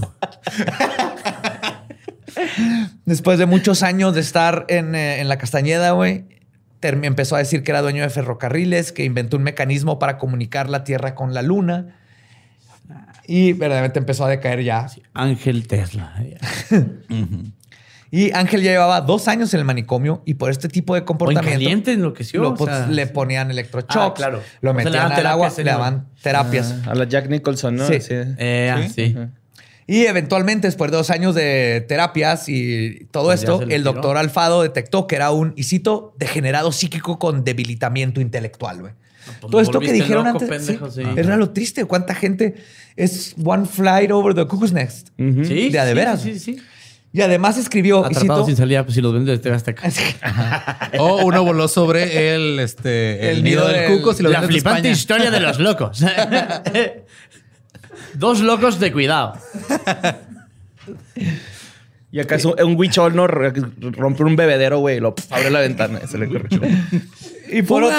Después 3.05 3.37
de 3.37 3.45
muchos 3.45 3.83
años 3.83 4.15
de 4.15 4.21
estar 4.21 4.65
en, 4.69 4.95
eh, 4.95 5.21
en 5.21 5.29
la 5.29 5.37
Castañeda, 5.37 5.91
güey, 5.91 6.25
empezó 6.81 7.35
a 7.35 7.39
decir 7.39 7.63
que 7.63 7.71
era 7.71 7.81
dueño 7.81 8.01
de 8.01 8.09
ferrocarriles, 8.09 8.91
que 8.91 9.03
inventó 9.03 9.37
un 9.37 9.43
mecanismo 9.43 9.99
para 9.99 10.17
comunicar 10.17 10.69
la 10.69 10.83
Tierra 10.83 11.15
con 11.15 11.33
la 11.33 11.41
Luna. 11.41 11.95
Y 13.25 13.53
verdaderamente 13.53 13.99
empezó 13.99 14.25
a 14.25 14.29
decaer 14.29 14.63
ya. 14.63 14.87
Ángel 15.13 15.67
Tesla. 15.67 16.13
Y 18.15 18.31
Ángel 18.33 18.61
ya 18.61 18.69
llevaba 18.69 19.01
dos 19.01 19.27
años 19.27 19.51
en 19.55 19.59
el 19.61 19.65
manicomio 19.65 20.21
y 20.23 20.35
por 20.35 20.51
este 20.51 20.67
tipo 20.67 20.93
de 20.93 20.99
O 20.99 21.01
en 21.01 21.05
comportamiento 21.07 21.51
caliente 21.51 21.93
enloqueció. 21.93 22.41
lo- 22.43 22.49
o 22.49 22.53
pues, 22.55 22.69
sea, 22.69 22.85
le 22.87 23.07
ponían 23.07 23.49
electroshocks, 23.49 23.95
Ah, 23.97 24.13
claro. 24.15 24.39
lo 24.61 24.69
O 24.69 24.73
metían 24.75 25.11
al 25.11 25.25
agua, 25.25 25.51
le 25.57 25.63
daban 25.63 26.07
terapias. 26.21 26.75
Ah, 26.85 26.91
a 26.91 26.95
la 26.95 27.05
Jack 27.05 27.27
Nicholson, 27.29 27.75
¿no? 27.75 27.87
Sí. 27.87 27.97
Eh, 28.11 28.71
ah, 28.71 28.87
sí. 28.93 29.15
Y 29.87 30.05
eventualmente, 30.05 30.67
después 30.67 30.91
de 30.91 30.97
dos 30.97 31.09
años 31.09 31.33
de 31.33 31.83
terapias 31.87 32.47
y 32.49 33.07
todo 33.09 33.25
Pues 33.25 33.39
esto, 33.39 33.63
el 33.63 33.67
tiró. 33.69 33.93
doctor 33.93 34.17
Alfado 34.17 34.61
detectó 34.61 35.07
que 35.07 35.15
era 35.15 35.31
un, 35.31 35.53
y 35.57 35.63
cito, 35.63 36.13
degenerado 36.19 36.71
psíquico 36.71 37.17
con 37.17 37.43
debilitamiento 37.43 38.21
intelectual, 38.21 38.79
güey. 38.81 38.93
pues 39.41 39.51
todo 39.51 39.59
esto 39.59 39.79
que 39.79 39.91
dijeron 39.91 40.25
loco, 40.25 40.37
antes 40.39 40.49
pendejo, 40.49 40.91
sí, 40.91 41.01
sí. 41.03 41.09
era 41.19 41.35
lo 41.35 41.49
triste. 41.49 41.83
¿Cuánta 41.85 42.13
gente 42.13 42.55
es 42.95 43.33
one 43.43 43.65
flight 43.65 44.11
over 44.11 44.35
the 44.35 44.45
cuckoo's 44.45 44.71
nest? 44.71 45.09
Sí, 45.17 45.69
De 45.69 45.79
a 45.79 45.85
de 45.85 45.91
sí, 45.91 45.95
veras. 45.97 46.21
Sí, 46.21 46.33
sí, 46.39 46.55
sí. 46.55 46.61
Y 47.15 47.21
además 47.21 47.57
escribió, 47.59 48.01
y 48.01 48.05
Atrapado 48.07 48.39
cito, 48.39 48.45
sin 48.47 48.55
salida, 48.57 48.83
pues 48.83 48.95
si 48.95 49.01
los 49.01 49.13
vendes 49.13 49.37
de 49.37 49.43
TV 49.43 49.55
Azteca. 49.55 49.87
O 50.99 51.23
uno 51.25 51.43
voló 51.43 51.67
sobre 51.67 52.33
el, 52.35 52.59
este, 52.59 53.29
el, 53.29 53.37
El 53.37 53.43
nido 53.43 53.61
nido 53.61 53.67
del 53.71 53.81
del- 53.89 53.99
cuco. 53.99 54.13
Si 54.15 54.23
lo 54.23 54.31
La 54.31 54.41
flipante 54.41 54.89
España. 54.89 54.91
historia 54.91 55.31
de 55.31 55.39
los 55.39 55.59
locos. 55.59 56.03
Dos 58.15 58.41
locos 58.41 58.79
de 58.79 58.91
cuidado. 58.91 59.33
Y 62.11 62.19
acá 62.19 62.35
es 62.35 62.45
un, 62.45 62.61
un 62.61 62.75
huichol, 62.77 63.15
¿no? 63.15 63.27
Rompe 63.27 64.23
un 64.23 64.35
bebedero, 64.35 64.79
güey. 64.79 64.97
y 64.97 64.99
Lo 64.99 65.15
pf, 65.15 65.33
abre 65.33 65.49
la 65.49 65.61
ventana. 65.61 65.99
y 66.03 66.07
Se 66.07 66.17
le 66.17 66.27
corre. 66.27 66.47
y 67.51 67.61
por 67.63 67.83
otro, 67.83 67.97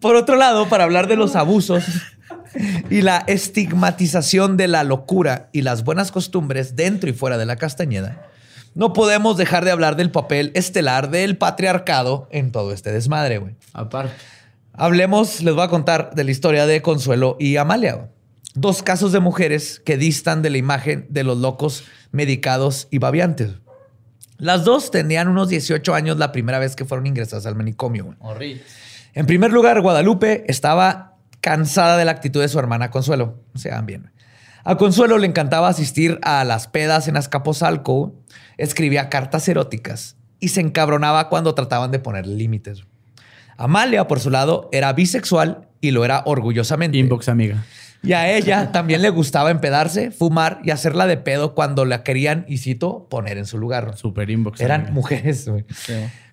por 0.00 0.16
otro 0.16 0.36
lado, 0.36 0.68
para 0.68 0.84
hablar 0.84 1.06
de 1.06 1.16
los 1.16 1.34
abusos 1.36 1.84
y 2.90 3.02
la 3.02 3.24
estigmatización 3.26 4.56
de 4.56 4.68
la 4.68 4.84
locura 4.84 5.48
y 5.52 5.62
las 5.62 5.84
buenas 5.84 6.12
costumbres 6.12 6.76
dentro 6.76 7.10
y 7.10 7.12
fuera 7.12 7.38
de 7.38 7.46
la 7.46 7.56
Castañeda, 7.56 8.28
no 8.74 8.92
podemos 8.92 9.36
dejar 9.36 9.64
de 9.64 9.70
hablar 9.70 9.96
del 9.96 10.10
papel 10.10 10.50
estelar 10.54 11.10
del 11.10 11.36
patriarcado 11.36 12.28
en 12.30 12.50
todo 12.50 12.72
este 12.72 12.92
desmadre, 12.92 13.38
güey. 13.38 13.54
Aparte. 13.72 14.14
Hablemos, 14.72 15.40
les 15.42 15.54
voy 15.54 15.62
a 15.62 15.68
contar 15.68 16.14
de 16.14 16.24
la 16.24 16.32
historia 16.32 16.66
de 16.66 16.82
Consuelo 16.82 17.36
y 17.38 17.56
Amalia. 17.56 18.10
Dos 18.54 18.82
casos 18.82 19.12
de 19.12 19.20
mujeres 19.20 19.80
que 19.84 19.96
distan 19.96 20.42
de 20.42 20.50
la 20.50 20.58
imagen 20.58 21.06
de 21.10 21.22
los 21.22 21.38
locos 21.38 21.84
medicados 22.10 22.88
y 22.90 22.98
babiantes. 22.98 23.52
Las 24.38 24.64
dos 24.64 24.90
tenían 24.90 25.28
unos 25.28 25.48
18 25.48 25.94
años 25.94 26.18
la 26.18 26.32
primera 26.32 26.58
vez 26.58 26.74
que 26.74 26.84
fueron 26.84 27.06
ingresadas 27.06 27.46
al 27.46 27.54
manicomio. 27.54 28.16
Horrible. 28.18 28.62
En 29.14 29.26
primer 29.26 29.52
lugar, 29.52 29.80
Guadalupe 29.80 30.44
estaba 30.48 31.13
cansada 31.44 31.98
de 31.98 32.06
la 32.06 32.12
actitud 32.12 32.40
de 32.40 32.48
su 32.48 32.58
hermana 32.58 32.90
Consuelo. 32.90 33.44
Se 33.54 33.68
dan 33.68 33.84
bien. 33.84 34.10
A 34.64 34.76
Consuelo 34.76 35.18
le 35.18 35.26
encantaba 35.26 35.68
asistir 35.68 36.18
a 36.22 36.42
las 36.42 36.68
pedas 36.68 37.06
en 37.06 37.18
Azcapotzalco, 37.18 38.14
escribía 38.56 39.10
cartas 39.10 39.46
eróticas 39.46 40.16
y 40.40 40.48
se 40.48 40.62
encabronaba 40.62 41.28
cuando 41.28 41.54
trataban 41.54 41.90
de 41.90 41.98
poner 41.98 42.26
límites. 42.26 42.84
Amalia, 43.58 44.08
por 44.08 44.20
su 44.20 44.30
lado, 44.30 44.70
era 44.72 44.94
bisexual 44.94 45.68
y 45.82 45.90
lo 45.90 46.06
era 46.06 46.22
orgullosamente. 46.24 46.96
Inbox, 46.96 47.28
amiga. 47.28 47.62
Y 48.02 48.14
a 48.14 48.30
ella 48.30 48.72
también 48.72 49.02
le 49.02 49.10
gustaba 49.10 49.50
empedarse, 49.50 50.12
fumar 50.12 50.60
y 50.64 50.70
hacerla 50.70 51.06
de 51.06 51.18
pedo 51.18 51.54
cuando 51.54 51.84
la 51.84 52.02
querían, 52.02 52.46
y 52.48 52.56
cito, 52.56 53.06
poner 53.10 53.36
en 53.36 53.44
su 53.44 53.58
lugar. 53.58 53.98
Super 53.98 54.30
inbox. 54.30 54.62
Eran 54.62 54.80
amiga. 54.80 54.94
mujeres. 54.94 55.50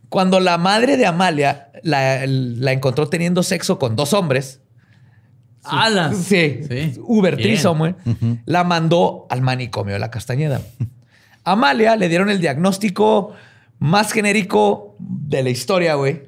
Cuando 0.07 0.39
la 0.39 0.57
madre 0.57 0.95
de 0.95 1.05
Amalia 1.05 1.69
la, 1.83 2.25
la 2.25 2.71
encontró 2.71 3.09
teniendo 3.09 3.43
sexo 3.43 3.77
con 3.77 3.97
dos 3.97 4.13
hombres, 4.13 4.61
¡Alas! 5.63 6.17
sí, 6.17 6.61
Sí. 6.67 6.93
Uber 7.03 7.35
Bien. 7.35 7.49
Trisom, 7.49 7.77
güey, 7.77 7.95
la 8.45 8.63
mandó 8.63 9.27
al 9.29 9.41
manicomio 9.41 9.93
de 9.93 9.99
la 9.99 10.09
Castañeda. 10.11 10.61
Amalia 11.43 11.95
le 11.95 12.09
dieron 12.09 12.29
el 12.29 12.39
diagnóstico 12.39 13.33
más 13.79 14.11
genérico 14.11 14.95
de 14.99 15.43
la 15.43 15.49
historia, 15.49 15.95
güey, 15.95 16.23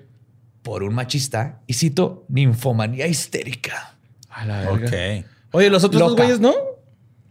por 0.63 0.81
un 0.83 0.93
machista, 0.95 1.59
y 1.67 1.73
cito, 1.73 2.25
ninfomanía 2.29 3.05
histérica. 3.07 3.95
A 4.29 4.45
la 4.45 4.59
verga. 4.61 4.87
Ok. 4.87 5.25
Oye, 5.51 5.69
los 5.69 5.83
otros 5.83 5.99
dos 6.01 6.15
güeyes, 6.15 6.39
¿no? 6.39 6.53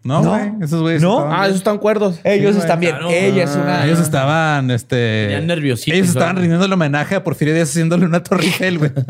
No, 0.04 0.20
No. 0.22 0.30
güey. 0.30 0.52
Esos 0.62 0.80
güeyes 0.82 1.00
No. 1.02 1.18
estaban- 1.18 1.40
Ah, 1.40 1.44
esos 1.46 1.56
están 1.58 1.78
cuerdos. 1.78 2.18
Ellos 2.24 2.54
Sí, 2.54 2.60
están 2.60 2.80
bien. 2.80 2.92
claro. 2.96 3.10
Ella 3.10 3.44
es 3.44 3.54
una... 3.56 3.84
Ellos 3.84 4.00
estaban, 4.00 4.70
este. 4.72 5.28
Ya 5.30 5.40
nerviositos, 5.40 5.94
Ellos 5.96 6.08
estaban 6.08 6.36
rindiendo 6.36 6.64
el 6.66 6.72
homenaje 6.72 7.14
a 7.14 7.22
Porfirio 7.24 7.54
Díaz 7.54 7.70
haciéndole 7.70 8.04
una 8.06 8.20
torre 8.22 8.44
Eiffel, 8.46 8.78
güey. 8.78 8.90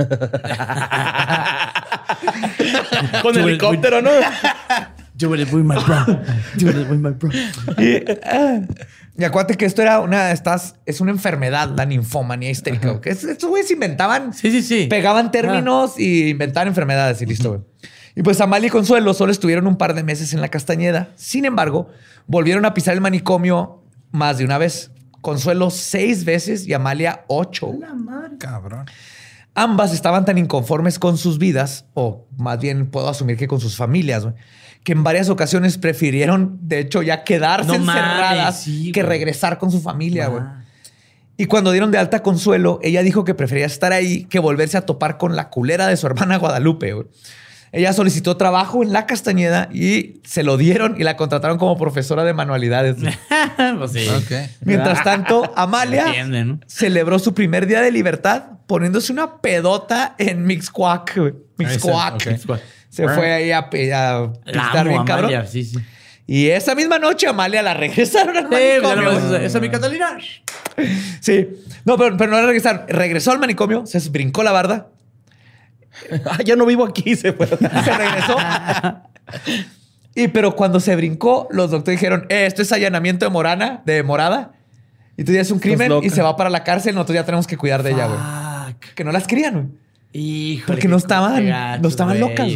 Con 3.23 3.37
helicóptero, 3.39 4.03
¿no? 4.03 4.11
Do 5.15 5.35
it 5.37 5.53
with 5.53 5.63
my 5.63 5.77
bro. 5.77 6.05
Do 6.59 6.71
it 6.71 6.91
with 6.91 6.99
my 6.99 7.11
bro. 7.11 7.31
Y, 7.79 8.03
ah, 8.25 8.61
y 9.17 9.25
acuérdate 9.25 9.57
que 9.57 9.67
esto 9.67 9.83
era 9.83 10.01
una, 10.01 10.33
estás, 10.33 10.77
es 10.87 11.01
una 11.01 11.11
enfermedad, 11.13 11.71
la 11.77 11.85
ninfomanía 11.85 12.51
histérica. 12.51 13.01
que 13.01 13.11
es- 13.11 13.23
estos 13.25 13.49
güeyes 13.51 13.71
inventaban, 13.71 14.33
Sí, 14.33 14.51
sí, 14.51 14.63
sí. 14.63 14.87
pegaban 14.89 15.31
términos 15.31 15.99
y 15.99 16.31
inventaban 16.31 16.69
enfermedades 16.69 17.21
y 17.23 17.27
listo, 17.27 17.51
güey. 17.51 17.61
Y 18.17 18.23
pues 18.23 18.41
Amalia 18.41 18.67
y 18.67 18.71
Consuelo 18.71 19.15
solo 19.15 19.33
estuvieron 19.33 19.67
un 19.67 19.77
par 19.77 19.95
de 19.95 20.03
meses 20.03 20.33
en 20.35 20.41
la 20.41 20.49
Castañeda. 20.49 21.11
Sin 21.17 21.45
embargo, 21.45 21.89
volvieron 22.27 22.65
a 22.65 22.75
pisar 22.75 22.95
el 22.95 23.01
manicomio 23.01 23.83
más 24.11 24.39
de 24.39 24.45
una 24.45 24.59
vez. 24.59 24.91
Consuelo 25.21 25.71
seis 25.71 26.25
veces 26.25 26.67
y 26.67 26.73
Amalia 26.75 27.25
ocho. 27.29 27.71
Cabrón. 28.39 28.87
Ambas 29.55 29.93
estaban 29.93 30.25
tan 30.25 30.39
inconformes 30.39 30.99
con 30.99 31.19
sus 31.19 31.39
vidas, 31.39 31.87
o 31.95 32.27
más 32.39 32.59
bien 32.59 32.91
puedo 32.91 33.09
asumir 33.09 33.37
que 33.37 33.49
con 33.49 33.61
sus 33.61 33.77
familias, 33.77 34.27
que 34.83 34.93
en 34.93 35.05
varias 35.05 35.29
ocasiones 35.29 35.79
prefirieron, 35.79 36.59
de 36.63 36.81
hecho, 36.81 37.03
ya 37.03 37.23
quedarse 37.25 37.67
No 37.67 37.79
mames, 37.79 38.03
encerradas 38.03 38.63
sí, 38.63 38.93
que 38.93 39.03
regresar 39.03 39.59
con 39.59 39.71
su 39.71 39.81
familia, 39.81 40.29
güey. 40.29 40.43
Y 41.37 41.47
cuando 41.47 41.73
dieron 41.73 41.91
de 41.91 41.99
alta 41.99 42.23
Consuelo, 42.23 42.79
ella 42.83 43.03
dijo 43.03 43.25
que 43.25 43.35
prefería 43.35 43.67
estar 43.67 43.93
ahí 43.93 44.25
que 44.25 44.39
volverse 44.39 44.77
a 44.77 44.87
topar 44.87 45.19
con 45.19 45.35
la 45.35 45.51
culera 45.51 45.87
de 45.87 45.97
su 45.97 46.07
hermana 46.07 46.37
Guadalupe. 46.39 46.95
Ella 47.75 47.95
solicitó 47.95 48.37
trabajo 48.37 48.83
en 48.83 48.93
la 48.93 49.07
Castañeda 49.07 49.71
y 49.73 50.21
se 50.25 50.43
lo 50.43 50.59
dieron 50.59 50.95
y 51.01 51.05
la 51.05 51.17
contrataron 51.17 51.57
como 51.57 51.79
profesora 51.79 52.23
de 52.23 52.35
manualidades. 52.35 52.97
pues 53.79 53.93
sí. 53.93 54.07
Mientras 54.61 55.03
tanto, 55.03 55.51
Amalia 55.57 56.07
Entiende, 56.09 56.45
¿no? 56.45 56.61
celebró 56.67 57.19
su 57.19 57.33
primer 57.33 57.67
día 57.67 57.81
de 57.81 57.91
libertad 57.91 58.43
poniéndose 58.67 59.11
una 59.13 59.39
pedota 59.41 60.15
en 60.19 60.45
está, 61.75 62.15
ok. 62.15 62.23
Se 62.91 63.09
fue 63.09 63.33
ahí 63.33 63.51
a, 63.53 63.59
a 63.61 64.33
bien 64.85 65.05
cabrón. 65.05 65.25
Amalia, 65.25 65.47
Sí, 65.47 65.65
sí. 65.65 65.79
Y 66.27 66.49
esa 66.51 66.75
misma 66.75 66.99
noche 66.99 67.27
Amalia 67.27 67.63
la 67.63 67.75
regresaron 67.75 68.37
al 68.37 68.45
Sí, 68.45 68.51
manicomio. 68.83 69.29
güey. 69.29 69.45
esa 69.45 69.59
es 69.59 69.61
mi 69.63 69.71
Catalina. 69.71 70.19
Sí. 71.21 71.49
No, 71.85 71.97
pero, 71.99 72.17
pero 72.17 72.31
no 72.31 72.37
la 72.39 72.47
regresaron. 72.47 72.83
Regresó 72.89 73.33
al 73.33 73.39
manicomio, 73.39 73.87
se 73.87 73.99
brincó 74.11 74.43
la 74.43 74.53
barda, 74.53 74.89
Ah, 76.25 76.39
ya 76.45 76.57
no 76.57 76.67
vivo 76.67 76.85
aquí, 76.85 77.15
se 77.17 77.33
fue. 77.33 77.47
se 77.49 77.57
regresó. 77.59 78.37
y 80.15 80.29
pero 80.29 80.57
cuando 80.57 80.81
se 80.81 80.95
brincó, 80.97 81.49
los 81.51 81.71
doctores 81.71 81.99
dijeron, 82.01 82.27
eh, 82.29 82.47
esto 82.47 82.63
es 82.63 82.73
allanamiento 82.73 83.25
de 83.25 83.31
morana, 83.31 83.83
de 83.85 84.03
morada. 84.03 84.53
Y 85.17 85.25
tú 85.25 85.33
ya 85.33 85.41
es 85.43 85.51
un 85.51 85.59
crimen 85.59 85.93
y 86.03 86.11
se 86.11 86.23
va 86.23 86.37
para 86.37 86.51
la 86.51 86.65
cárcel. 86.65 86.95
Nosotros 86.95 87.15
ya 87.17 87.25
tenemos 87.25 87.47
que 87.47 87.57
cuidar 87.57 87.83
de 87.83 87.91
ella, 87.93 88.07
güey. 88.07 88.19
Que 88.95 89.05
no 89.05 89.13
las 89.13 89.27
querían, 89.27 89.55
güey. 89.55 89.67
Híjole. 90.15 90.67
Porque 90.67 90.89
no 90.89 90.97
estaban- 90.97 91.47
no 91.83 91.89
estaban 91.89 92.19
locas. 92.21 92.49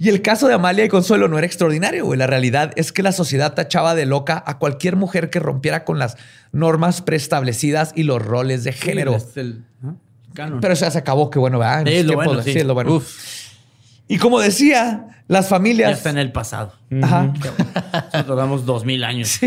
Y 0.00 0.08
el 0.10 0.22
caso 0.22 0.46
de 0.46 0.54
Amalia 0.54 0.84
y 0.84 0.88
Consuelo 0.88 1.26
no 1.26 1.38
era 1.38 1.46
extraordinario, 1.46 2.04
güey. 2.04 2.18
La 2.18 2.28
realidad 2.28 2.70
es 2.76 2.92
que 2.92 3.02
la 3.02 3.10
sociedad 3.10 3.54
tachaba 3.54 3.96
de 3.96 4.06
loca 4.06 4.42
a 4.46 4.58
cualquier 4.58 4.94
mujer 4.94 5.28
que 5.28 5.40
rompiera 5.40 5.84
con 5.84 5.98
las 5.98 6.16
normas 6.52 7.02
preestablecidas 7.02 7.92
y 7.96 8.04
los 8.04 8.24
roles 8.24 8.62
de 8.62 8.72
género. 8.72 9.18
Sí, 9.18 9.40
el, 9.40 9.64
¿no? 9.80 9.98
Canon. 10.38 10.60
Pero 10.60 10.74
ya 10.74 10.88
se 10.90 10.98
acabó, 10.98 11.30
que 11.30 11.40
bueno, 11.40 11.58
¿verdad? 11.58 11.84
Lo 12.04 12.14
bueno, 12.14 12.42
sí. 12.42 12.52
es 12.52 12.64
lo 12.64 12.74
bueno. 12.74 13.02
Y 14.06 14.18
como 14.18 14.38
decía, 14.38 15.22
las 15.26 15.46
ya 15.46 15.50
familias 15.50 15.98
está 15.98 16.10
en 16.10 16.18
el 16.18 16.30
pasado. 16.30 16.74
ajá, 17.02 17.34
Nosotros 18.12 18.64
dos 18.64 18.84
mil 18.84 19.02
años. 19.02 19.40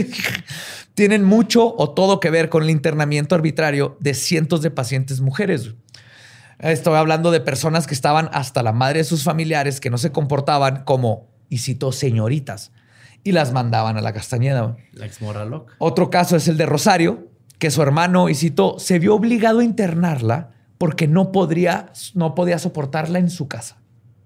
tienen 0.93 1.23
mucho 1.23 1.73
o 1.77 1.91
todo 1.91 2.19
que 2.19 2.29
ver 2.29 2.49
con 2.49 2.63
el 2.63 2.69
internamiento 2.69 3.35
arbitrario 3.35 3.95
de 4.01 4.13
cientos 4.13 4.61
de 4.61 4.69
pacientes 4.69 5.21
mujeres. 5.21 5.73
Estoy 6.59 6.95
hablando 6.95 7.31
de 7.31 7.39
personas 7.39 7.87
que 7.87 7.93
estaban 7.93 8.29
hasta 8.33 8.61
la 8.61 8.73
madre 8.73 8.99
de 8.99 9.03
sus 9.05 9.23
familiares 9.23 9.79
que 9.79 9.89
no 9.89 9.97
se 9.97 10.11
comportaban 10.11 10.83
como, 10.83 11.29
y 11.49 11.59
cito, 11.59 11.91
señoritas, 11.91 12.71
y 13.23 13.31
las 13.31 13.51
mandaban 13.53 13.97
a 13.97 14.01
la 14.01 14.13
castañeda. 14.13 14.75
La. 14.91 15.63
Otro 15.79 16.09
caso 16.09 16.35
es 16.35 16.47
el 16.47 16.57
de 16.57 16.65
Rosario, 16.67 17.29
que 17.57 17.71
su 17.71 17.81
hermano, 17.81 18.29
y 18.29 18.35
cito, 18.35 18.77
se 18.77 18.99
vio 18.99 19.15
obligado 19.15 19.59
a 19.59 19.63
internarla 19.63 20.51
porque 20.81 21.07
no, 21.07 21.31
podría, 21.31 21.91
no 22.15 22.33
podía 22.33 22.57
soportarla 22.57 23.19
en 23.19 23.29
su 23.29 23.47
casa. 23.47 23.77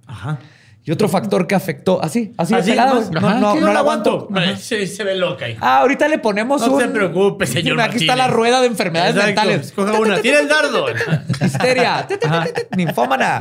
Ajá. 0.07 0.39
Y 0.85 0.91
otro 0.91 1.09
factor 1.09 1.47
que 1.47 1.53
afectó, 1.53 2.01
así, 2.01 2.33
así, 2.37 2.53
de 2.53 2.59
Así, 2.61 2.71
güey. 2.71 3.09
no, 3.11 3.27
ajá, 3.27 3.39
no, 3.41 3.53
que 3.55 3.59
no 3.59 3.73
la 3.73 3.79
aguanto. 3.79 4.29
Ajá. 4.33 4.55
Se, 4.55 4.87
se 4.87 5.03
ve 5.03 5.15
loca 5.15 5.47
ahí. 5.47 5.57
Ah, 5.59 5.79
ahorita 5.79 6.07
le 6.07 6.17
ponemos 6.17 6.65
No 6.65 6.75
un... 6.75 6.81
se 6.81 6.87
preocupe, 6.87 7.45
señor 7.45 7.81
Aquí 7.81 7.97
está 7.97 8.15
la 8.15 8.29
rueda 8.29 8.61
de 8.61 8.67
enfermedades 8.67 9.17
Exacto. 9.17 9.41
mentales. 9.41 9.65
Escoja 9.67 9.99
una. 9.99 10.21
Tira 10.21 10.39
el 10.39 10.47
dardo. 10.47 10.85
Histeria. 11.43 12.05
Te, 12.07 12.17
te, 12.17 12.25
te, 12.29 12.53
te, 12.53 12.63
te, 12.67 12.77
Ninfómana. 12.77 13.37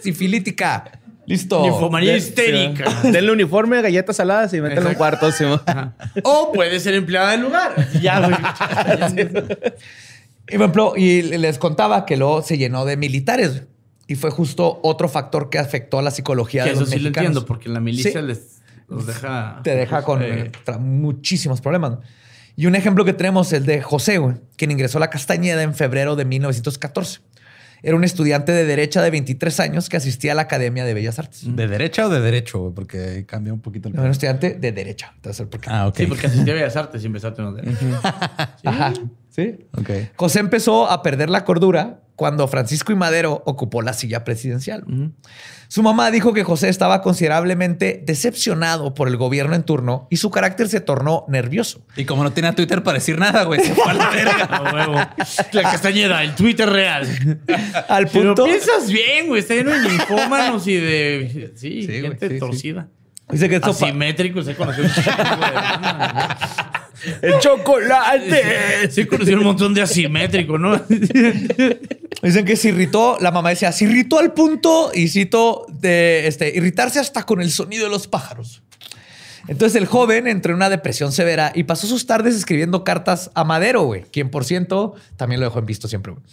Sifilítica. 0.00 0.84
Listo. 1.26 1.62
Ninfomanía 1.62 2.16
histérica. 2.16 2.84
Denle 3.02 3.32
uniforme, 3.32 3.82
galletas 3.82 4.14
saladas 4.14 4.54
y 4.54 4.60
mételo 4.60 4.82
en 4.82 4.86
un 4.86 4.94
cuarto. 4.94 5.32
sí. 5.32 5.44
O 6.22 6.52
puede 6.52 6.78
ser 6.78 6.94
empleada 6.94 7.32
del 7.32 7.40
lugar. 7.40 7.74
Ya, 8.00 8.20
güey. 8.20 8.36
Y, 10.48 10.52
por 10.52 10.62
ejemplo, 10.62 10.92
y 10.96 11.22
les 11.22 11.58
contaba 11.58 12.04
que 12.04 12.16
luego 12.16 12.42
se 12.42 12.58
llenó 12.58 12.84
de 12.84 12.96
militares. 12.96 13.62
Y 14.08 14.16
fue 14.16 14.30
justo 14.30 14.80
otro 14.82 15.08
factor 15.08 15.48
que 15.48 15.58
afectó 15.58 15.98
a 15.98 16.02
la 16.02 16.10
psicología 16.10 16.64
Que 16.64 16.70
de 16.70 16.74
eso 16.74 16.80
los 16.82 16.90
sí 16.90 16.98
lo 16.98 17.08
entiendo, 17.08 17.46
porque 17.46 17.68
en 17.68 17.74
la 17.74 17.80
milicia 17.80 18.10
Sí. 18.12 18.22
les 18.26 18.60
los 18.88 19.06
deja. 19.06 19.60
te 19.62 19.74
deja 19.74 20.02
con 20.02 20.22
Eh, 20.22 20.50
muchísimos 20.80 21.60
problemas. 21.60 21.98
Y 22.56 22.66
un 22.66 22.74
ejemplo 22.74 23.04
que 23.06 23.14
tenemos 23.14 23.46
es 23.46 23.60
el 23.60 23.64
de 23.66 23.80
José, 23.80 24.20
quien 24.56 24.70
ingresó 24.70 24.98
a 24.98 25.00
la 25.00 25.08
Castañeda 25.08 25.62
en 25.62 25.74
febrero 25.74 26.16
de 26.16 26.24
1914. 26.26 27.20
Era 27.84 27.96
un 27.96 28.04
estudiante 28.04 28.52
de 28.52 28.64
derecha 28.64 29.00
de 29.02 29.10
23 29.10 29.58
años 29.60 29.88
que 29.88 29.96
asistía 29.96 30.32
a 30.32 30.34
la 30.34 30.42
Academia 30.42 30.84
de 30.84 30.92
Bellas 30.94 31.18
Artes. 31.18 31.42
¿De 31.46 31.66
derecha 31.66 32.06
o 32.06 32.10
de 32.10 32.20
derecho? 32.20 32.72
Porque 32.74 33.24
cambia 33.26 33.52
un 33.54 33.60
poquito 33.60 33.88
el 33.88 33.94
Era 33.94 34.04
un 34.04 34.10
estudiante 34.10 34.54
de 34.54 34.72
derecha. 34.72 35.12
Entonces, 35.16 35.46
¿por 35.46 35.60
qué? 35.60 35.70
Ah, 35.70 35.86
ok. 35.88 35.96
Sí, 35.96 36.06
porque 36.06 36.26
asistí 36.26 36.50
a 36.50 36.54
Bellas 36.54 36.76
Artes 36.76 37.02
y 37.02 37.06
empezó 37.06 37.28
a 37.28 37.34
tener. 37.34 37.64
Ajá. 38.64 38.92
Sí. 39.34 39.66
Ok. 39.76 39.90
José 40.16 40.40
empezó 40.40 40.90
a 40.90 41.02
perder 41.02 41.30
la 41.30 41.44
cordura 41.44 42.00
cuando 42.16 42.46
Francisco 42.46 42.92
y 42.92 42.94
Madero 42.94 43.42
ocupó 43.46 43.80
la 43.82 43.94
silla 43.94 44.22
presidencial. 44.24 44.84
Su 45.68 45.82
mamá 45.82 46.10
dijo 46.10 46.34
que 46.34 46.44
José 46.44 46.68
estaba 46.68 47.00
considerablemente 47.00 48.02
decepcionado 48.06 48.92
por 48.92 49.08
el 49.08 49.16
gobierno 49.16 49.54
en 49.56 49.62
turno 49.62 50.06
y 50.10 50.18
su 50.18 50.30
carácter 50.30 50.68
se 50.68 50.80
tornó 50.80 51.24
nervioso. 51.28 51.82
Y 51.96 52.04
como 52.04 52.22
no 52.22 52.30
tenía 52.32 52.52
Twitter 52.54 52.82
para 52.82 52.98
decir 52.98 53.18
nada, 53.18 53.44
güey, 53.44 53.60
se 53.60 53.74
fue 53.74 53.90
a 53.90 53.94
la 53.94 54.10
verga. 54.10 54.62
Huevo. 54.74 54.94
La 55.52 55.62
castañeda, 55.62 56.22
el 56.22 56.34
Twitter 56.34 56.68
real. 56.68 57.08
Al 57.88 58.06
punto, 58.08 58.44
piensas 58.44 58.92
bien, 58.92 59.28
güey. 59.28 59.40
Está 59.40 59.54
lleno 59.54 59.70
de 59.70 59.80
ninfómanos 59.88 60.66
y 60.66 60.76
de. 60.76 61.52
Sí, 61.56 61.80
Sí, 61.82 61.86
güey, 61.86 62.02
gente 62.02 62.28
sí. 62.28 62.38
torcida. 62.38 62.88
dice 63.30 63.48
que 63.48 63.54
esto 63.56 63.70
Asimétrico, 63.70 64.42
se 64.42 64.54
conoció 64.54 64.84
un 64.84 64.90
¡El 67.20 67.38
chocolate! 67.40 68.90
Sí, 68.90 69.06
conoció 69.06 69.38
un 69.38 69.44
montón 69.44 69.74
de 69.74 69.82
asimétrico, 69.82 70.58
¿no? 70.58 70.76
Dicen 72.22 72.44
que 72.44 72.56
se 72.56 72.68
irritó, 72.68 73.18
la 73.20 73.30
mamá 73.30 73.50
decía, 73.50 73.72
se 73.72 73.84
irritó 73.84 74.18
al 74.18 74.32
punto, 74.32 74.90
y 74.94 75.08
cito, 75.08 75.66
de 75.68 76.26
este, 76.26 76.56
irritarse 76.56 77.00
hasta 77.00 77.24
con 77.24 77.40
el 77.40 77.50
sonido 77.50 77.84
de 77.84 77.90
los 77.90 78.06
pájaros. 78.06 78.62
Entonces 79.48 79.80
el 79.80 79.86
joven 79.86 80.28
entró 80.28 80.52
en 80.52 80.56
una 80.56 80.70
depresión 80.70 81.10
severa 81.10 81.52
y 81.54 81.64
pasó 81.64 81.86
sus 81.86 82.06
tardes 82.06 82.36
escribiendo 82.36 82.84
cartas 82.84 83.30
a 83.34 83.42
Madero, 83.42 83.82
güey, 83.82 84.02
quien 84.02 84.30
por 84.30 84.44
ciento 84.44 84.94
también 85.16 85.40
lo 85.40 85.46
dejó 85.46 85.58
en 85.58 85.66
visto 85.66 85.88
siempre, 85.88 86.12
güey. 86.12 86.24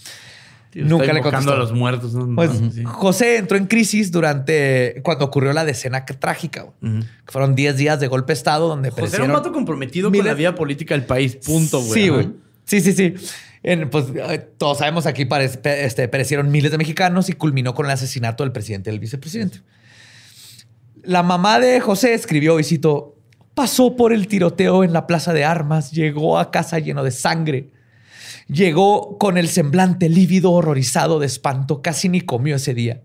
Tío, 0.69 0.85
Nunca 0.85 1.11
le 1.13 1.21
contestó. 1.21 1.53
a 1.53 1.57
los 1.57 1.73
muertos. 1.73 2.13
¿no? 2.13 2.35
Pues 2.35 2.51
Sí. 2.73 2.83
José 2.83 3.37
entró 3.37 3.57
en 3.57 3.65
crisis 3.65 4.11
durante 4.11 5.01
cuando 5.03 5.25
ocurrió 5.25 5.51
la 5.53 5.65
decena 5.65 6.05
trágica. 6.05 6.67
Que 6.81 7.03
fueron 7.31 7.55
10 7.55 7.75
días 7.77 7.99
de 7.99 8.07
golpe 8.07 8.33
de 8.33 8.37
estado 8.37 8.67
donde 8.67 8.91
José 8.91 9.15
era 9.15 9.25
un 9.25 9.33
vato 9.33 9.51
comprometido 9.51 10.11
con 10.11 10.25
la 10.25 10.33
vida 10.35 10.53
política 10.55 10.93
del 10.93 11.05
país. 11.05 11.37
Punto, 11.37 11.79
güey. 11.81 11.93
Sí, 11.93 12.09
güey. 12.09 12.29
Sí, 12.65 12.81
sí, 12.81 12.93
sí. 12.93 13.15
En, 13.63 13.89
pues 13.89 14.05
todos 14.57 14.77
sabemos 14.77 15.05
aquí 15.05 15.25
pare- 15.25 15.45
este, 15.63 16.07
perecieron 16.07 16.49
miles 16.51 16.71
de 16.71 16.77
mexicanos 16.77 17.29
y 17.29 17.33
culminó 17.33 17.73
con 17.73 17.87
el 17.87 17.91
asesinato 17.91 18.43
del 18.43 18.51
presidente 18.51 18.89
y 18.89 18.93
del 18.93 18.99
vicepresidente. 18.99 19.61
La 21.03 21.23
mamá 21.23 21.59
de 21.59 21.79
José 21.79 22.13
escribió 22.13 22.59
y 22.59 22.63
Pasó 23.55 23.95
por 23.97 24.13
el 24.13 24.27
tiroteo 24.27 24.83
en 24.85 24.93
la 24.93 25.07
plaza 25.07 25.33
de 25.33 25.43
armas, 25.43 25.91
llegó 25.91 26.37
a 26.39 26.51
casa 26.51 26.79
lleno 26.79 27.03
de 27.03 27.11
sangre. 27.11 27.69
Llegó 28.51 29.17
con 29.19 29.37
el 29.37 29.47
semblante 29.47 30.09
lívido, 30.09 30.51
horrorizado 30.51 31.19
de 31.19 31.27
espanto, 31.27 31.81
casi 31.81 32.09
ni 32.09 32.21
comió 32.21 32.55
ese 32.55 32.73
día. 32.73 33.01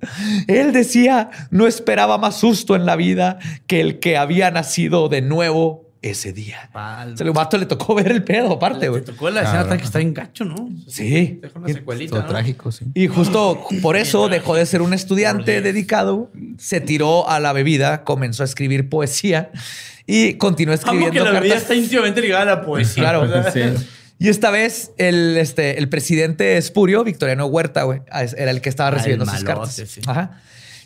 Él 0.49 0.73
decía, 0.73 1.31
no 1.51 1.67
esperaba 1.67 2.17
más 2.19 2.37
susto 2.41 2.75
en 2.77 2.87
la 2.87 2.97
vida 2.97 3.39
que 3.67 3.81
el 3.81 3.99
que 4.01 4.17
había 4.17 4.51
nacido 4.51 5.09
de 5.11 5.21
nuevo 5.21 5.85
ese 6.01 6.33
día. 6.33 6.71
Se 7.15 7.25
le 7.25 7.31
vato 7.31 7.57
le 7.59 7.65
tocó 7.67 7.95
ver 7.95 8.11
el 8.11 8.23
pedo, 8.25 8.53
aparte, 8.53 8.81
Te 8.81 8.89
güey. 8.89 9.03
tocó 9.05 9.31
la 9.31 9.43
escena 9.43 9.67
tan 9.69 9.79
que 9.79 9.85
está 9.85 10.01
en 10.01 10.13
gacho, 10.15 10.45
¿no? 10.45 10.69
Sí. 10.87 11.39
Deja 11.43 11.59
una 11.59 11.69
secuelita, 11.69 12.11
Todo 12.17 12.23
¿no? 12.23 12.29
trágico, 12.29 12.73
sí. 12.73 12.85
Y 12.95 13.07
justo 13.07 13.67
por 13.81 13.97
eso 13.97 14.29
dejó 14.29 14.55
de 14.55 14.67
ser 14.67 14.83
un 14.83 14.93
estudiante 14.93 15.61
dedicado, 15.63 16.31
se 16.59 16.81
tiró 16.81 17.29
a 17.29 17.41
la 17.41 17.53
bebida, 17.55 18.05
comenzó 18.05 18.43
a 18.43 18.47
escribir 18.47 18.89
poesía 18.91 19.51
y 20.07 20.35
continuó 20.35 20.75
escribiendo 20.75 21.11
que 21.13 21.21
la 21.21 21.41
cartas. 21.41 21.63
está 21.63 21.75
íntimamente 21.75 22.21
ligada 22.21 22.43
a 22.43 22.57
la 22.57 22.63
poesía. 22.67 23.03
Claro. 23.03 23.51
Sí. 23.51 23.61
Y 24.19 24.29
esta 24.29 24.51
vez 24.51 24.93
el, 24.97 25.37
este, 25.37 25.79
el 25.79 25.89
presidente 25.89 26.57
espurio, 26.57 27.05
Victoriano 27.05 27.47
Huerta, 27.47 27.83
güey, 27.83 28.01
era 28.37 28.51
el 28.51 28.61
que 28.61 28.69
estaba 28.69 28.89
Ah, 28.89 28.93
recibiendo 28.93 29.25
sus 29.27 29.35
malote, 29.43 29.47
cartas. 29.53 29.75
sí. 29.91 30.01
Ajá. 30.07 30.41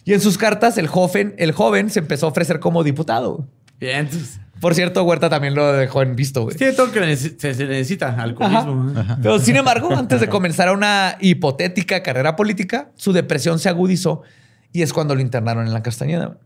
Y 0.04 0.14
en 0.14 0.20
sus 0.20 0.38
cartas, 0.38 0.78
el 0.78 0.86
joven, 0.86 1.34
el 1.38 1.52
joven 1.52 1.90
se 1.90 1.98
empezó 1.98 2.26
a 2.26 2.28
ofrecer 2.30 2.60
como 2.60 2.82
diputado. 2.82 3.46
Bien, 3.78 3.98
entonces. 4.00 4.40
Por 4.60 4.74
cierto, 4.74 5.04
Huerta 5.04 5.28
también 5.30 5.54
lo 5.54 5.72
dejó 5.72 6.02
en 6.02 6.16
visto, 6.16 6.42
güey. 6.42 6.56
Tiene 6.56 6.72
todo 6.72 6.90
que 6.90 7.16
se, 7.16 7.36
se 7.54 7.66
necesita. 7.66 8.08
Alcoholismo. 8.20 8.92
Pero 9.22 9.38
sin 9.38 9.54
embargo, 9.56 9.94
antes 9.94 10.20
de 10.20 10.28
comenzar 10.28 10.72
una 10.74 11.16
hipotética 11.20 12.02
carrera 12.02 12.34
política, 12.34 12.90
su 12.96 13.12
depresión 13.12 13.58
se 13.60 13.68
agudizó 13.68 14.22
y 14.72 14.82
es 14.82 14.92
cuando 14.92 15.14
lo 15.14 15.20
internaron 15.20 15.66
en 15.66 15.72
la 15.72 15.82
Castañeda. 15.82 16.38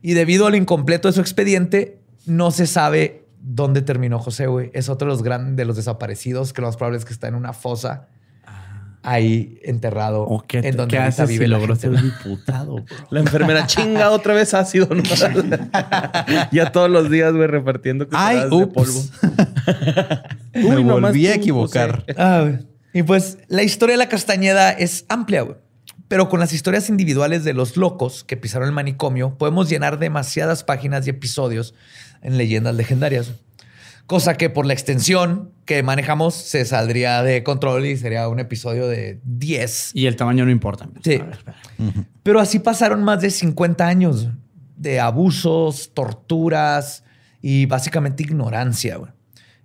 Y 0.00 0.14
debido 0.14 0.46
al 0.46 0.54
incompleto 0.54 1.08
de 1.08 1.12
su 1.12 1.20
expediente, 1.20 1.98
no 2.24 2.50
se 2.50 2.66
sabe 2.66 3.19
dónde 3.40 3.82
terminó 3.82 4.18
José, 4.18 4.46
güey. 4.46 4.70
Es 4.74 4.88
otro 4.88 5.08
de 5.08 5.14
los 5.14 5.22
grandes 5.22 5.56
de 5.56 5.64
los 5.64 5.76
desaparecidos, 5.76 6.52
que 6.52 6.60
lo 6.60 6.68
más 6.68 6.76
probable 6.76 6.98
es 6.98 7.04
que 7.04 7.12
está 7.12 7.28
en 7.28 7.34
una 7.34 7.52
fosa 7.52 8.08
ahí 9.02 9.58
enterrado 9.62 10.22
¿O 10.24 10.42
qué, 10.46 10.58
en 10.58 10.76
donde 10.76 10.92
qué 10.92 10.98
ahorita 11.02 11.22
haces 11.22 11.28
vive 11.28 11.46
si 11.46 11.50
la 11.50 11.58
logró 11.58 11.74
ser 11.74 11.92
diputado, 12.00 12.74
bro? 12.76 13.06
La 13.10 13.20
enfermera 13.20 13.66
chinga 13.66 14.10
otra 14.10 14.34
vez 14.34 14.52
ácido. 14.54 14.88
¿no? 14.90 15.02
ya 16.52 16.72
todos 16.72 16.90
los 16.90 17.10
días, 17.10 17.32
güey, 17.32 17.46
repartiendo 17.46 18.06
Ay, 18.12 18.42
de 18.42 18.66
polvo. 18.66 19.02
Me 20.54 20.76
Uy, 20.76 20.82
volví 20.82 21.26
a 21.28 21.34
equivocar. 21.34 22.04
Ah, 22.16 22.50
y 22.92 23.02
pues 23.02 23.38
la 23.48 23.62
historia 23.62 23.94
de 23.94 23.98
la 23.98 24.08
Castañeda 24.08 24.72
es 24.72 25.04
amplia, 25.08 25.42
güey. 25.42 25.56
Pero 26.10 26.28
con 26.28 26.40
las 26.40 26.52
historias 26.52 26.88
individuales 26.88 27.44
de 27.44 27.54
los 27.54 27.76
locos 27.76 28.24
que 28.24 28.36
pisaron 28.36 28.66
el 28.66 28.74
manicomio, 28.74 29.38
podemos 29.38 29.68
llenar 29.68 30.00
demasiadas 30.00 30.64
páginas 30.64 31.06
y 31.06 31.10
episodios 31.10 31.72
en 32.20 32.36
leyendas 32.36 32.74
legendarias. 32.74 33.30
Cosa 34.06 34.34
que 34.34 34.50
por 34.50 34.66
la 34.66 34.72
extensión 34.72 35.52
que 35.66 35.84
manejamos 35.84 36.34
se 36.34 36.64
saldría 36.64 37.22
de 37.22 37.44
control 37.44 37.86
y 37.86 37.96
sería 37.96 38.26
un 38.26 38.40
episodio 38.40 38.88
de 38.88 39.20
10. 39.22 39.92
Y 39.94 40.06
el 40.06 40.16
tamaño 40.16 40.44
no 40.44 40.50
importa. 40.50 40.88
Sí. 41.04 41.14
A 41.14 41.22
ver, 41.22 41.34
espera. 41.34 41.58
Pero 42.24 42.40
así 42.40 42.58
pasaron 42.58 43.04
más 43.04 43.20
de 43.20 43.30
50 43.30 43.86
años 43.86 44.30
de 44.76 44.98
abusos, 44.98 45.92
torturas 45.94 47.04
y 47.40 47.66
básicamente 47.66 48.24
ignorancia. 48.24 48.96
güey. 48.96 49.12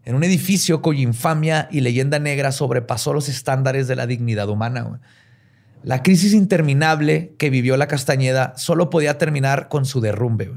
En 0.03 0.13
un 0.13 0.23
edificio 0.23 0.83
cuya 0.83 1.01
infamia 1.01 1.67
y 1.71 1.81
leyenda 1.81 2.19
negra 2.19 2.51
sobrepasó 2.51 3.13
los 3.13 3.29
estándares 3.29 3.87
de 3.87 3.95
la 3.95 4.05
dignidad 4.05 4.47
humana. 4.47 4.81
güey. 4.83 4.99
La 5.85 6.01
crisis 6.01 6.33
interminable 6.33 7.35
que 7.37 7.51
vivió 7.51 7.77
la 7.77 7.87
Castañeda 7.87 8.53
solo 8.57 8.89
podía 8.89 9.19
terminar 9.19 9.69
con 9.69 9.85
su 9.85 10.01
derrumbe. 10.01 10.51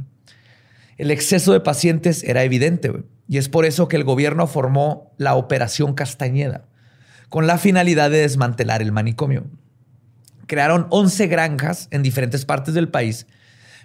El 0.97 1.11
exceso 1.11 1.53
de 1.53 1.61
pacientes 1.61 2.25
era 2.25 2.45
evidente 2.45 3.05
y 3.29 3.37
es 3.37 3.51
por 3.51 3.67
eso 3.67 3.89
que 3.89 3.97
el 3.97 4.05
gobierno 4.05 4.47
formó 4.47 5.13
la 5.19 5.35
Operación 5.35 5.93
Castañeda 5.93 6.65
con 7.29 7.47
la 7.47 7.59
finalidad 7.59 8.11
de 8.11 8.23
desmantelar 8.23 8.81
el 8.81 8.91
manicomio 8.91 9.45
crearon 10.49 10.87
11 10.91 11.29
granjas 11.29 11.89
en 11.93 12.03
diferentes 12.03 12.45
partes 12.45 12.75
del 12.75 12.89
país, 12.89 13.27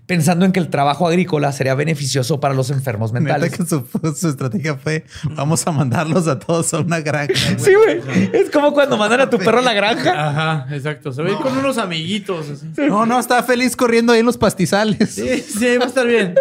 pensando 0.06 0.46
en 0.46 0.52
que 0.52 0.60
el 0.60 0.70
trabajo 0.70 1.08
agrícola 1.08 1.52
sería 1.52 1.76
beneficioso 1.76 2.40
para 2.40 2.54
los 2.54 2.70
enfermos 2.70 3.14
mentales. 3.14 3.52
que 3.56 3.66
su, 3.66 3.86
su 4.16 4.30
estrategia 4.30 4.76
fue 4.76 5.06
vamos 5.32 5.66
a 5.66 5.72
mandarlos 5.72 6.28
a 6.28 6.38
todos 6.40 6.74
a 6.74 6.80
una 6.80 7.00
granja. 7.00 7.34
güey. 7.58 7.60
Sí, 7.60 7.72
güey. 7.74 8.30
Es 8.34 8.50
como 8.50 8.74
cuando 8.74 8.98
mandan 8.98 9.22
a 9.22 9.30
tu 9.30 9.38
perro 9.38 9.60
a 9.60 9.62
la 9.62 9.74
granja. 9.74 10.30
Ajá, 10.30 10.76
exacto. 10.76 11.12
Se 11.12 11.22
va 11.22 11.30
a 11.30 11.32
ir 11.32 11.38
con 11.38 11.58
unos 11.58 11.78
amiguitos. 11.78 12.50
así. 12.50 12.68
No, 12.90 13.06
no, 13.06 13.20
estaba 13.20 13.44
feliz 13.44 13.76
corriendo 13.76 14.14
ahí 14.14 14.20
en 14.20 14.26
los 14.26 14.38
pastizales. 14.38 15.10
Sí, 15.14 15.40
sí, 15.42 15.78
va 15.78 15.86
a 15.86 15.88
estar 15.88 16.06
bien. 16.08 16.36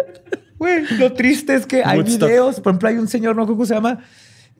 Güey, 0.57 0.85
lo 0.97 1.13
triste 1.13 1.55
es 1.55 1.65
que 1.65 1.83
hay 1.83 1.99
Woodstock. 1.99 2.29
videos. 2.29 2.59
Por 2.59 2.71
ejemplo, 2.71 2.89
hay 2.89 2.97
un 2.97 3.07
señor, 3.07 3.35
no 3.35 3.45
cómo 3.47 3.65
se 3.65 3.73
llama, 3.73 3.99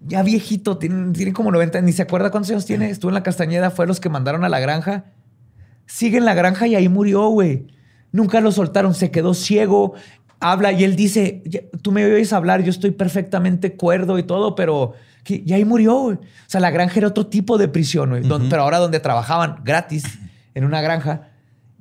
ya 0.05 0.21
viejito, 0.23 0.77
tiene, 0.77 1.13
tiene 1.13 1.31
como 1.33 1.49
90, 1.51 1.81
ni 1.81 1.93
se 1.93 2.01
acuerda 2.01 2.29
cuántos 2.31 2.51
años 2.51 2.65
tiene. 2.65 2.89
Estuvo 2.89 3.09
en 3.09 3.15
la 3.15 3.23
Castañeda, 3.23 3.69
fue 3.71 3.87
los 3.87 3.99
que 3.99 4.09
mandaron 4.09 4.43
a 4.43 4.49
la 4.49 4.59
granja. 4.59 5.05
Sigue 5.85 6.17
en 6.17 6.25
la 6.25 6.33
granja 6.33 6.67
y 6.67 6.75
ahí 6.75 6.89
murió, 6.89 7.27
güey. 7.27 7.67
Nunca 8.13 8.39
lo 8.39 8.53
soltaron, 8.53 8.93
se 8.93 9.11
quedó 9.11 9.33
ciego. 9.33 9.93
Habla 10.39 10.71
y 10.71 10.83
él 10.85 10.95
dice, 10.95 11.41
"Ya- 11.45 11.61
tú 11.81 11.91
me 11.91 12.05
oyes 12.05 12.31
hablar, 12.31 12.63
yo 12.63 12.69
estoy 12.69 12.91
perfectamente 12.91 13.75
cuerdo 13.75 14.17
y 14.17 14.23
todo, 14.23 14.55
pero... 14.55 14.93
que- 15.25 15.41
Y 15.45 15.53
ahí 15.53 15.63
murió, 15.65 15.93
güey. 15.95 16.15
O 16.17 16.19
sea, 16.47 16.59
la 16.61 16.69
granja 16.69 16.99
era 16.99 17.07
otro 17.09 17.27
tipo 17.27 17.57
de 17.57 17.67
prisión, 17.69 18.09
güey. 18.11 18.23
Pero 18.49 18.61
ahora 18.61 18.77
donde 18.79 18.99
trabajaban 18.99 19.57
gratis 19.63 20.03
en 20.53 20.63
una 20.65 20.81
granja, 20.81 21.29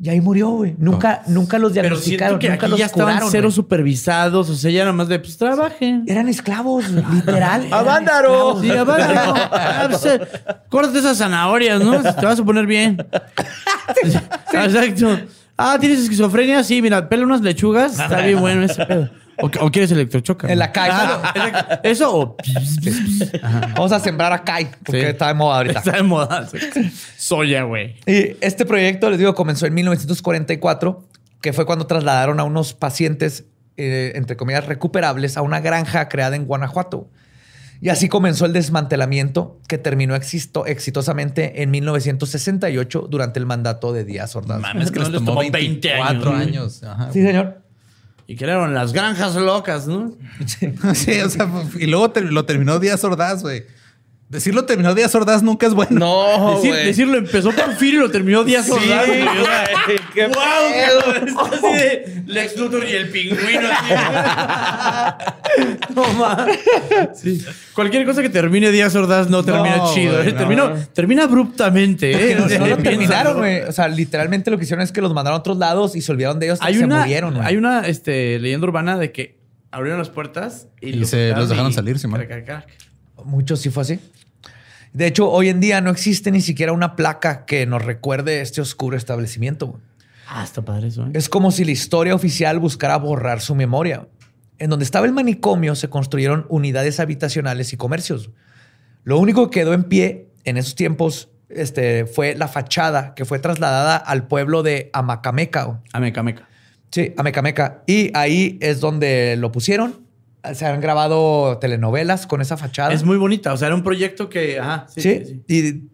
y 0.00 0.08
ahí 0.08 0.20
murió, 0.20 0.48
güey. 0.50 0.74
Nunca, 0.78 1.22
nunca 1.28 1.58
los 1.58 1.74
diagnosticaron, 1.74 2.38
que 2.38 2.48
nunca 2.48 2.66
aquí 2.66 2.70
los 2.70 2.78
ya 2.78 2.86
estaban 2.86 3.14
curaron. 3.14 3.30
cero 3.30 3.48
güey. 3.48 3.54
supervisados. 3.54 4.48
O 4.50 4.54
sea, 4.54 4.70
ya 4.70 4.80
nada 4.80 4.92
más 4.92 5.08
de, 5.08 5.18
pues, 5.20 5.36
trabajen. 5.38 6.04
Eran 6.08 6.28
esclavos, 6.28 6.88
literal. 6.90 7.66
eran 7.66 7.72
¡Avándaro! 7.80 8.60
Sí, 8.60 8.68
no. 8.68 8.84
Ah, 8.88 9.86
pues, 9.90 10.06
eh, 10.06 10.20
córtate 10.70 10.98
esas 11.00 11.18
zanahorias, 11.18 11.80
¿no? 11.82 12.00
Te 12.00 12.26
vas 12.26 12.38
a 12.40 12.44
poner 12.44 12.66
bien. 12.66 12.96
Exacto. 14.52 15.18
Ah, 15.62 15.78
¿tienes 15.78 16.00
esquizofrenia? 16.00 16.62
Sí, 16.64 16.82
mira, 16.82 17.08
pela 17.08 17.24
unas 17.24 17.40
lechugas. 17.40 17.98
Está 17.98 18.20
bien 18.22 18.40
bueno 18.40 18.62
ese 18.64 18.84
pedo. 18.84 19.10
O, 19.40 19.46
o 19.64 19.70
quieres 19.70 19.90
electrochoca. 19.90 20.52
En 20.52 20.58
la 20.58 20.72
calle. 20.72 20.92
Ah. 20.94 21.80
Eso 21.82 22.14
o... 22.16 22.36
Vamos 23.74 23.92
a 23.92 23.98
sembrar 24.00 24.32
acá, 24.32 24.58
porque 24.84 25.00
Sí. 25.00 25.06
está 25.08 25.28
de 25.28 25.34
moda 25.34 25.56
ahorita. 25.56 25.78
Está 25.80 25.92
de 25.92 26.02
moda. 26.02 26.48
Soya, 27.16 27.62
güey. 27.64 27.96
Y 28.06 28.36
este 28.40 28.66
proyecto, 28.66 29.08
les 29.10 29.18
digo, 29.18 29.34
comenzó 29.34 29.66
en 29.66 29.74
1944, 29.74 31.04
que 31.40 31.52
fue 31.52 31.64
cuando 31.66 31.86
trasladaron 31.86 32.40
a 32.40 32.44
unos 32.44 32.74
pacientes, 32.74 33.44
eh, 33.76 34.12
entre 34.14 34.36
comillas, 34.36 34.66
recuperables 34.66 35.36
a 35.36 35.42
una 35.42 35.60
granja 35.60 36.08
creada 36.08 36.36
en 36.36 36.44
Guanajuato. 36.44 37.08
Y 37.82 37.88
así 37.88 38.08
comenzó 38.08 38.46
el 38.46 38.52
desmantelamiento 38.52 39.58
que 39.68 39.76
terminó 39.76 40.14
existo- 40.14 40.64
exitosamente 40.66 41.62
en 41.62 41.70
1968 41.72 43.08
durante 43.10 43.40
el 43.40 43.46
mandato 43.46 43.92
de 43.92 44.04
Díaz 44.04 44.36
Ordaz. 44.36 44.60
Mames, 44.60 44.90
que 44.92 45.00
No, 45.00 45.04
les 45.06 45.12
les 45.12 45.18
tomó 45.20 45.30
tomó 45.32 45.40
20 45.40 45.58
24 45.58 46.30
años, 46.32 46.46
años. 46.46 46.82
Ajá. 46.84 47.12
Sí, 47.12 47.22
señor. 47.22 47.60
Y 48.28 48.36
crearon 48.36 48.72
las 48.72 48.92
granjas 48.92 49.34
locas, 49.34 49.88
¿no? 49.88 50.12
Sí, 50.46 50.72
o 51.24 51.28
sea, 51.28 51.50
y 51.78 51.86
luego 51.86 52.12
lo 52.20 52.44
terminó 52.44 52.78
Díaz 52.78 53.02
Ordaz, 53.02 53.42
güey. 53.42 53.64
Decirlo 54.32 54.64
terminó 54.64 54.94
Díaz 54.94 55.14
Ordaz 55.14 55.42
nunca 55.42 55.66
es 55.66 55.74
bueno. 55.74 55.90
No, 56.00 56.54
Decir- 56.56 56.70
güey. 56.70 56.86
decirlo 56.86 57.18
empezó 57.18 57.52
Porfirio 57.52 58.00
y 58.00 58.02
lo 58.04 58.10
terminó 58.10 58.44
Díaz 58.44 58.68
Ordaz. 58.70 59.06
güey. 59.06 59.20
Qué 60.14 60.26
¡Wow! 60.26 60.34
cabrón! 60.34 61.28
Está 61.28 61.42
así 61.42 61.76
de 61.78 62.22
Lex 62.26 62.56
Luthor 62.56 62.84
y 62.88 62.92
el 62.92 63.10
pingüino. 63.10 63.68
así. 63.70 63.92
no. 65.94 67.14
Sí. 67.14 67.44
Cualquier 67.74 68.06
cosa 68.06 68.22
que 68.22 68.30
termine 68.30 68.70
Díaz 68.70 68.94
Ordaz 68.96 69.28
no 69.28 69.44
termina 69.44 69.76
No, 69.76 69.94
chido. 69.94 70.14
güey, 70.22 70.28
¿eh? 70.30 70.56
no. 70.56 70.72
Termina 70.94 71.24
abruptamente. 71.24 72.10
¿eh? 72.32 72.34
No, 72.34 72.40
no 72.40 72.48
lo 72.48 72.48
Piénsalo. 72.48 72.82
terminaron, 72.82 73.36
güey. 73.38 73.60
O 73.62 73.72
sea, 73.72 73.86
literalmente 73.88 74.50
lo 74.50 74.56
que 74.56 74.64
hicieron 74.64 74.82
es 74.82 74.92
que 74.92 75.02
los 75.02 75.12
mandaron 75.12 75.36
a 75.36 75.40
otros 75.40 75.58
lados 75.58 75.94
y 75.94 76.00
se 76.00 76.10
olvidaron 76.10 76.38
de 76.38 76.46
ellos 76.46 76.58
y 76.62 76.66
Hay 76.66 76.74
se 76.76 76.84
una, 76.84 77.00
murieron. 77.00 77.34
güey. 77.34 77.46
hay 77.46 77.56
una 77.58 77.86
este, 77.86 78.38
leyenda 78.38 78.66
urbana 78.66 78.96
de 78.98 79.12
que 79.12 79.38
abrieron 79.70 79.98
las 79.98 80.08
puertas 80.10 80.68
y, 80.80 81.00
Y 81.00 81.04
se 81.04 81.32
los 81.36 81.48
dejaron 81.50 81.72
salir, 81.72 81.98
Simón. 81.98 82.20
Crac, 82.20 82.28
crac, 82.28 82.44
crac. 82.46 82.91
Muchos 83.24 83.60
sí 83.60 83.70
fue 83.70 83.82
así. 83.82 84.00
De 84.92 85.06
hecho, 85.06 85.30
hoy 85.30 85.48
en 85.48 85.60
día 85.60 85.80
no 85.80 85.90
existe 85.90 86.30
ni 86.30 86.40
siquiera 86.40 86.72
una 86.72 86.96
placa 86.96 87.46
que 87.46 87.64
nos 87.66 87.82
recuerde 87.82 88.40
este 88.42 88.60
oscuro 88.60 88.96
establecimiento. 88.96 89.68
güey. 89.68 89.82
Ah, 90.28 90.44
está 90.44 90.62
padre 90.62 90.88
eso. 90.88 91.06
¿eh? 91.06 91.10
Es 91.14 91.28
como 91.28 91.50
si 91.50 91.64
la 91.64 91.72
historia 91.72 92.14
oficial 92.14 92.58
buscara 92.58 92.96
borrar 92.96 93.40
su 93.40 93.54
memoria. 93.54 94.08
En 94.58 94.70
donde 94.70 94.84
estaba 94.84 95.06
el 95.06 95.12
manicomio 95.12 95.74
se 95.74 95.88
construyeron 95.88 96.46
unidades 96.48 97.00
habitacionales 97.00 97.72
y 97.72 97.76
comercios. 97.76 98.30
Lo 99.04 99.18
único 99.18 99.50
que 99.50 99.60
quedó 99.60 99.74
en 99.74 99.84
pie 99.84 100.28
en 100.44 100.56
esos 100.56 100.74
tiempos 100.74 101.30
este, 101.48 102.06
fue 102.06 102.34
la 102.34 102.48
fachada 102.48 103.14
que 103.14 103.24
fue 103.24 103.38
trasladada 103.38 103.96
al 103.96 104.26
pueblo 104.26 104.62
de 104.62 104.90
Amacameca. 104.92 105.64
güey. 105.64 105.78
Ameca, 105.92 106.22
meca. 106.22 106.48
Sí, 106.90 107.14
Amecameca. 107.16 107.82
Y 107.86 108.10
ahí 108.16 108.58
es 108.60 108.80
donde 108.80 109.36
lo 109.36 109.50
pusieron. 109.52 110.06
Se 110.54 110.66
han 110.66 110.80
grabado 110.80 111.58
telenovelas 111.58 112.26
con 112.26 112.40
esa 112.40 112.56
fachada. 112.56 112.92
Es 112.92 113.04
muy 113.04 113.16
bonita. 113.16 113.52
O 113.52 113.56
sea, 113.56 113.68
era 113.68 113.74
un 113.76 113.82
proyecto 113.82 114.28
que. 114.28 114.58
Ajá. 114.58 114.86
Sí. 114.88 115.00
Sí, 115.00 115.22
sí, 115.24 115.42
sí. 115.48 115.88
y 115.88 115.92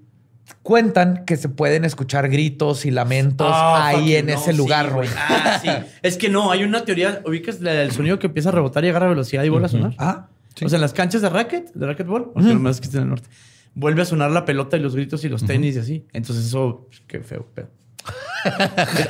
cuentan 0.62 1.24
que 1.26 1.36
se 1.36 1.48
pueden 1.48 1.84
escuchar 1.84 2.28
gritos 2.28 2.84
y 2.86 2.90
lamentos 2.90 3.46
Ah, 3.50 3.88
ahí 3.88 4.14
en 4.16 4.26
no, 4.26 4.32
ese 4.32 4.52
sí, 4.52 4.56
lugar, 4.56 4.92
güey. 4.92 5.08
Ah, 5.16 5.58
sí. 5.62 5.68
Es 6.02 6.16
que 6.16 6.28
no, 6.28 6.50
hay 6.50 6.64
una 6.64 6.84
teoría. 6.84 7.22
¿Ubicas 7.26 7.60
la 7.60 7.72
del 7.72 7.90
sonido 7.92 8.18
que 8.18 8.26
empieza 8.28 8.48
a 8.48 8.52
rebotar 8.52 8.84
y 8.84 8.88
agarra 8.88 9.08
velocidad 9.08 9.44
y 9.44 9.48
vuelve 9.50 9.66
a 9.66 9.68
sonar? 9.70 9.94
Ah, 9.98 10.28
O 10.64 10.68
sea, 10.68 10.76
en 10.76 10.80
las 10.80 10.92
canchas 10.92 11.22
de 11.22 11.28
racket, 11.28 11.72
de 11.74 11.86
racquetball, 11.86 12.32
o 12.34 12.42
sea, 12.42 12.52
nomás 12.52 12.80
que 12.80 12.86
está 12.86 12.98
en 12.98 13.04
el 13.04 13.08
norte, 13.10 13.28
vuelve 13.74 14.02
a 14.02 14.04
sonar 14.04 14.30
la 14.30 14.44
pelota 14.44 14.76
y 14.76 14.80
los 14.80 14.94
gritos 14.94 15.22
y 15.24 15.28
los 15.28 15.44
tenis 15.44 15.76
y 15.76 15.78
así. 15.78 16.06
Entonces, 16.12 16.46
eso, 16.46 16.86
pues, 16.88 17.02
qué 17.06 17.20
feo, 17.20 17.46
pero. 17.54 17.68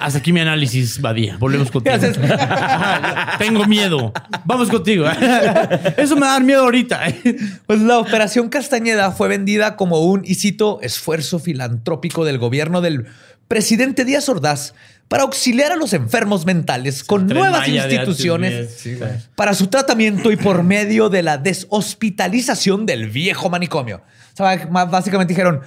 Hasta 0.01 0.19
aquí 0.19 0.33
mi 0.33 0.41
análisis, 0.41 1.01
Badía. 1.01 1.37
Volvemos 1.39 1.71
contigo. 1.71 1.97
Tengo 3.39 3.67
miedo. 3.67 4.13
Vamos 4.45 4.69
contigo. 4.69 5.07
Eso 5.97 6.17
me 6.17 6.27
da 6.27 6.41
miedo 6.41 6.63
ahorita. 6.63 7.01
Pues 7.67 7.81
la 7.81 7.99
Operación 7.99 8.49
Castañeda 8.49 9.11
fue 9.13 9.29
vendida 9.29 9.77
como 9.77 10.01
un, 10.01 10.23
y 10.25 10.35
cito, 10.35 10.81
esfuerzo 10.83 11.39
filantrópico 11.39 12.25
del 12.25 12.39
gobierno 12.39 12.81
del 12.81 13.07
presidente 13.49 14.05
Díaz 14.05 14.29
Ordaz 14.29 14.75
para 15.09 15.23
auxiliar 15.23 15.73
a 15.73 15.77
los 15.77 15.95
enfermos 15.95 16.45
mentales 16.45 17.03
con 17.03 17.27
nuevas 17.27 17.67
instituciones 17.67 18.75
sí, 18.77 18.99
para 19.35 19.55
su 19.55 19.69
tratamiento 19.69 20.31
y 20.31 20.37
por 20.37 20.63
medio 20.63 21.09
de 21.09 21.23
la 21.23 21.39
deshospitalización 21.39 22.85
del 22.85 23.09
viejo 23.09 23.49
manicomio. 23.49 24.03
O 24.35 24.37
sea, 24.37 24.67
básicamente 24.67 25.33
dijeron, 25.33 25.63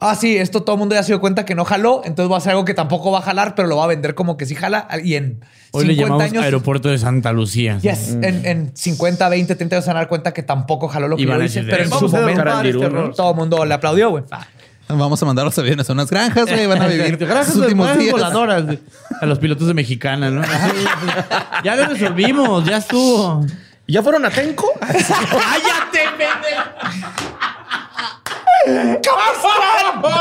ah, 0.00 0.14
sí, 0.14 0.36
esto 0.36 0.62
todo 0.62 0.76
el 0.76 0.80
mundo 0.80 0.94
ya 0.94 1.02
se 1.02 1.12
dio 1.12 1.20
cuenta 1.20 1.44
que 1.44 1.54
no 1.54 1.64
jaló, 1.64 2.02
entonces 2.04 2.30
va 2.30 2.36
a 2.36 2.38
hacer 2.38 2.50
algo 2.50 2.64
que 2.64 2.74
tampoco 2.74 3.10
va 3.10 3.18
a 3.18 3.22
jalar, 3.22 3.54
pero 3.54 3.68
lo 3.68 3.76
va 3.76 3.84
a 3.84 3.86
vender 3.88 4.14
como 4.14 4.36
que 4.36 4.46
sí 4.46 4.54
jala. 4.54 4.88
Y 5.02 5.14
en 5.14 5.40
Hoy 5.72 5.86
le 5.86 5.94
50 5.94 6.02
llamamos 6.02 6.22
años... 6.22 6.44
Aeropuerto 6.44 6.88
de 6.88 6.98
Santa 6.98 7.32
Lucía. 7.32 7.78
Yes, 7.78 8.16
en, 8.22 8.46
en 8.46 8.76
50, 8.76 9.28
20, 9.28 9.54
30 9.54 9.76
años 9.76 9.84
se 9.84 9.90
van 9.90 9.96
a 9.96 10.00
dar 10.00 10.08
cuenta 10.08 10.32
que 10.32 10.42
tampoco 10.42 10.88
jaló 10.88 11.08
lo 11.08 11.16
que 11.16 11.24
yo 11.24 11.32
a 11.32 11.36
hice, 11.36 11.60
decir, 11.62 11.66
pero 11.70 11.84
en 11.84 11.90
vamos 11.90 12.10
su 12.10 12.16
a 12.16 12.20
momento 12.20 12.62
este 12.62 12.88
todo 13.16 13.30
el 13.30 13.36
mundo 13.36 13.64
le 13.64 13.74
aplaudió, 13.74 14.10
güey. 14.10 14.24
Vamos 14.88 15.20
a 15.20 15.26
mandar 15.26 15.44
los 15.44 15.58
aviones 15.58 15.90
a 15.90 15.92
unas 15.92 16.08
granjas, 16.08 16.46
güey. 16.46 16.66
Van 16.66 16.80
a 16.80 16.86
vivir 16.88 17.16
Gracias 17.16 17.54
sus 17.54 17.62
últimos 17.62 17.98
días. 17.98 18.12
voladoras 18.12 18.64
a 19.20 19.26
los 19.26 19.38
pilotos 19.38 19.66
de 19.66 19.74
Mexicana, 19.74 20.30
¿no? 20.30 20.42
ya 21.64 21.74
lo 21.76 21.86
resolvimos, 21.86 22.64
ya 22.64 22.76
estuvo. 22.76 23.44
¿Ya 23.88 24.02
fueron 24.02 24.24
a 24.24 24.30
Tenco? 24.30 24.72
¡Cállate, 24.80 26.00
pendejo! 26.16 27.35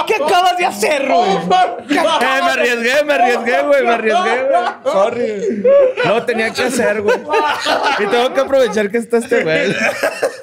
¿Qué 0.08 0.16
acabas 0.16 0.58
de 0.58 0.66
hacer, 0.66 1.08
güey? 1.08 1.32
Eh, 1.32 1.42
me 1.90 2.52
arriesgué, 2.52 3.04
me 3.04 3.14
arriesgué, 3.14 3.62
güey, 3.64 3.84
me 3.84 3.90
arriesgué, 3.92 4.44
güey. 4.44 4.94
Sorry. 4.94 5.64
No 6.06 6.24
tenía 6.24 6.52
que 6.52 6.64
hacer, 6.64 7.02
güey. 7.02 7.18
Y 8.00 8.06
tengo 8.08 8.34
que 8.34 8.42
aprovechar 8.42 8.92
que 8.92 8.98
está 9.00 9.18
este 9.18 9.44
güey. 9.44 9.74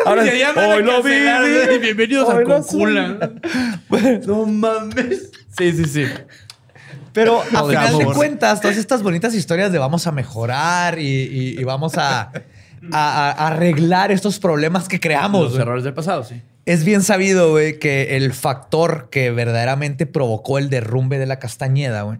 Ahora, 0.04 0.22
a 0.22 0.68
hoy 0.68 0.82
lo 0.82 1.02
vi. 1.02 1.78
Bienvenidos 1.80 2.28
Hoy 2.28 2.42
a 2.42 2.44
Concula. 2.44 3.30
No 4.26 4.46
mames. 4.46 5.30
Sí, 5.56 5.72
sí, 5.72 5.84
sí. 5.84 6.06
Pero 7.12 7.40
a 7.54 7.64
final 7.64 7.98
de 7.98 8.06
cuentas, 8.06 8.60
todas 8.62 8.76
estas 8.78 9.02
bonitas 9.02 9.34
historias 9.34 9.70
de 9.70 9.78
vamos 9.78 10.06
a 10.06 10.12
mejorar 10.12 10.98
y, 10.98 11.04
y- 11.04 11.60
y 11.60 11.64
vamos 11.64 11.98
a, 11.98 12.32
a- 12.90 13.30
a 13.30 13.46
arreglar 13.48 14.10
estos 14.10 14.38
problemas 14.38 14.88
que 14.88 14.98
creamos. 14.98 15.52
Los 15.52 15.60
errores 15.60 15.84
del 15.84 15.94
pasado, 15.94 16.24
sí. 16.24 16.42
Es 16.64 16.84
bien 16.84 17.02
sabido, 17.02 17.50
güey, 17.50 17.78
que 17.78 18.16
el 18.16 18.32
factor 18.32 19.08
que 19.10 19.30
verdaderamente 19.30 20.06
provocó 20.06 20.58
el 20.58 20.70
derrumbe 20.70 21.18
de 21.18 21.26
la 21.26 21.38
Castañeda, 21.38 22.02
güey, 22.02 22.18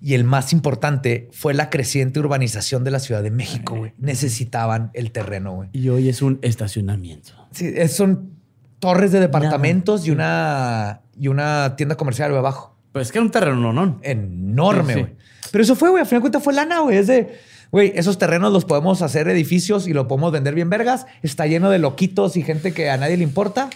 y 0.00 0.14
el 0.14 0.24
más 0.24 0.52
importante 0.52 1.28
fue 1.32 1.54
la 1.54 1.70
creciente 1.70 2.18
urbanización 2.18 2.82
de 2.82 2.90
la 2.90 2.98
Ciudad 2.98 3.22
de 3.22 3.30
México, 3.30 3.76
güey. 3.76 3.92
Necesitaban 3.98 4.90
el 4.94 5.12
terreno, 5.12 5.52
güey. 5.54 5.68
Y 5.72 5.88
hoy 5.90 6.08
es 6.08 6.22
un 6.22 6.40
estacionamiento. 6.42 7.32
Sí, 7.52 7.72
es- 7.76 7.94
son 7.94 8.32
torres 8.80 9.12
de 9.12 9.20
departamentos 9.20 10.06
y 10.06 10.10
una, 10.10 11.02
y 11.16 11.28
una 11.28 11.74
tienda 11.76 11.94
comercial 11.96 12.30
güey, 12.30 12.40
abajo. 12.40 12.76
Pues 12.90 13.06
es 13.06 13.12
que 13.12 13.18
era 13.18 13.24
un 13.24 13.30
terreno, 13.30 13.72
¿no? 13.72 14.00
Enorme, 14.02 14.92
Sí, 14.94 14.98
sí. 14.98 15.00
güey. 15.04 15.16
Pero 15.52 15.62
eso 15.64 15.76
fue, 15.76 15.90
güey. 15.90 16.02
A 16.02 16.04
final 16.04 16.18
de 16.18 16.22
cuentas 16.22 16.42
fue 16.42 16.52
lana, 16.52 16.80
güey. 16.80 16.96
Es 16.98 17.06
de, 17.06 17.38
güey, 17.72 17.92
esos 17.96 18.18
terrenos 18.18 18.52
los 18.52 18.64
podemos 18.64 19.02
hacer 19.02 19.26
edificios 19.28 19.88
y 19.88 19.92
lo 19.92 20.06
podemos 20.06 20.30
vender 20.30 20.54
bien 20.54 20.70
vergas. 20.70 21.06
Está 21.22 21.46
lleno 21.46 21.70
de 21.70 21.80
loquitos 21.80 22.36
y 22.36 22.42
gente 22.42 22.72
que 22.72 22.90
a 22.90 22.96
nadie 22.96 23.16
le 23.16 23.24
importa. 23.24 23.68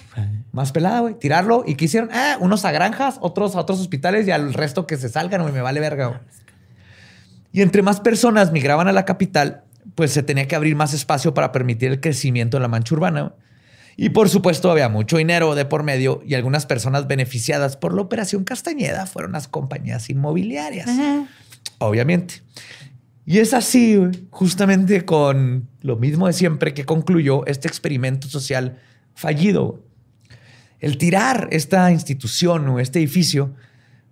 Más 0.52 0.70
pelada, 0.70 1.00
güey. 1.00 1.14
Tirarlo. 1.18 1.64
¿Y 1.66 1.74
qué 1.74 1.86
hicieron? 1.86 2.10
Ah, 2.12 2.36
unos 2.38 2.64
a 2.64 2.70
granjas, 2.70 3.16
otros 3.20 3.56
a 3.56 3.60
otros 3.60 3.80
hospitales 3.80 4.28
y 4.28 4.30
al 4.30 4.54
resto 4.54 4.86
que 4.86 4.96
se 4.96 5.08
salgan, 5.08 5.42
güey. 5.42 5.52
Me 5.52 5.62
vale 5.62 5.80
verga, 5.80 6.06
güey. 6.06 6.20
Y 7.52 7.62
entre 7.62 7.82
más 7.82 8.00
personas 8.00 8.52
migraban 8.52 8.86
a 8.86 8.92
la 8.92 9.04
capital, 9.04 9.64
pues 9.94 10.12
se 10.12 10.22
tenía 10.22 10.46
que 10.46 10.54
abrir 10.54 10.76
más 10.76 10.92
espacio 10.92 11.32
para 11.34 11.50
permitir 11.52 11.90
el 11.90 12.00
crecimiento 12.00 12.58
en 12.58 12.62
la 12.62 12.68
mancha 12.68 12.94
urbana. 12.94 13.20
güey. 13.22 13.32
Y 13.96 14.10
por 14.10 14.28
supuesto 14.28 14.70
había 14.70 14.90
mucho 14.90 15.16
dinero 15.16 15.54
de 15.54 15.64
por 15.64 15.82
medio 15.82 16.22
y 16.26 16.34
algunas 16.34 16.66
personas 16.66 17.06
beneficiadas 17.06 17.78
por 17.78 17.94
la 17.94 18.02
operación 18.02 18.44
Castañeda 18.44 19.06
fueron 19.06 19.32
las 19.32 19.48
compañías 19.48 20.10
inmobiliarias. 20.10 20.90
Obviamente. 21.78 22.42
Y 23.28 23.40
es 23.40 23.52
así, 23.54 24.00
justamente 24.30 25.04
con 25.04 25.68
lo 25.82 25.96
mismo 25.96 26.28
de 26.28 26.32
siempre 26.32 26.72
que 26.72 26.84
concluyó 26.84 27.44
este 27.46 27.66
experimento 27.66 28.28
social 28.28 28.78
fallido. 29.14 29.82
El 30.78 30.96
tirar 30.96 31.48
esta 31.50 31.90
institución 31.90 32.68
o 32.68 32.78
este 32.78 33.00
edificio, 33.00 33.52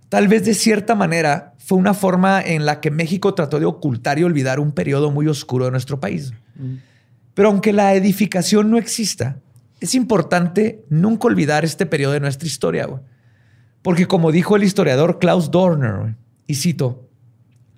tal 0.09 0.27
vez 0.27 0.45
de 0.45 0.55
cierta 0.55 0.97
manera, 0.97 1.55
fue 1.59 1.79
una 1.79 1.95
forma 1.95 2.43
en 2.43 2.67
la 2.67 2.81
que 2.81 2.91
México 2.91 3.35
trató 3.35 3.61
de 3.61 3.67
ocultar 3.67 4.19
y 4.19 4.25
olvidar 4.25 4.59
un 4.59 4.73
periodo 4.73 5.13
muy 5.13 5.29
oscuro 5.29 5.67
de 5.67 5.71
nuestro 5.71 6.01
país. 6.01 6.33
Pero 7.35 7.51
aunque 7.51 7.73
la 7.73 7.95
edificación 7.95 8.69
no 8.69 8.79
exista, 8.79 9.39
es 9.81 9.95
importante 9.95 10.85
nunca 10.89 11.29
olvidar 11.29 11.65
este 11.65 11.87
periodo 11.87 12.15
de 12.15 12.21
nuestra 12.21 12.49
historia. 12.49 12.89
Porque 13.81 14.07
como 14.07 14.33
dijo 14.33 14.57
el 14.57 14.65
historiador 14.65 15.21
Klaus 15.21 15.53
Dorner, 15.53 16.17
y 16.49 16.57
cito, 16.57 17.09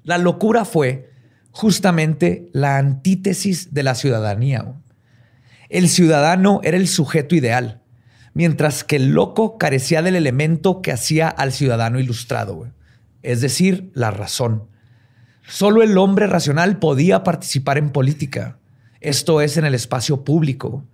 la 0.03 0.17
locura 0.17 0.65
fue 0.65 1.11
justamente 1.57 2.51
la 2.53 2.77
antítesis 2.77 3.73
de 3.73 3.83
la 3.83 3.95
ciudadanía. 3.95 4.75
El 5.71 5.89
ciudadano 5.89 6.61
era 6.63 6.77
el 6.77 6.87
sujeto 6.87 7.35
ideal, 7.35 7.81
mientras 8.35 8.85
que 8.85 8.97
el 8.97 9.13
loco 9.13 9.57
carecía 9.57 10.03
del 10.03 10.17
elemento 10.17 10.83
que 10.83 10.93
hacía 10.93 11.29
al 11.29 11.53
ciudadano 11.53 11.99
ilustrado, 11.99 12.71
es 13.23 13.41
decir, 13.41 13.91
la 13.95 14.11
razón. 14.11 14.65
Solo 15.49 15.83
el 15.83 15.97
hombre 15.97 16.27
racional 16.27 16.79
podía 16.79 17.25
participar 17.25 17.79
en 17.79 17.89
política, 17.89 18.59
esto 19.01 19.41
es 19.41 19.57
en 19.57 19.65
el 19.65 19.75
espacio 19.75 20.25
público. 20.25 20.85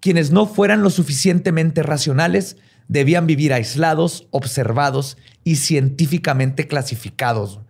Quienes 0.00 0.30
no 0.30 0.46
fueran 0.46 0.80
lo 0.80 0.88
suficientemente 0.88 1.82
racionales 1.82 2.56
debían 2.88 3.26
vivir 3.26 3.52
aislados, 3.52 4.26
observados 4.30 5.18
y 5.44 5.56
científicamente 5.56 6.66
clasificados. 6.66 7.60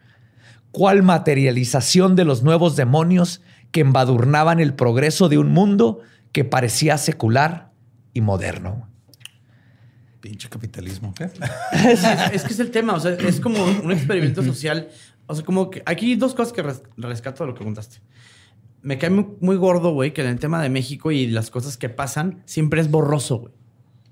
¿Cuál 0.70 1.03
materialización 1.03 2.15
de 2.16 2.24
los 2.24 2.43
nuevos 2.43 2.77
demonios 2.77 3.40
que 3.70 3.81
embadurnaban 3.81 4.61
el 4.61 4.74
progreso 4.74 5.28
de 5.28 5.39
un 5.39 5.51
mundo 5.51 6.01
que 6.32 6.45
parecía 6.45 6.99
secular 6.99 7.73
y 8.15 8.20
moderno? 8.20 8.89
Pinche 10.20 10.49
capitalismo. 10.49 11.15
¿qué? 11.15 11.24
es, 11.24 12.03
es 12.32 12.43
que 12.45 12.53
es 12.53 12.61
el 12.61 12.70
tema, 12.70 12.95
o 12.95 13.01
sea, 13.01 13.12
es 13.12 13.40
como 13.40 13.62
un 13.65 13.93
experimento 13.93 14.43
social. 14.43 14.89
O 15.27 15.35
sea, 15.35 15.45
como 15.45 15.70
que 15.70 15.82
aquí 15.86 16.07
hay 16.11 16.16
dos 16.16 16.35
cosas 16.35 16.53
que 16.53 16.62
res- 16.62 16.82
rescato 16.97 17.45
de 17.45 17.51
lo 17.53 17.55
que 17.57 17.65
contaste. 17.65 17.99
Me 18.82 18.99
cae 18.99 19.11
muy, 19.11 19.27
muy 19.40 19.57
gordo, 19.57 19.93
güey, 19.93 20.12
que 20.12 20.23
en 20.23 20.28
el 20.28 20.39
tema 20.39 20.62
de 20.62 20.70
México 20.70 21.11
y 21.11 21.27
las 21.27 21.51
cosas 21.51 21.77
que 21.77 21.89
pasan 21.89 22.43
siempre 22.47 22.81
es 22.81 22.90
borroso, 22.90 23.39
güey. 23.39 23.53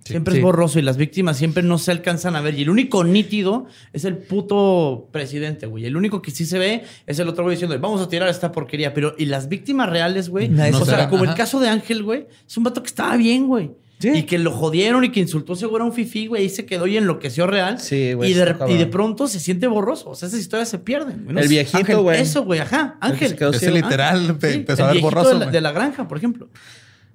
Siempre 0.06 0.32
Sí. 0.34 0.38
es 0.38 0.44
borroso 0.44 0.78
y 0.78 0.82
las 0.82 0.96
víctimas 0.96 1.36
siempre 1.36 1.62
no 1.62 1.78
se 1.78 1.90
alcanzan 1.90 2.36
a 2.36 2.40
ver. 2.40 2.58
Y 2.58 2.62
el 2.62 2.70
único 2.70 3.02
nítido 3.04 3.66
es 3.92 4.04
el 4.04 4.16
puto 4.18 5.08
presidente, 5.12 5.66
güey. 5.66 5.84
El 5.86 5.96
único 5.96 6.22
que 6.22 6.30
sí 6.30 6.46
se 6.46 6.58
ve 6.58 6.84
es 7.06 7.18
el 7.18 7.28
otro 7.28 7.44
güey 7.44 7.56
diciendo, 7.56 7.78
vamos 7.80 8.00
a 8.00 8.08
tirar 8.08 8.28
esta 8.28 8.52
porquería. 8.52 8.94
Pero, 8.94 9.14
y 9.18 9.26
las 9.26 9.48
víctimas 9.48 9.88
reales, 9.90 10.28
güey. 10.28 10.48
Nadie 10.48 10.72
O 10.74 10.84
se 10.84 10.92
sea, 10.92 11.08
como 11.08 11.24
el 11.24 11.34
caso 11.34 11.60
de 11.60 11.68
Ángel, 11.68 12.02
güey. 12.02 12.26
Es 12.46 12.56
un 12.56 12.64
vato 12.64 12.82
que 12.82 12.88
estaba 12.88 13.16
bien, 13.16 13.46
güey. 13.46 13.70
Sí. 13.98 14.10
Y 14.14 14.22
que 14.24 14.38
lo 14.38 14.52
jodieron 14.52 15.04
y 15.04 15.10
que 15.10 15.20
insultó 15.20 15.56
seguro 15.56 15.82
a 15.82 15.86
un 15.86 15.92
fifí, 15.94 16.26
güey. 16.26 16.44
Y 16.44 16.48
se 16.50 16.66
quedó 16.66 16.86
y 16.86 16.98
enloqueció 16.98 17.46
real. 17.46 17.80
Sí, 17.80 18.12
güey, 18.12 18.30
Y 18.30 18.34
de, 18.34 18.54
y 18.68 18.84
pronto 18.84 19.26
se 19.26 19.40
siente 19.40 19.66
borroso. 19.68 20.10
O 20.10 20.14
sea, 20.14 20.28
esas 20.28 20.38
historias 20.38 20.68
se 20.68 20.78
pierden. 20.78 21.22
güey. 21.24 21.34
No 21.34 21.40
El 21.40 21.48
viejito, 21.48 22.02
güey. 22.02 22.20
Eso, 22.20 22.44
güey. 22.44 22.60
Ajá. 22.60 22.98
Ángel. 23.00 23.30
se 23.30 23.36
quedó 23.36 23.50
Ese 23.50 23.60
ciego. 23.60 23.74
literal 23.76 24.36
Ah, 24.42 24.46
empezó 24.48 24.84
a 24.84 24.92
ver 24.92 25.00
borroso. 25.02 25.28
de 25.30 25.34
la, 25.36 25.44
güey. 25.46 25.52
de 25.52 25.60
la 25.62 25.72
granja, 25.72 26.06
por 26.06 26.18
ejemplo. 26.18 26.50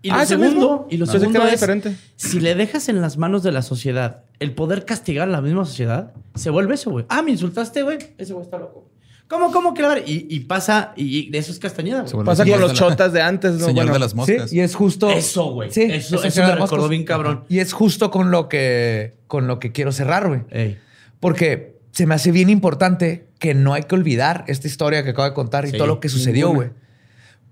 Y 0.03 0.10
lo 0.10 0.15
Ah, 0.15 0.23
¿es 0.23 0.32
el 0.32 0.40
segundo, 0.40 0.88
y 0.90 0.98
lo 0.98 1.06
que 1.06 1.11
segundo 1.11 1.44
es, 1.45 1.52
diferente. 1.52 1.95
si 2.15 2.40
le 2.40 2.56
dejas 2.56 2.90
en 2.90 3.02
las 3.02 3.18
manos 3.18 3.44
de 3.44 3.52
la 3.52 3.61
sociedad 3.61 4.23
el 4.40 4.53
poder 4.53 4.84
castigar 4.86 5.28
a 5.28 5.32
la 5.32 5.41
misma 5.41 5.64
sociedad, 5.65 6.14
se 6.34 6.49
vuelve 6.49 6.73
eso, 6.76 6.90
güey. 6.90 7.06
Ah, 7.10 7.22
me 7.22 7.32
insultaste, 7.32 7.84
güey. 7.84 7.99
Ese 8.18 8.34
güey 8.34 8.44
está 8.45 8.57
loco. 8.57 8.90
¿Cómo, 9.28 9.52
cómo 9.52 9.73
que? 9.73 9.84
Y, 10.07 10.26
y 10.30 10.40
pasa, 10.41 10.91
y 10.98 11.30
de 11.30 11.38
eso 11.38 11.52
es 11.52 11.60
Castañeda, 11.60 12.03
güey. 12.11 12.26
Pasa 12.26 12.45
con 12.45 12.60
los 12.60 12.73
chotas 12.73 13.14
de 13.14 13.22
antes, 13.22 13.53
¿no? 13.53 13.60
Señor 13.68 13.86
Bueno, 13.86 13.94
de 13.94 13.99
las 13.99 14.11
Sí, 14.11 14.18
moscas. 14.18 14.52
y 14.52 14.60
es 14.60 14.76
justo. 14.76 15.10
Eso, 15.11 15.52
güey. 15.53 15.72
Sí, 15.72 15.84
eso 15.84 16.22
eso 16.23 16.41
me 16.44 16.56
recordó 16.56 16.90
bien 16.90 17.06
cabrón. 17.06 17.45
Y 17.48 17.60
es 17.60 17.72
justo 17.72 18.11
con 18.11 18.30
lo 18.32 18.49
que, 18.49 19.15
con 19.28 19.48
lo 19.48 19.60
que 19.60 19.72
quiero 19.72 19.91
cerrar, 19.91 20.28
güey. 20.28 20.41
Ey. 20.49 20.78
Porque 21.22 21.80
se 21.91 22.07
me 22.07 22.15
hace 22.15 22.32
bien 22.32 22.49
importante 22.49 23.28
que 23.40 23.53
no 23.53 23.73
hay 23.73 23.84
que 23.84 23.95
olvidar 23.95 24.44
esta 24.48 24.68
historia 24.68 25.03
que 25.03 25.11
acabo 25.11 25.28
de 25.30 25.34
contar 25.36 25.65
y 25.65 25.72
Sí, 25.72 25.78
todo 25.78 25.88
lo 25.88 25.99
que 25.99 26.10
sucedió, 26.10 26.49
güey. 26.49 26.69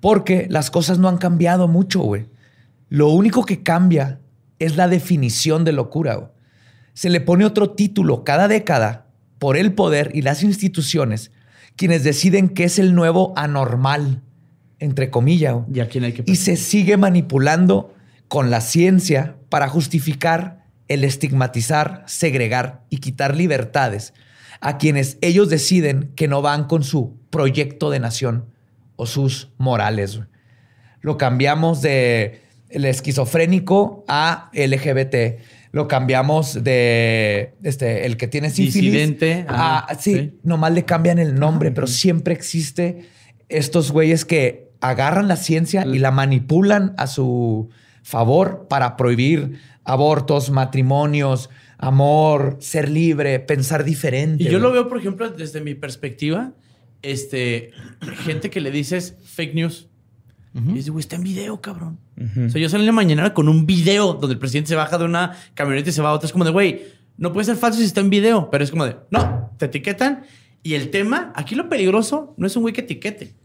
Porque 0.02 0.48
las 0.50 0.72
cosas 0.72 0.98
no 0.98 1.08
han 1.10 1.18
cambiado 1.18 1.68
mucho, 1.68 2.00
güey. 2.02 2.26
Lo 2.90 3.10
único 3.10 3.46
que 3.46 3.64
cambia 3.64 4.20
es 4.58 4.76
la 4.76 4.88
definición 4.88 5.64
de 5.64 5.72
locura. 5.72 6.32
Se 6.94 7.10
le 7.10 7.22
pone 7.22 7.46
otro 7.46 7.72
título 7.72 8.24
cada 8.24 8.48
década 8.48 9.08
por 9.38 9.56
el 9.56 9.74
poder 9.74 10.12
y 10.14 10.22
las 10.22 10.44
instituciones 10.44 11.32
quienes 11.76 12.04
deciden 12.04 12.50
qué 12.50 12.66
es 12.66 12.78
el 12.78 12.94
nuevo 12.94 13.32
anormal, 13.38 14.22
entre 14.80 15.10
comillas. 15.10 15.56
¿Y 15.74 15.80
a 15.80 15.88
quién 15.88 16.04
hay 16.04 16.12
que 16.12 16.24
Y 16.26 16.36
se 16.36 16.58
sigue 16.58 16.98
manipulando 16.98 17.96
con 18.28 18.52
la 18.52 18.60
ciencia 18.60 19.38
para 19.48 19.70
justificar 19.70 20.66
el 20.90 21.06
estigmatizar, 21.06 22.04
segregar 22.06 22.84
y 22.90 22.98
quitar 22.98 23.38
libertades 23.38 24.14
a 24.60 24.78
quienes 24.78 25.18
ellos 25.22 25.48
deciden 25.48 26.12
que 26.18 26.28
no 26.28 26.42
van 26.42 26.66
con 26.66 26.84
su 26.84 27.18
proyecto 27.30 27.92
de 27.92 28.02
nación 28.02 28.54
o 28.98 29.06
sus 29.06 29.54
morales. 29.58 30.20
Lo 31.00 31.18
cambiamos 31.18 31.82
de 31.82 32.44
el 32.70 32.86
esquizofrénico 32.86 34.06
a 34.08 34.50
LGBT. 34.54 35.42
Lo 35.72 35.88
cambiamos 35.88 36.64
de 36.64 37.54
este, 37.64 38.06
el 38.06 38.18
que 38.18 38.28
tiene 38.28 38.50
sífilis 38.50 38.92
Disidente, 38.92 39.46
a, 39.48 39.96
sí, 40.00 40.16
sí. 40.16 40.40
nomás 40.44 40.74
le 40.74 40.84
cambian 40.84 41.20
el 41.20 41.36
nombre, 41.36 41.72
pero 41.72 41.86
siempre 41.86 42.34
existe 42.34 43.08
estos 43.50 43.92
güeyes 43.92 44.26
que 44.26 44.70
agarran 44.82 45.28
la 45.28 45.36
ciencia 45.36 45.86
y 45.86 46.00
la 46.00 46.12
manipulan 46.12 46.94
a 46.98 47.08
su 47.08 47.70
favor 48.02 48.68
para 48.70 48.98
prohibir 48.98 49.60
abortos, 49.84 50.50
matrimonios, 50.50 51.50
amor, 51.78 52.58
ser 52.60 52.90
libre, 52.90 53.40
pensar 53.40 53.84
diferente. 53.84 54.44
Y 54.44 54.46
yo 54.46 54.54
güey. 54.54 54.62
lo 54.62 54.72
veo, 54.72 54.88
por 54.88 54.98
ejemplo, 54.98 55.30
desde 55.30 55.62
mi 55.62 55.76
perspectiva, 55.76 56.54
este, 57.02 57.72
gente 58.24 58.50
que 58.50 58.62
le 58.62 58.72
dices 58.72 59.16
fake 59.24 59.54
news. 59.54 59.89
Y 60.54 60.74
dice, 60.74 60.90
güey, 60.90 61.02
está 61.02 61.16
en 61.16 61.24
video, 61.24 61.62
cabrón. 61.62 62.00
O 62.18 62.50
sea, 62.50 62.60
yo 62.60 62.70
salí 62.70 62.82
en 62.82 62.88
la 62.88 62.92
mañana 62.92 63.34
con 63.34 63.48
un 63.48 63.66
video 63.66 64.14
donde 64.14 64.34
el 64.34 64.40
presidente 64.40 64.70
se 64.70 64.76
baja 64.76 64.98
de 64.98 65.06
una 65.06 65.38
camioneta 65.54 65.90
y 65.90 65.94
se 65.94 66.02
va 66.02 66.10
a 66.10 66.14
otra. 66.14 66.26
Es 66.26 66.32
como 66.32 66.44
de, 66.44 66.52
güey, 66.52 66.82
no 67.18 67.32
puede 67.34 67.46
ser 67.46 67.56
falso 67.56 67.80
si 67.80 67.86
está 67.86 68.02
en 68.02 68.10
video. 68.10 68.50
Pero 68.50 68.64
es 68.64 68.72
como 68.72 68.86
de, 68.86 68.98
no, 69.12 69.52
te 69.58 69.66
etiquetan. 69.66 70.24
Y 70.64 70.74
el 70.74 70.90
tema, 70.90 71.32
aquí 71.36 71.56
lo 71.56 71.70
peligroso 71.70 72.34
no 72.38 72.48
es 72.48 72.56
un 72.56 72.64
güey 72.64 72.74
que 72.74 72.82
etiquete. 72.82 73.36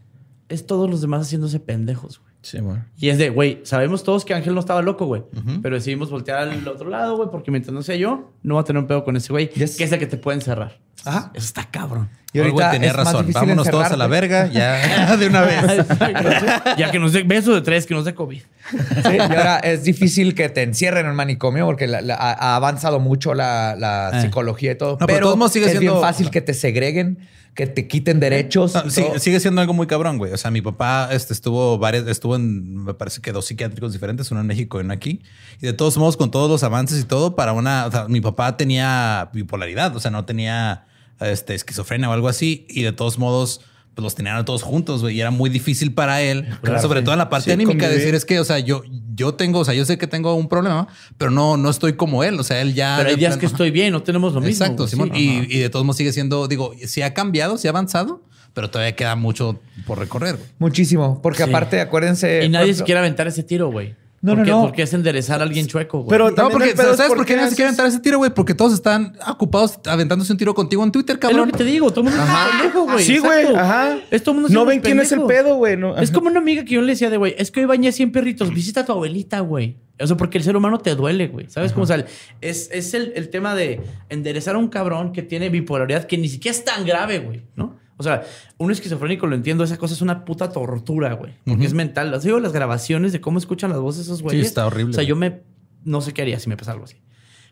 Es 0.49 0.65
todos 0.65 0.89
los 0.89 1.01
demás 1.01 1.21
haciéndose 1.21 1.59
pendejos, 1.59 2.19
güey. 2.19 2.34
Sí, 2.45 2.59
bueno. 2.59 2.85
Y 2.99 3.09
es 3.09 3.17
de, 3.17 3.29
güey, 3.31 3.61
sabemos 3.63 4.03
todos 4.03 4.23
que 4.23 4.35
Ángel 4.35 4.53
no 4.53 4.59
estaba 4.59 4.83
loco, 4.83 5.07
güey. 5.07 5.23
Pero 5.63 5.75
decidimos 5.75 6.11
voltear 6.11 6.37
al 6.47 6.67
otro 6.67 6.89
lado, 6.91 7.17
güey, 7.17 7.29
porque 7.31 7.49
mientras 7.49 7.73
no 7.73 7.81
sea 7.81 7.95
yo, 7.95 8.31
no 8.43 8.53
va 8.55 8.61
a 8.61 8.63
tener 8.63 8.79
un 8.81 8.87
pedo 8.87 9.03
con 9.03 9.15
ese 9.17 9.33
güey, 9.33 9.49
Yes. 9.55 9.77
que 9.77 9.83
es 9.83 9.91
el 9.91 9.97
que 9.97 10.05
te 10.05 10.17
puede 10.17 10.37
encerrar. 10.37 10.77
Ajá. 11.03 11.31
Eso 11.33 11.45
está 11.45 11.65
cabrón. 11.71 12.07
Y 12.33 12.39
ahorita 12.39 12.71
tenía 12.71 12.89
es 12.91 12.97
más 12.97 13.05
razón. 13.07 13.21
difícil 13.25 13.41
Vámonos 13.49 13.69
todos 13.69 13.91
a 13.91 13.97
la 13.97 14.07
verga 14.07 14.47
ya 14.47 15.15
de 15.19 15.27
una 15.27 15.41
vez. 15.41 15.61
ya 16.77 16.91
que 16.91 16.99
nos 16.99 17.13
dé 17.13 17.23
beso 17.23 17.53
de 17.53 17.61
tres, 17.61 17.85
que 17.85 17.93
nos 17.93 18.05
dé 18.05 18.13
COVID. 18.13 18.41
Sí, 18.41 19.15
y 19.15 19.19
ahora 19.19 19.57
es 19.59 19.83
difícil 19.83 20.33
que 20.35 20.49
te 20.49 20.63
encierren 20.63 21.05
en 21.05 21.11
un 21.11 21.15
manicomio 21.17 21.65
porque 21.65 21.87
la- 21.87 22.01
la- 22.01 22.15
ha 22.15 22.55
avanzado 22.55 22.99
mucho 22.99 23.33
la, 23.33 23.75
la 23.77 24.11
Eh. 24.13 24.21
psicología 24.21 24.71
y 24.73 24.75
todo. 24.75 24.97
No, 24.99 25.07
pero 25.07 25.33
sigue 25.49 25.65
es 25.65 25.71
siendo- 25.71 25.93
bien 25.93 26.01
fácil 26.01 26.29
que 26.29 26.41
te 26.41 26.53
segreguen, 26.53 27.19
que 27.55 27.67
te 27.67 27.87
quiten 27.87 28.19
derechos. 28.19 28.73
No, 28.75 28.83
y 28.85 28.91
sí, 28.91 29.01
todo. 29.01 29.17
sigue 29.17 29.39
siendo 29.39 29.61
algo 29.61 29.73
muy 29.73 29.87
cabrón, 29.87 30.17
güey. 30.17 30.33
O 30.33 30.37
sea, 30.37 30.51
mi 30.51 30.61
papá 30.61 31.07
este, 31.11 31.33
estuvo 31.33 31.77
varias, 31.77 32.05
estuvo 32.07 32.35
en, 32.35 32.83
me 32.83 32.93
parece 32.93 33.21
que 33.21 33.31
dos 33.31 33.45
psiquiátricos 33.45 33.93
diferentes, 33.93 34.29
uno 34.29 34.41
en 34.41 34.47
México 34.47 34.77
y 34.77 34.83
uno 34.83 34.93
aquí. 34.93 35.21
Y 35.61 35.65
de 35.65 35.73
todos 35.73 35.97
modos, 35.97 36.17
con 36.17 36.29
todos 36.31 36.49
los 36.49 36.63
avances 36.63 36.99
y 37.01 37.05
todo, 37.05 37.35
para 37.37 37.53
una, 37.53 37.85
o 37.85 37.91
sea, 37.91 38.07
mi 38.09 38.19
papá 38.19 38.57
tenía 38.57 39.29
bipolaridad, 39.33 39.95
o 39.95 39.99
sea, 40.01 40.11
no 40.11 40.25
tenía 40.25 40.85
este, 41.21 41.55
esquizofrenia 41.55 42.09
o 42.09 42.13
algo 42.13 42.27
así. 42.27 42.65
Y 42.69 42.81
de 42.81 42.91
todos 42.91 43.17
modos, 43.17 43.61
pues 43.93 44.03
los 44.03 44.15
tenían 44.15 44.35
a 44.35 44.43
todos 44.43 44.61
juntos, 44.61 45.01
güey. 45.01 45.15
Y 45.15 45.21
era 45.21 45.31
muy 45.31 45.49
difícil 45.49 45.93
para 45.93 46.21
él, 46.21 46.45
sobre 46.81 47.03
todo 47.03 47.13
en 47.13 47.19
la 47.19 47.29
parte 47.29 47.45
Sí, 47.45 47.51
anímica, 47.51 47.85
convivir. 47.85 47.97
decir 47.99 48.15
es 48.15 48.25
que, 48.25 48.41
o 48.41 48.43
sea, 48.43 48.59
yo, 48.59 48.83
yo 49.15 49.33
tengo, 49.35 49.59
o 49.59 49.65
sea, 49.65 49.73
yo 49.73 49.85
sé 49.85 49.97
que 49.97 50.07
tengo 50.07 50.33
un 50.35 50.47
problema, 50.49 50.87
pero 51.17 51.31
no, 51.31 51.57
no 51.57 51.69
estoy 51.69 51.93
como 51.93 52.23
él. 52.23 52.39
O 52.39 52.43
sea, 52.43 52.61
él 52.61 52.73
ya. 52.73 52.95
Pero 52.97 53.09
hay 53.09 53.15
días 53.15 53.37
que 53.37 53.45
estoy 53.45 53.71
bien, 53.71 53.91
no 53.93 54.03
tenemos 54.03 54.33
lo 54.33 54.41
mismo. 54.41 54.63
Exacto. 54.65 54.87
Simón. 54.87 55.11
Sí. 55.13 55.45
y, 55.49 55.57
y 55.57 55.59
de 55.59 55.69
todos 55.69 55.85
modos 55.85 55.97
sigue 55.97 56.11
siendo, 56.13 56.47
digo, 56.47 56.73
sí 56.85 57.01
ha 57.01 57.13
cambiado, 57.13 57.57
sí 57.57 57.67
ha 57.67 57.71
avanzado, 57.71 58.21
pero 58.53 58.69
todavía 58.69 58.95
queda 58.95 59.15
mucho 59.15 59.59
por 59.85 59.99
recorrer. 59.99 60.35
güey. 60.35 60.47
Muchísimo. 60.59 61.21
Porque 61.21 61.43
Sí. 61.43 61.49
aparte, 61.49 61.81
acuérdense. 61.81 62.39
Y 62.39 62.41
por 62.43 62.51
nadie 62.51 62.73
se 62.73 62.83
quiere 62.83 62.99
aventar 62.99 63.27
ese 63.27 63.43
tiro, 63.43 63.69
güey. 63.71 63.95
No, 64.25 64.31
¿Por 64.31 64.39
no, 64.39 64.43
qué? 64.43 64.51
no. 64.51 64.61
Porque 64.63 64.81
es 64.81 64.93
enderezar 64.93 65.39
a 65.39 65.43
alguien 65.43 65.67
chueco, 65.67 65.99
güey. 65.99 66.09
Pero 66.09 66.31
No, 66.31 66.49
porque 66.49 66.71
es 66.71 66.75
¿sabes 66.75 67.07
por 67.07 67.23
qué 67.25 67.35
nadie 67.35 67.49
se 67.51 67.55
quiere 67.55 67.67
aventar 67.69 67.85
ese 67.85 67.99
tiro, 67.99 68.17
güey? 68.17 68.33
Porque 68.33 68.55
todos 68.55 68.73
están 68.73 69.15
ocupados 69.27 69.79
aventándose 69.85 70.31
un 70.31 70.37
tiro 70.39 70.55
contigo 70.55 70.83
en 70.83 70.91
Twitter, 70.91 71.15
es 71.17 71.23
lo 71.23 71.29
cabrón. 71.29 71.51
que 71.51 71.57
te 71.59 71.63
digo, 71.63 71.91
todo 71.91 72.01
el 72.01 72.05
mundo 72.11 72.23
es 72.23 72.27
un 72.29 72.35
pendejo, 72.59 72.83
güey. 72.91 73.05
Sí, 73.05 73.17
güey. 73.19 73.55
Ajá. 73.55 73.97
Es 74.09 74.23
todo 74.23 74.33
el 74.35 74.41
mundo 74.41 74.53
No 74.53 74.65
ven 74.65 74.81
quién 74.81 74.99
es 74.99 75.11
el 75.11 75.21
pedo, 75.25 75.55
güey. 75.57 75.77
No, 75.77 75.95
Es 75.97 76.09
ajá. 76.09 76.13
como 76.15 76.27
una 76.29 76.39
amiga 76.39 76.65
que 76.65 76.73
yo 76.73 76.81
le 76.81 76.93
decía 76.93 77.11
de, 77.11 77.17
güey, 77.17 77.35
es 77.37 77.51
que 77.51 77.59
hoy 77.59 77.65
bañé 77.67 77.91
100 77.91 78.11
perritos, 78.11 78.51
visita 78.51 78.81
a 78.81 78.85
tu 78.85 78.93
abuelita, 78.93 79.39
güey. 79.41 79.77
O 79.99 80.07
sea, 80.07 80.17
porque 80.17 80.39
el 80.39 80.43
ser 80.43 80.57
humano 80.57 80.79
te 80.79 80.95
duele, 80.95 81.27
güey. 81.27 81.45
¿Sabes 81.49 81.71
cómo? 81.71 81.83
O 81.83 81.87
sea, 81.87 82.03
es, 82.41 82.69
es 82.73 82.93
el, 82.95 83.13
el 83.15 83.29
tema 83.29 83.53
de 83.55 83.79
enderezar 84.09 84.55
a 84.55 84.57
un 84.57 84.69
cabrón 84.69 85.13
que 85.13 85.21
tiene 85.21 85.49
bipolaridad 85.49 86.05
que 86.05 86.17
ni 86.17 86.27
siquiera 86.27 86.57
es 86.57 86.65
tan 86.65 86.83
grave, 86.85 87.19
güey, 87.19 87.43
¿no? 87.55 87.77
O 87.97 88.03
sea, 88.03 88.23
un 88.57 88.71
esquizofrénico 88.71 89.25
lo 89.27 89.35
entiendo, 89.35 89.63
esa 89.63 89.77
cosa 89.77 89.93
es 89.93 90.01
una 90.01 90.25
puta 90.25 90.51
tortura, 90.51 91.13
güey. 91.13 91.33
Porque 91.45 91.65
es 91.65 91.73
mental. 91.73 92.11
Las 92.11 92.23
digo 92.23 92.39
las 92.39 92.51
grabaciones 92.53 93.13
de 93.13 93.21
cómo 93.21 93.37
escuchan 93.39 93.69
las 93.71 93.79
voces 93.79 94.05
de 94.05 94.11
esos 94.13 94.21
güeyes. 94.21 94.45
está 94.47 94.65
horrible, 94.67 94.91
O 94.91 94.93
sea, 94.93 95.01
güey. 95.03 95.07
yo 95.07 95.15
me... 95.15 95.41
No 95.83 96.01
sé 96.01 96.13
qué 96.13 96.23
haría 96.23 96.39
si 96.39 96.49
me 96.49 96.57
pasa 96.57 96.71
algo 96.71 96.85
así. 96.85 96.97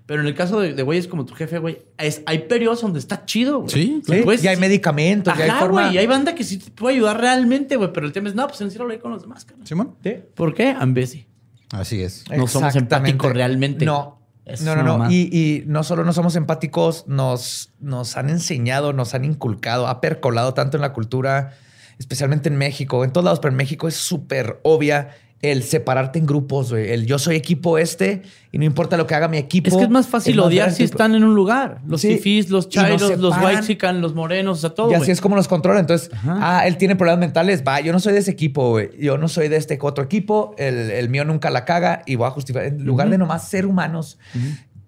Pero 0.06 0.20
en 0.22 0.28
el 0.28 0.36
caso 0.36 0.60
de, 0.60 0.74
de 0.74 0.84
güeyes 0.84 1.08
como 1.08 1.26
tu 1.26 1.34
jefe, 1.34 1.60
güey, 1.60 1.80
es- 1.98 2.24
hay 2.26 2.40
periodos 2.40 2.82
donde 2.82 3.00
está 3.00 3.26
chido, 3.26 3.60
güey. 3.60 3.70
Sí, 3.70 4.02
Sí, 4.06 4.22
Pues, 4.26 4.44
y 4.44 4.48
hay 4.50 4.58
medicamentos, 4.58 5.34
y 5.38 5.42
hay 5.44 5.50
Ajá, 5.50 5.60
forma. 5.62 5.84
güey. 5.84 5.96
Y 5.96 5.98
hay 6.00 6.08
banda 6.08 6.36
que 6.36 6.44
sí 6.44 6.58
te 6.58 6.72
puede 6.72 6.96
ayudar 6.96 7.22
realmente, 7.22 7.78
güey. 7.78 7.94
Pero 7.94 8.06
el 8.06 8.12
tema 8.12 8.28
es, 8.28 8.36
no, 8.36 8.46
pues 8.48 8.60
enciérralo 8.60 8.92
ahí 8.92 9.00
con 9.00 9.12
los 9.12 9.22
demás, 9.22 9.46
carnal. 9.46 9.66
Simón. 9.66 9.96
¿Por 10.36 10.54
qué? 10.54 10.72
I'm 10.78 10.94
busy. 10.94 11.26
Así 11.72 12.02
es. 12.02 12.26
No 12.36 12.48
somos 12.48 12.76
empáticos 12.76 13.32
realmente. 13.32 13.86
No. 13.86 14.20
Es 14.46 14.62
no, 14.62 14.76
no, 14.76 14.84
no. 14.84 15.10
y 15.10 15.64
no 15.68 15.84
solo 15.84 16.04
no 16.04 16.12
somos 16.12 16.36
empáticos, 16.36 17.06
nos, 17.08 17.72
nos 17.80 18.18
han 18.18 18.30
enseñado, 18.30 18.92
nos 18.92 19.14
han 19.14 19.24
inculcado, 19.24 19.88
ha 19.88 20.02
percolado 20.02 20.54
tanto 20.54 20.76
en 20.76 20.82
la 20.82 20.92
cultura, 20.92 21.54
especialmente 21.98 22.50
en 22.50 22.58
México, 22.58 23.06
en 23.06 23.12
todos 23.12 23.24
lados, 23.24 23.40
pero 23.40 23.52
en 23.52 23.58
México 23.58 23.88
es 23.88 23.96
súper 23.96 24.60
obvia 24.64 25.12
el 25.44 25.62
separarte 25.64 26.18
en 26.20 26.26
grupos, 26.26 26.72
güey. 26.72 26.90
El 26.92 27.06
yo 27.06 27.20
soy 27.20 27.36
equipo 27.36 27.78
este 27.78 28.22
y 28.54 28.58
no 28.58 28.64
importa 28.64 28.96
lo 28.96 29.06
que 29.06 29.14
haga 29.14 29.28
mi 29.28 29.38
equipo. 29.38 29.68
Es 29.68 29.76
que 29.76 29.84
es 29.84 29.90
más 29.90 30.08
fácil 30.08 30.40
odiar 30.40 30.72
si 30.72 30.84
están 30.84 31.16
en 31.16 31.24
un 31.26 31.36
lugar. 31.36 31.82
Los 31.86 32.02
Sí. 32.02 32.46
los 32.48 32.70
chairos, 32.70 33.02
los 33.20 33.34
separan. 33.36 33.56
whitezican, 33.56 34.02
los 34.02 34.16
morenos, 34.16 34.60
o 34.60 34.62
sea, 34.62 34.70
todo, 34.72 34.90
Y 34.90 34.94
así 34.94 35.12
es 35.12 35.20
como 35.20 35.36
nos 35.36 35.50
controla. 35.50 35.82
Entonces, 35.82 36.10
Ajá. 36.14 36.38
ah, 36.60 36.66
él 36.68 36.78
tiene 36.78 36.96
problemas 36.96 37.20
mentales. 37.20 37.62
Va, 37.68 37.82
yo 37.82 37.92
no 37.92 38.00
soy 38.00 38.14
de 38.14 38.20
ese 38.20 38.32
equipo, 38.32 38.70
güey. 38.70 38.90
Yo 38.98 39.18
no 39.18 39.28
soy 39.28 39.50
de 39.50 39.58
este 39.58 39.78
otro 39.82 40.04
equipo. 40.04 40.56
El, 40.58 40.90
el 40.92 41.10
mío 41.10 41.26
nunca 41.26 41.50
la 41.50 41.66
caga 41.66 42.04
y 42.06 42.16
voy 42.16 42.28
a 42.28 42.32
justificar. 42.32 42.66
En 42.66 42.86
lugar 42.86 43.10
de 43.10 43.18
nomás 43.18 43.46
ser 43.48 43.66
humanos, 43.66 44.18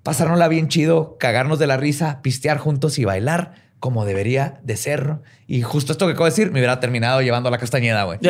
pasárnosla 0.03 0.48
bien 0.48 0.69
chido, 0.69 1.18
cagarnos 1.19 1.60
de 1.60 1.68
la 1.68 1.76
risa, 1.77 2.22
pistear 2.22 2.60
juntos 2.60 2.98
y 2.99 3.03
bailar 3.06 3.64
como 3.80 4.06
debería 4.06 4.60
de 4.64 4.77
ser. 4.77 5.18
Y 5.47 5.61
justo 5.61 5.91
esto 5.91 6.07
que 6.07 6.14
acabo 6.14 6.26
de 6.26 6.31
decir, 6.31 6.52
me 6.52 6.60
hubiera 6.60 6.80
terminado 6.80 7.22
llevando 7.22 7.49
a 7.49 7.52
la 7.52 7.57
castañeda, 7.60 8.03
güey. 8.03 8.18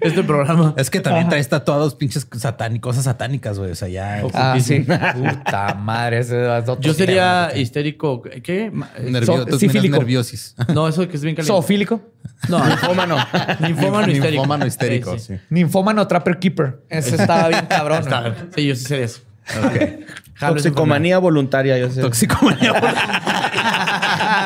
Este 0.00 0.22
programa. 0.22 0.74
Es 0.76 0.90
que 0.90 1.00
también 1.00 1.28
traes 1.28 1.48
tatuados 1.48 1.94
pinches 1.94 2.26
satánicos, 2.36 2.90
cosas 2.90 3.04
satánicas, 3.04 3.58
güey. 3.58 3.70
O 3.70 3.74
sea, 3.74 3.88
ya. 3.88 4.22
Ah, 4.34 4.56
sí. 4.60 4.80
Puta 4.80 5.74
madre. 5.74 6.18
ese 6.18 6.46
Yo 6.80 6.94
sería 6.94 7.52
histérico. 7.56 8.22
¿Qué? 8.22 8.66
Eh, 8.66 8.70
Nervio- 9.10 9.46
so- 9.58 9.88
nerviosis. 9.90 10.54
No, 10.74 10.88
eso 10.88 11.06
que 11.08 11.16
es 11.16 11.22
bien 11.22 11.34
caliente. 11.34 11.52
Zoofílico. 11.52 12.00
No, 12.48 12.64
ninfómano. 12.66 13.16
Ninfómano 13.60 14.10
histérico. 14.12 14.42
Ninfómano 14.42 14.66
histérico, 14.66 15.12
Sí, 15.14 15.18
sí. 15.20 15.34
sí. 15.36 15.40
Ninfómano 15.50 16.06
Trapper 16.06 16.38
Keeper. 16.38 16.82
Ese 16.88 17.16
estaba 17.16 17.48
bien 17.48 17.66
cabrón. 17.66 18.00
Está- 18.00 18.34
Sí, 18.54 18.66
yo 18.66 18.74
sí 18.76 18.84
sería 18.84 19.04
eso. 19.06 19.20
Esa 20.36 20.48
Toxicomanía 20.48 21.18
voluntaria, 21.18 21.78
yo 21.78 21.90
sé. 21.90 22.02
Toxicomanía. 22.02 22.74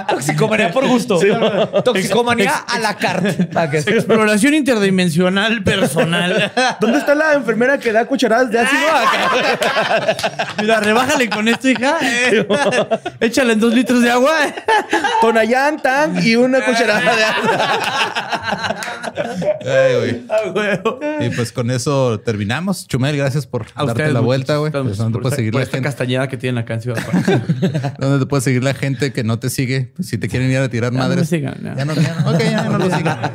Toxicomanía 0.09 0.70
por 0.72 0.86
gusto. 0.86 1.18
Toxicomanía 1.85 2.52
a 2.66 2.78
la 2.78 2.97
carta. 2.97 3.70
Que- 3.70 3.78
Exploración 3.78 4.55
interdimensional 4.55 5.62
personal. 5.62 6.52
¿Dónde 6.81 6.98
está 6.98 7.14
la 7.14 7.35
enfermera 7.35 7.78
que 7.78 7.93
da 7.93 8.05
cucharadas 8.06 8.51
de 8.51 8.59
ácido? 8.60 8.81
Mira, 10.60 10.81
rebájale 10.81 11.28
con 11.28 11.48
esto, 11.48 11.68
hija. 11.68 11.97
Eh, 12.02 12.47
Échale 13.20 13.52
en 13.55 13.60
dos 13.60 13.74
litros 13.74 14.02
de 14.02 14.10
agua. 14.10 14.32
Tonayán, 15.20 15.81
Tang 15.81 16.18
y 16.24 16.36
una 16.36 16.60
cucharada 16.64 17.01
de 17.16 17.24
ácido. 17.24 17.51
Ay, 19.66 19.94
güey. 19.97 20.22
Ah. 20.28 21.24
Y 21.24 21.31
pues 21.31 21.52
con 21.52 21.70
eso 21.70 22.20
terminamos. 22.20 22.86
Chumel, 22.86 23.16
gracias 23.16 23.47
por 23.47 23.62
A 23.74 23.85
darte 23.85 23.93
ustedes, 23.93 24.12
la 24.12 24.20
vuelta, 24.20 24.56
güey. 24.56 24.72
Pues, 24.72 24.97
¿Dónde 24.97 24.97
te 24.97 25.12
por 25.12 25.22
puede 25.22 25.28
esta- 25.28 25.36
seguir 25.36 25.52
por 25.52 25.60
la 25.60 25.64
esta 25.64 25.77
gente? 25.77 25.89
castañeda 25.89 26.28
que 26.28 26.36
tienen 26.36 26.59
acá 26.62 26.74
en 26.74 26.81
Ciudad 26.82 27.02
Juárez. 27.05 27.40
¿Dónde 27.98 28.18
te 28.18 28.27
puede 28.27 28.40
seguir 28.43 28.62
la 28.64 28.74
gente 28.74 29.12
que 29.12 29.24
no 29.24 29.39
te 29.39 29.51
sigue? 29.51 29.89
Pues, 29.94 30.08
si 30.08 30.18
te 30.18 30.28
quieren 30.28 30.50
ir 30.50 30.58
a 30.58 30.68
tirar 30.68 30.92
Ya 30.92 30.98
no 30.98 31.04
madres. 31.08 31.28
sigan, 31.28 31.54
ya. 31.62 31.74
Ya 31.76 31.84
no, 31.84 31.94
ya 31.94 32.14
no- 32.14 32.30
ok, 32.30 32.38
ya 32.40 32.62
no 32.64 32.78
lo 32.78 32.90
sigan. 32.96 33.20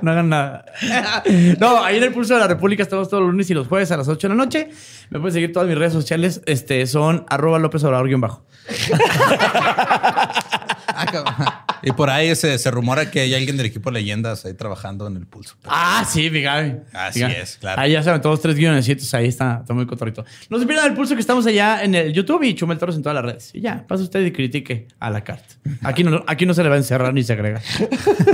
No 0.00 0.12
hagan 0.12 0.28
nada. 0.30 0.64
No, 1.60 1.84
ahí 1.84 1.98
en 1.98 2.04
el 2.04 2.12
Pulso 2.12 2.32
de 2.34 2.40
la 2.40 2.46
República 2.46 2.82
estamos 2.82 3.08
todos 3.10 3.22
los 3.22 3.32
lunes 3.32 3.50
y 3.50 3.54
los 3.54 3.66
jueves 3.68 3.90
a 3.90 3.96
las 3.98 4.08
8 4.08 4.28
de 4.28 4.34
la 4.34 4.42
noche. 4.42 4.70
Me 5.10 5.18
pueden 5.18 5.34
seguir 5.34 5.52
todas 5.52 5.68
mis 5.68 5.76
redes 5.76 5.92
sociales. 5.92 6.40
Este, 6.46 6.86
son 6.86 7.26
arroba 7.28 7.58
López 7.58 7.82
Obrador 7.84 8.06
guion 8.08 8.20
bajo. 8.20 8.46
Y 11.88 11.92
por 11.92 12.10
ahí 12.10 12.34
se, 12.36 12.58
se 12.58 12.70
rumora 12.70 13.10
que 13.10 13.20
hay 13.20 13.34
alguien 13.34 13.56
del 13.56 13.66
equipo 13.66 13.90
Leyendas 13.90 14.44
ahí 14.44 14.54
trabajando 14.54 15.06
en 15.06 15.16
el 15.16 15.26
pulso. 15.26 15.56
Ah, 15.64 16.06
sí, 16.08 16.30
mi 16.30 16.42
Gaby. 16.42 16.76
Así 16.92 17.20
Mi 17.20 17.22
Gaby. 17.30 17.40
es, 17.42 17.56
claro. 17.56 17.80
Ahí 17.80 17.92
ya 17.92 18.02
saben, 18.02 18.20
todos 18.20 18.40
tres 18.40 18.56
guionecitos. 18.56 19.12
Ahí 19.14 19.28
está, 19.28 19.58
está 19.62 19.74
muy 19.74 19.86
cotorrito. 19.86 20.24
No 20.50 20.58
se 20.58 20.66
pierdan 20.66 20.90
el 20.90 20.94
pulso 20.94 21.14
que 21.14 21.20
estamos 21.20 21.46
allá 21.46 21.82
en 21.82 21.94
el 21.94 22.12
YouTube 22.12 22.42
y 22.42 22.54
Chumel 22.54 22.78
Toros 22.78 22.96
en 22.96 23.02
todas 23.02 23.14
las 23.14 23.24
redes. 23.24 23.50
Y 23.54 23.60
ya, 23.60 23.86
pasa 23.86 24.02
usted 24.02 24.24
y 24.24 24.32
critique 24.32 24.88
a 24.98 25.10
la 25.10 25.24
carta. 25.24 25.54
Aquí 25.82 26.04
no, 26.04 26.22
aquí 26.26 26.46
no 26.46 26.54
se 26.54 26.62
le 26.62 26.68
va 26.68 26.74
a 26.74 26.78
encerrar 26.78 27.14
ni 27.14 27.22
se 27.22 27.32
agrega. 27.32 27.60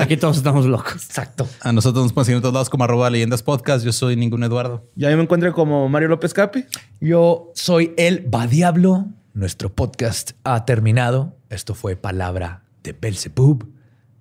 Aquí 0.00 0.16
todos 0.16 0.36
estamos 0.36 0.66
locos. 0.66 1.04
Exacto. 1.04 1.48
A 1.60 1.72
nosotros 1.72 2.04
nos 2.04 2.12
pueden 2.12 2.26
seguir 2.26 2.36
en 2.36 2.42
todos 2.42 2.54
lados 2.54 2.70
como 2.70 2.84
arroba 2.84 3.08
Leyendas 3.10 3.42
Podcast. 3.42 3.84
Yo 3.84 3.92
soy 3.92 4.16
ningún 4.16 4.42
Eduardo. 4.42 4.90
Ya 4.96 5.14
me 5.14 5.22
encuentro 5.22 5.52
como 5.52 5.88
Mario 5.88 6.08
López 6.08 6.34
Capi. 6.34 6.64
Yo 7.00 7.52
soy 7.54 7.92
el 7.96 8.32
Va 8.34 8.46
Diablo. 8.46 9.06
Nuestro 9.32 9.72
podcast 9.74 10.32
ha 10.44 10.64
terminado. 10.64 11.36
Esto 11.50 11.74
fue 11.74 11.96
Palabra 11.96 12.63
de 12.84 12.92
Belzebub. 12.92 13.66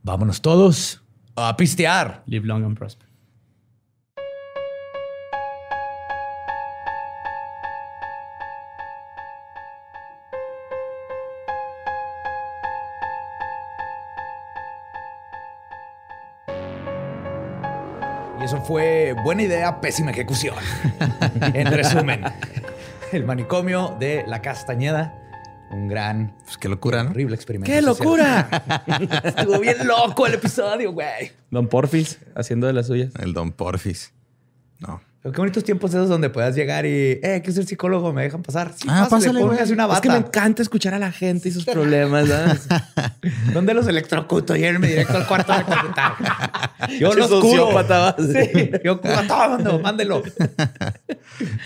Vámonos 0.02 0.42
todos 0.42 1.04
a 1.36 1.56
pistear. 1.56 2.24
Live 2.26 2.48
long 2.48 2.64
and 2.64 2.78
prosper. 2.78 3.08
Y 18.40 18.46
eso 18.46 18.62
fue 18.62 19.16
buena 19.24 19.44
idea, 19.44 19.80
pésima 19.80 20.12
ejecución. 20.12 20.56
en 21.54 21.68
resumen, 21.72 22.24
el 23.12 23.24
manicomio 23.24 23.96
de 24.00 24.26
la 24.28 24.42
Castañeda. 24.42 25.23
Un 25.74 25.88
gran, 25.88 26.36
Pues 26.46 26.58
qué 26.58 26.70
locura, 26.70 27.04
¿no? 27.04 27.10
horrible 27.10 27.36
experimento. 27.36 27.72
¡Qué 27.72 27.82
social. 27.82 28.06
locura! 28.06 28.50
Estuvo 29.24 29.60
bien 29.60 29.88
loco 29.88 30.28
el 30.28 30.36
episodio, 30.36 30.92
güey. 30.94 31.32
Don 31.50 31.68
Porfis 31.68 32.20
haciendo 32.36 32.68
de 32.68 32.74
las 32.74 32.88
suyas. 32.88 33.12
El 33.20 33.34
Don 33.34 33.52
Porfis. 33.52 34.14
No. 34.80 35.02
Pero 35.22 35.32
qué 35.34 35.40
bonitos 35.40 35.64
tiempos 35.64 35.92
esos 35.92 36.10
donde 36.10 36.30
puedas 36.30 36.54
llegar 36.54 36.86
y, 36.86 36.90
eh, 37.24 37.40
quiero 37.42 37.54
ser 37.54 37.66
psicólogo, 37.66 38.12
me 38.12 38.24
dejan 38.24 38.44
pasar. 38.44 38.74
Sí, 38.76 38.86
Ah, 38.92 39.08
pásale, 39.10 39.42
una 39.42 39.88
bata. 39.88 39.96
Es 39.96 40.02
que 40.02 40.10
me 40.10 40.18
encanta 40.18 40.62
escuchar 40.62 40.94
a 40.94 41.00
la 41.00 41.14
gente 41.14 41.48
y 41.48 41.52
sus 41.54 41.64
problemas. 41.74 42.28
¿sabes? 42.28 42.68
¿Dónde 43.54 43.74
los 43.74 43.88
electrocuto? 43.88 44.56
Llévenme 44.56 44.88
directo 44.88 45.16
al 45.18 45.26
cuarto 45.26 45.54
de 45.54 45.60
electrocutar. 45.60 46.14
Yo 47.00 47.14
los 47.14 47.30
curo. 47.30 47.70
Sí, 48.20 48.70
yo 48.84 49.00
curo 49.02 49.18
a 49.18 49.24
todo 49.28 49.50
mundo. 49.50 49.80
Mándelo. 49.80 50.24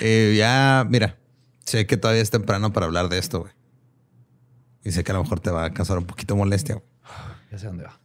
Eh, 0.02 0.36
ya, 0.38 0.86
mira, 0.88 1.18
sé 1.66 1.88
que 1.88 1.98
todavía 1.98 2.22
es 2.22 2.30
temprano 2.30 2.72
para 2.72 2.86
hablar 2.86 3.10
de 3.10 3.18
esto, 3.18 3.40
güey. 3.42 3.52
Y 4.88 4.94
sé 4.94 5.04
que 5.04 5.12
a 5.12 5.16
lo 5.16 5.24
mejor 5.24 5.42
te 5.42 5.52
va 5.52 5.66
a 5.66 5.74
causar 5.74 5.98
un 5.98 6.06
poquito 6.06 6.38
molestia, 6.38 6.76
güey. 6.76 6.88
Ya 7.52 7.58
sé 7.58 7.66
dónde 7.66 7.84
va. 7.84 8.00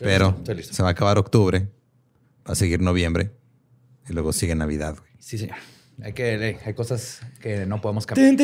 Pero 0.00 0.34
estoy 0.38 0.56
listo. 0.56 0.74
se 0.74 0.82
va 0.82 0.88
a 0.88 0.92
acabar 0.92 1.18
octubre, 1.18 1.68
va 2.46 2.52
a 2.52 2.56
seguir 2.56 2.80
noviembre 2.80 3.30
y 4.08 4.12
luego 4.12 4.32
sigue 4.32 4.56
Navidad, 4.56 4.96
güey. 4.98 5.12
Sí, 5.20 5.38
señor. 5.38 5.56
Hay 6.02 6.14
que, 6.14 6.58
hay 6.64 6.74
cosas 6.74 7.20
que 7.40 7.64
no 7.64 7.80
podemos 7.80 8.06
cambiar. 8.06 8.34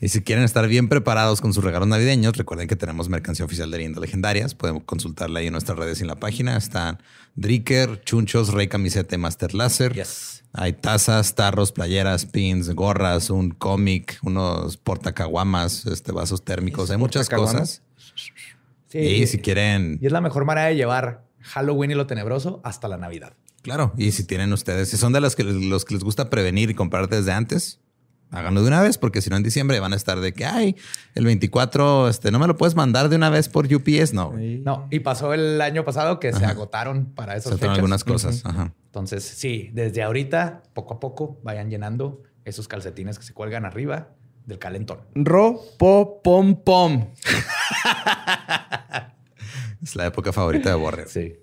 Y 0.00 0.08
si 0.08 0.20
quieren 0.22 0.44
estar 0.44 0.66
bien 0.66 0.88
preparados 0.88 1.40
con 1.40 1.54
sus 1.54 1.62
regalos 1.62 1.86
navideños, 1.86 2.36
recuerden 2.36 2.66
que 2.66 2.74
tenemos 2.74 3.08
mercancía 3.08 3.44
oficial 3.44 3.70
de 3.70 3.78
Leyendas 3.78 4.00
Legendarias. 4.00 4.56
Pueden 4.56 4.80
consultarla 4.80 5.38
ahí 5.38 5.46
en 5.46 5.52
nuestras 5.52 5.78
redes 5.78 6.00
y 6.00 6.02
en 6.02 6.08
la 6.08 6.16
página. 6.16 6.56
Están 6.56 6.98
Dricker, 7.36 8.02
Chunchos, 8.02 8.52
Rey 8.52 8.66
Camiseta 8.66 9.14
y 9.14 9.18
Master 9.18 9.54
Láser. 9.54 9.94
Yes. 9.94 10.39
Hay 10.52 10.72
tazas, 10.72 11.34
tarros, 11.34 11.72
playeras, 11.72 12.26
pins, 12.26 12.70
gorras, 12.70 13.30
un 13.30 13.50
cómic, 13.50 14.18
unos 14.22 14.76
portacaguamas, 14.76 15.86
este, 15.86 16.12
vasos 16.12 16.44
térmicos. 16.44 16.90
Hay 16.90 16.96
muchas 16.96 17.28
cosas. 17.28 17.82
Sí. 18.88 18.98
Y 18.98 19.26
si 19.28 19.38
quieren, 19.38 19.98
Y 20.02 20.06
es 20.06 20.12
la 20.12 20.20
mejor 20.20 20.44
manera 20.44 20.66
de 20.66 20.74
llevar 20.74 21.24
Halloween 21.40 21.92
y 21.92 21.94
lo 21.94 22.06
tenebroso 22.06 22.60
hasta 22.64 22.88
la 22.88 22.96
Navidad. 22.96 23.34
claro, 23.62 23.92
y 23.96 24.10
si 24.10 24.24
tienen 24.24 24.52
ustedes, 24.52 24.88
si 24.88 24.96
son 24.96 25.12
de 25.12 25.20
los 25.20 25.36
que, 25.36 25.44
los 25.44 25.84
que 25.84 25.94
les 25.94 26.02
gusta 26.02 26.28
prevenir 26.30 26.70
y 26.70 26.74
comprar 26.74 27.08
desde 27.08 27.30
antes, 27.30 27.78
háganlo 28.30 28.62
de 28.62 28.68
una 28.68 28.80
vez, 28.82 28.98
porque 28.98 29.20
si 29.20 29.30
no 29.30 29.36
en 29.36 29.42
diciembre 29.42 29.80
van 29.80 29.92
a 29.92 29.96
estar 29.96 30.20
de 30.20 30.32
que, 30.32 30.44
ay, 30.44 30.76
el 31.14 31.24
24, 31.24 32.08
este, 32.08 32.30
no 32.30 32.38
me 32.38 32.46
lo 32.46 32.56
puedes 32.56 32.74
mandar 32.74 33.08
de 33.08 33.16
una 33.16 33.30
vez 33.30 33.48
por 33.48 33.72
UPS, 33.72 34.12
no. 34.12 34.32
No, 34.36 34.88
y 34.90 35.00
pasó 35.00 35.34
el 35.34 35.60
año 35.60 35.84
pasado 35.84 36.20
que 36.20 36.32
se 36.32 36.44
agotaron 36.44 37.06
para 37.06 37.36
esas 37.36 37.52
Se 37.52 37.58
fechas. 37.58 37.76
algunas 37.76 38.04
cosas. 38.04 38.44
Ajá. 38.44 38.72
Entonces, 38.86 39.24
sí, 39.24 39.70
desde 39.72 40.02
ahorita, 40.02 40.62
poco 40.74 40.94
a 40.94 41.00
poco, 41.00 41.40
vayan 41.42 41.70
llenando 41.70 42.22
esos 42.44 42.68
calcetines 42.68 43.18
que 43.18 43.24
se 43.24 43.34
cuelgan 43.34 43.64
arriba 43.64 44.08
del 44.46 44.58
calentón. 44.58 45.00
Ro, 45.14 45.60
po, 45.78 46.20
pom, 46.22 46.62
pom. 46.62 47.08
Es 49.82 49.96
la 49.96 50.06
época 50.06 50.32
favorita 50.32 50.68
de 50.68 50.74
Borre. 50.74 51.06
Sí. 51.06 51.36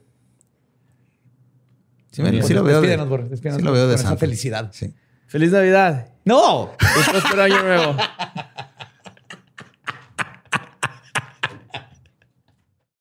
Sí, 2.11 2.21
lo 2.53 2.63
veo 2.63 2.81
de, 2.81 2.87
Despídenos, 2.87 3.09
Borre, 3.09 3.29
despídenos 3.29 3.59
sí 3.59 3.65
lo 3.65 3.71
veo 3.71 3.87
de 3.87 3.95
con 3.95 4.05
esa 4.05 4.17
felicidad. 4.17 4.69
Sí. 4.73 4.93
¡Feliz 5.27 5.51
Navidad! 5.51 6.07
¡No! 6.23 6.71
Y 6.79 7.09
próspero 7.09 7.43
año 7.43 7.61
nuevo. 7.61 7.95